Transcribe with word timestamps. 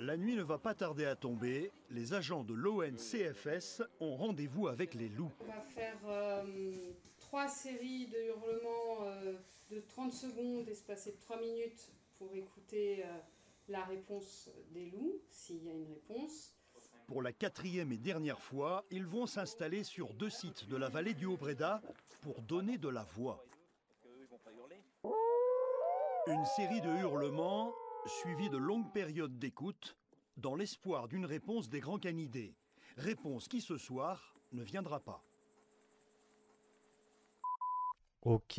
La 0.00 0.16
nuit 0.16 0.36
ne 0.36 0.44
va 0.44 0.58
pas 0.58 0.74
tarder 0.74 1.06
à 1.06 1.16
tomber. 1.16 1.72
Les 1.90 2.14
agents 2.14 2.44
de 2.44 2.54
l'ONCFS 2.54 3.82
ont 3.98 4.14
rendez-vous 4.14 4.68
avec 4.68 4.94
les 4.94 5.08
loups. 5.08 5.32
On 5.40 5.46
va 5.46 5.60
faire 5.62 5.98
euh, 6.06 6.44
trois 7.18 7.48
séries 7.48 8.06
de 8.06 8.28
hurlements 8.28 9.02
euh, 9.02 9.32
de 9.72 9.80
30 9.80 10.12
secondes 10.12 10.68
espacées 10.68 11.10
de 11.10 11.18
3 11.18 11.40
minutes 11.40 11.90
pour 12.16 12.32
écouter 12.36 13.02
euh, 13.04 13.18
la 13.68 13.82
réponse 13.86 14.48
des 14.70 14.86
loups, 14.86 15.20
s'il 15.30 15.64
y 15.64 15.68
a 15.68 15.72
une 15.72 15.88
réponse. 15.88 16.54
Pour 17.08 17.20
la 17.20 17.32
quatrième 17.32 17.90
et 17.90 17.98
dernière 17.98 18.38
fois, 18.38 18.84
ils 18.92 19.06
vont 19.06 19.26
s'installer 19.26 19.82
sur 19.82 20.14
deux 20.14 20.30
sites 20.30 20.68
de 20.68 20.76
la 20.76 20.88
vallée 20.88 21.14
du 21.14 21.26
Haut-Breda 21.26 21.82
pour 22.20 22.40
donner 22.42 22.78
de 22.78 22.88
la 22.88 23.02
voix. 23.02 23.44
Une 26.28 26.44
série 26.44 26.82
de 26.82 27.00
hurlements 27.00 27.74
suivie 28.08 28.50
de 28.50 28.56
longues 28.56 28.90
périodes 28.90 29.38
d'écoute 29.38 29.96
dans 30.36 30.56
l'espoir 30.56 31.08
d'une 31.08 31.26
réponse 31.26 31.68
des 31.68 31.80
grands 31.80 31.98
canidés. 31.98 32.56
Réponse 32.96 33.48
qui 33.48 33.60
ce 33.60 33.76
soir 33.78 34.36
ne 34.52 34.62
viendra 34.62 35.00
pas. 35.00 35.22
Ok. 38.22 38.58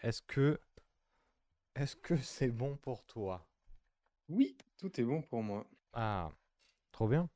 Est-ce 0.00 0.22
que 0.22 0.60
est-ce 1.74 1.96
que 1.96 2.16
c'est 2.16 2.52
bon 2.52 2.76
pour 2.76 3.02
toi? 3.06 3.44
Oui, 4.30 4.56
tout 4.78 4.98
est 4.98 5.04
bon 5.04 5.20
pour 5.20 5.42
moi. 5.42 5.66
Ah, 5.92 6.30
trop 6.92 7.08
bien. 7.08 7.28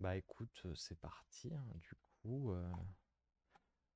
Bah 0.00 0.16
écoute, 0.16 0.66
c'est 0.74 0.98
parti. 0.98 1.52
hein, 1.54 1.64
Du 1.76 1.90
coup, 2.22 2.50
euh, 2.52 2.72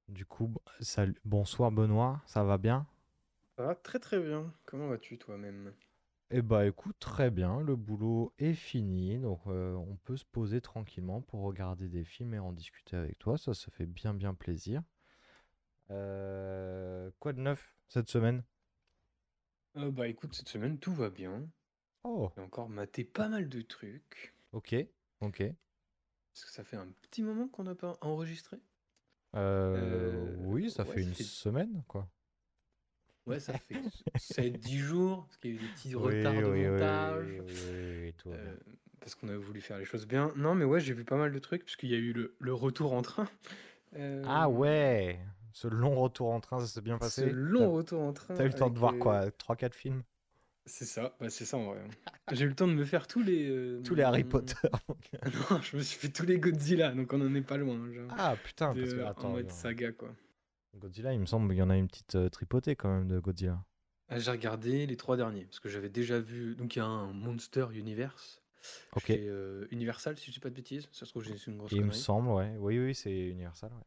du 0.08 0.24
coup, 0.24 0.46
b- 0.48 0.56
salut, 0.80 1.14
bonsoir 1.27 1.70
Benoît, 1.70 2.22
ça 2.27 2.42
va 2.42 2.56
bien? 2.56 2.86
Ça 3.56 3.64
va 3.64 3.74
très 3.74 3.98
très 3.98 4.20
bien. 4.20 4.54
Comment 4.64 4.86
vas-tu 4.86 5.18
toi-même? 5.18 5.74
Eh 6.30 6.42
bah 6.42 6.66
écoute, 6.66 6.96
très 7.00 7.30
bien, 7.30 7.60
le 7.62 7.77
boulot 7.77 8.34
est 8.38 8.52
fini, 8.52 9.18
donc 9.18 9.40
euh, 9.46 9.72
on 9.74 9.96
peut 9.96 10.18
se 10.18 10.24
poser 10.27 10.60
tranquillement 10.60 11.22
pour 11.22 11.41
regarder 11.41 11.88
des 11.88 12.05
films 12.05 12.34
et 12.34 12.38
en 12.38 12.52
discuter 12.52 12.94
avec 12.97 13.19
toi, 13.19 13.38
ça, 13.38 13.55
ça 13.55 13.70
fait 13.70 13.86
bien 13.86 14.12
bien 14.12 14.34
plaisir. 14.34 14.82
Euh, 15.91 17.10
quoi 17.19 17.32
de 17.32 17.41
neuf 17.41 17.75
cette 17.88 18.08
semaine? 18.10 18.44
Euh, 19.77 19.92
bah 19.92 20.08
écoute, 20.08 20.34
cette 20.34 20.48
semaine 20.48 20.80
tout 20.80 20.92
va 20.92 21.10
bien. 21.10 21.48
Oh, 22.05 22.32
J'ai 22.36 22.42
encore 22.42 22.69
maté 22.69 23.05
pas 23.05 23.28
mal 23.28 23.48
de 23.48 23.62
trucs. 23.62 24.34
ok, 24.52 24.72
ok. 25.20 25.55
Parce 26.32 26.44
que 26.44 26.52
ça 26.52 26.64
fait 26.64 26.77
un 26.77 26.88
petit 27.00 27.22
moment 27.22 27.48
qu'on 27.48 27.64
n'a 27.64 27.75
pas 27.75 27.97
enregistré? 28.02 28.58
Euh, 29.36 30.16
Euh, 30.16 30.34
oui, 30.34 30.70
ça 30.70 30.84
ouais, 30.84 30.97
fait 30.97 31.00
ça 31.00 31.10
une 31.10 31.12
fait- 31.12 31.28
semaine, 31.28 31.82
quoi. 31.88 32.08
Ouais, 33.27 33.41
ça 33.41 33.55
fait 33.55 33.80
7-10 34.17 34.78
jours, 34.78 35.25
parce 35.27 35.39
qu'il 35.39 35.50
y 35.50 35.55
a 35.55 35.56
eu 35.56 35.61
des 35.61 35.69
petits 35.69 35.94
retards 35.94 36.42
de 36.42 36.50
oui, 36.50 36.53
montage. 36.53 37.27
oui, 37.41 37.44
oui, 37.47 38.14
euh, 38.33 38.56
parce 39.00 39.14
qu'on 39.14 39.28
a 39.28 39.36
voulu 39.36 39.61
faire 39.61 39.78
les 39.78 39.84
choses 39.84 40.06
bien. 40.06 40.33
Non, 40.36 40.55
mais 40.55 40.64
ouais, 40.64 40.81
j'ai 40.81 40.92
vu 40.94 41.05
pas 41.05 41.16
mal 41.16 41.33
de 41.33 41.39
trucs, 41.39 41.64
puisqu'il 41.64 41.91
y 41.91 41.94
a 41.94 41.98
eu 41.98 42.12
le, 42.12 42.34
le 42.39 42.55
retour 42.55 42.92
en 42.92 43.03
train. 43.03 43.28
Ah 44.25 44.48
Euh, 44.48 44.48
ouais, 44.48 45.20
ce 45.53 45.69
long 45.69 45.94
retour 45.94 46.31
en 46.33 46.41
train, 46.41 46.58
ça 46.61 46.66
s'est 46.66 46.81
bien 46.81 46.98
Ce 46.98 47.20
passé? 47.20 47.31
long 47.31 47.72
retour 47.72 48.00
en 48.03 48.12
train. 48.12 48.34
T'as 48.36 48.44
eu 48.44 48.48
le 48.48 48.55
temps 48.55 48.70
de 48.70 48.78
voir 48.78 48.98
quoi? 48.98 49.31
3-4 49.33 49.75
films? 49.75 50.03
C'est 50.66 50.84
ça, 50.86 51.14
bah, 51.20 51.28
c'est 51.31 51.44
ça 51.44 51.56
en 51.59 51.64
vrai. 51.66 51.83
J'ai 52.33 52.44
eu 52.44 52.48
le 52.48 52.55
temps 52.55 52.66
de 52.69 52.72
me 52.72 52.84
faire 52.84 53.06
tous 53.06 53.22
les. 53.22 53.48
euh, 53.48 53.81
Tous 53.84 53.94
les 53.94 54.03
Harry 54.03 54.25
Potter. 54.31 54.69
Non, 55.25 55.61
je 55.62 55.77
me 55.77 55.83
suis 55.83 55.98
fait 55.98 56.09
tous 56.11 56.27
les 56.27 56.38
Godzilla, 56.38 56.92
donc 56.92 57.12
on 57.12 57.20
en 57.20 57.34
est 57.34 57.42
pas 57.42 57.56
loin. 57.56 57.91
Genre, 57.92 58.11
Ah 58.16 58.36
putain, 58.42 58.75
de- 58.75 58.81
parce 58.81 58.94
que 58.94 59.00
en 59.00 59.11
attends, 59.11 59.33
mode 59.33 59.47
non. 59.47 59.53
saga 59.53 59.92
quoi. 59.92 60.14
Godzilla, 60.78 61.12
il 61.12 61.20
me 61.20 61.27
semble 61.27 61.48
qu'il 61.48 61.58
y 61.58 61.62
en 61.62 61.70
a 61.70 61.77
une 61.77 61.89
petite 61.89 62.14
euh, 62.17 62.28
tripotée 62.28 62.77
quand 62.77 62.89
même 62.89 63.08
de 63.08 63.19
Godzilla. 63.19 63.64
Ah, 64.08 64.19
j'ai 64.19 64.30
regardé 64.30 64.86
les 64.86 64.97
trois 64.97 65.16
derniers 65.16 65.44
parce 65.47 65.61
que 65.61 65.69
j'avais 65.69 65.89
déjà 65.89 66.20
vu. 66.20 66.55
Donc 66.56 66.77
il 66.77 66.81
y 66.81 66.83
a 66.83 66.86
un 66.86 67.12
Monster 67.12 67.66
Universe. 67.72 68.42
Ok. 68.97 69.06
Chez 69.06 69.28
euh, 69.28 69.66
Universal, 69.70 70.16
si 70.16 70.27
je 70.27 70.33
dis 70.33 70.41
pas 70.41 70.50
de 70.50 70.55
bêtises. 70.55 70.89
Ça 70.92 71.05
se 71.06 71.11
trouve, 71.11 71.25
j'ai 71.25 71.36
une 71.47 71.58
grosse 71.58 71.72
Il 71.72 71.84
me 71.84 71.92
semble, 71.92 72.28
ouais. 72.31 72.55
Oui, 72.58 72.78
oui, 72.78 72.94
c'est 72.94 73.28
Universal, 73.28 73.72
ouais. 73.72 73.84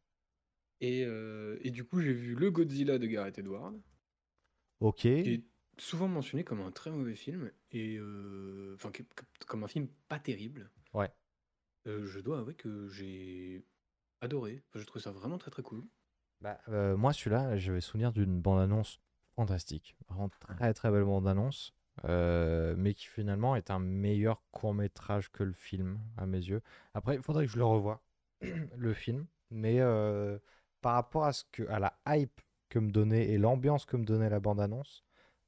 Et, 0.80 1.04
euh, 1.06 1.58
et 1.61 1.72
du 1.72 1.84
coup, 1.84 2.00
j'ai 2.02 2.14
vu 2.14 2.36
le 2.36 2.52
Godzilla 2.52 3.00
de 3.00 3.08
Gareth 3.08 3.40
Edwards, 3.40 3.73
Ok. 4.80 4.98
qui 5.00 5.08
est 5.10 5.44
souvent 5.80 6.08
mentionné 6.08 6.44
comme 6.44 6.61
un 6.61 6.72
très 6.72 6.92
mauvais 6.92 7.16
film 7.16 7.52
et 7.72 7.98
euh, 7.98 8.73
enfin 8.76 8.92
comme 9.48 9.64
un 9.64 9.67
film 9.67 9.88
pas 10.08 10.20
terrible. 10.20 10.70
Ouais. 10.94 11.10
Euh, 11.88 12.06
je 12.06 12.20
dois 12.20 12.40
avouer 12.40 12.54
que 12.56 12.88
j'ai 12.90 13.66
adoré. 14.22 14.61
Enfin, 14.70 14.80
je 14.80 14.86
trouve 14.86 15.02
ça 15.02 15.11
vraiment 15.11 15.38
très 15.38 15.52
très 15.52 15.64
cool. 15.64 15.84
Bah, 16.42 16.59
euh, 16.70 16.95
moi, 16.98 17.14
celui-là, 17.14 17.58
je 17.58 17.71
vais 17.73 17.81
souvenir 17.81 18.11
d'une 18.11 18.42
bande-annonce 18.42 18.99
fantastique. 19.36 19.95
Vraiment 20.09 20.30
très 20.30 20.73
très 20.73 20.92
belle 20.92 21.03
bande-annonce. 21.03 21.73
euh, 22.05 22.75
mais 22.77 22.93
qui 22.93 23.08
finalement 23.08 23.55
est 23.55 23.71
un 23.71 23.80
meilleur 23.80 24.43
court-métrage 24.52 25.31
que 25.31 25.43
le 25.43 25.53
film, 25.53 25.99
à 26.17 26.27
mes 26.27 26.37
yeux. 26.37 26.61
Après, 26.93 27.15
il 27.15 27.21
faudrait 27.23 27.45
que 27.48 27.52
je 27.52 27.58
le 27.58 27.65
revoie, 27.65 28.03
le 28.77 28.93
film. 28.93 29.25
Mais 29.49 29.80
euh, 29.80 30.37
par 30.81 30.93
rapport 30.93 31.25
à, 31.25 31.33
ce 31.33 31.43
que, 31.52 31.64
à 31.70 31.80
la 31.80 31.98
hype 32.08 32.39
que 32.69 32.77
me 32.80 32.92
donnait 32.92 33.30
et 33.30 33.37
l'ambiance 33.39 33.86
que 33.86 33.98
me 33.98 34.05
donnait 34.05 34.30
la 34.30 34.39
bande-annonce, 34.39 35.04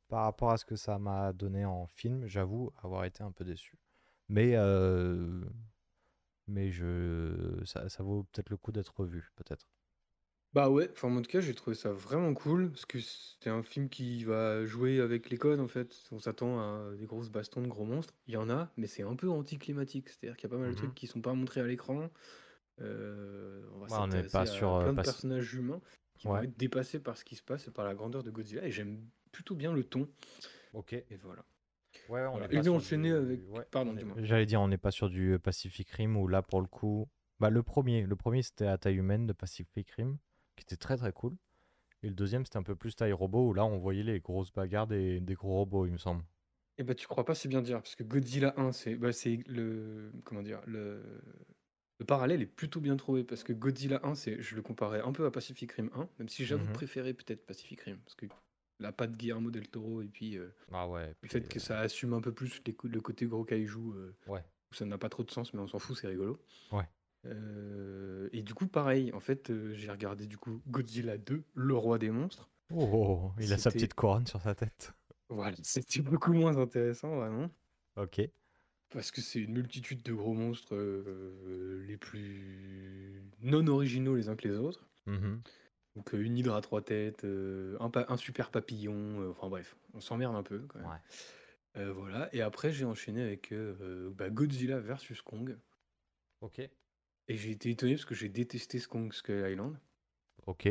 par 0.08 0.24
rapport 0.24 0.52
à 0.52 0.58
ce 0.58 0.66
que 0.66 0.76
ça 0.76 0.98
m'a 1.00 1.34
donné 1.34 1.66
en 1.66 1.86
film, 1.88 2.26
j'avoue 2.28 2.72
avoir 2.82 3.06
été 3.06 3.24
un 3.24 3.32
peu 3.32 3.44
déçu. 3.46 3.78
Mais, 4.28 4.56
mais 6.48 6.72
je, 6.72 7.62
ça 7.66 8.04
vaut 8.04 8.24
peut-être 8.24 8.50
le 8.50 8.58
coup 8.58 8.72
d'être 8.72 8.94
revu, 9.00 9.32
peut-être. 9.36 9.68
Bah 10.54 10.70
ouais, 10.72 10.90
enfin 10.94 11.16
en 11.16 11.22
tout 11.22 11.30
cas 11.30 11.42
j'ai 11.42 11.54
trouvé 11.54 11.76
ça 11.76 11.92
vraiment 11.92 12.34
cool 12.34 12.72
parce 12.72 12.86
que 12.88 12.98
c'est 13.00 13.52
un 13.52 13.62
film 13.62 13.88
qui 13.88 14.24
va 14.24 14.66
jouer 14.66 15.00
avec 15.00 15.30
les 15.30 15.38
codes 15.38 15.60
en 15.60 15.68
fait. 15.68 15.96
On 16.12 16.18
s'attend 16.20 16.60
à 16.60 16.96
des 16.96 17.06
grosses 17.06 17.30
bastons 17.30 17.62
de 17.62 17.68
gros 17.68 17.86
monstres. 17.86 18.16
Il 18.28 18.34
y 18.34 18.38
en 18.38 18.50
a, 18.50 18.72
mais 18.76 18.88
c'est 18.88 19.04
un 19.04 19.16
peu 19.16 19.30
anticlimatique. 19.30 20.10
C'est-à-dire 20.10 20.36
qu'il 20.38 20.50
y 20.50 20.52
a 20.52 20.56
pas 20.56 20.60
mal 20.60 20.70
de 20.70 20.76
Mhm. 20.76 20.78
trucs 20.78 20.96
qui 20.96 21.06
sont 21.06 21.22
pas 21.22 21.34
montrés 21.34 21.62
à 21.62 21.68
l'écran. 21.68 22.10
Euh, 22.82 23.62
on 23.76 23.80
va 23.80 23.86
Ouais, 23.86 23.92
on 23.92 24.08
n'est 24.08 24.24
s'intéresser 24.24 24.32
pas 24.32 24.42
à 24.42 24.46
sur, 24.48 24.74
euh, 24.76 24.80
plein 24.84 24.92
de 24.92 24.96
pas- 24.96 25.04
personnages 25.04 25.54
humains 25.54 25.82
qui 26.18 26.28
vont 26.28 26.34
Ouais. 26.34 26.46
être 26.46 26.58
dépassés 26.58 27.00
par 27.00 27.16
ce 27.18 27.26
qui 27.26 27.36
se 27.36 27.44
passe 27.44 27.68
et 27.68 27.72
par 27.72 27.86
la 27.86 27.94
grandeur 27.94 28.24
de 28.24 28.32
Godzilla. 28.32 28.66
Et 28.66 28.72
j'aime 28.72 29.00
plutôt 29.32 29.54
bien 29.56 29.72
le 29.72 29.84
ton. 29.84 30.08
Ok. 30.74 30.94
Et 30.94 31.06
voilà. 31.22 31.44
Ouais, 32.08 32.26
on 32.26 32.32
Voilà. 32.32 32.46
est 32.46 32.50
Et 32.50 32.50
pas 32.50 32.58
j'ai 32.58 32.64
sur 32.64 32.74
enchaîné 32.74 33.10
du- 33.10 33.16
avec- 33.16 33.42
ouais, 33.52 33.66
pardon, 33.70 33.92
on 33.92 33.96
est- 33.96 34.00
dis-moi. 34.00 34.16
J'allais 34.24 34.46
dire, 34.48 34.62
on 34.62 34.68
n'est 34.68 34.78
pas 34.78 34.92
sur 34.92 35.10
du 35.10 35.38
Pacific 35.38 35.90
Rim 35.92 36.18
où 36.18 36.28
là, 36.28 36.42
pour 36.42 36.62
le 36.62 36.68
coup, 36.68 37.08
bah 37.40 37.50
le 37.52 37.62
premier, 37.64 38.04
le 38.06 38.16
premier 38.16 38.42
c'était 38.42 38.66
à 38.68 38.78
taille 38.78 38.96
humaine 38.96 39.28
de 39.28 39.34
Pacific 39.34 39.90
Rim, 39.92 40.18
qui 40.60 40.64
était 40.66 40.78
très 40.78 40.98
très 40.98 41.14
cool. 41.14 41.38
Et 42.04 42.10
le 42.10 42.16
deuxième 42.16 42.46
c'était 42.46 42.58
un 42.58 42.64
peu 42.64 42.76
plus 42.78 42.96
taille 42.96 43.14
robot 43.14 43.50
où 43.50 43.54
là 43.54 43.66
on 43.66 43.80
voyait 43.80 44.04
les 44.04 44.20
grosses 44.22 44.54
bagarres 44.54 44.88
des, 44.88 45.22
des 45.22 45.36
gros 45.36 45.56
robots, 45.56 45.86
il 45.88 45.94
me 45.94 45.98
semble. 46.00 46.26
Et 46.78 46.84
bah 46.84 46.96
tu 46.96 47.08
crois 47.08 47.26
pas 47.26 47.36
si 47.36 47.48
bien 47.48 47.62
dire 47.62 47.78
parce 47.82 47.96
que 47.96 48.04
Godzilla 48.04 48.54
1 48.58 48.72
c'est 48.72 48.96
bah, 48.96 49.12
c'est 49.12 49.44
le 49.48 50.12
comment 50.24 50.42
dire 50.42 50.62
le 50.66 51.04
le 52.00 52.06
parallèle 52.06 52.42
est 52.42 52.46
plutôt 52.46 52.80
bien 52.80 52.96
trouvé 52.96 53.24
parce 53.26 53.44
que 53.44 53.52
Godzilla 53.54 54.00
1 54.04 54.16
c'est 54.16 54.42
je 54.42 54.56
le 54.56 54.62
comparais 54.62 55.02
un 55.02 55.12
peu 55.12 55.26
à 55.26 55.32
Pacific 55.32 55.72
Rim 55.74 55.90
1 55.94 56.10
même 56.20 56.30
si 56.30 56.46
j'avoue 56.46 56.68
Mhm. 56.68 56.70
préférer 56.70 57.14
peut-être 57.14 57.46
Pacific 57.46 57.82
Rim 57.82 58.00
parce 58.06 58.16
que 58.16 58.28
la 58.80 58.94
patte 58.94 59.18
Guillermo 59.18 59.52
del 59.52 59.68
Toro 59.70 60.02
et 60.02 60.08
puis 60.08 60.38
euh, 60.38 60.50
Ah 60.72 60.88
ouais. 60.88 61.16
le 61.24 61.30
puis, 61.30 61.42
fait 61.42 61.48
que 61.50 61.60
euh, 61.60 61.62
ça 61.62 61.80
assume 61.82 62.14
un 62.14 62.22
peu 62.22 62.34
plus 62.34 62.62
les 62.68 62.76
le 62.84 63.02
côté 63.02 63.28
gros 63.28 63.46
kaiju 63.46 63.78
euh, 63.96 64.18
Ouais. 64.26 64.46
où 64.72 64.76
ça 64.76 64.86
n'a 64.86 64.98
pas 65.00 65.10
trop 65.10 65.24
de 65.24 65.32
sens 65.32 65.54
mais 65.54 65.62
on 65.62 65.68
s'en 65.68 65.80
fout 65.80 65.98
c'est 65.98 66.08
rigolo. 66.08 66.40
Ouais. 66.72 66.90
Euh, 67.26 68.30
et 68.32 68.44
du 68.44 68.54
coup 68.54 68.68
pareil 68.68 69.12
en 69.14 69.20
fait 69.20 69.50
euh, 69.50 69.74
j'ai 69.74 69.92
regardé 69.92 70.26
du 70.26 70.38
coup 70.38 70.62
Godzilla 70.68 71.18
2 71.18 71.44
le 71.54 71.76
roi 71.76 72.00
des 72.00 72.12
monstres. 72.12 72.50
Oh, 72.72 72.88
oh, 72.92 73.22
oh, 73.24 73.32
il 73.40 73.52
a 73.52 73.58
sa 73.58 73.72
petite 73.72 73.94
couronne 73.94 74.26
sur 74.26 74.42
sa 74.42 74.56
tête. 74.56 74.94
Voilà 75.28 75.58
c'était 75.62 76.02
beaucoup 76.02 76.34
moins 76.34 76.58
intéressant 76.58 77.16
vraiment. 77.16 77.50
Ok. 77.98 78.22
Parce 78.90 79.12
que 79.12 79.22
c'est 79.22 79.40
une 79.40 79.54
multitude 79.54 80.02
de 80.02 80.14
gros 80.14 80.34
monstres 80.34 80.76
euh, 80.76 81.84
les 81.88 81.98
plus 81.98 83.22
non 83.42 83.68
originaux 83.68 84.16
les 84.16 84.30
uns 84.30 84.36
que 84.36 84.48
les 84.48 84.58
autres. 84.58 84.88
Mhm. 85.06 85.42
Donc 85.96 86.14
euh, 86.14 86.24
une 86.24 86.38
hydre 86.38 86.56
à 86.56 86.62
trois 86.62 86.82
têtes, 86.82 87.26
un, 87.26 88.18
super 88.18 88.50
papillon, 88.50 89.30
enfin 89.30 89.50
bref, 89.50 89.76
on 89.94 90.00
s'emmerde 90.00 90.36
un 90.36 90.44
peu 90.44 90.60
quand 90.70 90.80
même. 90.80 90.88
Ouais. 90.88 91.92
Voilà, 91.94 92.34
et 92.34 92.42
après 92.42 92.72
j'ai 92.72 92.86
enchaîné 92.86 93.22
avec 93.22 93.54
bah, 94.16 94.30
Godzilla 94.30 94.80
versus 94.80 95.22
Kong. 95.22 95.58
Ok. 96.42 96.62
Et 97.30 97.38
j'ai 97.38 97.52
été 97.52 97.70
étonné 97.70 97.94
parce 97.94 98.06
que 98.06 98.16
j'ai 98.16 98.28
détesté 98.30 98.80
Kong 98.82 99.14
Skull 99.14 99.48
Island. 99.50 99.78
Ok. 100.48 100.68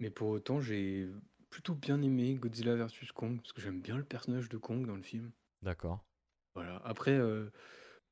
Mais 0.00 0.10
pour 0.10 0.28
autant 0.30 0.60
j'ai 0.60 1.08
plutôt 1.50 1.74
bien 1.74 2.02
aimé 2.02 2.34
Godzilla 2.34 2.74
versus 2.74 3.12
Kong, 3.12 3.36
parce 3.36 3.52
que 3.52 3.60
j'aime 3.60 3.80
bien 3.80 3.96
le 3.96 4.02
personnage 4.02 4.48
de 4.48 4.56
Kong 4.56 4.86
dans 4.86 4.96
le 4.96 5.02
film. 5.02 5.30
D'accord. 5.62 6.04
Voilà. 6.56 6.80
Après, 6.84 7.12
euh, 7.12 7.50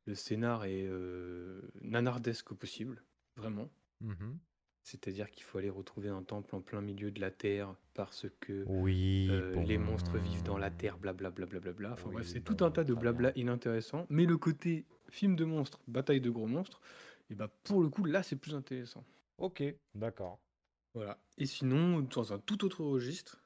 le 0.07 0.15
scénar 0.15 0.65
est 0.65 0.85
euh, 0.87 1.61
nanardesque 1.81 2.53
au 2.53 2.55
possible, 2.55 3.03
vraiment. 3.37 3.69
Mhm. 4.01 4.39
C'est-à-dire 4.85 5.31
qu'il 5.31 5.43
faut 5.45 5.59
aller 5.59 5.71
retrouver 5.71 6.09
un 6.09 6.23
temple 6.23 6.55
en 6.57 6.61
plein 6.61 6.81
milieu 6.81 7.11
de 7.11 7.21
la 7.21 7.31
Terre 7.31 7.75
parce 7.95 8.27
que 8.41 8.65
Oui. 8.67 9.29
euh, 9.31 9.61
les 9.63 9.79
monstres 9.79 10.19
vivent 10.19 10.43
dans 10.43 10.59
la 10.59 10.71
Terre, 10.71 10.99
blablabla. 10.99 11.47
Bla, 11.47 11.61
bla, 11.61 11.73
bla. 11.73 11.93
Enfin 11.93 12.09
Oui, 12.09 12.15
bref, 12.17 12.27
c'est 12.27 12.41
bon, 12.41 12.55
tout 12.55 12.65
un 12.65 12.71
tas 12.71 12.85
de 12.85 12.95
blabla 12.95 13.31
bien. 13.33 13.43
inintéressant. 13.43 14.07
Mais 14.11 14.27
le 14.27 14.37
côté 14.37 14.85
film 15.09 15.37
de 15.37 15.45
monstres, 15.45 15.81
bataille 15.87 16.21
de 16.21 16.31
gros 16.31 16.47
monstres, 16.49 16.81
et 17.32 17.34
bah 17.34 17.49
pour 17.64 17.82
le 17.82 17.88
coup, 17.88 18.05
là, 18.05 18.23
c'est 18.23 18.37
plus 18.37 18.55
intéressant. 18.55 19.05
Ok. 19.38 19.62
D'accord. 19.94 20.38
Voilà. 20.94 21.19
Et 21.38 21.46
sinon, 21.46 22.00
dans 22.00 22.34
un 22.34 22.38
tout 22.38 22.62
autre 22.64 22.84
registre, 22.84 23.43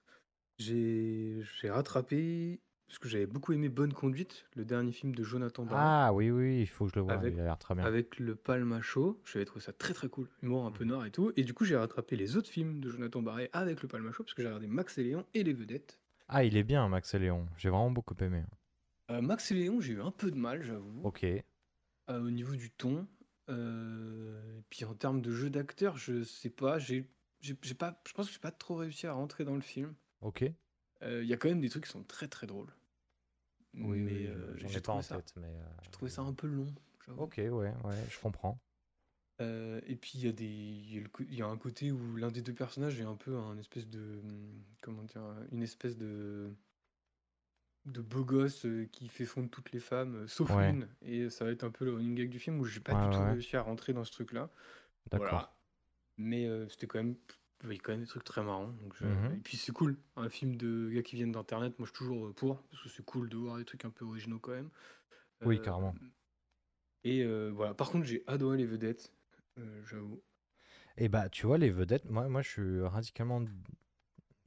j'ai 0.59 1.45
rattrapé 1.65 2.61
parce 2.89 2.99
que 2.99 3.09
j'avais 3.09 3.27
beaucoup 3.27 3.53
aimé 3.53 3.69
Bonne 3.69 3.93
Conduite, 3.93 4.47
le 4.55 4.65
dernier 4.65 4.93
film 4.93 5.13
de 5.15 5.23
Jonathan 5.25 5.65
Barré, 5.65 5.81
Ah 5.81 6.13
oui, 6.15 6.31
oui, 6.31 6.61
il 6.61 6.67
faut 6.69 6.85
que 6.87 6.93
je 6.93 6.97
le 6.97 7.03
voie, 7.03 7.15
avec, 7.15 7.35
il 7.35 7.41
a 7.41 7.45
l'air 7.45 7.59
très 7.59 7.75
bien. 7.75 7.85
avec 7.85 8.19
le 8.21 8.37
Palma 8.37 8.81
Show. 8.81 9.21
J'avais 9.25 9.45
trouvé 9.45 9.61
ça 9.65 9.73
très 9.73 9.93
très 9.93 10.09
cool, 10.09 10.29
humour 10.43 10.67
un 10.67 10.71
peu 10.73 10.85
noir 10.85 11.05
et 11.05 11.11
tout. 11.11 11.33
Et 11.37 11.43
du 11.43 11.53
coup, 11.53 11.65
j'ai 11.65 11.77
rattrapé 11.77 12.15
les 12.17 12.37
autres 12.37 12.49
films 12.49 12.81
de 12.81 12.89
Jonathan 12.89 13.23
Barré 13.23 13.51
avec 13.53 13.83
le 13.83 13.89
Palma 13.89 14.13
Show, 14.13 14.23
parce 14.23 14.35
que 14.35 14.43
j'ai 14.43 14.49
regardé 14.49 14.67
Max 14.69 14.99
et 14.99 15.03
Léon 15.05 15.25
et 15.35 15.43
Les 15.43 15.53
Vedettes. 15.53 15.99
Ah, 16.29 16.45
il 16.45 16.57
est 16.57 16.63
bien, 16.65 16.89
Max 16.89 17.13
et 17.15 17.19
Léon. 17.19 17.47
J'ai 17.57 17.71
vraiment 17.71 17.91
beaucoup 17.91 18.15
aimé. 18.21 18.43
Euh, 19.11 19.21
Max 19.21 19.51
et 19.51 19.55
Léon, 19.55 19.81
j'ai 19.81 19.95
eu 19.95 20.01
un 20.03 20.11
peu 20.13 20.31
de 20.31 20.37
mal, 20.37 20.63
j'avoue, 20.63 21.01
Ok. 21.05 21.25
euh, 21.25 21.43
au 22.09 22.31
niveau 22.31 22.55
du 22.55 22.71
ton. 22.71 23.07
Euh, 23.49 24.59
et 24.59 24.63
puis 24.71 24.85
en 24.85 24.95
termes 24.95 25.21
de 25.23 25.31
jeu 25.33 25.51
d'acteur, 25.51 25.97
je 25.97 26.25
sais 26.25 26.51
pas, 26.51 26.79
j'ai, 26.79 27.09
j'ai, 27.41 27.55
pas, 27.75 28.01
je 28.07 28.13
pense 28.13 28.27
que 28.27 28.33
j'ai 28.33 28.39
pas 28.41 28.51
trop 28.51 28.77
réussi 28.77 29.07
à 29.07 29.13
rentrer 29.13 29.45
dans 29.45 29.55
le 29.55 29.61
film. 29.61 29.95
Ok. 30.21 30.45
Euh, 31.03 31.23
Il 31.23 31.29
y 31.29 31.33
a 31.33 31.37
quand 31.37 31.49
même 31.49 31.61
des 31.61 31.69
trucs 31.69 31.85
qui 31.85 31.91
sont 31.91 32.03
très 32.05 32.29
très 32.29 32.47
drôles. 32.47 32.73
Oui, 33.75 34.01
mais 34.01 34.13
oui, 34.13 34.27
euh, 34.27 34.57
j'ai 34.57 34.79
ai 34.79 34.81
pas 34.81 34.95
en 34.95 35.03
ça, 35.03 35.17
tête, 35.17 35.35
mais. 35.37 35.47
euh, 35.47 35.67
j'ai 35.83 35.91
trouvé 35.91 36.11
ça 36.11 36.23
un 36.23 36.33
peu 36.33 36.47
long. 36.47 36.75
Ok, 37.19 37.35
ouais, 37.37 37.51
ouais, 37.51 38.05
je 38.11 38.19
comprends. 38.21 38.59
Et 39.39 39.97
puis 40.01 40.13
il 40.15 40.25
y 40.25 40.29
a 40.29 40.33
des, 40.33 40.45
y 40.47 41.05
il 41.21 41.35
y 41.35 41.43
a 41.43 41.47
un 41.47 41.59
côté 41.59 41.93
où 41.93 42.17
l'un 42.17 42.31
des 42.31 42.41
deux 42.41 42.55
personnages 42.55 42.99
est 42.99 43.05
un 43.05 43.17
peu 43.17 43.37
un 43.37 43.59
espèce 43.59 43.87
de, 43.87 44.19
hum, 44.25 44.65
comment 44.81 45.03
dire, 45.05 45.23
une 45.53 45.63
espèce 45.63 45.97
de, 45.97 46.51
de 47.87 48.01
beau 48.03 48.25
gosse 48.25 48.67
euh, 48.67 48.87
qui 48.93 49.09
fait 49.09 49.25
fondre 49.27 49.51
toutes 49.51 49.73
les 49.73 49.81
femmes, 49.81 50.15
euh, 50.25 50.29
sauf 50.29 50.51
Ouais. 50.51 50.71
une. 50.71 50.89
Et 51.03 51.31
ça 51.31 51.45
va 51.45 51.53
être 51.53 51.65
un 51.65 51.71
peu 51.71 51.85
le 51.85 51.95
running 51.95 52.15
gag 52.17 52.31
du 52.31 52.39
film 52.39 52.61
où 52.61 52.65
j'ai 52.65 52.81
pas 52.81 52.95
Ouais, 52.95 52.99
du 52.99 53.09
tout 53.11 53.23
ouais. 53.23 53.31
réussi 53.33 53.57
à 53.57 53.63
rentrer 53.63 53.93
dans 53.93 54.05
ce 54.05 54.13
truc-là. 54.13 54.51
D'accord. 55.11 55.57
Mais 56.19 56.47
euh, 56.47 56.69
c'était 56.69 56.87
quand 56.87 56.99
même, 56.99 57.17
il 57.65 57.73
y 57.73 57.77
a 57.77 57.79
quand 57.79 57.93
même 57.93 58.01
des 58.03 58.07
trucs 58.07 58.25
très 58.25 58.43
marrants. 58.43 58.69
Donc 58.69 58.95
je- 58.97 59.05
Mhm. 59.07 59.35
Et 59.37 59.41
puis 59.41 59.57
c'est 59.57 59.73
cool, 59.73 59.97
un 60.17 60.29
film 60.29 60.57
de 60.57 60.91
gars 60.93 61.03
qui 61.03 61.17
viennent 61.17 61.33
d'internet. 61.33 61.79
Moi 61.79 61.87
je 61.87 61.93
suis 61.93 61.99
toujours 61.99 62.27
euh, 62.27 62.33
pour 62.33 62.63
parce 62.63 62.83
que 62.83 62.89
c'est 62.89 63.05
cool 63.05 63.29
de 63.29 63.37
voir 63.37 63.59
des 63.59 63.65
trucs 63.65 63.85
un 63.85 63.91
peu 63.91 64.05
originaux 64.05 64.39
quand 64.39 64.53
même. 64.53 64.71
Oui, 65.45 65.57
Euh, 65.57 65.63
carrément. 65.63 65.95
Et 67.05 67.23
euh, 67.23 67.51
voilà. 67.55 67.73
Par 67.75 67.91
contre 67.91 68.05
j'ai 68.07 68.23
adoré 68.27 68.59
les 68.59 68.67
vedettes, 68.67 69.13
euh, 69.59 69.83
j'avoue. 69.87 70.23
Et 70.99 71.09
bah, 71.09 71.29
tu 71.31 71.47
vois, 71.47 71.57
les 71.59 71.71
vedettes, 71.71 72.05
moi, 72.05 72.29
moi 72.29 72.43
je 72.43 72.49
suis 72.51 72.83
radicalement. 72.83 73.43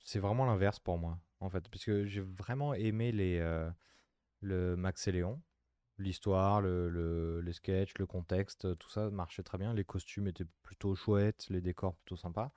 C'est 0.04 0.20
vraiment 0.20 0.46
l'inverse 0.46 0.80
pour 0.80 0.98
moi, 0.98 1.20
en 1.42 1.50
fait. 1.50 1.68
Parce 1.70 1.86
j'ai 2.06 2.22
vraiment 2.22 2.74
aimé 2.74 3.12
les, 3.12 3.40
euh, 3.40 3.70
le 4.42 4.76
Max 4.78 5.08
et 5.08 5.14
Léon. 5.14 5.42
L'histoire, 6.00 6.62
le, 6.62 6.90
le- 6.90 7.42
les 7.42 7.54
sketchs, 7.54 7.94
le 8.00 8.08
contexte, 8.08 8.78
tout 8.80 8.90
ça 8.90 9.10
marchait 9.12 9.44
très 9.44 9.58
bien. 9.60 9.74
Les 9.74 9.86
costumes 9.86 10.28
étaient 10.28 10.48
plutôt 10.64 10.96
chouettes, 10.96 11.48
les 11.50 11.62
décors 11.62 11.96
plutôt 11.98 12.18
sympas. 12.18 12.52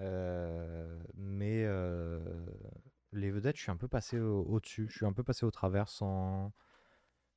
Euh, 0.00 0.98
mais 1.16 1.64
euh, 1.66 2.20
les 3.12 3.30
vedettes, 3.30 3.56
je 3.56 3.62
suis 3.62 3.70
un 3.70 3.76
peu 3.76 3.88
passé 3.88 4.18
au- 4.20 4.42
au-dessus. 4.44 4.88
je 4.90 4.96
suis 4.96 5.06
un 5.06 5.12
peu 5.12 5.22
passé 5.24 5.44
au 5.46 5.50
travers 5.50 5.88
sans. 5.88 6.52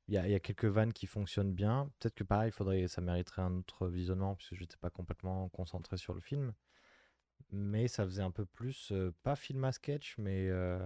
Il 0.07 0.13
y 0.15 0.17
a, 0.17 0.27
y 0.29 0.35
a 0.35 0.39
quelques 0.39 0.65
vannes 0.65 0.93
qui 0.93 1.07
fonctionnent 1.07 1.53
bien. 1.53 1.91
Peut-être 1.99 2.15
que 2.15 2.23
pareil, 2.23 2.51
faudrait, 2.51 2.87
ça 2.87 3.01
mériterait 3.01 3.41
un 3.41 3.57
autre 3.57 3.87
visionnement 3.89 4.35
puisque 4.35 4.55
j'étais 4.55 4.77
pas 4.77 4.89
complètement 4.89 5.49
concentré 5.49 5.97
sur 5.97 6.13
le 6.13 6.21
film. 6.21 6.53
Mais 7.55 7.87
ça 7.87 8.03
faisait 8.03 8.23
un 8.23 8.31
peu 8.31 8.45
plus, 8.45 8.91
euh, 8.91 9.13
pas 9.21 9.35
film 9.35 9.63
à 9.63 9.71
sketch, 9.71 10.17
mais 10.17 10.49
euh, 10.49 10.79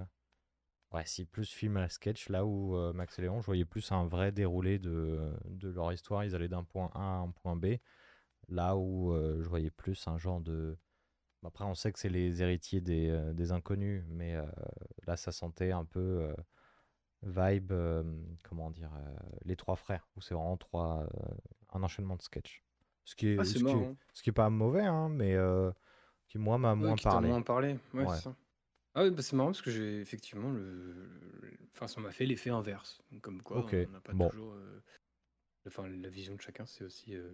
ouais, 0.91 1.05
si 1.05 1.23
plus 1.23 1.49
film 1.49 1.77
à 1.77 1.87
sketch, 1.87 2.27
là 2.27 2.45
où 2.45 2.75
euh, 2.75 2.91
Max 2.91 3.17
et 3.17 3.21
Léon, 3.21 3.39
je 3.39 3.45
voyais 3.45 3.63
plus 3.63 3.89
un 3.93 4.05
vrai 4.05 4.33
déroulé 4.33 4.77
de, 4.77 5.31
de 5.45 5.69
leur 5.69 5.93
histoire. 5.93 6.25
Ils 6.25 6.35
allaient 6.35 6.49
d'un 6.49 6.65
point 6.65 6.91
A 6.93 6.99
à 6.99 7.19
un 7.19 7.31
point 7.31 7.55
B. 7.55 7.77
Là 8.49 8.75
où 8.75 9.13
je 9.13 9.47
voyais 9.47 9.71
plus 9.71 10.07
un 10.07 10.17
genre 10.17 10.41
de. 10.41 10.77
Bon, 11.41 11.47
Après, 11.47 11.63
on 11.63 11.73
sait 11.73 11.93
que 11.93 11.99
c'est 11.99 12.09
les 12.09 12.41
héritiers 12.41 12.81
des, 12.81 13.31
des 13.33 13.51
inconnus, 13.53 14.03
mais 14.09 14.35
là, 15.05 15.17
ça 15.17 15.31
sentait 15.31 15.71
un 15.71 15.85
peu 15.85 16.33
vibe, 17.23 17.73
comment 18.43 18.71
dire, 18.71 18.91
les 19.43 19.55
trois 19.55 19.75
frères, 19.75 20.07
où 20.15 20.21
c'est 20.21 20.33
vraiment 20.33 20.57
trois, 20.57 21.07
un 21.73 21.83
enchaînement 21.83 22.15
de 22.15 22.21
sketchs. 22.21 22.63
Ce 23.03 23.15
qui 23.15 23.27
est, 23.29 23.39
Ah 23.39 23.45
ce 23.45 23.53
qui 23.53 23.65
est, 23.65 23.95
ce 24.13 24.23
qui 24.23 24.29
est 24.29 24.33
pas 24.33 24.49
mauvais, 24.49 24.85
hein, 24.85 25.09
mais 25.09 25.35
qui, 26.27 26.37
moi, 26.37 26.57
m'a 26.57 26.71
Ouais, 26.71 26.75
moins 26.75 26.95
parlé. 26.95 27.27
moins 27.29 27.41
parlé. 27.41 27.77
Ouais, 27.93 28.05
Ouais. 28.05 28.15
c'est 28.15 28.23
ça. 28.23 28.35
Ah 28.95 29.03
oui, 29.03 29.11
bah 29.11 29.21
c'est 29.21 29.35
marrant 29.35 29.49
parce 29.49 29.61
que 29.61 29.69
j'ai 29.69 30.01
effectivement 30.01 30.49
le, 30.51 30.59
le- 31.41 31.57
enfin 31.73 31.87
ça 31.87 32.01
m'a 32.01 32.11
fait 32.11 32.25
l'effet 32.25 32.49
inverse. 32.49 32.99
Comme 33.21 33.43
quoi, 33.43 33.57
Ok, 33.59 33.75
on 33.87 33.91
n'a 33.91 34.01
pas 34.01 34.13
bon. 34.13 34.27
toujours, 34.29 34.53
euh, 34.53 34.81
enfin 35.67 35.87
la 35.87 36.09
vision 36.09 36.33
de 36.35 36.41
chacun, 36.41 36.65
c'est 36.65 36.83
aussi, 36.83 37.15
euh, 37.15 37.29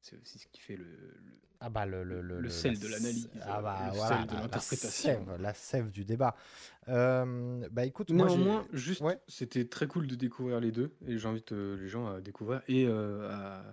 c'est 0.00 0.16
aussi 0.20 0.38
ce 0.38 0.46
qui 0.46 0.60
fait 0.60 0.76
le, 0.76 0.84
le, 0.84 1.32
Ah 1.58 1.70
bah 1.70 1.86
le, 1.86 2.04
le, 2.04 2.22
le 2.22 2.36
le- 2.40 2.42
la 2.44 2.50
sel 2.50 2.78
de 2.78 2.86
l'analyse, 2.86 3.28
Ah 3.42 3.58
euh, 3.58 3.62
bah 3.62 3.86
le 3.86 3.96
voilà, 3.96 4.16
sel 4.18 4.26
de 4.26 4.32
la, 4.34 4.36
la 4.36 4.42
l'interprétation. 4.42 4.90
sève, 5.26 5.36
la 5.42 5.54
sève 5.54 5.90
du 5.90 6.04
débat. 6.04 6.36
Euh, 6.86 7.68
bah 7.72 7.84
écoute, 7.84 8.10
moi 8.12 8.28
j'ai... 8.28 8.36
Néanmoins, 8.36 8.66
juste, 8.72 9.00
Ouais. 9.02 9.20
c'était 9.26 9.66
très 9.66 9.88
cool 9.88 10.06
de 10.06 10.14
découvrir 10.14 10.60
les 10.60 10.70
deux 10.70 10.94
et 11.04 11.18
j'invite 11.18 11.50
euh, 11.50 11.76
les 11.76 11.88
gens 11.88 12.06
à 12.06 12.20
découvrir 12.20 12.62
et 12.68 12.86
euh, 12.86 13.28
à 13.32 13.64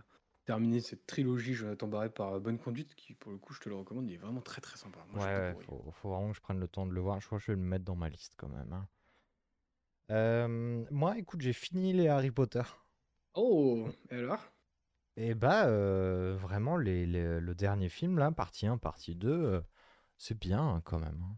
terminer 0.47 0.81
cette 0.81 1.05
trilogie 1.07 1.53
Jonathan 1.53 1.88
Barré 1.88 2.09
par 2.11 2.33
euh, 2.35 2.39
Bonne 2.41 2.59
Conduite 2.59 2.95
qui, 2.95 3.13
pour 3.13 3.31
le 3.31 3.38
coup, 3.39 3.53
je 3.53 3.61
te 3.61 3.69
le 3.69 3.75
recommande, 3.75 4.09
il 4.09 4.15
est 4.15 4.17
vraiment 4.17 4.41
très 4.41 4.61
très 4.61 4.77
sympa. 4.77 4.99
Moi, 5.11 5.19
Ouais, 5.19 5.53
faut, 5.59 5.91
faut 5.91 6.09
vraiment 6.11 6.29
que 6.31 6.38
je 6.38 6.41
prenne 6.41 6.59
le 6.61 6.67
temps 6.69 6.85
de 6.85 6.94
le 6.94 7.01
voir. 7.01 7.19
Je 7.19 7.25
crois 7.25 7.39
que 7.39 7.44
je 7.45 7.51
vais 7.51 7.57
le 7.57 7.63
mettre 7.63 7.83
dans 7.85 7.95
ma 7.97 8.07
liste 8.09 8.35
quand 8.38 8.47
même. 8.49 8.71
hein. 8.71 8.88
Euh, 10.11 10.85
moi, 10.91 11.17
écoute, 11.17 11.39
j'ai 11.41 11.53
fini 11.53 11.94
les 11.94 12.07
Harry 12.09 12.31
Potter. 12.31 12.63
Oh, 13.35 13.88
et 14.11 14.15
alors? 14.17 14.51
Et 15.17 15.33
bah, 15.33 15.65
euh, 15.67 16.38
vraiment, 16.39 16.77
les, 16.77 17.05
les- 17.05 17.39
le 17.39 17.55
dernier 17.55 17.89
film, 17.89 18.17
là, 18.19 18.31
partie 18.31 18.67
1, 18.67 18.77
partie 18.77 19.15
2, 19.15 19.31
euh, 19.31 19.61
c'est 20.17 20.38
bien 20.39 20.61
hein, 20.61 20.81
quand 20.85 20.99
même. 20.99 21.21
hein. 21.23 21.38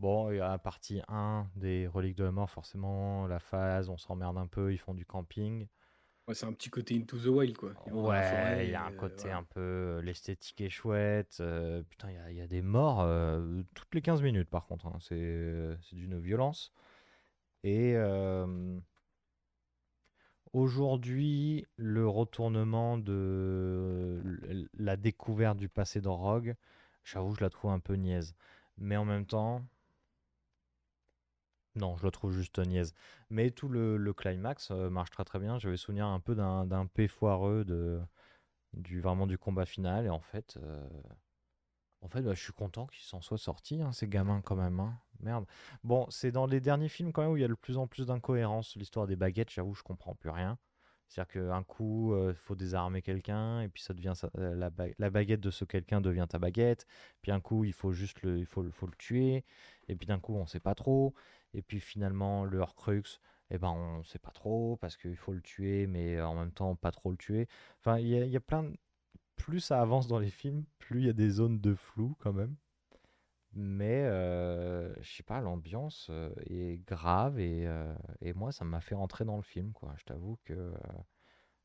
Bon, 0.00 0.30
il 0.32 0.38
y 0.38 0.40
a 0.40 0.58
partie 0.58 1.02
1 1.08 1.48
des 1.56 1.86
Reliques 1.88 2.16
de 2.16 2.24
la 2.24 2.32
Mort, 2.32 2.50
forcément, 2.50 3.26
la 3.28 3.40
phase, 3.40 3.88
on 3.90 3.98
s'emmerde 3.98 4.38
un 4.38 4.46
peu, 4.48 4.72
ils 4.74 4.78
font 4.78 4.94
du 4.94 5.06
camping. 5.06 5.68
Ouais, 6.28 6.34
c'est 6.34 6.44
un 6.44 6.52
petit 6.52 6.68
côté 6.68 6.94
Into 6.96 7.18
the 7.18 7.26
Wild, 7.28 7.56
quoi. 7.56 7.74
Ils 7.86 7.92
vont 7.92 8.02
dans 8.02 8.12
la 8.12 8.22
Ouais, 8.22 8.22
forêt 8.22 8.68
il 8.68 8.70
y 8.70 8.74
a 8.74 8.84
et, 8.84 8.84
un 8.84 8.92
euh, 8.92 8.92
côté 8.92 9.30
voilà. 9.30 9.32
un 9.32 9.42
peu. 9.44 9.60
euh, 9.60 10.02
L'esthétique 10.02 10.60
est 10.60 10.70
chouette. 10.70 11.38
euh, 11.40 11.82
putain, 11.82 12.10
il 12.10 12.14
y 12.14 12.18
a, 12.18 12.30
il 12.30 12.36
y 12.36 12.40
a 12.40 12.46
des 12.46 12.62
morts 12.62 13.00
euh, 13.02 13.62
toutes 13.74 13.94
les 13.94 14.00
15 14.02 14.22
minutes, 14.22 14.48
par 14.48 14.66
contre. 14.66 14.86
hein, 14.86 14.98
c'est 15.00 15.76
c'est 15.82 15.96
d'une 15.96 16.18
violence. 16.18 16.72
Et 17.64 17.94
euh, 17.96 18.46
aujourd'hui, 20.52 21.66
le 21.76 22.08
retournement 22.08 22.96
de 22.98 24.20
l- 24.48 24.68
la 24.74 24.96
découverte 24.96 25.58
du 25.58 25.68
passé 25.68 26.00
de 26.00 26.08
Rogue, 26.08 26.54
j'avoue, 27.04 27.34
je 27.34 27.40
la 27.42 27.50
trouve 27.50 27.70
un 27.72 27.80
peu 27.80 27.94
niaise. 27.94 28.34
Mais 28.78 28.96
en 28.96 29.04
même 29.04 29.26
temps, 29.26 29.62
non, 31.76 31.96
je 31.96 32.04
la 32.04 32.10
trouve 32.10 32.32
juste 32.32 32.58
niaise. 32.58 32.94
Mais 33.30 33.50
tout 33.50 33.68
le, 33.68 33.96
le 33.96 34.12
climax 34.14 34.70
euh, 34.70 34.90
marche 34.90 35.10
très 35.10 35.24
très 35.24 35.38
bien. 35.38 35.58
J'avais 35.58 35.76
souvenir 35.76 36.06
un 36.06 36.20
peu 36.20 36.34
d'un 36.34 36.86
P 36.86 37.08
foireux 37.08 37.64
de, 37.64 38.00
du, 38.74 39.00
vraiment 39.00 39.26
du 39.26 39.38
combat 39.38 39.66
final. 39.66 40.06
Et 40.06 40.10
en 40.10 40.20
fait, 40.20 40.58
euh, 40.62 40.88
en 42.02 42.08
fait 42.08 42.22
bah, 42.22 42.34
je 42.34 42.42
suis 42.42 42.52
content 42.52 42.86
qu'ils 42.86 43.04
s'en 43.04 43.20
soient 43.20 43.38
sortis, 43.38 43.80
hein, 43.82 43.92
ces 43.92 44.08
gamins 44.08 44.40
quand 44.42 44.56
même. 44.56 44.78
hein. 44.80 44.98
Merde. 45.20 45.46
Bon, 45.84 46.06
c'est 46.10 46.32
dans 46.32 46.46
les 46.46 46.60
derniers 46.60 46.88
films 46.88 47.12
quand 47.12 47.22
même 47.22 47.30
où 47.30 47.36
il 47.36 47.40
y 47.40 47.44
a 47.44 47.48
de 47.48 47.54
plus 47.54 47.78
en 47.78 47.86
plus 47.86 48.06
d'incohérences. 48.06 48.76
L'histoire 48.76 49.06
des 49.06 49.16
baguettes, 49.16 49.50
j'avoue, 49.50 49.74
je 49.74 49.82
comprends 49.82 50.14
plus 50.14 50.30
rien. 50.30 50.58
C'est-à-dire 51.08 51.32
qu'un 51.34 51.62
coup, 51.62 52.14
il 52.28 52.34
faut 52.34 52.54
désarmer 52.56 53.00
quelqu'un, 53.02 53.60
et 53.60 53.68
puis 53.68 53.82
ça 53.82 53.94
devient 53.94 54.14
euh, 54.38 54.54
la, 54.54 54.70
ba- 54.70 54.86
la 54.98 55.10
baguette 55.10 55.40
de 55.40 55.50
ce 55.50 55.64
quelqu'un 55.64 56.00
devient 56.00 56.26
ta 56.28 56.38
baguette. 56.38 56.86
Puis 57.22 57.30
un 57.30 57.40
coup, 57.40 57.64
il 57.64 57.72
faut 57.72 57.92
juste 57.92 58.22
le, 58.22 58.38
il 58.38 58.46
faut, 58.46 58.62
le- 58.62 58.70
faut 58.70 58.86
le 58.86 58.94
tuer. 58.98 59.44
Et 59.88 59.96
puis 59.96 60.06
d'un 60.06 60.18
coup, 60.18 60.34
on 60.34 60.46
sait 60.46 60.60
pas 60.60 60.74
trop. 60.74 61.14
Et 61.54 61.62
puis 61.62 61.80
finalement, 61.80 62.44
le 62.44 62.58
Horcrux, 62.58 63.20
eh 63.50 63.58
ben, 63.58 63.70
on 63.70 64.02
sait 64.04 64.18
pas 64.18 64.30
trop 64.30 64.76
parce 64.76 64.96
qu'il 64.96 65.16
faut 65.16 65.32
le 65.32 65.40
tuer, 65.42 65.86
mais 65.86 66.20
en 66.20 66.34
même 66.34 66.52
temps, 66.52 66.74
pas 66.76 66.92
trop 66.92 67.10
le 67.10 67.16
tuer. 67.16 67.48
Enfin, 67.80 67.98
il 67.98 68.06
y 68.08 68.28
y 68.28 68.36
a 68.36 68.40
plein. 68.40 68.70
Plus 69.36 69.60
ça 69.60 69.80
avance 69.82 70.06
dans 70.08 70.18
les 70.18 70.30
films, 70.30 70.64
plus 70.78 71.00
il 71.02 71.06
y 71.06 71.10
a 71.10 71.12
des 71.14 71.30
zones 71.30 71.60
de 71.60 71.74
flou 71.74 72.16
quand 72.20 72.32
même. 72.32 72.56
Mais 73.56 74.02
euh, 74.04 74.92
je 75.00 75.16
sais 75.16 75.22
pas, 75.22 75.40
l'ambiance 75.40 76.08
euh, 76.10 76.30
est 76.46 76.84
grave 76.86 77.38
et, 77.38 77.66
euh, 77.68 77.94
et 78.20 78.32
moi, 78.34 78.50
ça 78.52 78.64
m'a 78.64 78.80
fait 78.80 78.96
rentrer 78.96 79.24
dans 79.24 79.36
le 79.36 79.42
film, 79.42 79.72
quoi. 79.72 79.94
Je 79.96 80.04
t'avoue 80.04 80.38
que 80.44 80.54
euh, 80.54 80.72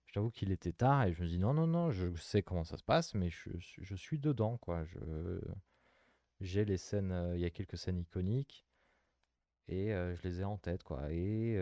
je 0.06 0.14
t'avoue 0.14 0.30
qu'il 0.32 0.52
était 0.52 0.74
tard 0.74 1.04
et 1.06 1.14
je 1.14 1.24
me 1.24 1.28
dis 1.28 1.40
non, 1.40 1.54
non, 1.54 1.68
non, 1.68 1.92
je 1.92 2.14
sais 2.18 2.44
comment 2.44 2.64
ça 2.64 2.78
se 2.78 2.84
passe, 2.84 3.16
mais 3.16 3.30
je, 3.30 3.50
je 3.58 3.96
suis 3.96 4.20
dedans, 4.20 4.58
quoi. 4.58 4.84
Je, 4.86 5.00
j'ai 6.42 6.66
les 6.66 6.78
scènes, 6.78 7.32
il 7.36 7.42
y 7.42 7.46
a 7.46 7.50
quelques 7.50 7.78
scènes 7.78 8.00
iconiques 8.00 8.66
et 9.70 9.90
je 9.92 10.22
les 10.28 10.42
ai 10.42 10.44
en 10.46 10.58
tête, 10.58 10.84
quoi. 10.84 11.12
Et 11.12 11.58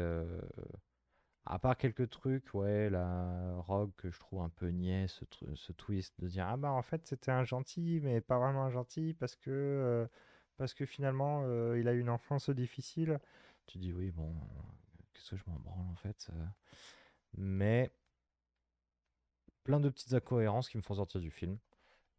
à 1.45 1.59
part 1.59 1.77
quelques 1.77 2.09
trucs, 2.09 2.53
ouais, 2.53 2.89
la 2.89 3.55
Rogue 3.61 3.91
que 3.97 4.11
je 4.11 4.19
trouve 4.19 4.41
un 4.41 4.49
peu 4.49 4.67
niais, 4.69 5.07
ce, 5.07 5.23
ce 5.55 5.71
twist 5.71 6.13
de 6.19 6.27
dire 6.27 6.45
ah 6.47 6.57
bah 6.57 6.71
en 6.71 6.81
fait 6.81 7.07
c'était 7.07 7.31
un 7.31 7.43
gentil, 7.45 7.99
mais 8.03 8.19
pas 8.21 8.37
vraiment 8.37 8.63
un 8.65 8.69
gentil 8.69 9.13
parce 9.13 9.35
que 9.35 10.07
parce 10.57 10.73
que 10.73 10.85
finalement 10.85 11.43
il 11.75 11.87
a 11.87 11.93
eu 11.93 11.99
une 12.01 12.09
enfance 12.09 12.49
difficile. 12.49 13.19
Tu 13.65 13.77
dis 13.77 13.93
oui 13.93 14.11
bon, 14.11 14.33
qu'est-ce 15.13 15.31
que 15.31 15.37
je 15.37 15.43
m'en 15.47 15.59
branle 15.59 15.87
en 15.91 15.95
fait. 15.95 16.29
Mais 17.37 17.91
plein 19.63 19.79
de 19.79 19.89
petites 19.89 20.13
incohérences 20.13 20.67
qui 20.67 20.77
me 20.77 20.81
font 20.81 20.95
sortir 20.95 21.21
du 21.21 21.29
film. 21.29 21.59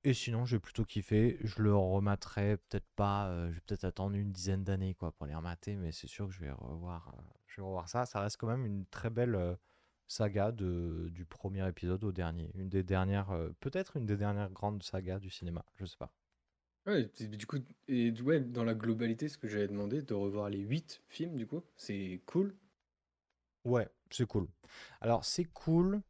Et 0.09 0.15
sinon, 0.15 0.47
j'ai 0.47 0.59
plutôt 0.59 0.87
kiffé. 0.87 1.37
Je 1.45 1.61
le 1.63 1.77
rematerai 1.77 2.57
peut-être 2.57 2.89
pas. 2.97 3.29
euh, 3.29 3.51
je 3.51 3.57
vais 3.57 3.61
peut-être 3.61 3.85
attendre 3.85 4.17
une 4.17 4.33
dizaine 4.33 4.65
d'années 4.65 4.95
quoi 4.95 5.13
pour 5.13 5.27
les 5.27 5.35
remater, 5.35 5.77
mais 5.77 5.93
c'est 5.93 6.07
sûr 6.07 6.27
que 6.27 6.33
je 6.33 6.41
vais 6.41 6.51
revoir, 6.51 7.15
euh, 7.15 7.23
je 7.47 7.61
vais 7.61 7.67
revoir 7.67 7.89
ça. 7.91 8.07
Ça 8.07 8.21
reste 8.23 8.39
quand 8.39 8.47
même 8.47 8.65
une 8.65 8.87
très 8.87 9.11
belle 9.11 9.35
euh, 9.35 9.55
saga 10.07 10.51
de, 10.51 11.11
du 11.13 11.27
premier 11.27 11.69
épisode 11.69 12.05
au 12.05 12.13
dernier. 12.13 12.51
Une 12.55 12.71
des 12.71 12.83
dernières, 12.83 13.31
euh, 13.33 13.51
peut-être 13.61 13.99
une 13.99 14.07
des 14.07 14.17
dernières 14.17 14.51
grandes 14.51 14.83
sagas 14.83 15.19
du 15.19 15.29
cinéma. 15.29 15.63
Je 15.77 15.85
sais 15.85 15.99
pas. 15.99 16.11
Ouais, 16.87 17.09
et 17.21 17.29
du 17.29 17.47
coup, 17.47 17.59
et 17.87 18.11
ouais, 18.23 18.41
dans 18.41 18.65
la 18.65 18.75
globalité, 18.75 19.29
ce 19.29 19.39
que 19.39 19.47
j'avais 19.47 19.69
demandé, 19.69 20.03
de 20.03 20.15
revoir 20.15 20.49
les 20.51 20.59
8 20.59 21.03
films, 21.07 21.37
du 21.37 21.47
coup, 21.47 21.63
c'est 21.77 22.21
cool? 22.27 22.53
Ouais, 23.65 23.89
c'est 24.11 24.27
cool. 24.27 24.49
Alors, 25.01 25.25
c'est 25.25 25.45
cool, 25.45 26.03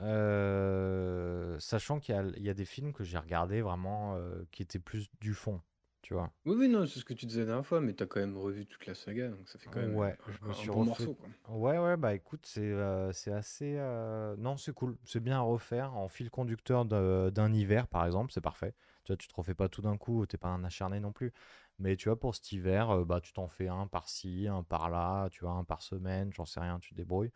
euh, 0.00 1.58
sachant 1.58 2.00
qu'il 2.00 2.14
y 2.14 2.18
a, 2.18 2.22
il 2.36 2.42
y 2.42 2.50
a 2.50 2.54
des 2.54 2.64
films 2.64 2.92
que 2.92 3.04
j'ai 3.04 3.18
regardés 3.18 3.62
vraiment 3.62 4.16
euh, 4.16 4.44
qui 4.52 4.62
étaient 4.62 4.78
plus 4.78 5.08
du 5.20 5.34
fond, 5.34 5.60
tu 6.02 6.14
vois? 6.14 6.32
Oui, 6.46 6.54
oui, 6.56 6.68
non, 6.68 6.86
c'est 6.86 6.98
ce 7.00 7.04
que 7.04 7.12
tu 7.12 7.26
disais 7.26 7.40
la 7.40 7.46
dernière 7.46 7.66
fois, 7.66 7.82
mais 7.82 7.92
t'as 7.92 8.06
quand 8.06 8.20
même 8.20 8.38
revu 8.38 8.64
toute 8.66 8.86
la 8.86 8.94
saga, 8.94 9.28
donc 9.28 9.48
ça 9.50 9.58
fait 9.58 9.68
quand 9.68 9.80
même 9.80 9.96
Ouais, 9.96 10.16
un, 10.26 10.32
je 10.40 10.44
me 10.46 10.52
un 10.52 10.54
suis 10.54 10.70
bon 10.70 10.80
refait. 10.80 10.82
morceau, 10.82 11.14
quoi. 11.14 11.28
Ouais, 11.48 11.78
ouais, 11.78 11.96
bah 11.96 12.14
écoute, 12.14 12.44
c'est 12.46 12.60
euh, 12.62 13.12
c'est 13.12 13.32
assez. 13.32 13.76
euh, 13.78 14.36
Non, 14.38 14.56
c'est 14.56 14.72
cool. 14.72 14.96
C'est 15.04 15.20
bien 15.20 15.38
à 15.38 15.40
refaire 15.40 15.94
en 15.96 16.08
fil 16.08 16.30
conducteur 16.30 16.84
de- 16.84 17.30
d'un 17.34 17.52
hiver, 17.52 17.86
par 17.88 18.04
exemple, 18.06 18.32
c'est 18.32 18.40
parfait. 18.40 18.74
Tu 19.04 19.12
vois, 19.12 19.16
tu 19.16 19.28
te 19.28 19.34
refais 19.34 19.54
pas 19.54 19.68
tout 19.68 19.82
d'un 19.82 19.96
coup, 19.96 20.24
t'es 20.26 20.38
pas 20.38 20.48
un 20.48 20.64
acharné 20.64 21.00
non 21.00 21.12
plus. 21.12 21.32
Mais 21.78 21.96
tu 21.96 22.08
vois, 22.08 22.18
pour 22.18 22.34
cet 22.34 22.50
hiver, 22.52 22.90
euh, 22.90 23.04
bah 23.04 23.20
tu 23.20 23.32
t'en 23.32 23.48
fais 23.48 23.68
un 23.68 23.86
par-ci, 23.86 24.46
un 24.48 24.62
par-là, 24.62 25.28
tu 25.30 25.40
vois, 25.44 25.52
un 25.52 25.64
par 25.64 25.82
semaine, 25.82 26.32
j'en 26.32 26.46
sais 26.46 26.60
rien, 26.60 26.78
tu 26.80 26.90
te 26.90 26.94
débrouilles. 26.96 27.32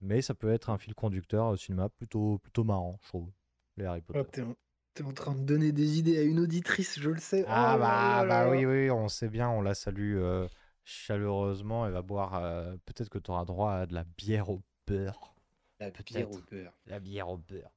Mais 0.00 0.22
ça 0.22 0.34
peut 0.34 0.52
être 0.52 0.70
un 0.70 0.78
fil 0.78 0.94
conducteur 0.94 1.46
au 1.48 1.56
cinéma 1.56 1.88
plutôt, 1.88 2.38
plutôt 2.38 2.64
marrant, 2.64 2.98
je 3.02 3.08
trouve, 3.08 3.30
les 3.76 3.84
Harry 3.86 4.02
Potter. 4.02 4.20
Oh, 4.20 4.24
t'es, 4.30 4.42
en, 4.42 4.54
t'es 4.94 5.02
en 5.04 5.12
train 5.12 5.34
de 5.34 5.44
donner 5.44 5.72
des 5.72 5.98
idées 5.98 6.18
à 6.18 6.22
une 6.22 6.38
auditrice, 6.40 6.98
je 7.00 7.10
le 7.10 7.18
sais. 7.20 7.44
Oh 7.48 7.48
Ah 7.48 7.76
là 7.76 7.78
bah, 7.78 7.88
là 7.88 8.24
là 8.24 8.24
bah 8.24 8.44
là. 8.44 8.50
oui, 8.50 8.66
oui, 8.66 8.90
on 8.90 9.08
sait 9.08 9.28
bien, 9.28 9.48
on 9.48 9.62
la 9.62 9.74
salue 9.74 10.16
euh, 10.18 10.48
chaleureusement. 10.84 11.86
Elle 11.86 11.92
va 11.92 12.02
boire, 12.02 12.34
euh, 12.42 12.76
peut-être 12.86 13.08
que 13.08 13.18
tu 13.18 13.30
auras 13.30 13.44
droit 13.44 13.72
à 13.72 13.86
de 13.86 13.94
la 13.94 14.04
bière 14.04 14.50
au 14.50 14.62
beurre. 14.86 15.34
La 15.80 15.90
bière 15.90 16.30
au 16.30 16.40
beurre. 16.50 16.72
La 16.86 17.00
bière 17.00 17.28
au 17.28 17.38
beurre. 17.38 17.70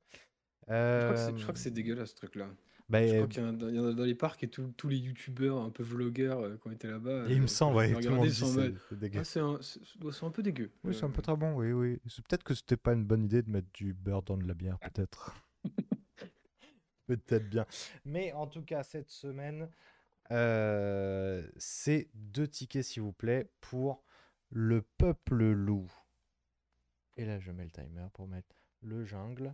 Je 0.68 1.02
crois 1.04 1.14
que 1.14 1.18
c'est- 1.18 1.38
je 1.38 1.42
crois 1.42 1.50
Euh, 1.50 1.54
que 1.54 1.60
c'est 1.60 1.72
dégueulasse, 1.72 2.12
ce 2.12 2.16
truc-là. 2.16 2.48
Bah, 2.90 3.06
Je 3.06 3.14
euh, 3.14 3.16
crois 3.18 3.28
qu'il 3.28 3.44
y, 3.44 3.46
en 3.46 3.50
a 3.50 3.52
dans- 3.54 3.70
il 3.70 3.76
y 3.76 3.80
en 3.80 3.86
a 3.86 3.94
dans 3.94 4.04
les 4.04 4.16
parcs 4.16 4.44
et 4.44 4.50
tous 4.50 4.68
tous 4.76 4.90
les 4.90 4.98
youtubeurs, 4.98 5.62
un 5.62 5.70
peu 5.70 5.84
vlogueurs 5.84 6.40
euh, 6.40 6.58
qui 6.58 6.68
ont 6.68 6.72
été 6.72 6.88
là-bas, 6.88 7.26
il 7.30 7.38
me 7.40 7.44
euh, 7.44 7.48
semble, 7.48 7.78
ouais, 7.78 7.94
tout 7.94 8.10
le 8.10 8.16
monde 8.16 8.26
ils 8.26 8.32
dit 8.32 8.36
c'est. 8.36 9.18
Ah, 9.18 9.24
c'est 9.24 9.40
un, 10.26 10.32
peu 10.32 10.44
dégueu. 10.44 10.72
Oui, 10.84 10.94
c'est 10.94 11.04
un 11.04 11.08
Euh, 11.08 11.12
peu 11.12 11.22
très 11.22 11.36
bon, 11.36 11.54
oui, 11.56 11.72
oui. 11.72 12.00
C'est 12.08 12.26
peut-être 12.26 12.44
que 12.44 12.54
c'était 12.54 12.78
pas 12.78 12.94
une 12.94 13.06
bonne 13.06 13.24
idée 13.26 13.42
de 13.42 13.50
mettre 13.50 13.68
du 13.74 13.94
beurre 13.94 14.24
dans 14.24 14.38
de 14.38 14.48
la 14.48 14.54
bière, 14.54 14.80
peut-être. 14.80 15.36
peut-être 17.08 17.50
bien. 17.50 17.66
Mais 18.06 18.34
en 18.34 18.48
tout 18.48 18.62
cas, 18.64 18.84
cette 18.84 19.10
semaine, 19.10 19.70
euh, 20.32 21.48
c'est 21.58 22.10
deux 22.14 22.48
tickets, 22.48 22.84
s'il 22.86 23.02
vous 23.04 23.14
plaît, 23.14 23.50
pour 23.62 24.04
le 24.52 24.82
peuple 24.98 25.44
loup. 25.52 25.92
Et 27.18 27.26
là, 27.26 27.40
je 27.40 27.52
mets 27.52 27.66
le 27.66 27.72
timer 27.72 28.08
pour 28.14 28.28
mettre 28.28 28.56
le 28.82 29.04
jungle. 29.06 29.54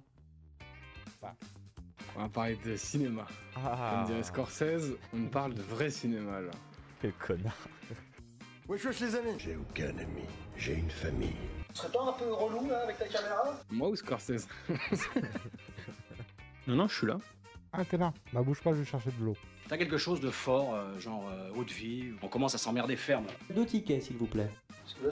On 2.16 2.22
va 2.22 2.30
parler 2.30 2.58
de 2.66 2.76
cinéma. 2.78 3.26
Ah, 3.56 3.92
Comme 3.96 4.06
dirait 4.08 4.24
Scorsese, 4.24 4.94
on 5.14 5.26
parle 5.26 5.54
de 5.54 5.62
vrai 5.62 5.90
cinéma 5.90 6.42
là. 6.42 6.52
quel 7.02 7.14
connard. 7.14 7.56
Wesh 8.68 8.86
wesh 8.86 9.00
les 9.02 9.16
amis 9.16 9.36
J'ai 9.38 9.56
aucun 9.58 9.90
ami, 9.90 10.24
j'ai 10.58 10.74
une 10.76 10.90
famille. 10.90 11.36
Tu 11.70 11.76
serais 11.82 11.92
pas 11.92 12.04
un 12.04 12.14
peu 12.14 12.32
relou 12.32 12.68
là 12.70 12.80
avec 12.84 12.98
ta 12.98 13.08
caméra? 13.08 13.60
Moi 13.70 13.90
ou 13.90 13.96
Scorsese? 13.96 14.48
Non, 16.68 16.76
non, 16.76 16.88
je 16.88 16.96
suis 16.98 17.06
là. 17.06 17.20
Ah, 17.72 17.86
t'es 17.86 17.96
là. 17.98 18.12
Bah, 18.34 18.42
bouge 18.42 18.60
pas, 18.60 18.72
je 18.74 18.78
vais 18.80 18.86
chercher 18.86 19.12
de 19.20 19.24
l'eau. 19.24 19.36
T'as 19.70 19.78
quelque 19.78 20.00
chose 20.00 20.20
de 20.20 20.32
fort, 20.32 20.74
euh, 20.74 20.98
genre 21.00 21.30
euh, 21.30 21.52
haute 21.56 21.70
vie, 21.70 22.14
on 22.24 22.28
commence 22.28 22.56
à 22.56 22.58
s'emmerder 22.58 22.96
ferme. 22.96 23.26
Deux 23.54 23.68
tickets, 23.68 24.02
s'il 24.02 24.18
vous 24.18 24.26
plaît. 24.26 24.50
Parce 24.86 24.94
que 24.94 25.06
là 25.06 25.12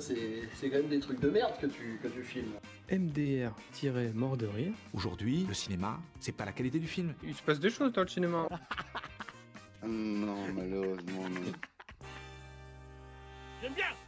c'est 0.53 0.69
quand 0.69 0.77
même 0.77 0.87
des 0.87 0.99
trucs 0.99 1.19
de 1.19 1.31
merde 1.31 1.53
que 1.59 1.65
tu, 1.65 1.99
que 2.03 2.07
tu 2.07 2.21
filmes. 2.21 2.53
MDR-mort 2.91 4.37
de 4.37 4.45
rire. 4.45 4.73
Aujourd'hui, 4.93 5.45
le 5.47 5.55
cinéma, 5.55 5.99
c'est 6.19 6.31
pas 6.31 6.45
la 6.45 6.51
qualité 6.51 6.77
du 6.77 6.85
film. 6.85 7.15
Il 7.23 7.33
se 7.33 7.41
passe 7.41 7.59
des 7.59 7.71
choses 7.71 7.91
dans 7.91 8.01
le 8.01 8.07
cinéma. 8.07 8.47
Non, 9.85 10.47
malheureusement, 10.53 11.27
non. 11.27 11.51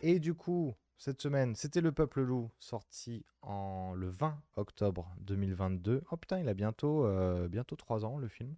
Et 0.02 0.20
du 0.20 0.34
coup, 0.34 0.74
cette 0.98 1.22
semaine, 1.22 1.54
c'était 1.54 1.82
Le 1.82 1.92
Peuple 1.92 2.22
Loup, 2.22 2.50
sorti 2.60 3.26
en 3.42 3.94
le 3.94 4.08
20 4.08 4.42
octobre 4.56 5.14
2022. 5.20 6.02
Oh 6.12 6.16
putain, 6.16 6.40
il 6.40 6.48
a 6.48 6.54
bientôt, 6.54 7.06
euh, 7.06 7.50
bientôt 7.50 7.76
3 7.76 8.06
ans, 8.06 8.18
le 8.18 8.30
film. 8.30 8.56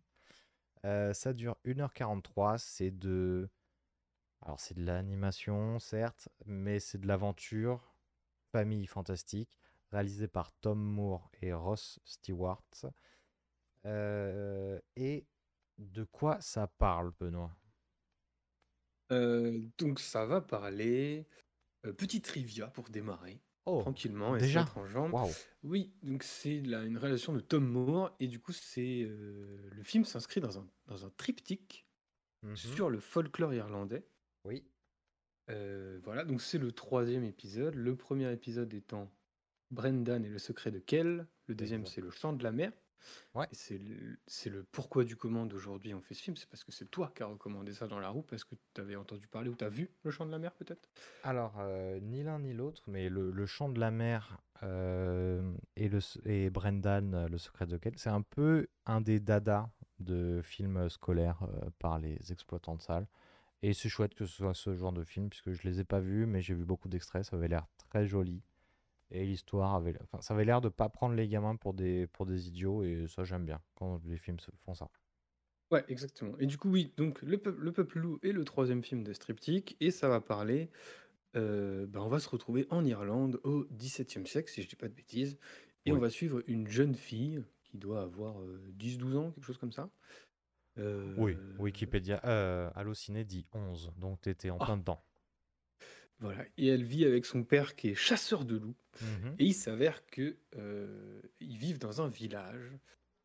Euh, 0.85 1.11
ça 1.13 1.33
dure 1.33 1.57
1h43, 1.65 2.59
c'est 2.59 2.91
de... 2.91 3.49
Alors 4.41 4.59
c'est 4.59 4.73
de 4.73 4.83
l'animation, 4.83 5.77
certes, 5.77 6.29
mais 6.47 6.79
c'est 6.79 6.97
de 6.97 7.05
l'aventure, 7.07 7.93
famille 8.51 8.87
fantastique, 8.87 9.59
réalisé 9.91 10.27
par 10.27 10.51
Tom 10.53 10.79
Moore 10.79 11.29
et 11.41 11.53
Ross 11.53 11.99
Stewart. 12.03 12.63
Euh, 13.85 14.79
et 14.95 15.25
de 15.79 16.03
quoi 16.03 16.39
ça 16.41 16.67
parle, 16.67 17.11
Benoît? 17.19 17.55
Euh, 19.11 19.61
donc 19.77 19.99
ça 19.99 20.25
va 20.25 20.41
parler. 20.41 21.27
euh, 21.85 21.93
petite 21.93 22.25
trivia 22.25 22.67
pour 22.69 22.89
démarrer, 22.89 23.41
Oh, 23.67 23.83
tranquillement 23.83 24.35
et 24.37 24.39
déjà? 24.39 24.65
en 24.75 24.87
jambe. 24.87 25.13
waouh 25.13 25.37
Oui, 25.63 25.93
donc 26.03 26.23
c'est 26.23 26.55
une 26.57 26.97
réalisation 26.97 27.33
de 27.33 27.41
Tom 27.41 27.65
Moore 27.67 28.15
et 28.19 28.27
du 28.27 28.39
coup 28.41 28.53
c'est 28.53 29.03
euh, 29.03 29.69
le 29.71 29.83
film 29.83 30.05
s'inscrit 30.05 30.41
dans 30.41 30.59
un, 30.59 30.67
dans 30.87 31.05
un 31.05 31.11
triptyque 31.11 31.87
Mhm. 32.43 32.55
sur 32.55 32.89
le 32.91 32.99
folklore 33.01 33.53
irlandais. 33.55 34.07
Oui. 34.47 34.63
Euh, 35.49 35.99
voilà, 36.03 36.23
donc 36.23 36.41
c'est 36.41 36.57
le 36.57 36.71
troisième 36.71 37.23
épisode. 37.25 37.75
Le 37.75 37.95
premier 37.95 38.31
épisode 38.31 38.73
étant 38.73 39.11
Brendan 39.71 40.23
et 40.23 40.29
le 40.29 40.39
secret 40.39 40.71
de 40.71 40.79
Kell. 40.79 41.27
Le 41.47 41.55
deuxième, 41.55 41.85
c'est 41.85 42.01
le 42.01 42.11
chant 42.11 42.33
de 42.33 42.43
la 42.43 42.51
mer. 42.51 42.71
Ouais. 43.35 43.47
C'est 43.51 43.77
le, 43.77 44.17
le 44.45 44.63
pourquoi 44.63 45.03
du 45.03 45.15
comment 45.15 45.45
d'aujourd'hui 45.45 45.93
on 45.93 46.01
fait 46.01 46.13
ce 46.13 46.23
film. 46.23 46.35
C'est 46.35 46.49
parce 46.49 46.63
que 46.63 46.71
c'est 46.71 46.89
toi 46.89 47.11
qui 47.15 47.23
as 47.23 47.27
recommandé 47.27 47.73
ça 47.73 47.87
dans 47.87 47.99
la 47.99 48.09
roue, 48.09 48.23
parce 48.23 48.43
que 48.43 48.55
tu 48.73 48.81
avais 48.81 48.95
entendu 48.95 49.27
parler 49.27 49.49
ou 49.49 49.55
tu 49.55 49.65
as 49.65 49.69
vu 49.69 49.91
le 50.03 50.11
chant 50.11 50.25
de 50.25 50.31
la 50.31 50.39
mer 50.39 50.53
peut-être? 50.53 50.89
Alors, 51.23 51.55
euh, 51.59 51.99
ni 51.99 52.23
l'un 52.23 52.39
ni 52.39 52.53
l'autre, 52.53 52.83
mais 52.87 53.09
le, 53.09 53.31
le 53.31 53.45
chant 53.45 53.69
de 53.69 53.79
la 53.79 53.91
mer 53.91 54.41
euh, 54.63 55.53
et, 55.75 55.89
le, 55.89 55.99
et 56.25 56.49
Brendan, 56.49 57.27
le 57.27 57.37
secret 57.37 57.67
de 57.67 57.77
quel, 57.77 57.97
c'est 57.97 58.09
un 58.09 58.23
peu 58.23 58.67
un 58.85 59.01
des 59.01 59.19
dadas 59.19 59.69
de 59.99 60.41
films 60.43 60.89
scolaires 60.89 61.43
euh, 61.43 61.69
par 61.79 61.99
les 61.99 62.31
exploitants 62.31 62.75
de 62.75 62.81
salles. 62.81 63.07
Et 63.61 63.73
c'est 63.73 63.89
chouette 63.89 64.15
que 64.15 64.25
ce 64.25 64.35
soit 64.37 64.53
ce 64.55 64.75
genre 64.75 64.93
de 64.93 65.03
film, 65.03 65.29
puisque 65.29 65.51
je 65.51 65.63
les 65.67 65.79
ai 65.79 65.83
pas 65.83 65.99
vus, 65.99 66.25
mais 66.25 66.41
j'ai 66.41 66.53
vu 66.55 66.65
beaucoup 66.65 66.89
d'extraits, 66.89 67.23
ça 67.25 67.35
avait 67.35 67.47
l'air 67.47 67.67
très 67.77 68.07
joli. 68.07 68.41
Et 69.11 69.25
l'histoire 69.25 69.75
avait, 69.75 69.95
enfin, 70.03 70.21
ça 70.21 70.33
avait 70.35 70.45
l'air 70.45 70.61
de 70.61 70.69
pas 70.69 70.89
prendre 70.89 71.15
les 71.15 71.27
gamins 71.29 71.55
pour 71.57 71.73
des, 71.75 72.07
pour 72.07 72.25
des 72.27 72.47
idiots, 72.49 72.83
et 72.83 73.07
ça 73.09 73.23
j'aime 73.25 73.45
bien 73.45 73.61
quand 73.75 74.01
les 74.05 74.17
films 74.17 74.39
font 74.65 74.75
ça. 74.75 74.89
Ouais, 75.71 75.83
exactement. 75.89 76.37
Et 76.39 76.45
du 76.45 76.57
coup, 76.57 76.69
oui, 76.69 76.93
donc 76.95 77.21
le, 77.21 77.37
Peu- 77.37 77.55
le 77.59 77.71
Peuple 77.73 77.99
Loup 77.99 78.19
est 78.23 78.31
le 78.31 78.45
troisième 78.45 78.83
film 78.83 79.03
de 79.03 79.11
Striptyque, 79.11 79.75
et 79.81 79.91
ça 79.91 80.07
va 80.07 80.21
parler. 80.21 80.69
euh, 81.37 81.87
ben, 81.87 82.01
on 82.01 82.09
va 82.09 82.19
se 82.19 82.29
retrouver 82.29 82.67
en 82.71 82.85
Irlande 82.85 83.39
au 83.43 83.65
XVIIe 83.71 84.27
siècle, 84.27 84.51
si 84.51 84.63
je 84.63 84.69
dis 84.69 84.75
pas 84.77 84.89
de 84.89 84.93
bêtises, 84.95 85.37
et 85.85 85.93
on 85.93 85.99
va 85.99 86.09
suivre 86.09 86.43
une 86.47 86.67
jeune 86.69 86.95
fille 86.95 87.43
qui 87.65 87.77
doit 87.77 88.01
avoir 88.03 88.41
euh, 88.41 88.61
10-12 88.73 89.15
ans, 89.17 89.31
quelque 89.31 89.45
chose 89.45 89.57
comme 89.59 89.71
ça. 89.73 89.91
Oui, 90.77 91.33
Euh, 91.35 91.55
Wikipédia, 91.59 92.21
euh, 92.25 92.69
Allociné 92.75 93.23
dit 93.25 93.45
11, 93.53 93.91
donc 93.97 94.21
t'étais 94.21 94.49
en 94.49 94.57
Ah. 94.59 94.65
plein 94.65 94.77
dedans. 94.77 95.03
Voilà, 96.19 96.43
et 96.57 96.67
elle 96.67 96.83
vit 96.83 97.05
avec 97.05 97.25
son 97.25 97.43
père 97.43 97.75
qui 97.75 97.89
est 97.89 97.95
chasseur 97.95 98.43
de 98.45 98.57
loups. 98.57 98.75
Mhm. 99.01 99.35
Et 99.37 99.45
il 99.45 99.53
s'avère 99.53 100.05
que 100.07 100.37
euh, 100.55 101.21
ils 101.39 101.57
vivent 101.57 101.77
dans 101.79 102.01
un 102.01 102.07
village 102.07 102.71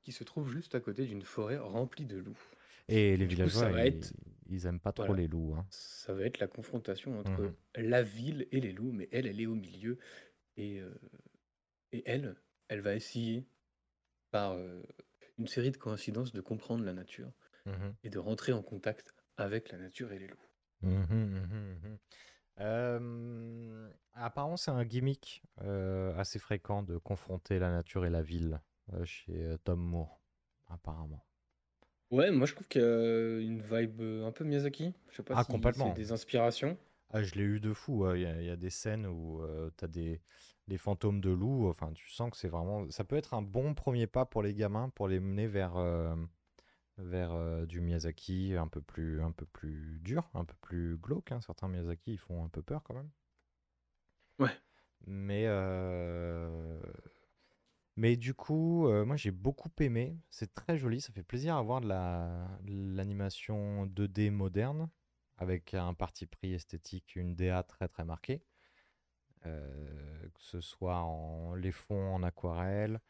qui 0.03 0.13
se 0.13 0.25
trouve 0.25 0.51
juste 0.53 0.75
à 0.75 0.81
côté 0.81 1.07
d'une 1.07 1.23
forêt 1.23 1.57
remplie 1.59 2.05
de 2.05 2.19
loups. 2.19 2.37
Et 2.89 3.17
les 3.17 3.27
Du 3.27 3.37
coup, 3.37 3.49
ça 3.49 3.69
villageois, 3.69 3.71
va 3.73 3.87
ils, 3.87 3.97
être- 3.97 4.13
ils 4.49 4.67
aiment 4.67 4.81
pas 4.81 4.93
trop 4.93 5.07
Voilà. 5.07 5.23
les 5.23 5.29
loups. 5.29 5.55
hein. 5.57 5.67
Ça 5.71 6.13
va 6.13 6.23
être 6.25 6.39
la 6.39 6.49
confrontation 6.49 7.19
entre 7.19 7.43
Mhm. 7.43 7.55
la 7.77 8.03
ville 8.03 8.47
et 8.51 8.61
les 8.61 8.73
loups, 8.73 8.93
mais 8.93 9.09
elle, 9.13 9.27
elle 9.27 9.41
est 9.41 9.47
au 9.47 9.55
milieu. 9.55 9.99
Et, 10.59 10.81
euh, 10.81 10.93
et 11.93 12.03
elle, 12.05 12.35
elle 12.69 12.81
va 12.81 12.95
essayer, 12.95 13.47
par 14.31 14.53
euh, 14.53 14.83
une 15.39 15.47
série 15.49 15.71
de 15.73 15.77
coïncidences, 15.79 16.33
de 16.33 16.41
comprendre 16.41 16.85
la 16.85 16.93
nature 16.95 17.33
Mhm. 17.67 17.97
et 18.05 18.11
de 18.11 18.19
rentrer 18.19 18.53
en 18.53 18.63
contact 18.63 19.15
avec 19.37 19.71
la 19.73 19.79
nature 19.79 20.13
et 20.13 20.19
les 20.21 20.29
loups. 20.29 20.39
Mhm, 20.81 21.47
mhm. 21.83 21.99
Euh, 22.61 23.91
apparemment, 24.15 24.57
c'est 24.57 24.71
un 24.73 24.85
gimmick 24.85 25.43
euh, 25.63 26.17
assez 26.19 26.39
fréquent 26.39 26.83
de 26.83 26.99
confronter 26.99 27.59
la 27.59 27.71
nature 27.71 28.07
et 28.07 28.11
la 28.11 28.23
ville 28.23 28.63
euh, 28.93 29.05
chez 29.05 29.57
Tom 29.65 29.81
Moore, 29.81 30.23
apparemment. 30.69 31.25
Ouais, 32.13 32.31
moi 32.31 32.47
je 32.47 32.55
trouve 32.55 32.69
qu'il 32.69 32.81
y 32.81 32.85
a 32.85 33.39
une 33.41 33.61
vibe 33.63 34.01
un 34.03 34.31
peu 34.33 34.45
Miyazaki. 34.45 34.95
Je 35.11 35.17
sais 35.17 35.23
pas 35.25 35.35
Ah, 35.35 35.45
si 35.45 35.45
complètement. 35.45 35.91
c'est 35.91 35.91
des 35.91 36.13
inspirations. 36.13 36.79
Ah, 37.11 37.23
je 37.23 37.35
l'ai 37.37 37.43
eu 37.45 37.61
de 37.61 37.73
fou. 37.73 38.11
Il 38.15 38.23
y, 38.23 38.27
a- 38.27 38.43
y 38.43 38.51
a 38.51 38.57
des 38.57 38.71
scènes 38.71 39.07
où 39.07 39.41
tu 39.79 39.85
as 39.85 39.89
des, 39.89 40.23
des 40.73 40.79
fantômes 40.79 41.21
de 41.21 41.29
loups. 41.31 41.69
Enfin, 41.69 41.93
tu 41.93 42.09
sens 42.11 42.31
que 42.31 42.37
c'est 42.39 42.49
vraiment. 42.49 42.91
Ça 42.91 43.05
peut 43.05 43.17
être 43.17 43.35
un 43.35 43.43
bon 43.43 43.75
premier 43.75 44.07
pas 44.07 44.25
pour 44.25 44.43
les 44.43 44.55
gamins 44.55 44.89
pour 44.89 45.07
les 45.07 45.21
mener 45.21 45.47
vers, 45.47 45.77
euh, 45.77 46.17
vers 46.99 47.33
euh, 47.33 47.67
du 47.67 47.81
Miyazaki 47.81 48.55
un 48.57 48.69
peu 48.69 48.81
plus, 48.81 49.21
un 49.23 49.33
peu 49.33 49.45
plus 49.47 50.01
dur, 50.03 50.31
un 50.35 50.45
peu 50.47 50.55
plus 50.63 50.97
glauque. 50.97 51.31
hein. 51.33 51.41
Certains 51.43 51.69
Miyazaki, 51.69 52.13
ils 52.15 52.19
font 52.19 52.45
un 52.45 52.49
peu 52.49 52.63
peur 52.63 52.83
quand 52.85 52.95
même. 52.95 53.11
Ouais. 54.39 54.51
Mais, 55.07 55.45
euh, 55.47 56.81
mais 57.97 58.17
du 58.17 58.35
coup, 58.35 58.87
euh, 58.89 59.05
moi 59.05 59.17
j'ai 59.17 59.31
beaucoup 59.31 59.71
aimé. 59.81 60.17
C'est 60.31 60.55
très 60.55 60.79
joli, 60.79 61.01
ça 61.01 61.13
fait 61.13 61.23
plaisir 61.23 61.57
à 61.57 61.63
voir 61.63 61.81
de 61.81 61.89
la, 61.89 62.49
de 62.63 62.73
l'animation 62.97 63.87
2D 63.87 64.31
moderne, 64.31 64.89
avec 65.37 65.75
un 65.75 65.93
parti 65.95 66.27
pris 66.27 66.55
esthétique, 66.55 67.17
une 67.17 67.35
DA 67.35 67.63
très 67.63 67.89
très 67.89 68.05
marquée. 68.05 68.43
Euh, 69.47 70.29
que 70.35 70.41
ce 70.41 70.61
soit 70.61 70.99
en 70.99 71.55
les 71.55 71.73
fonds 71.73 72.15
en 72.15 72.23
aquarelle, 72.23 73.01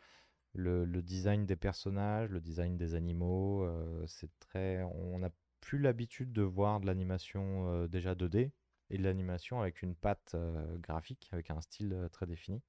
le, 0.54 0.86
design 1.02 1.46
des 1.46 1.56
personnages, 1.56 2.30
le 2.30 2.40
design 2.40 2.76
des 2.76 2.94
animaux, 2.94 3.62
euh, 3.64 4.04
c'est 4.06 4.30
très. 4.38 4.82
On 4.82 5.18
n'a 5.18 5.30
plus 5.60 5.78
l'habitude 5.78 6.32
de 6.32 6.42
voir 6.42 6.80
de 6.80 6.86
l'animation 6.86 7.68
euh, 7.68 7.88
déjà 7.88 8.14
2D 8.14 8.50
et 8.90 8.98
de 8.98 9.02
l'animation 9.02 9.60
avec 9.60 9.82
une 9.82 9.94
patte 9.94 10.36
graphique, 10.80 11.28
avec 11.32 11.50
un 11.50 11.60
style 11.60 12.08
très 12.12 12.26
défini. 12.26 12.62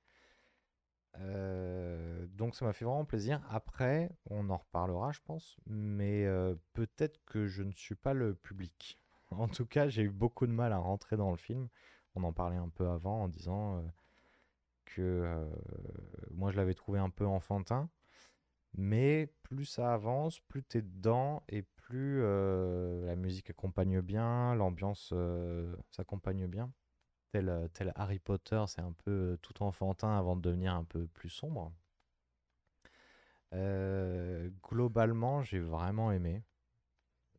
Donc 1.18 2.56
ça 2.56 2.66
m'a 2.66 2.74
fait 2.74 2.86
vraiment 2.86 3.06
plaisir. 3.06 3.42
Après, 3.50 4.10
on 4.30 4.50
en 4.50 4.58
reparlera, 4.58 5.12
je 5.12 5.20
pense, 5.26 5.58
mais 5.68 6.26
peut-être 6.74 7.20
que 7.26 7.48
je 7.48 7.64
ne 7.64 7.74
suis 7.74 7.96
pas 7.96 8.14
le 8.14 8.36
public. 8.36 9.00
En 9.32 9.48
tout 9.48 9.66
cas, 9.66 9.90
j'ai 9.90 10.04
eu 10.04 10.10
beaucoup 10.10 10.46
de 10.46 10.52
mal 10.52 10.74
à 10.74 10.78
rentrer 10.78 11.18
dans 11.18 11.32
le 11.32 11.38
film. 11.38 11.68
On 12.16 12.24
en 12.24 12.34
parlait 12.34 12.58
un 12.58 12.70
peu 12.70 12.88
avant 12.90 13.24
en 13.24 13.28
disant 13.28 13.78
euh, 13.78 13.82
que 14.86 15.02
euh, 15.02 15.50
moi 16.32 16.52
je 16.52 16.58
l'avais 16.58 16.74
trouvé 16.74 17.00
un 17.00 17.10
peu 17.10 17.26
enfantin, 17.26 17.90
mais 18.76 19.28
plus 19.44 19.66
ça 19.66 19.94
avance, 19.94 20.40
plus 20.42 20.64
t'es 20.64 20.82
dedans 20.82 21.44
et 21.50 21.64
plus 21.64 22.22
euh, 22.24 23.06
la 23.06 23.16
musique 23.16 23.50
accompagne 23.50 24.02
bien, 24.02 24.56
l'ambiance 24.56 25.14
s'accompagne 25.92 26.48
bien. 26.48 26.72
Tel, 27.32 27.70
tel 27.74 27.92
Harry 27.96 28.20
Potter, 28.20 28.64
c'est 28.68 28.82
un 28.82 28.94
peu 28.94 29.40
tout 29.42 29.64
enfantin 29.64 30.18
avant 30.18 30.36
de 30.36 30.42
devenir 30.42 30.76
un 30.76 30.84
peu 30.84 31.08
plus 31.08 31.30
sombre. 31.30 31.74
Globalement, 34.64 35.42
j'ai 35.44 35.60
vraiment 35.60 36.12
aimé, 36.12 36.44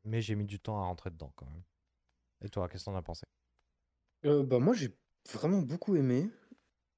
mais 0.04 0.20
j'ai 0.20 0.34
mis 0.36 0.44
du 0.46 0.60
temps 0.60 0.78
à 0.80 0.84
rentrer 0.84 1.10
dedans 1.10 1.32
quand 1.36 1.46
même. 1.46 1.62
Et 2.42 2.48
toi, 2.48 2.68
qu'est-ce 2.68 2.84
que 2.84 2.90
t'en 2.90 2.96
as 2.96 3.02
pensé? 3.02 3.24
Euh, 4.24 4.42
bah 4.42 4.58
moi 4.58 4.74
j'ai 4.74 4.90
vraiment 5.32 5.60
beaucoup 5.60 5.96
aimé 5.96 6.30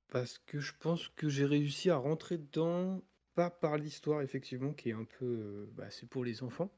parce 0.09 0.39
que 0.39 0.61
je 0.61 0.73
pense 0.79 1.09
que 1.09 1.29
j'ai 1.29 1.45
réussi 1.45 1.91
à 1.91 1.97
rentrer 1.97 2.39
dedans, 2.39 3.03
pas 3.35 3.51
par 3.51 3.77
l'histoire 3.77 4.23
effectivement 4.23 4.73
qui 4.73 4.91
est 4.91 4.95
un 4.95 5.05
peu, 5.05 5.25
euh, 5.25 5.67
bah, 5.75 5.91
c'est 5.91 6.09
pour 6.09 6.25
les 6.25 6.43
enfants. 6.43 6.73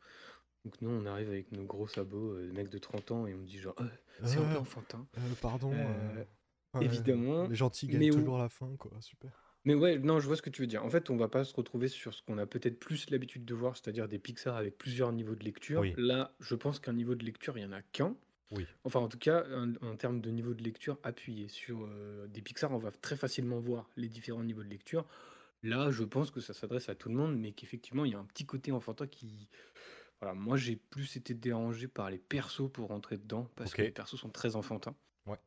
Donc 0.65 0.81
nous 0.81 0.91
on 0.91 1.07
arrive 1.07 1.29
avec 1.29 1.53
nos 1.53 1.65
gros 1.65 1.87
sabots, 1.87 2.33
euh, 2.33 2.51
mecs 2.53 2.71
de 2.71 2.79
30 2.79 3.11
ans 3.11 3.27
et 3.27 3.35
on 3.35 3.39
me 3.39 3.47
dit 3.47 3.59
genre 3.59 3.77
Euh, 3.81 3.87
c'est 4.25 4.39
un 4.39 4.49
peu 4.53 4.59
enfantin. 4.59 5.07
pardon. 5.41 5.73
Évidemment, 6.81 7.47
les 7.49 7.55
gentils 7.55 7.89
mais 7.93 8.11
où- 8.11 8.37
la 8.37 8.49
fin, 8.49 8.75
quoi. 8.77 8.91
Super. 9.01 9.31
Mais 9.65 9.75
ouais, 9.75 9.99
non, 9.99 10.21
je 10.21 10.27
vois 10.27 10.37
ce 10.37 10.43
que 10.43 10.51
tu 10.51 10.63
veux 10.63 10.67
dire. 10.67 10.85
En 10.85 10.91
fait, 10.91 11.11
on 11.11 11.17
va 11.17 11.29
pas 11.29 11.45
se 11.45 11.55
retrouver 11.55 11.89
sur 11.89 12.15
ce 12.15 12.23
qu'on 12.23 12.39
a 12.39 12.47
peut-être 12.47 12.79
plus 12.79 13.11
l'habitude 13.11 13.45
de 13.45 13.55
voir, 13.55 13.77
c'est-à-dire 13.77 14.07
des 14.09 14.19
Pixar 14.19 14.57
avec 14.57 14.79
plusieurs 14.79 15.13
niveaux 15.13 15.35
de 15.35 15.45
lecture. 15.45 15.81
Oui. 15.81 15.95
Là, 15.97 16.35
je 16.41 16.55
pense 16.55 16.79
qu'un 16.79 16.93
niveau 16.93 17.15
de 17.15 17.25
lecture, 17.25 17.59
il 17.59 17.63
y 17.63 17.67
en 17.67 17.73
a 17.73 17.83
qu'un. 17.83 18.15
Oui. 18.51 18.67
Enfin, 18.85 19.01
en 19.01 19.09
tout 19.09 19.19
cas, 19.19 19.45
en, 19.55 19.75
en 19.83 19.97
termes 19.97 20.21
de 20.21 20.31
niveau 20.31 20.55
de 20.55 20.63
lecture 20.63 20.99
appuyé 21.03 21.49
sur 21.49 21.85
euh, 21.85 22.27
des 22.29 22.43
Pixar, 22.43 22.73
on 22.73 22.79
va 22.79 22.91
très 22.91 23.17
facilement 23.17 23.59
voir 23.61 23.91
les 23.97 24.09
différents 24.09 24.43
niveaux 24.45 24.63
de 24.63 24.69
lecture. 24.69 25.07
Là, 25.63 25.91
je 25.91 26.05
pense 26.05 26.31
que 26.31 26.41
ça 26.41 26.55
s'adresse 26.55 26.89
à 26.89 26.95
tout 26.95 27.09
le 27.09 27.15
monde, 27.17 27.37
mais 27.39 27.53
qu'effectivement, 27.53 28.05
il 28.05 28.13
y 28.13 28.15
a 28.15 28.19
un 28.19 28.25
petit 28.25 28.47
côté 28.47 28.73
enfantin 28.73 29.07
qui... 29.07 29.49
Voilà, 30.21 30.35
moi, 30.35 30.57
j'ai 30.57 30.77
plus 30.77 31.17
été 31.17 31.35
dérangé 31.35 31.89
par 31.89 32.11
les 32.11 32.19
persos 32.19 32.71
pour 32.73 32.89
rentrer 32.89 33.19
dedans, 33.19 33.51
parce 33.57 33.75
que 33.75 33.83
Ok. 33.83 33.87
les 33.87 33.93
persos 33.93 34.17
sont 34.19 34.31
très 34.31 34.57
enfantins. 34.57 34.97
Ouais. 35.27 35.39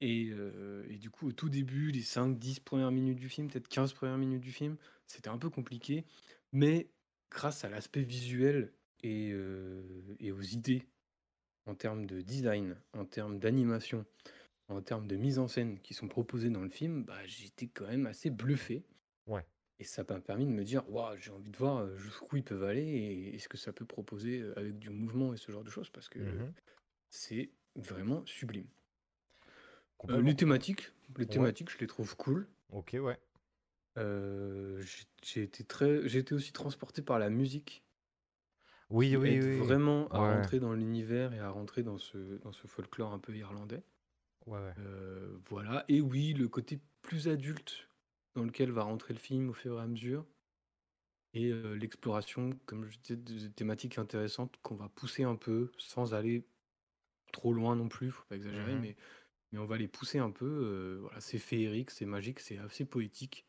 Et, 0.00 0.28
euh, 0.30 0.86
et 0.88 0.96
du 0.98 1.10
coup, 1.10 1.28
au 1.28 1.32
tout 1.32 1.48
début, 1.48 1.90
les 1.90 2.02
5-10 2.02 2.60
premières 2.60 2.92
minutes 2.92 3.18
du 3.18 3.28
film, 3.28 3.48
peut-être 3.48 3.68
15 3.68 3.92
premières 3.94 4.18
minutes 4.18 4.40
du 4.40 4.52
film, 4.52 4.76
c'était 5.06 5.28
un 5.28 5.38
peu 5.38 5.50
compliqué. 5.50 6.04
Mais 6.52 6.92
grâce 7.30 7.64
à 7.64 7.68
l'aspect 7.68 8.02
visuel 8.02 8.74
et, 9.02 9.30
euh, 9.32 10.14
et 10.20 10.30
aux 10.32 10.40
idées 10.40 10.86
en 11.68 11.74
termes 11.74 12.06
de 12.06 12.20
design, 12.22 12.76
en 12.94 13.04
termes 13.04 13.38
d'animation, 13.38 14.06
en 14.68 14.80
termes 14.82 15.06
de 15.06 15.16
mise 15.16 15.38
en 15.38 15.48
scène 15.48 15.78
qui 15.80 15.94
sont 15.94 16.08
proposées 16.08 16.50
dans 16.50 16.62
le 16.62 16.70
film, 16.70 17.04
bah, 17.04 17.24
j'étais 17.26 17.68
quand 17.68 17.86
même 17.86 18.06
assez 18.06 18.30
bluffé. 18.30 18.84
Ouais. 19.26 19.44
Et 19.78 19.84
ça 19.84 20.04
m'a 20.08 20.20
permis 20.20 20.46
de 20.46 20.50
me 20.50 20.64
dire, 20.64 20.88
waouh, 20.90 21.16
j'ai 21.18 21.30
envie 21.30 21.50
de 21.50 21.56
voir 21.56 21.78
euh, 21.78 21.96
jusqu'où 21.96 22.36
ils 22.38 22.42
peuvent 22.44 22.64
aller 22.64 22.82
et 22.82 23.34
est-ce 23.36 23.48
que 23.48 23.56
ça 23.58 23.72
peut 23.72 23.84
proposer 23.84 24.40
euh, 24.40 24.58
avec 24.58 24.78
du 24.78 24.90
mouvement 24.90 25.34
et 25.34 25.36
ce 25.36 25.52
genre 25.52 25.62
de 25.64 25.70
choses, 25.70 25.90
parce 25.90 26.08
que 26.08 26.18
Mhm. 26.18 26.52
c'est 27.10 27.50
vraiment 27.76 28.24
sublime. 28.26 28.66
Euh, 30.10 30.20
les 30.22 30.34
thématiques, 30.34 30.92
les 31.16 31.26
Ouais. 31.26 31.32
thématiques, 31.32 31.70
je 31.70 31.78
les 31.78 31.86
trouve 31.86 32.16
cool. 32.16 32.48
Ok, 32.70 32.96
ouais. 33.00 33.18
Euh, 33.98 34.80
j'ai- 34.82 35.04
j'ai 35.22 35.42
été 35.42 35.64
très, 35.64 36.08
j'ai 36.08 36.20
été 36.20 36.34
aussi 36.34 36.52
transporté 36.52 37.02
par 37.02 37.18
la 37.18 37.30
musique, 37.30 37.82
Oui, 38.90 39.16
oui, 39.16 39.40
aide 39.40 39.42
oui. 39.42 39.74
vraiment 39.74 40.08
à 40.08 40.18
Ouais. 40.18 40.20
rentrer 40.22 40.60
dans 40.60 40.72
l'univers 40.74 41.32
et 41.34 41.38
à 41.40 41.50
rentrer 41.50 41.82
dans 41.82 41.98
ce, 41.98 42.38
dans 42.38 42.52
ce 42.52 42.66
folklore 42.66 43.12
un 43.12 43.18
peu 43.18 43.36
irlandais. 43.36 43.84
Ouais, 44.46 44.58
ouais. 44.58 44.76
Euh, 44.78 45.38
voilà. 45.48 45.84
Et 45.88 46.00
oui, 46.00 46.34
le 46.34 46.48
côté 46.48 46.80
plus 47.02 47.28
adulte 47.28 47.90
dans 48.36 48.44
lequel 48.44 48.72
va 48.72 48.84
rentrer 48.84 49.14
le 49.14 49.20
film 49.20 49.50
au 49.50 49.54
fur 49.54 49.78
et 49.78 49.82
à 49.82 49.86
mesure. 49.86 50.26
Et 51.34 51.50
euh, 51.52 51.74
l'exploration, 51.74 52.50
comme 52.66 52.86
je 52.86 52.98
disais, 52.98 53.16
de 53.16 53.48
thématiques 53.48 53.98
intéressantes 53.98 54.56
qu'on 54.62 54.76
va 54.76 54.88
pousser 54.88 55.24
un 55.24 55.36
peu 55.36 55.70
sans 55.78 56.14
aller 56.14 56.48
trop 57.32 57.52
loin 57.54 57.76
non 57.76 57.88
plus, 57.88 58.10
faut 58.12 58.24
pas 58.28 58.36
exagérer, 58.36 58.76
Mhm. 58.76 58.78
mais, 58.78 58.96
mais 59.52 59.58
on 59.60 59.66
va 59.66 59.78
les 59.78 59.88
pousser 59.88 60.18
un 60.20 60.30
peu. 60.32 60.46
euh, 60.46 60.98
voilà, 61.02 61.20
c'est 61.20 61.38
féerique, 61.38 61.90
c'est 61.92 62.06
magique, 62.06 62.40
c'est 62.40 62.58
assez 62.58 62.84
poétique. 62.86 63.46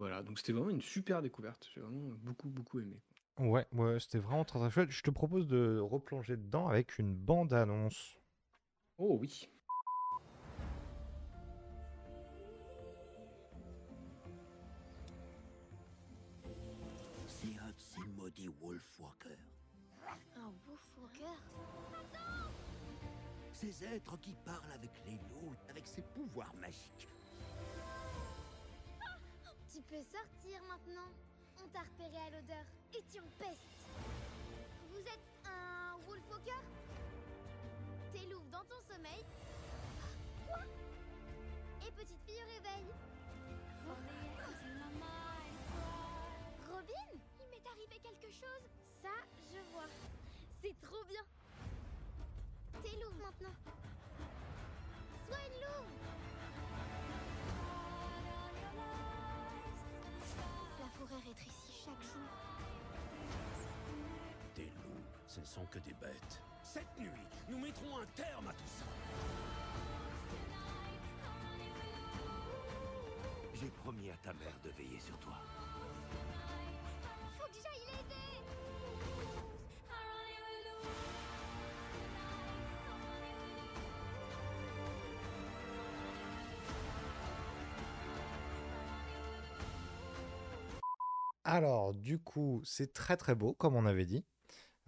Voilà, 0.00 0.22
donc 0.22 0.38
c'était 0.38 0.52
vraiment 0.54 0.70
une 0.70 0.82
super 0.82 1.22
découverte. 1.22 1.68
J'ai 1.74 1.80
vraiment 1.82 2.10
beaucoup, 2.16 2.50
beaucoup 2.50 2.80
aimé. 2.80 3.02
Ouais, 3.38 3.66
ouais, 3.72 4.00
c'était 4.00 4.18
vraiment 4.18 4.44
très, 4.46 4.58
très 4.58 4.70
chouette. 4.70 4.90
Je 4.90 5.02
te 5.02 5.10
propose 5.10 5.46
de 5.46 5.78
replonger 5.78 6.38
dedans 6.38 6.68
avec 6.68 6.98
une 6.98 7.14
bande-annonce. 7.14 8.16
Oh 8.96 9.18
oui. 9.20 9.50
C'est 17.26 17.48
ces 17.76 18.00
maudits 18.16 18.48
Wolfwalkers. 18.60 19.36
Un 20.36 20.52
Wolfwalker? 20.66 21.36
Ces 23.52 23.84
êtres 23.84 24.18
qui 24.20 24.34
parlent 24.46 24.72
avec 24.74 24.90
les 25.04 25.12
loups, 25.12 25.54
avec 25.68 25.86
ses 25.86 26.02
pouvoirs 26.02 26.54
magiques. 26.54 27.08
Tu 29.70 29.82
peux 29.82 30.02
sortir 30.02 30.62
maintenant. 30.68 31.10
On 31.66 31.68
t'a 31.70 31.80
repéré 31.80 32.16
à 32.16 32.30
l'odeur 32.30 32.64
et 32.94 33.02
tu 33.10 33.18
en 33.18 33.26
pestes. 33.40 33.88
Vous 34.88 35.00
êtes 35.00 35.26
un 35.44 35.98
Wolfwalker? 36.06 36.62
T'es 38.12 38.24
louve 38.30 38.48
dans 38.50 38.64
ton 38.66 38.80
sommeil. 38.88 39.24
Quoi? 40.46 40.60
Et 41.84 41.90
petite 41.90 42.20
fille 42.24 42.40
au 42.40 42.46
réveil. 42.46 42.86
Robin 46.70 47.10
Il 47.40 47.50
m'est 47.50 47.68
arrivé 47.68 47.98
quelque 48.00 48.30
chose. 48.30 48.70
Ça, 49.02 49.16
je 49.52 49.58
vois. 49.72 49.88
C'est 50.62 50.80
trop 50.80 51.04
bien. 51.08 51.22
T'es 52.80 52.96
louve 52.96 53.18
maintenant. 53.18 53.56
Sois 55.26 55.42
une 55.48 55.60
louve. 55.62 55.92
La 60.78 60.88
forêt 60.90 61.22
rétrécit 61.26 61.55
chaque 61.86 62.02
jour. 62.02 62.28
Des 64.54 64.64
loups, 64.64 65.04
ce 65.28 65.40
ne 65.40 65.44
sont 65.44 65.64
que 65.66 65.78
des 65.80 65.94
bêtes. 65.94 66.42
Cette 66.62 66.98
nuit, 66.98 67.10
nous 67.48 67.58
mettrons 67.58 67.98
un 67.98 68.06
terme 68.14 68.48
à 68.48 68.52
tout 68.52 68.66
ça. 68.66 68.84
J'ai 73.54 73.70
promis 73.70 74.10
à 74.10 74.16
ta 74.16 74.32
mère 74.34 74.58
de 74.64 74.70
veiller 74.70 74.98
sur 74.98 75.18
toi. 75.18 75.34
Alors, 91.48 91.94
du 91.94 92.18
coup, 92.18 92.60
c'est 92.64 92.92
très 92.92 93.16
très 93.16 93.36
beau, 93.36 93.54
comme 93.54 93.76
on 93.76 93.86
avait 93.86 94.04
dit. 94.04 94.24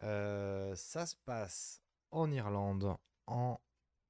Euh, 0.03 0.75
ça 0.75 1.07
se 1.07 1.15
passe 1.25 1.85
en 2.11 2.33
Irlande 2.33 2.97
en 3.29 3.61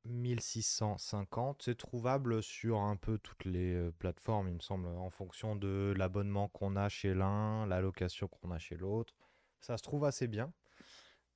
1650. 0.06 1.60
C'est 1.62 1.76
trouvable 1.76 2.42
sur 2.42 2.78
un 2.80 2.96
peu 2.96 3.18
toutes 3.18 3.44
les 3.44 3.74
euh, 3.74 3.92
plateformes, 3.98 4.48
il 4.48 4.54
me 4.54 4.60
semble, 4.60 4.86
en 4.86 5.10
fonction 5.10 5.56
de 5.56 5.92
l'abonnement 5.98 6.48
qu'on 6.48 6.74
a 6.76 6.88
chez 6.88 7.12
l'un, 7.12 7.66
la 7.66 7.82
location 7.82 8.28
qu'on 8.28 8.50
a 8.50 8.58
chez 8.58 8.78
l'autre. 8.78 9.14
Ça 9.60 9.76
se 9.76 9.82
trouve 9.82 10.06
assez 10.06 10.26
bien. 10.26 10.50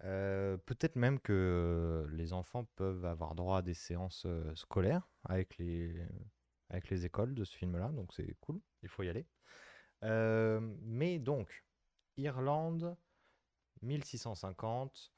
Euh, 0.05 0.57
peut-être 0.57 0.97
même 0.97 1.21
que 1.21 2.07
les 2.13 2.33
enfants 2.33 2.65
peuvent 2.75 3.05
avoir 3.05 3.35
droit 3.35 3.59
à 3.59 3.63
des 3.63 3.75
séances 3.75 4.27
scolaires 4.55 5.11
avec 5.25 5.59
les, 5.59 5.95
avec 6.71 6.89
les 6.89 7.05
écoles 7.05 7.35
de 7.35 7.45
ce 7.45 7.55
film-là, 7.55 7.89
donc 7.91 8.15
c'est 8.15 8.35
cool, 8.41 8.63
il 8.83 8.89
faut 8.89 9.03
y 9.03 9.11
aller. 9.11 9.27
Euh, 10.05 10.61
mais 10.83 11.19
donc, 11.19 11.65
Irlande, 12.17 12.97
1650, 13.83 15.13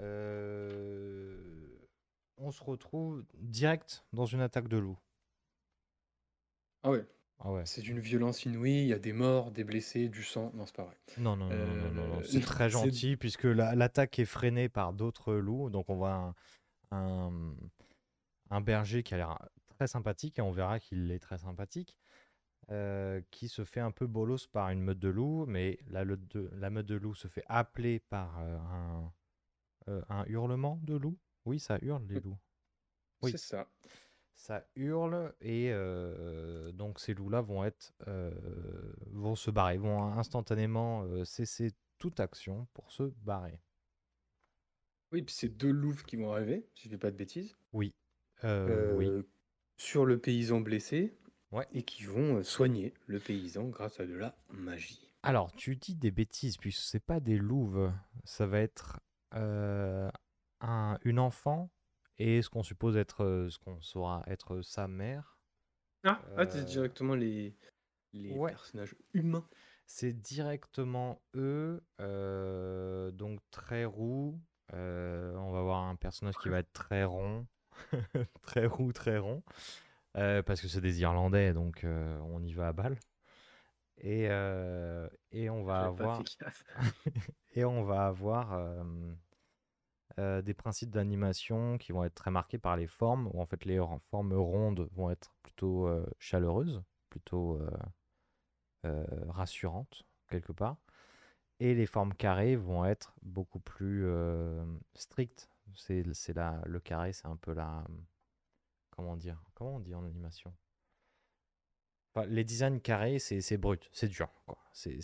euh, 0.00 1.36
on 2.36 2.50
se 2.50 2.62
retrouve 2.62 3.24
direct 3.34 4.04
dans 4.12 4.26
une 4.26 4.40
attaque 4.40 4.68
de 4.68 4.76
loup. 4.76 4.98
Ah 6.82 6.90
ouais. 6.90 7.04
Ah 7.40 7.52
ouais. 7.52 7.62
C'est 7.66 7.82
d'une 7.82 7.98
violence 7.98 8.44
inouïe, 8.44 8.82
il 8.82 8.86
y 8.88 8.92
a 8.92 8.98
des 8.98 9.12
morts, 9.12 9.50
des 9.50 9.64
blessés, 9.64 10.08
du 10.08 10.22
sang. 10.22 10.52
Non, 10.54 10.66
c'est 10.66 10.76
pas 10.76 10.84
vrai. 10.84 10.96
Non, 11.18 11.36
non, 11.36 11.48
non, 11.48 11.56
non, 11.56 11.74
non, 11.74 11.90
non, 11.92 12.08
non, 12.08 12.18
Euh, 12.20 12.22
c'est 12.24 12.40
très 12.40 12.68
gentil 12.70 13.16
puisque 13.16 13.44
la- 13.44 13.74
l'attaque 13.74 14.18
est 14.18 14.24
freinée 14.24 14.68
par 14.68 14.92
d'autres 14.92 15.34
loups. 15.34 15.70
Donc 15.70 15.88
on 15.90 15.96
voit 15.96 16.12
un, 16.12 16.34
un, 16.92 17.54
un 18.50 18.60
berger 18.60 19.02
qui 19.02 19.14
a 19.14 19.16
l'air 19.16 19.38
très 19.76 19.86
sympathique 19.86 20.38
et 20.38 20.42
on 20.42 20.52
verra 20.52 20.78
qu'il 20.78 21.10
est 21.10 21.18
très 21.18 21.38
sympathique, 21.38 21.96
euh, 22.70 23.20
qui 23.30 23.48
se 23.48 23.62
fait 23.62 23.80
un 23.80 23.90
peu 23.90 24.06
bolos 24.06 24.46
par 24.46 24.70
une 24.70 24.80
meute 24.80 24.98
de 24.98 25.08
loups, 25.08 25.44
mais 25.46 25.78
la, 25.88 26.06
meute 26.06 26.26
de, 26.34 26.50
la 26.54 26.70
meute 26.70 26.86
de 26.86 26.94
loups 26.94 27.14
se 27.14 27.28
fait 27.28 27.44
appeler 27.46 27.98
par 27.98 28.38
euh, 28.40 28.56
un, 28.56 29.12
euh, 29.88 30.02
un 30.08 30.24
hurlement 30.28 30.80
de 30.82 30.94
loup. 30.94 31.18
Oui, 31.44 31.60
ça 31.60 31.78
hurle 31.82 32.06
les 32.08 32.20
loups. 32.20 32.38
Oui. 33.22 33.32
C'est 33.32 33.38
ça. 33.38 33.68
Ça 34.34 34.66
hurle 34.76 35.32
et 35.40 35.72
donc 36.72 36.98
ces 36.98 37.14
loups-là 37.14 37.40
vont 37.40 37.64
être 37.64 37.94
vont 39.12 39.36
se 39.36 39.50
barrer, 39.50 39.78
vont 39.78 40.02
instantanément 40.18 41.24
cesser 41.24 41.70
toute 41.98 42.18
action 42.18 42.66
pour 42.74 42.90
se 42.90 43.04
barrer. 43.22 43.60
Oui, 45.12 45.22
puis 45.22 45.34
c'est 45.34 45.48
deux 45.48 45.70
loups 45.70 46.02
qui 46.04 46.16
vont 46.16 46.32
arriver, 46.32 46.66
si 46.74 46.84
je 46.84 46.88
dis 46.88 46.98
pas 46.98 47.12
de 47.12 47.16
bêtises. 47.16 47.56
Oui, 47.72 47.94
oui, 48.42 49.08
Sur 49.76 50.04
le 50.04 50.18
paysan 50.18 50.60
blessé. 50.60 51.16
Ouais. 51.54 51.66
Et 51.72 51.82
qui 51.84 52.02
vont 52.04 52.38
euh, 52.38 52.42
soigner 52.42 52.92
le 53.06 53.20
paysan 53.20 53.68
grâce 53.68 54.00
à 54.00 54.06
de 54.06 54.14
la 54.14 54.34
magie. 54.50 55.08
Alors, 55.22 55.52
tu 55.52 55.76
dis 55.76 55.94
des 55.94 56.10
bêtises, 56.10 56.56
puisque 56.56 56.82
c'est 56.82 56.98
pas 57.00 57.20
des 57.20 57.38
louves, 57.38 57.92
ça 58.24 58.46
va 58.46 58.58
être 58.58 58.98
euh, 59.34 60.10
un, 60.60 60.98
une 61.04 61.20
enfant 61.20 61.70
et 62.18 62.42
ce 62.42 62.50
qu'on 62.50 62.62
suppose 62.64 62.96
être, 62.96 63.24
euh, 63.24 63.48
ce 63.50 63.58
qu'on 63.58 63.80
saura 63.80 64.22
être 64.26 64.62
sa 64.62 64.88
mère. 64.88 65.38
Ah, 66.04 66.20
ah 66.36 66.44
c'est 66.50 66.64
directement 66.64 67.14
les, 67.14 67.56
les 68.12 68.32
ouais. 68.36 68.50
personnages 68.50 68.94
humains. 69.12 69.46
C'est 69.86 70.12
directement 70.12 71.22
eux, 71.36 71.82
euh, 72.00 73.10
donc 73.12 73.40
très 73.50 73.84
roux. 73.84 74.40
euh, 74.72 75.34
on 75.36 75.52
va 75.52 75.62
voir 75.62 75.84
un 75.84 75.96
personnage 75.96 76.36
qui 76.36 76.48
va 76.48 76.58
être 76.58 76.72
très 76.72 77.04
rond, 77.04 77.46
très 78.42 78.66
roux, 78.66 78.92
très 78.92 79.18
rond, 79.18 79.42
euh, 80.16 80.42
parce 80.42 80.60
que 80.60 80.68
c'est 80.68 80.80
des 80.80 81.00
Irlandais, 81.00 81.52
donc 81.52 81.84
euh, 81.84 82.18
on 82.30 82.42
y 82.42 82.52
va 82.52 82.68
à 82.68 82.72
balle. 82.72 82.98
Et, 83.98 84.26
euh, 84.28 85.08
et 85.30 85.50
on 85.50 85.64
va 85.64 85.82
avoir 85.82 86.22
et 87.54 87.64
on 87.64 87.84
va 87.84 88.06
avoir 88.06 88.60
des 90.18 90.54
principes 90.54 90.90
d'animation 90.90 91.78
qui 91.78 91.92
vont 91.92 92.04
être 92.04 92.14
très 92.14 92.30
marqués 92.30 92.58
par 92.58 92.76
les 92.76 92.86
formes, 92.86 93.28
où 93.32 93.40
en 93.40 93.46
fait 93.46 93.64
les 93.64 93.80
formes 94.10 94.32
rondes 94.34 94.88
vont 94.92 95.10
être 95.10 95.34
plutôt 95.42 95.88
chaleureuses, 96.18 96.82
plutôt 97.08 97.60
rassurantes 99.28 100.04
quelque 100.28 100.52
part, 100.52 100.76
et 101.60 101.74
les 101.74 101.86
formes 101.86 102.14
carrées 102.14 102.56
vont 102.56 102.84
être 102.84 103.14
beaucoup 103.22 103.60
plus 103.60 104.06
strictes. 104.94 105.48
C'est 105.74 106.02
le 106.02 106.80
carré, 106.80 107.12
c'est 107.12 107.26
un 107.26 107.36
peu 107.36 107.52
la 107.54 107.84
comment 108.94 109.16
dire, 109.16 109.42
comment 109.54 109.76
on 109.76 109.80
dit 109.80 109.94
en 109.94 110.04
animation? 110.04 110.54
Enfin, 112.14 112.26
les 112.28 112.44
designs 112.44 112.78
carrés, 112.80 113.18
c'est 113.18 113.40
c'est 113.40 113.56
brut, 113.56 113.88
c'est 113.92 114.08
dur. 114.08 114.28
quoi. 114.46 114.58
C'est- 114.72 115.00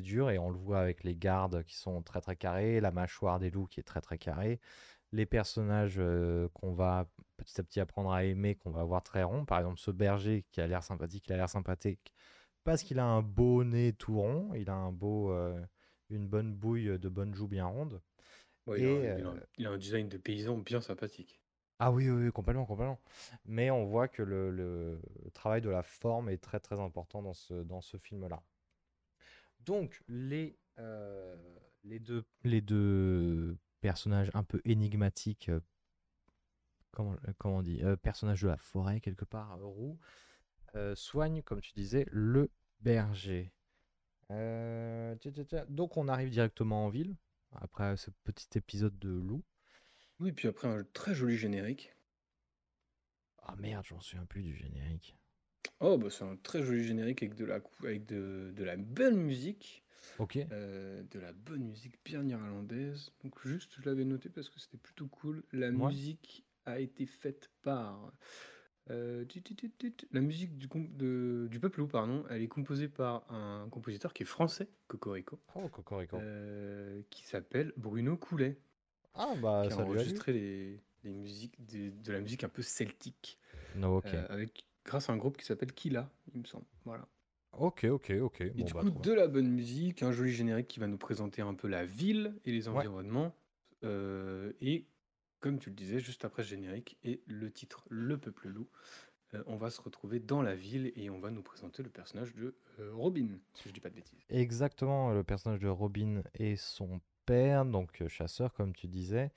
dur 0.00 0.30
et 0.30 0.38
on 0.38 0.50
le 0.50 0.56
voit 0.58 0.80
avec 0.80 1.04
les 1.04 1.14
gardes 1.16 1.62
qui 1.64 1.76
sont 1.76 2.02
très 2.02 2.20
très 2.20 2.36
carrés, 2.36 2.80
la 2.80 2.90
mâchoire 2.90 3.38
des 3.38 3.50
loups 3.50 3.66
qui 3.66 3.80
est 3.80 3.82
très 3.82 4.00
très 4.00 4.18
carrée, 4.18 4.60
les 5.12 5.26
personnages 5.26 5.96
euh, 5.98 6.48
qu'on 6.54 6.74
va 6.74 7.08
petit 7.38 7.60
à 7.60 7.64
petit 7.64 7.80
apprendre 7.80 8.12
à 8.12 8.24
aimer, 8.24 8.56
qu'on 8.56 8.70
va 8.72 8.84
voir 8.84 9.02
très 9.02 9.22
rond. 9.24 9.44
Par 9.46 9.58
exemple, 9.60 9.80
ce 9.80 9.90
berger 9.90 10.44
qui 10.52 10.60
a 10.60 10.66
l'air 10.66 10.82
sympathique, 10.82 11.26
il 11.28 11.32
a 11.34 11.36
l'air 11.38 11.50
sympathique 11.50 12.14
parce 12.64 12.82
qu'il 12.82 12.98
a 13.00 13.06
un 13.06 13.22
beau 13.22 13.64
nez 13.64 13.92
tout 13.94 14.18
rond, 14.20 14.54
il 14.54 14.70
a 14.70 14.74
un 14.74 14.92
beau, 14.92 15.32
euh, 15.32 15.60
une 16.10 16.28
bonne 16.28 16.54
bouille 16.54 16.98
de 16.98 17.08
bonnes 17.10 17.34
joues 17.34 17.48
bien 17.48 17.66
rondes. 17.66 18.02
Ouais, 18.66 18.80
il, 18.80 18.84
a, 18.86 18.90
Et, 18.90 18.92
un- 18.92 19.08
il 19.16 19.22
a 19.24 19.28
un- 19.30 19.36
euh, 19.36 19.46
il 19.56 19.66
a 19.66 19.70
un 19.70 19.78
design 19.78 20.08
de 20.10 20.18
paysan 20.18 20.58
bien 20.58 20.82
sympathique. 20.82 21.40
Ah 21.78 21.90
oui, 21.90 22.08
oui, 22.08 22.30
complètement, 22.30 22.66
complètement. 22.66 23.00
Mais 23.44 23.70
on 23.70 23.84
voit 23.84 24.08
que 24.08 24.22
le, 24.22 25.00
travail 25.32 25.60
de 25.60 25.70
la 25.70 25.82
forme 25.82 26.28
est 26.28 26.38
très 26.38 26.60
très 26.60 26.78
important 26.78 27.22
dans 27.22 27.34
ce, 27.34 27.96
film-là. 27.98 28.42
Donc, 29.60 30.02
les, 30.08 30.56
euh, 30.78 31.36
les, 31.82 31.98
deux, 32.60 33.58
personnages 33.80 34.30
un 34.34 34.44
peu 34.44 34.60
énigmatiques, 34.64 35.48
euh, 35.48 35.60
comment, 36.92 37.16
euh, 37.28 37.32
comment 37.38 37.56
on 37.58 37.62
dit, 37.62 37.82
personnages 38.02 38.42
de 38.42 38.48
la 38.48 38.56
forêt 38.56 39.00
quelque 39.00 39.24
part, 39.24 39.58
roux, 39.58 39.98
soignent, 40.94 41.42
comme 41.42 41.60
tu 41.60 41.72
disais, 41.72 42.06
le 42.10 42.50
berger. 42.80 43.52
Donc, 44.30 45.96
on 45.96 46.06
arrive 46.08 46.30
directement 46.30 46.86
en 46.86 46.88
ville, 46.88 47.16
après 47.52 47.96
ce 47.96 48.10
petit 48.22 48.58
épisode 48.58 48.96
de 48.98 49.10
loup. 49.10 49.44
Oui, 50.20 50.32
puis 50.32 50.48
après 50.48 50.68
un 50.68 50.84
très 50.92 51.14
joli 51.14 51.36
générique. 51.36 51.92
Ah 53.42 53.54
merde, 53.56 53.84
j'en 53.86 54.00
souviens 54.00 54.24
plus 54.26 54.42
du 54.42 54.56
générique. 54.56 55.16
Oh, 55.80 55.98
bah 55.98 56.08
c'est 56.10 56.24
un 56.24 56.36
très 56.36 56.62
joli 56.62 56.84
générique 56.84 57.22
avec 57.22 57.34
de 57.34 57.44
la, 57.44 57.60
avec 57.82 58.06
de, 58.06 58.52
de 58.54 58.64
la 58.64 58.76
bonne 58.76 59.16
musique. 59.16 59.82
Ok. 60.18 60.38
euh, 60.52 61.02
de 61.10 61.18
la 61.18 61.32
bonne 61.32 61.64
musique 61.64 61.96
bien 62.04 62.26
irlandaise. 62.28 63.12
Donc 63.22 63.34
juste, 63.46 63.74
je 63.80 63.88
l'avais 63.88 64.04
noté 64.04 64.28
parce 64.28 64.48
que 64.48 64.60
c'était 64.60 64.76
plutôt 64.76 65.06
cool. 65.08 65.42
La 65.52 65.70
Ouais. 65.70 65.90
musique 65.90 66.44
a 66.66 66.78
été 66.80 67.06
faite 67.06 67.50
par... 67.62 68.12
euh, 68.90 69.24
la 70.12 70.20
musique 70.20 70.56
du, 70.58 70.68
de- 70.68 71.48
du 71.50 71.58
peuple 71.60 71.80
loup, 71.80 71.88
pardon, 71.88 72.24
elle 72.30 72.42
est 72.42 72.48
composée 72.48 72.88
par 72.88 73.30
un 73.32 73.68
compositeur 73.70 74.12
qui 74.12 74.22
est 74.22 74.26
français, 74.26 74.68
Cocorico, 74.88 75.40
Oh, 75.54 75.68
Cocorico. 75.68 76.18
euh, 76.18 77.02
qui 77.10 77.24
s'appelle 77.24 77.72
Bruno 77.76 78.16
Coulet, 78.16 78.58
Ah 79.14 79.34
bah 79.36 79.66
qui 79.66 79.72
a 79.72 80.04
lu. 80.04 80.22
enregistré 80.22 80.32
les, 80.32 80.80
les 81.04 81.12
musiques 81.12 81.64
de, 81.66 81.90
de 81.90 82.12
la 82.12 82.20
musique 82.20 82.44
un 82.44 82.48
peu 82.48 82.62
celtique, 82.62 83.38
No, 83.74 83.96
ok. 83.98 84.06
euh, 84.06 84.26
avec, 84.28 84.66
grâce 84.84 85.10
à 85.10 85.12
un 85.14 85.16
groupe 85.18 85.36
qui 85.38 85.44
s'appelle 85.46 85.72
Kila, 85.74 86.10
il 86.34 86.40
me 86.40 86.46
semble. 86.46 86.66
Voilà. 86.84 87.08
Ok, 87.52 87.84
ok, 87.84 88.10
ok. 88.20 88.40
Et 88.42 88.50
Bon, 88.52 88.64
du 88.64 88.74
bah, 88.74 88.82
coup, 88.82 88.90
de 88.90 89.12
la 89.12 89.26
bonne 89.28 89.48
musique, 89.50 90.02
un 90.02 90.12
joli 90.12 90.32
générique 90.32 90.68
qui 90.68 90.80
va 90.80 90.86
nous 90.86 90.98
présenter 90.98 91.42
un 91.42 91.54
peu 91.54 91.68
la 91.68 91.84
ville 91.84 92.34
et 92.44 92.52
les 92.52 92.68
Ouais. 92.68 92.74
environnements. 92.78 93.34
euh, 93.84 94.52
et 94.60 94.86
comme 95.40 95.58
tu 95.58 95.70
le 95.70 95.76
disais, 95.76 96.00
juste 96.00 96.24
après 96.24 96.42
ce 96.42 96.48
générique 96.50 96.98
et 97.04 97.22
le 97.26 97.50
titre 97.52 97.84
Le 97.90 98.18
Peuple 98.18 98.48
Loup, 98.48 98.68
euh, 99.34 99.42
on 99.46 99.56
va 99.56 99.70
se 99.70 99.80
retrouver 99.82 100.20
dans 100.20 100.42
la 100.42 100.54
ville 100.56 100.92
et 100.96 101.10
on 101.10 101.20
va 101.20 101.30
nous 101.30 101.42
présenter 101.42 101.82
le 101.82 101.90
personnage 101.90 102.34
de 102.34 102.56
euh, 102.80 102.94
Robin, 102.94 103.38
si 103.54 103.68
je 103.68 103.74
dis 103.74 103.80
pas 103.80 103.90
de 103.90 103.96
bêtises. 103.96 104.20
Exactement, 104.28 105.12
le 105.12 105.24
personnage 105.24 105.60
de 105.60 105.68
Robin 105.68 106.22
et 106.34 106.56
son 106.56 107.00
père, 107.26 107.64
donc 107.64 108.02
euh, 108.02 108.08
chasseur, 108.08 108.52
comme 108.54 108.74
tu 108.74 108.86
disais. 108.86 109.30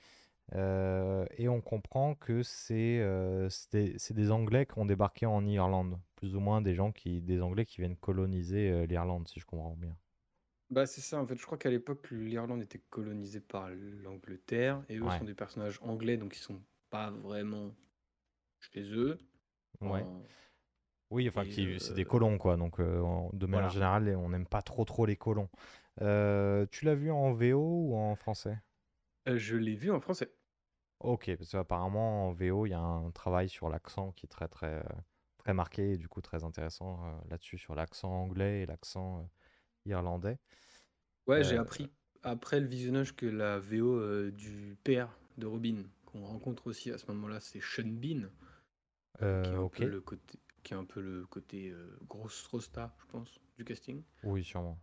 Euh, 0.54 1.26
et 1.36 1.48
on 1.48 1.60
comprend 1.60 2.14
que 2.14 2.42
c'est 2.42 3.00
euh, 3.00 3.48
c'est 3.50 4.14
des, 4.14 4.30
Anglais 4.30 4.64
qui 4.64 4.78
ont 4.78 4.86
débarqué 4.86 5.26
en 5.26 5.46
Irlande. 5.46 5.98
Plus 6.16 6.34
ou 6.34 6.40
moins 6.40 6.62
des 6.62 6.74
gens 6.74 6.90
qui, 6.90 7.20
des 7.20 7.42
Anglais 7.42 7.64
qui 7.64 7.80
viennent 7.80 7.96
coloniser 7.96 8.70
euh, 8.70 8.86
l'Irlande, 8.86 9.28
si 9.28 9.40
je 9.40 9.46
comprends 9.46 9.76
bien. 9.76 9.94
Bah 10.70 10.86
c'est 10.86 11.00
ça, 11.00 11.20
en 11.20 11.26
fait, 11.26 11.36
je 11.36 11.46
crois 11.46 11.58
qu'à 11.58 11.70
l'époque, 11.70 12.10
l'Irlande 12.10 12.62
était 12.62 12.82
colonisée 12.90 13.40
par 13.40 13.70
l'Angleterre 13.70 14.82
et 14.88 14.98
eux 14.98 15.02
Ouais. 15.02 15.18
sont 15.18 15.24
des 15.24 15.34
personnages 15.34 15.78
anglais, 15.82 16.16
donc 16.16 16.36
ils 16.36 16.40
sont 16.40 16.60
pas 16.90 17.10
vraiment 17.10 17.74
chez 18.60 18.82
eux. 18.92 19.18
Ouais. 19.80 20.02
En- 20.02 20.22
Oui, 21.10 21.26
enfin, 21.28 21.44
c'est 21.78 21.94
des 21.94 22.04
colons, 22.04 22.36
quoi. 22.36 22.58
Donc, 22.58 22.80
de 22.80 23.46
manière 23.46 23.48
voilà. 23.48 23.68
générale, 23.68 24.16
on 24.16 24.28
n'aime 24.28 24.46
pas 24.46 24.60
trop, 24.60 24.84
trop 24.84 25.06
les 25.06 25.16
colons. 25.16 25.48
Euh, 26.02 26.66
tu 26.72 26.84
l'as 26.84 26.94
vu 26.96 27.10
en 27.12 27.32
VO 27.32 27.60
ou 27.90 27.96
en 27.96 28.16
français? 28.16 28.58
Euh, 29.28 29.38
je 29.38 29.56
l'ai 29.56 29.76
vu 29.76 29.92
en 29.92 30.00
français. 30.00 30.34
Ok, 31.00 31.30
parce 31.36 31.52
qu'apparemment 31.52 32.28
en 32.28 32.32
VO, 32.32 32.66
il 32.66 32.70
y 32.70 32.72
a 32.72 32.80
un 32.80 33.10
travail 33.12 33.48
sur 33.48 33.68
l'accent 33.68 34.10
qui 34.12 34.26
est 34.26 34.28
très 34.28 34.48
très 34.48 34.74
euh, 34.74 34.82
très 35.38 35.54
marqué 35.54 35.92
et 35.92 35.96
du 35.96 36.08
coup 36.08 36.20
très 36.20 36.42
intéressant 36.44 37.04
euh, 37.06 37.20
là-dessus 37.30 37.56
sur 37.58 37.74
l'accent 37.76 38.10
anglais 38.10 38.62
et 38.62 38.66
l'accent 38.66 39.20
euh, 39.20 39.24
irlandais. 39.86 40.38
Ouais, 41.28 41.44
j'ai 41.44 41.56
Euh, 41.56 41.56
appris 41.56 41.92
après 42.24 42.58
le 42.58 42.66
visionnage 42.66 43.14
que 43.14 43.24
la 43.26 43.60
VO 43.60 44.00
euh, 44.00 44.32
du 44.32 44.76
père 44.82 45.16
de 45.36 45.46
Robin, 45.46 45.84
qu'on 46.06 46.24
rencontre 46.24 46.66
aussi 46.66 46.90
à 46.90 46.98
ce 46.98 47.06
moment-là, 47.12 47.38
c'est 47.38 47.60
Sean 47.62 47.86
Bean, 47.86 48.30
euh, 49.22 49.36
qui 49.42 49.54
est 49.54 49.56
Euh, 49.56 49.58
un 49.58 49.64
ok, 49.64 49.80
peu 49.80 49.86
le 49.86 50.00
côté, 50.00 50.38
qui 50.62 50.74
est 50.74 50.76
un 50.76 50.84
peu 50.84 51.00
le 51.00 51.26
côté 51.26 51.70
euh, 51.70 51.98
grosse 52.08 52.46
rosta, 52.46 52.94
je 53.00 53.06
pense, 53.06 53.40
du 53.56 53.64
casting. 53.64 54.02
oui, 54.22 54.44
sûrement. 54.44 54.78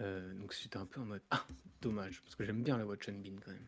Euh, 0.00 0.32
donc 0.34 0.52
c'était 0.52 0.78
un 0.78 0.86
peu 0.86 1.00
en 1.00 1.04
mode 1.04 1.22
ah 1.30 1.44
dommage 1.82 2.22
parce 2.22 2.34
que 2.34 2.44
j'aime 2.44 2.62
bien 2.62 2.78
la 2.78 2.86
Watch 2.86 3.08
and 3.08 3.18
Bean 3.22 3.36
quand 3.44 3.52
même. 3.52 3.66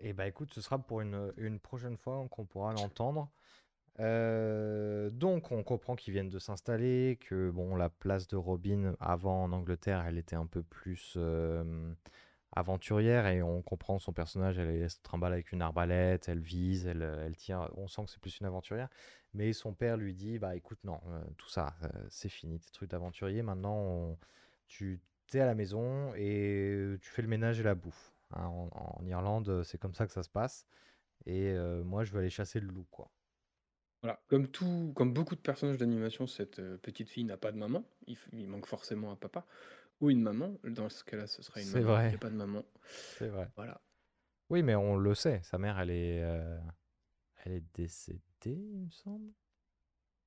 Et 0.00 0.12
bah 0.12 0.26
écoute, 0.26 0.52
ce 0.52 0.60
sera 0.60 0.78
pour 0.78 1.00
une, 1.00 1.32
une 1.36 1.58
prochaine 1.58 1.96
fois 1.96 2.26
qu'on 2.30 2.44
pourra 2.44 2.72
l'entendre. 2.72 3.30
Euh, 4.00 5.10
donc 5.10 5.50
on 5.50 5.64
comprend 5.64 5.96
qu'ils 5.96 6.12
viennent 6.12 6.28
de 6.28 6.38
s'installer, 6.38 7.18
que 7.20 7.50
bon 7.50 7.74
la 7.74 7.88
place 7.88 8.28
de 8.28 8.36
Robin 8.36 8.94
avant 9.00 9.42
en 9.44 9.52
Angleterre, 9.52 10.04
elle 10.06 10.18
était 10.18 10.36
un 10.36 10.46
peu 10.46 10.62
plus 10.62 11.14
euh, 11.16 11.92
aventurière 12.52 13.26
et 13.26 13.42
on 13.42 13.60
comprend 13.60 13.98
son 13.98 14.12
personnage, 14.12 14.58
elle, 14.58 14.68
elle 14.70 14.90
se 14.90 15.00
trimballe 15.02 15.32
avec 15.32 15.50
une 15.50 15.62
arbalète, 15.62 16.28
elle 16.28 16.38
vise, 16.38 16.86
elle, 16.86 17.02
elle 17.02 17.36
tire, 17.36 17.68
on 17.76 17.88
sent 17.88 18.04
que 18.04 18.10
c'est 18.12 18.20
plus 18.20 18.38
une 18.38 18.46
aventurière. 18.46 18.88
Mais 19.34 19.52
son 19.52 19.74
père 19.74 19.96
lui 19.96 20.14
dit 20.14 20.38
bah 20.38 20.54
écoute 20.54 20.78
non, 20.84 21.00
euh, 21.08 21.20
tout 21.36 21.48
ça 21.48 21.74
c'est 22.08 22.28
fini, 22.28 22.60
tes 22.60 22.70
trucs 22.70 22.90
d'aventurier, 22.90 23.42
maintenant 23.42 23.76
on- 23.76 24.18
tu 24.68 25.00
es 25.36 25.40
à 25.40 25.46
la 25.46 25.54
maison 25.54 26.12
et 26.16 26.96
tu 27.00 27.10
fais 27.10 27.22
le 27.22 27.28
ménage 27.28 27.60
et 27.60 27.62
la 27.62 27.74
bouffe. 27.74 28.12
Hein, 28.34 28.46
en, 28.46 28.70
en 28.72 29.06
Irlande, 29.06 29.62
c'est 29.64 29.78
comme 29.78 29.94
ça 29.94 30.06
que 30.06 30.12
ça 30.12 30.22
se 30.22 30.30
passe. 30.30 30.66
Et 31.26 31.50
euh, 31.50 31.82
moi, 31.84 32.04
je 32.04 32.12
vais 32.12 32.20
aller 32.20 32.30
chasser 32.30 32.60
le 32.60 32.68
loup, 32.68 32.86
quoi. 32.90 33.10
Voilà, 34.02 34.22
comme 34.28 34.48
tout, 34.48 34.92
comme 34.94 35.12
beaucoup 35.12 35.34
de 35.34 35.40
personnages 35.40 35.76
d'animation, 35.76 36.26
cette 36.26 36.62
petite 36.78 37.10
fille 37.10 37.24
n'a 37.24 37.36
pas 37.36 37.50
de 37.50 37.58
maman. 37.58 37.84
Il, 38.06 38.48
manque 38.48 38.66
forcément 38.66 39.10
un 39.10 39.16
papa 39.16 39.44
ou 40.00 40.10
une 40.10 40.22
maman. 40.22 40.56
Dans 40.62 40.88
ce 40.88 41.02
cas-là, 41.02 41.26
ce 41.26 41.42
sera 41.42 41.60
une 41.60 41.66
maman. 41.66 41.78
Il 41.78 41.80
n'y 41.80 41.92
vrai. 41.92 42.14
a 42.14 42.18
pas 42.18 42.30
de 42.30 42.36
maman. 42.36 42.64
C'est 43.18 43.28
vrai. 43.28 43.50
Voilà. 43.56 43.80
Oui, 44.50 44.62
mais 44.62 44.76
on 44.76 44.96
le 44.96 45.14
sait, 45.14 45.40
sa 45.42 45.58
mère, 45.58 45.78
elle 45.78 45.90
est, 45.90 46.22
euh, 46.22 46.58
elle 47.44 47.52
est 47.52 47.64
décédée, 47.74 48.22
il 48.46 48.86
me 48.86 48.90
semble. 48.90 49.32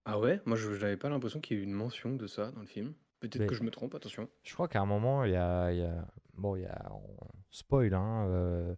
Ah 0.06 0.20
ouais? 0.20 0.42
Moi, 0.46 0.58
je 0.58 0.70
n'avais 0.70 0.98
pas 0.98 1.10
l'impression 1.10 1.40
qu'il 1.40 1.58
y 1.58 1.60
ait 1.60 1.64
eu 1.64 1.66
une 1.66 1.74
mention 1.74 2.16
de 2.16 2.28
ça 2.28 2.52
dans 2.52 2.62
le 2.62 2.68
film. 2.68 2.94
Peut-être 3.22 3.46
que 3.48 3.56
je 3.56 3.64
me 3.64 3.72
trompe, 3.72 3.96
attention. 3.96 4.28
je 4.44 4.54
crois 4.54 4.68
qu'à 4.68 4.82
un 4.82 4.86
moment, 4.86 5.24
il 5.24 5.32
y 5.32 5.36
a, 5.36 5.72
il 5.72 5.80
y 5.80 5.84
a- 5.84 6.08
bon, 6.34 6.56
il 6.56 6.64
y 6.64 6.66
a, 6.66 6.92
on 6.92 7.04
spoil, 7.52 7.94
hein, 7.94 8.26
euh, 8.28 8.76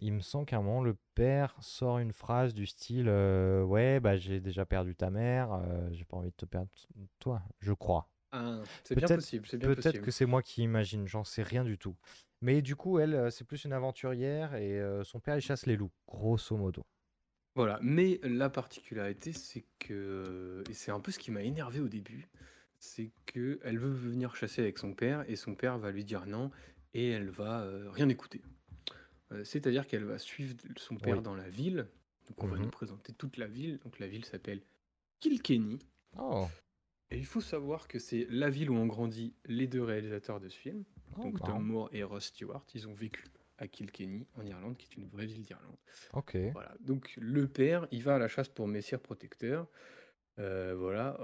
il 0.00 0.12
me 0.12 0.20
semble 0.20 0.46
qu'à 0.46 0.58
un 0.58 0.62
moment, 0.62 0.82
le 0.82 0.96
père 1.14 1.56
sort 1.60 1.98
une 1.98 2.12
phrase 2.12 2.54
du 2.54 2.66
style, 2.66 3.08
euh, 3.08 3.62
ouais, 3.64 4.00
bah 4.00 4.16
j'ai 4.16 4.40
déjà 4.40 4.64
perdu 4.66 4.94
ta 4.94 5.10
mère, 5.10 5.52
euh, 5.52 5.88
j'ai 5.92 6.04
pas 6.04 6.16
envie 6.18 6.30
de 6.30 6.36
te 6.36 6.44
perdre 6.44 6.68
toi, 7.18 7.42
je 7.60 7.72
crois. 7.72 8.08
Ah, 8.30 8.60
c'est 8.84 8.94
bien 8.94 9.08
possible, 9.08 9.48
peut-être 9.48 10.00
que 10.02 10.10
c'est 10.10 10.26
moi 10.26 10.42
qui 10.42 10.62
imagine, 10.62 11.08
j'en 11.08 11.24
sais 11.24 11.42
rien 11.42 11.64
du 11.64 11.78
tout. 11.78 11.96
Mais 12.40 12.62
du 12.62 12.76
coup, 12.76 12.98
elle, 13.00 13.32
c'est 13.32 13.44
plus 13.44 13.64
une 13.64 13.72
aventurière 13.72 14.54
et 14.54 14.78
euh, 14.78 15.02
son 15.02 15.18
père, 15.18 15.36
il 15.36 15.40
chasse 15.40 15.66
les 15.66 15.76
loups, 15.76 15.90
grosso 16.06 16.56
modo. 16.56 16.84
Voilà, 17.54 17.80
mais 17.82 18.20
la 18.22 18.50
particularité, 18.50 19.32
c'est 19.32 19.64
que, 19.80 20.62
et 20.70 20.74
c'est 20.74 20.92
un 20.92 21.00
peu 21.00 21.10
ce 21.10 21.18
qui 21.18 21.32
m'a 21.32 21.42
énervé 21.42 21.80
au 21.80 21.88
début, 21.88 22.28
c'est 22.78 23.10
que 23.26 23.58
elle 23.62 23.78
veut 23.78 23.90
venir 23.92 24.34
chasser 24.36 24.62
avec 24.62 24.78
son 24.78 24.94
père 24.94 25.24
et 25.28 25.36
son 25.36 25.54
père 25.54 25.78
va 25.78 25.90
lui 25.90 26.04
dire 26.04 26.26
non 26.26 26.50
et 26.94 27.10
elle 27.10 27.28
va 27.30 27.62
euh, 27.62 27.90
rien 27.90 28.08
écouter. 28.08 28.42
Euh, 29.32 29.44
c'est-à-dire 29.44 29.86
qu'elle 29.86 30.04
va 30.04 30.18
suivre 30.18 30.56
son 30.76 30.96
père 30.96 31.16
Oui. 31.18 31.22
dans 31.22 31.34
la 31.34 31.48
ville. 31.48 31.86
Donc 32.28 32.42
on 32.44 32.46
va 32.46 32.56
Mhm. 32.56 32.62
nous 32.64 32.70
présenter 32.70 33.12
toute 33.12 33.36
la 33.36 33.46
ville. 33.46 33.78
Donc 33.78 33.98
la 33.98 34.06
ville 34.06 34.24
s'appelle 34.24 34.62
Kilkenny. 35.20 35.78
Oh, 36.18 36.46
Et 37.10 37.18
il 37.18 37.26
faut 37.26 37.40
savoir 37.40 37.88
que 37.88 37.98
c'est 37.98 38.26
la 38.30 38.50
ville 38.50 38.70
où 38.70 38.74
ont 38.76 38.86
grandi 38.86 39.34
les 39.46 39.66
deux 39.66 39.82
réalisateurs 39.82 40.40
de 40.40 40.48
ce 40.48 40.56
film. 40.58 40.84
oh, 41.18 41.22
Donc. 41.24 41.40
Tom 41.44 41.62
Moore 41.62 41.88
et 41.92 42.02
Ross 42.04 42.26
Stewart. 42.26 42.64
Ils 42.74 42.86
ont 42.88 42.94
vécu 42.94 43.24
à 43.58 43.66
Kilkenny 43.66 44.26
en 44.36 44.46
Irlande, 44.46 44.76
qui 44.76 44.86
est 44.90 44.96
une 44.96 45.08
vraie 45.08 45.26
ville 45.26 45.42
d'Irlande. 45.42 45.76
Ok. 46.12 46.36
Voilà, 46.52 46.74
donc 46.80 47.12
le 47.20 47.48
père, 47.48 47.88
il 47.90 48.02
va 48.04 48.14
à 48.14 48.18
la 48.18 48.28
chasse 48.28 48.48
pour 48.48 48.68
Messire 48.68 49.00
Protecteur. 49.00 49.66
Euh, 50.38 50.74
voilà, 50.78 51.18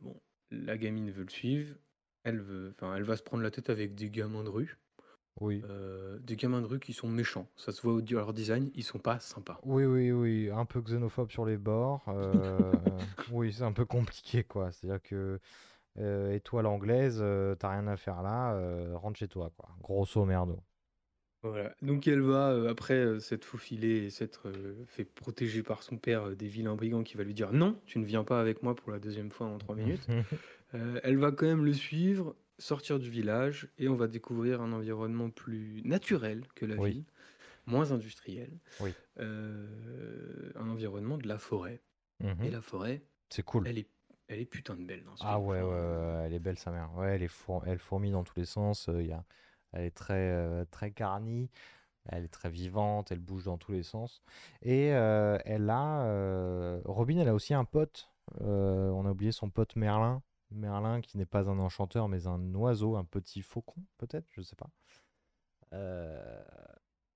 bon, 0.00 0.20
la 0.50 0.76
gamine 0.76 1.10
veut 1.10 1.24
le 1.24 1.30
suivre. 1.30 1.74
Elle 2.22 2.40
veut, 2.40 2.74
enfin, 2.76 2.94
elle 2.96 3.02
va 3.02 3.16
se 3.16 3.22
prendre 3.22 3.42
la 3.42 3.50
tête 3.50 3.70
avec 3.70 3.94
des 3.94 4.10
gamins 4.10 4.44
de 4.44 4.50
rue. 4.50 4.78
Oui. 5.40 5.62
Euh, 5.68 6.18
des 6.18 6.36
gamins 6.36 6.60
de 6.60 6.66
rue 6.66 6.80
qui 6.80 6.92
sont 6.92 7.08
méchants. 7.08 7.48
Ça 7.56 7.72
se 7.72 7.80
voit 7.80 7.94
au 7.94 8.02
leur 8.10 8.34
design, 8.34 8.70
ils 8.74 8.84
sont 8.84 8.98
pas 8.98 9.18
sympas. 9.20 9.58
Oui, 9.64 9.84
oui, 9.84 10.12
oui, 10.12 10.50
un 10.52 10.66
peu 10.66 10.82
xénophobe 10.82 11.30
sur 11.30 11.46
les 11.46 11.56
bords. 11.56 12.04
euh, 12.08 12.72
oui, 13.32 13.52
c'est 13.52 13.64
un 13.64 13.72
peu 13.72 13.86
compliqué, 13.86 14.44
quoi. 14.44 14.70
C'est-à-dire 14.72 15.00
que 15.02 15.40
euh, 15.98 16.32
étoile 16.32 16.66
anglaise, 16.66 17.24
t'as 17.58 17.70
rien 17.70 17.86
à 17.86 17.96
faire 17.96 18.22
là, 18.22 18.96
rentre 18.96 19.18
chez 19.18 19.28
toi, 19.28 19.50
quoi. 19.56 19.70
Grosso 19.80 20.24
merdo. 20.24 20.62
Voilà, 21.42 21.74
donc 21.80 22.06
elle 22.06 22.20
va, 22.20 22.50
euh, 22.50 22.68
après 22.68 22.94
euh, 22.94 23.18
s'être 23.18 23.46
faufilée 23.46 24.04
et 24.04 24.10
s'être 24.10 24.48
euh, 24.48 24.84
fait 24.86 25.04
protéger 25.06 25.62
par 25.62 25.82
son 25.82 25.96
père 25.96 26.36
des 26.36 26.48
vilains 26.48 26.74
brigands 26.76 27.02
qui 27.02 27.16
va 27.16 27.24
lui 27.24 27.32
dire 27.32 27.52
non, 27.54 27.80
tu 27.86 27.98
ne 27.98 28.04
viens 28.04 28.24
pas 28.24 28.40
avec 28.42 28.62
moi 28.62 28.74
pour 28.74 28.90
la 28.92 28.98
deuxième 28.98 29.30
fois 29.30 29.46
en 29.46 29.56
trois 29.56 29.74
minutes. 29.74 30.06
Elle 31.02 31.16
va 31.16 31.32
quand 31.32 31.46
même 31.46 31.64
le 31.64 31.72
suivre, 31.72 32.36
sortir 32.58 32.98
du 32.98 33.10
village, 33.10 33.68
et 33.78 33.88
on 33.88 33.96
va 33.96 34.06
découvrir 34.06 34.60
un 34.60 34.72
environnement 34.72 35.30
plus 35.30 35.80
naturel 35.84 36.44
que 36.54 36.64
la 36.66 36.76
Oui. 36.76 36.90
ville, 36.92 37.04
moins 37.66 37.90
industriel. 37.90 38.50
Oui. 38.80 38.92
Un 39.18 40.68
environnement 40.68 41.18
de 41.18 41.26
la 41.26 41.38
forêt. 41.38 41.80
Mhm. 42.20 42.44
Et 42.44 42.50
la 42.50 42.60
forêt, 42.60 43.02
C'est 43.30 43.42
cool. 43.44 43.66
elle 43.66 43.78
est, 43.78 43.88
elle 44.28 44.40
est 44.40 44.44
putain 44.46 44.76
de 44.76 44.84
belle 44.84 45.04
dans 45.04 45.16
ce 45.16 45.24
Ah 45.24 45.36
film. 45.36 45.48
ouais, 45.48 45.56
ouais, 45.56 45.60
Genre, 45.60 45.70
ouais, 45.72 45.76
ouais, 46.18 46.22
elle 46.26 46.34
est 46.34 46.38
belle 46.38 46.58
sa 46.58 46.70
mère. 46.70 46.94
Ouais, 46.94 47.14
elle 47.16 47.22
est 47.22 47.28
four- 47.28 47.64
elle 47.66 47.78
fourmille 47.78 48.12
dans 48.12 48.24
tous 48.24 48.38
les 48.38 48.44
sens. 48.44 48.88
y 48.92 49.10
a... 49.10 49.24
Elle 49.72 49.84
est 49.84 49.90
très, 49.96 50.14
euh, 50.32 50.64
très 50.70 50.90
garnie. 50.90 51.50
Elle 52.06 52.24
est 52.24 52.28
très 52.28 52.50
vivante. 52.50 53.12
Elle 53.12 53.18
bouge 53.20 53.44
dans 53.44 53.58
tous 53.58 53.72
les 53.72 53.82
sens. 53.82 54.22
Et 54.62 54.92
euh, 54.92 55.38
elle 55.44 55.68
a. 55.70 56.04
euh, 56.06 56.80
Robin, 56.84 57.18
elle 57.18 57.28
a 57.28 57.34
aussi 57.34 57.54
un 57.54 57.64
pote. 57.64 58.10
euh, 58.42 58.90
on 58.90 59.06
a 59.06 59.10
oublié 59.10 59.32
son 59.32 59.50
pote 59.50 59.76
Merlin. 59.76 60.22
Merlin 60.50 61.00
qui 61.00 61.16
n'est 61.16 61.26
pas 61.26 61.48
un 61.48 61.58
enchanteur, 61.60 62.08
mais 62.08 62.26
un 62.26 62.54
oiseau, 62.54 62.96
un 62.96 63.04
petit 63.04 63.40
faucon, 63.42 63.82
peut-être, 63.98 64.26
je 64.32 64.42
sais 64.42 64.56
pas. 64.56 64.70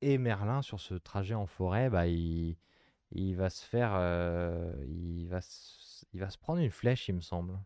Et 0.01 0.19
Merlin, 0.19 0.63
sur 0.63 0.79
ce 0.81 0.95
trajet 0.95 1.35
en 1.35 1.47
forêt, 1.47 1.91
bah, 1.91 2.07
il, 2.07 2.57
va 3.37 3.51
se 3.51 3.65
faire. 3.65 3.93
il, 4.87 5.27
va 5.29 5.41
il 6.13 6.21
va 6.21 6.31
se 6.31 6.39
prendre 6.39 6.61
une 6.61 6.71
flèche, 6.71 7.09
il 7.09 7.17
me 7.17 7.21
semble. 7.21 7.59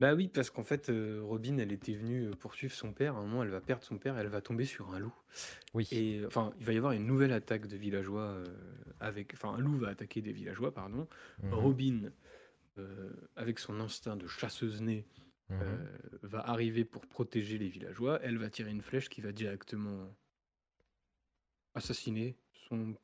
Bah 0.00 0.14
oui, 0.14 0.28
parce 0.28 0.48
qu'en 0.50 0.62
fait, 0.64 0.88
euh, 0.88 1.20
Robin, 1.22 1.58
elle 1.58 1.72
était 1.72 1.92
venue 1.92 2.28
euh, 2.28 2.30
poursuivre 2.30 2.72
son 2.72 2.92
père. 2.94 3.16
À 3.16 3.18
un 3.18 3.22
moment, 3.22 3.42
elle 3.42 3.50
va 3.50 3.60
perdre 3.60 3.84
son 3.84 3.98
père, 3.98 4.16
elle 4.16 4.28
va 4.28 4.40
tomber 4.40 4.64
sur 4.64 4.94
un 4.94 4.98
loup. 4.98 5.14
Oui. 5.74 5.86
Et 5.92 6.22
enfin, 6.26 6.54
il 6.58 6.64
va 6.64 6.72
y 6.72 6.78
avoir 6.78 6.92
une 6.92 7.06
nouvelle 7.06 7.32
attaque 7.32 7.66
de 7.66 7.76
villageois 7.76 8.22
euh, 8.22 8.44
avec. 8.98 9.34
Enfin, 9.34 9.50
un 9.52 9.58
loup 9.58 9.76
va 9.76 9.88
attaquer 9.88 10.22
des 10.22 10.32
villageois, 10.32 10.72
pardon. 10.72 11.06
Mhm. 11.42 11.52
Robin, 11.52 12.12
euh, 12.78 13.10
avec 13.36 13.58
son 13.58 13.78
instinct 13.78 14.16
de 14.16 14.26
chasseuse 14.26 14.80
née, 14.80 15.06
Mhm. 15.50 15.58
euh, 15.62 15.86
va 16.22 16.48
arriver 16.48 16.84
pour 16.84 17.06
protéger 17.06 17.58
les 17.58 17.68
villageois. 17.68 18.20
Elle 18.22 18.38
va 18.38 18.48
tirer 18.48 18.70
une 18.70 18.82
flèche 18.82 19.08
qui 19.10 19.20
va 19.20 19.32
directement 19.32 20.16
assassiner 21.74 22.36
son. 22.70 22.94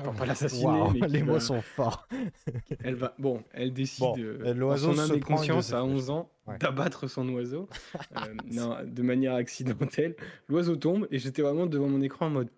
Enfin, 0.00 0.12
pas 0.12 0.26
l'assassiner, 0.26 1.00
qui 1.00 1.08
les 1.08 1.22
mots 1.22 1.40
sont 1.40 1.62
forts. 1.62 2.06
Elle 2.84 2.94
va. 2.94 3.14
Bon, 3.18 3.42
elle 3.52 3.72
décide. 3.72 4.04
Bon, 4.04 4.54
l'oiseau 4.54 4.92
son 4.92 4.98
âme 4.98 5.08
se 5.08 5.14
et 5.14 5.20
conscience 5.20 5.72
à 5.72 5.80
flèches. 5.80 5.92
11 5.94 6.10
ans 6.10 6.30
Ouais. 6.46 6.58
d'abattre 6.58 7.08
son 7.08 7.26
oiseau. 7.30 7.68
Euh, 8.18 8.34
non, 8.52 8.76
de 8.84 9.02
manière 9.02 9.34
accidentelle. 9.34 10.14
L'oiseau 10.48 10.76
tombe 10.76 11.08
et 11.10 11.18
j'étais 11.18 11.40
vraiment 11.40 11.64
devant 11.66 11.88
mon 11.88 12.02
écran 12.02 12.26
en 12.26 12.30
mode 12.30 12.50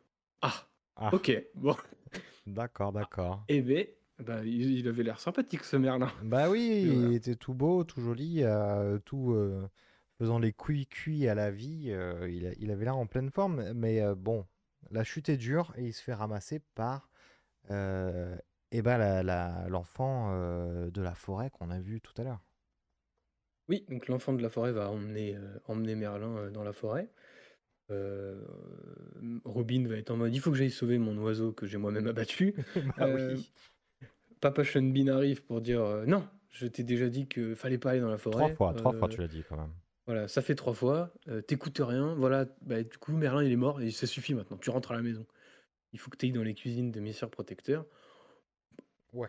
Ah, 0.42 0.66
Ah, 0.96 1.14
ok, 1.14 1.40
bon. 1.54 1.76
d'accord, 2.48 2.92
d'accord. 2.92 3.44
Eh 3.48 3.62
ben, 3.62 3.86
bah, 4.18 4.44
il, 4.44 4.86
avait 4.88 5.02
l'air 5.04 5.20
sympathique 5.20 5.62
ce 5.62 5.76
Merlin. 5.76 6.10
Bah 6.24 6.50
oui, 6.50 6.60
Et 6.60 6.82
il 6.82 7.14
était 7.14 7.36
tout 7.36 7.54
beau, 7.54 7.84
tout 7.84 8.00
joli, 8.00 8.42
euh, 8.42 8.98
tout 9.04 9.32
euh, 9.32 9.68
faisant 10.18 10.38
les 10.40 10.52
cuits-cuits 10.52 11.28
à 11.28 11.34
la 11.36 11.50
vie. 11.52 11.86
euh, 11.90 12.28
il, 12.58 12.70
avait 12.70 12.84
l'air 12.86 12.96
en 12.96 13.06
pleine 13.06 13.30
forme, 13.30 13.72
mais 13.74 14.02
bon, 14.16 14.46
la 14.90 15.04
chute 15.04 15.28
est 15.28 15.36
dure 15.36 15.72
et 15.76 15.84
il 15.84 15.92
se 15.92 16.02
fait 16.02 16.14
ramasser 16.14 16.60
par 16.74 17.10
euh, 17.70 18.36
eh 18.72 18.82
ben, 18.82 19.22
l'enfant 19.68 20.30
euh, 20.32 20.90
de 20.90 21.02
la 21.02 21.14
forêt 21.14 21.50
qu'on 21.50 21.70
a 21.70 21.80
vu 21.80 22.00
tout 22.00 22.12
à 22.20 22.24
l'heure. 22.24 22.42
Oui, 23.68 23.84
donc 23.88 24.06
l'enfant 24.08 24.32
de 24.32 24.42
la 24.42 24.48
forêt 24.48 24.72
va 24.72 24.90
emmener, 24.90 25.34
euh, 25.34 25.58
emmener 25.66 25.96
Merlin 25.96 26.50
dans 26.50 26.62
la 26.62 26.72
forêt. 26.72 27.10
Euh, 27.90 28.40
Robin 29.44 29.86
va 29.86 29.96
être 29.96 30.10
en 30.10 30.16
mode 30.16 30.34
il 30.34 30.40
faut 30.40 30.50
que 30.50 30.56
j'aille 30.56 30.72
sauver 30.72 30.98
mon 30.98 31.16
oiseau 31.18 31.52
que 31.52 31.66
j'ai 31.66 31.78
moi-même 31.78 32.08
abattu. 32.08 32.54
bah 32.98 33.06
Euh, 33.06 33.36
oui. 33.36 33.52
Papa 34.40 34.64
Sean 34.64 34.82
Bean 34.82 35.06
arrive 35.06 35.44
pour 35.44 35.60
dire 35.60 35.82
euh, 35.82 36.04
non, 36.04 36.26
je 36.50 36.66
t'ai 36.66 36.82
déjà 36.82 37.08
dit 37.08 37.28
que 37.28 37.54
fallait 37.54 37.78
pas 37.78 37.92
aller 37.92 38.00
dans 38.00 38.10
la 38.10 38.18
forêt. 38.18 38.36
Trois 38.36 38.54
fois, 38.54 38.74
trois 38.74 38.92
fois 38.92 39.08
tu 39.08 39.20
l'as 39.20 39.28
dit 39.28 39.44
quand 39.48 39.56
même. 39.56 39.72
Voilà, 40.06 40.28
ça 40.28 40.40
fait 40.42 40.54
trois 40.54 40.72
fois. 40.74 41.12
euh, 41.28 41.40
T'écoutes 41.40 41.80
rien. 41.80 42.14
Voilà, 42.14 42.46
bah, 42.62 42.82
du 42.82 42.96
coup, 42.98 43.12
Merlin, 43.12 43.42
il 43.42 43.52
est 43.52 43.56
mort 43.56 43.80
et 43.80 43.90
ça 43.90 44.06
suffit 44.06 44.34
maintenant. 44.34 44.56
Tu 44.56 44.70
rentres 44.70 44.92
à 44.92 44.94
la 44.96 45.02
maison. 45.02 45.26
Il 45.92 45.98
faut 45.98 46.10
que 46.10 46.16
tu 46.16 46.26
ailles 46.26 46.32
dans 46.32 46.42
les 46.42 46.54
cuisines 46.54 46.90
de 46.92 47.00
Messire 47.00 47.30
Protecteur. 47.30 47.84
Ouais. 49.12 49.28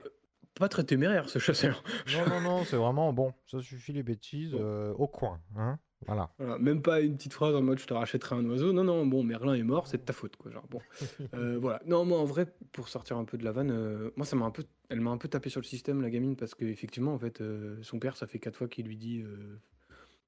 Pas 0.55 0.69
très 0.69 0.83
téméraire, 0.83 1.29
ce 1.29 1.39
chasseur. 1.39 1.83
Non, 2.13 2.27
non, 2.27 2.41
non, 2.41 2.63
c'est 2.65 2.75
vraiment 2.83 3.13
bon. 3.13 3.33
Ça 3.45 3.61
suffit 3.61 3.93
les 3.93 4.03
bêtises 4.03 4.51
Bon. 4.51 4.59
euh, 4.61 4.93
au 4.93 5.07
coin, 5.07 5.39
hein. 5.55 5.79
Voilà. 6.05 6.29
Voilà, 6.37 6.59
même 6.59 6.83
pas 6.83 7.01
une 7.01 7.17
petite 7.17 7.33
phrase 7.33 7.55
en 7.55 7.63
mode 7.63 7.79
je 7.79 7.87
te 7.87 7.93
rachèterai 7.95 8.35
un 8.35 8.45
oiseau. 8.45 8.71
Non, 8.71 8.83
non, 8.83 9.07
bon, 9.07 9.23
Merlin 9.23 9.55
est 9.55 9.63
mort, 9.63 9.87
c'est 9.87 9.97
de 9.97 10.03
ta 10.03 10.13
faute, 10.13 10.35
quoi. 10.35 10.51
Genre, 10.51 10.67
bon. 10.69 10.79
Euh, 11.33 11.57
voilà. 11.59 11.81
Non, 11.87 12.05
moi, 12.05 12.19
en 12.19 12.25
vrai, 12.25 12.45
pour 12.71 12.87
sortir 12.87 13.17
un 13.17 13.25
peu 13.25 13.35
de 13.37 13.43
la 13.43 13.51
vanne, 13.51 13.71
euh, 13.71 14.11
moi, 14.15 14.23
ça 14.25 14.35
m'a 14.35 14.45
un 14.45 14.51
peu, 14.51 14.63
elle 14.89 15.01
m'a 15.01 15.09
un 15.09 15.17
peu 15.17 15.27
tapé 15.27 15.49
sur 15.49 15.59
le 15.59 15.65
système, 15.65 16.01
la 16.03 16.11
gamine, 16.11 16.35
parce 16.35 16.53
qu'effectivement, 16.53 17.13
en 17.15 17.17
fait, 17.19 17.41
euh, 17.41 17.81
son 17.81 17.97
père, 17.97 18.15
ça 18.15 18.27
fait 18.27 18.37
quatre 18.37 18.55
fois 18.57 18.67
qu'il 18.67 18.85
lui 18.85 18.95
dit 18.97 19.21
euh, 19.21 19.59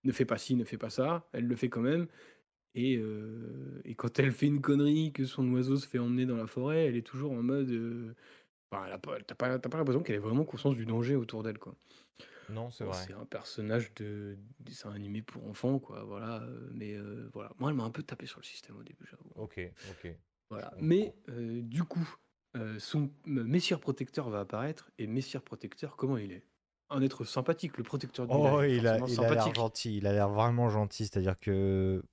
ne 0.03 0.12
fais 0.12 0.25
pas 0.25 0.38
ci, 0.38 0.55
ne 0.55 0.63
fais 0.65 0.77
pas 0.77 0.89
ça. 0.89 1.29
Elle 1.33 1.47
le 1.47 1.55
fait 1.55 1.69
quand 1.69 1.81
même. 1.81 2.07
Et, 2.75 2.97
euh, 2.97 3.81
et 3.85 3.95
quand 3.95 4.19
elle 4.19 4.31
fait 4.31 4.47
une 4.47 4.62
connerie, 4.62 5.13
que 5.13 5.25
son 5.25 5.49
oiseau 5.53 5.77
se 5.77 5.88
fait 5.88 5.99
emmener 5.99 6.25
dans 6.25 6.38
la 6.38 6.47
forêt, 6.47 6.85
elle 6.88 6.97
est 6.97 7.05
toujours 7.07 7.31
en 7.33 7.43
mode. 7.43 7.69
euh, 7.71 8.15
pas, 8.69 8.99
t'as 8.99 9.35
pas, 9.35 9.59
pas 9.59 9.77
l'impression 9.77 10.03
qu'elle 10.03 10.15
ait 10.17 10.19
vraiment 10.19 10.45
conscience 10.45 10.75
du 10.75 10.85
danger 10.85 11.15
autour 11.15 11.43
d'elle, 11.43 11.59
quoi. 11.59 11.75
Non, 12.49 12.69
c'est 12.69 12.83
Bon, 12.83 12.91
vrai. 12.91 13.07
c'est 13.07 13.13
un 13.13 13.25
personnage 13.25 13.93
de 13.95 14.38
dessin 14.59 14.91
animé 14.91 15.21
pour 15.21 15.45
enfants, 15.47 15.79
quoi. 15.79 16.03
Voilà. 16.03 16.41
euh, 16.43 16.69
Mais 16.73 16.93
euh, 16.93 17.29
voilà. 17.33 17.51
Moi, 17.59 17.69
elle 17.69 17.75
m'a 17.75 17.83
un 17.83 17.91
peu 17.91 18.03
tapé 18.03 18.25
sur 18.25 18.39
le 18.39 18.45
système 18.45 18.77
au 18.77 18.83
début, 18.83 19.05
j'avoue. 19.09 19.33
Ok, 19.35 19.57
ok. 19.83 20.05
Voilà. 20.49 20.73
Mais 20.79 21.13
du 21.27 21.83
coup, 21.83 22.07
son 22.79 23.12
Messire 23.25 23.79
Protecteur 23.79 24.29
va 24.29 24.41
apparaître. 24.41 24.91
Et 24.97 25.07
Messire 25.07 25.43
Protecteur, 25.43 25.95
comment 25.97 26.17
il 26.17 26.31
est? 26.31 26.45
Un 26.89 27.02
être 27.02 27.23
sympathique, 27.23 27.78
le 27.78 27.84
protecteur 27.84 28.28
du 28.28 28.34
Oh, 28.36 28.63
il 28.63 28.88
a, 28.88 28.97
il 29.08 29.19
a 29.23 29.34
l'air 29.34 29.54
gentil. 29.54 29.97
Il 29.97 30.08
a 30.08 30.13
l'air 30.13 30.30
vraiment 30.30 30.69
gentil. 30.69 31.06
C'est-à-dire 31.06 31.39
que 31.39 32.04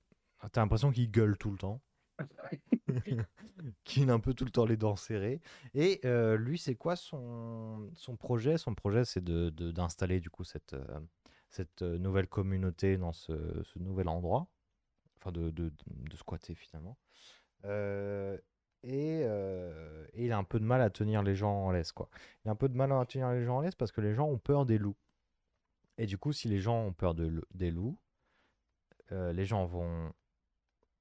t'as 0.51 0.61
l'impression 0.61 0.91
qu'il 0.91 1.09
gueule 1.09 1.37
tout 1.37 1.51
le 1.51 1.57
temps. 1.57 1.81
qu'il 3.83 4.09
a 4.09 4.13
un 4.13 4.19
peu 4.19 4.33
tout 4.33 4.45
le 4.45 4.51
temps 4.51 4.65
les 4.65 4.77
dents 4.77 4.95
serrées. 4.95 5.41
Et 5.73 5.99
euh, 6.05 6.37
lui, 6.37 6.57
c'est 6.57 6.75
quoi 6.75 6.95
son, 6.95 7.89
son 7.95 8.15
projet? 8.15 8.57
Son 8.57 8.75
projet, 8.75 9.03
c'est 9.05 9.23
de, 9.23 9.49
de- 9.49 9.71
d'installer 9.71 10.19
du 10.19 10.29
coup 10.29 10.43
cette, 10.43 10.73
euh, 10.73 10.99
cette 11.49 11.81
euh, 11.81 11.97
nouvelle 11.97 12.27
communauté 12.27 12.97
dans 12.97 13.13
ce, 13.13 13.33
ce 13.63 13.79
nouvel 13.79 14.07
endroit. 14.07 14.47
Enfin, 15.19 15.31
de, 15.31 15.49
de, 15.49 15.71
de 15.87 16.15
squatter 16.15 16.53
finalement. 16.53 16.97
Euh, 17.65 18.37
et, 18.87 19.21
euh, 19.25 20.05
et 20.13 20.25
il 20.25 20.31
a 20.31 20.37
un 20.37 20.45
peu 20.45 20.59
de 20.59 20.65
mal 20.65 20.81
à 20.81 20.89
tenir 20.89 21.21
les 21.21 21.35
gens 21.35 21.65
en 21.65 21.71
laisse, 21.71 21.91
quoi. 21.91 22.09
Il 22.43 22.47
a 22.47 22.51
un 22.51 22.55
peu 22.55 22.69
de 22.69 22.75
mal 22.75 22.91
à 22.93 23.05
tenir 23.05 23.29
les 23.31 23.43
gens 23.43 23.57
en 23.57 23.61
laisse 23.61 23.75
parce 23.75 23.91
que 23.91 23.99
les 23.99 24.13
gens 24.13 24.27
ont 24.27 24.37
peur 24.37 24.65
des 24.65 24.77
loups. 24.77 24.95
Et 25.97 26.05
du 26.05 26.17
coup, 26.17 26.31
si 26.31 26.47
les 26.47 26.59
gens 26.59 26.85
ont 26.85 26.93
peur 26.93 27.13
de, 27.13 27.43
des 27.53 27.69
loups, 27.69 27.99
euh, 29.11 29.33
les 29.33 29.45
gens 29.45 29.65
vont 29.65 30.13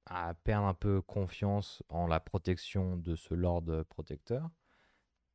à 0.07 0.35
perdre 0.35 0.67
un 0.67 0.75
peu 0.75 1.01
confiance 1.01 1.83
en 1.89 2.07
la 2.07 2.19
protection 2.19 2.97
de 2.97 3.15
ce 3.15 3.35
lord 3.35 3.65
protecteur 3.89 4.51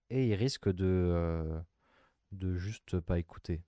et 0.10 0.28
ils 0.28 0.36
risquent 0.36 0.72
de, 0.72 0.86
euh, 0.86 1.60
de 2.32 2.56
juste 2.56 3.00
pas 3.00 3.18
écouter 3.18 3.64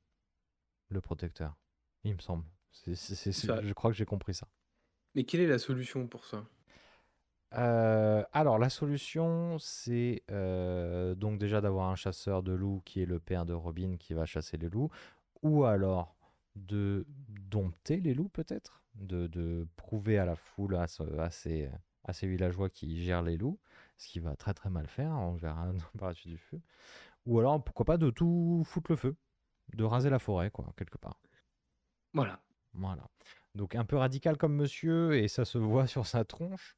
le 0.89 0.99
protecteur. 0.99 1.55
Il 2.03 2.15
me 2.15 2.19
semble. 2.19 2.45
Je 2.85 3.73
crois 3.73 3.91
que 3.91 3.97
j'ai 3.97 4.05
compris 4.05 4.33
ça. 4.33 4.47
Mais 5.15 5.23
quelle 5.23 5.41
est 5.41 5.47
la 5.47 5.59
solution 5.59 6.07
pour 6.07 6.25
ça? 6.25 6.45
Euh, 7.55 8.23
alors, 8.33 8.57
la 8.57 8.69
solution, 8.69 9.57
c'est 9.59 10.23
euh, 10.31 11.13
donc 11.15 11.37
déjà 11.37 11.61
d'avoir 11.61 11.89
un 11.89 11.95
chasseur 11.95 12.41
de 12.41 12.51
loups 12.51 12.81
qui 12.85 13.01
est 13.01 13.05
le 13.05 13.19
père 13.19 13.45
de 13.45 13.53
Robin 13.53 13.97
qui 13.97 14.13
va 14.13 14.25
chasser 14.25 14.57
les 14.57 14.69
loups, 14.69 14.89
ou 15.43 15.63
alors 15.65 16.15
de 16.55 17.05
dompter 17.29 17.97
les 17.99 18.13
loups 18.13 18.29
peut-être, 18.29 18.83
de, 18.95 19.27
de 19.27 19.67
prouver 19.75 20.17
à 20.17 20.25
la 20.25 20.35
foule, 20.35 20.75
à, 20.75 20.87
ce- 20.87 21.03
à 21.19 21.29
ces, 21.29 21.69
à 22.03 22.13
ces 22.13 22.27
villageois 22.27 22.69
qui 22.69 23.03
gèrent 23.03 23.21
les 23.23 23.37
loups, 23.37 23.59
ce 23.97 24.07
qui 24.07 24.19
va 24.19 24.35
très 24.35 24.53
très 24.53 24.69
mal 24.69 24.87
faire, 24.87 25.11
on 25.11 25.33
verra 25.35 25.71
par 25.99 26.09
la 26.09 26.13
suite 26.15 26.31
du 26.31 26.37
feu, 26.37 26.59
ou 27.25 27.39
alors 27.39 27.63
pourquoi 27.63 27.85
pas 27.85 27.97
de 27.97 28.09
tout 28.11 28.63
foutre 28.65 28.91
le 28.91 28.97
feu, 28.97 29.15
de 29.75 29.83
raser 29.83 30.09
la 30.09 30.19
forêt, 30.19 30.51
quoi, 30.51 30.73
quelque 30.77 30.97
part. 30.97 31.19
Voilà. 32.13 32.41
Voilà. 32.73 33.07
Donc 33.55 33.75
un 33.75 33.85
peu 33.85 33.97
radical 33.97 34.37
comme 34.37 34.55
monsieur, 34.55 35.15
et 35.17 35.27
ça 35.27 35.45
se 35.45 35.57
voit 35.57 35.87
sur 35.87 36.05
sa 36.07 36.25
tronche. 36.25 36.77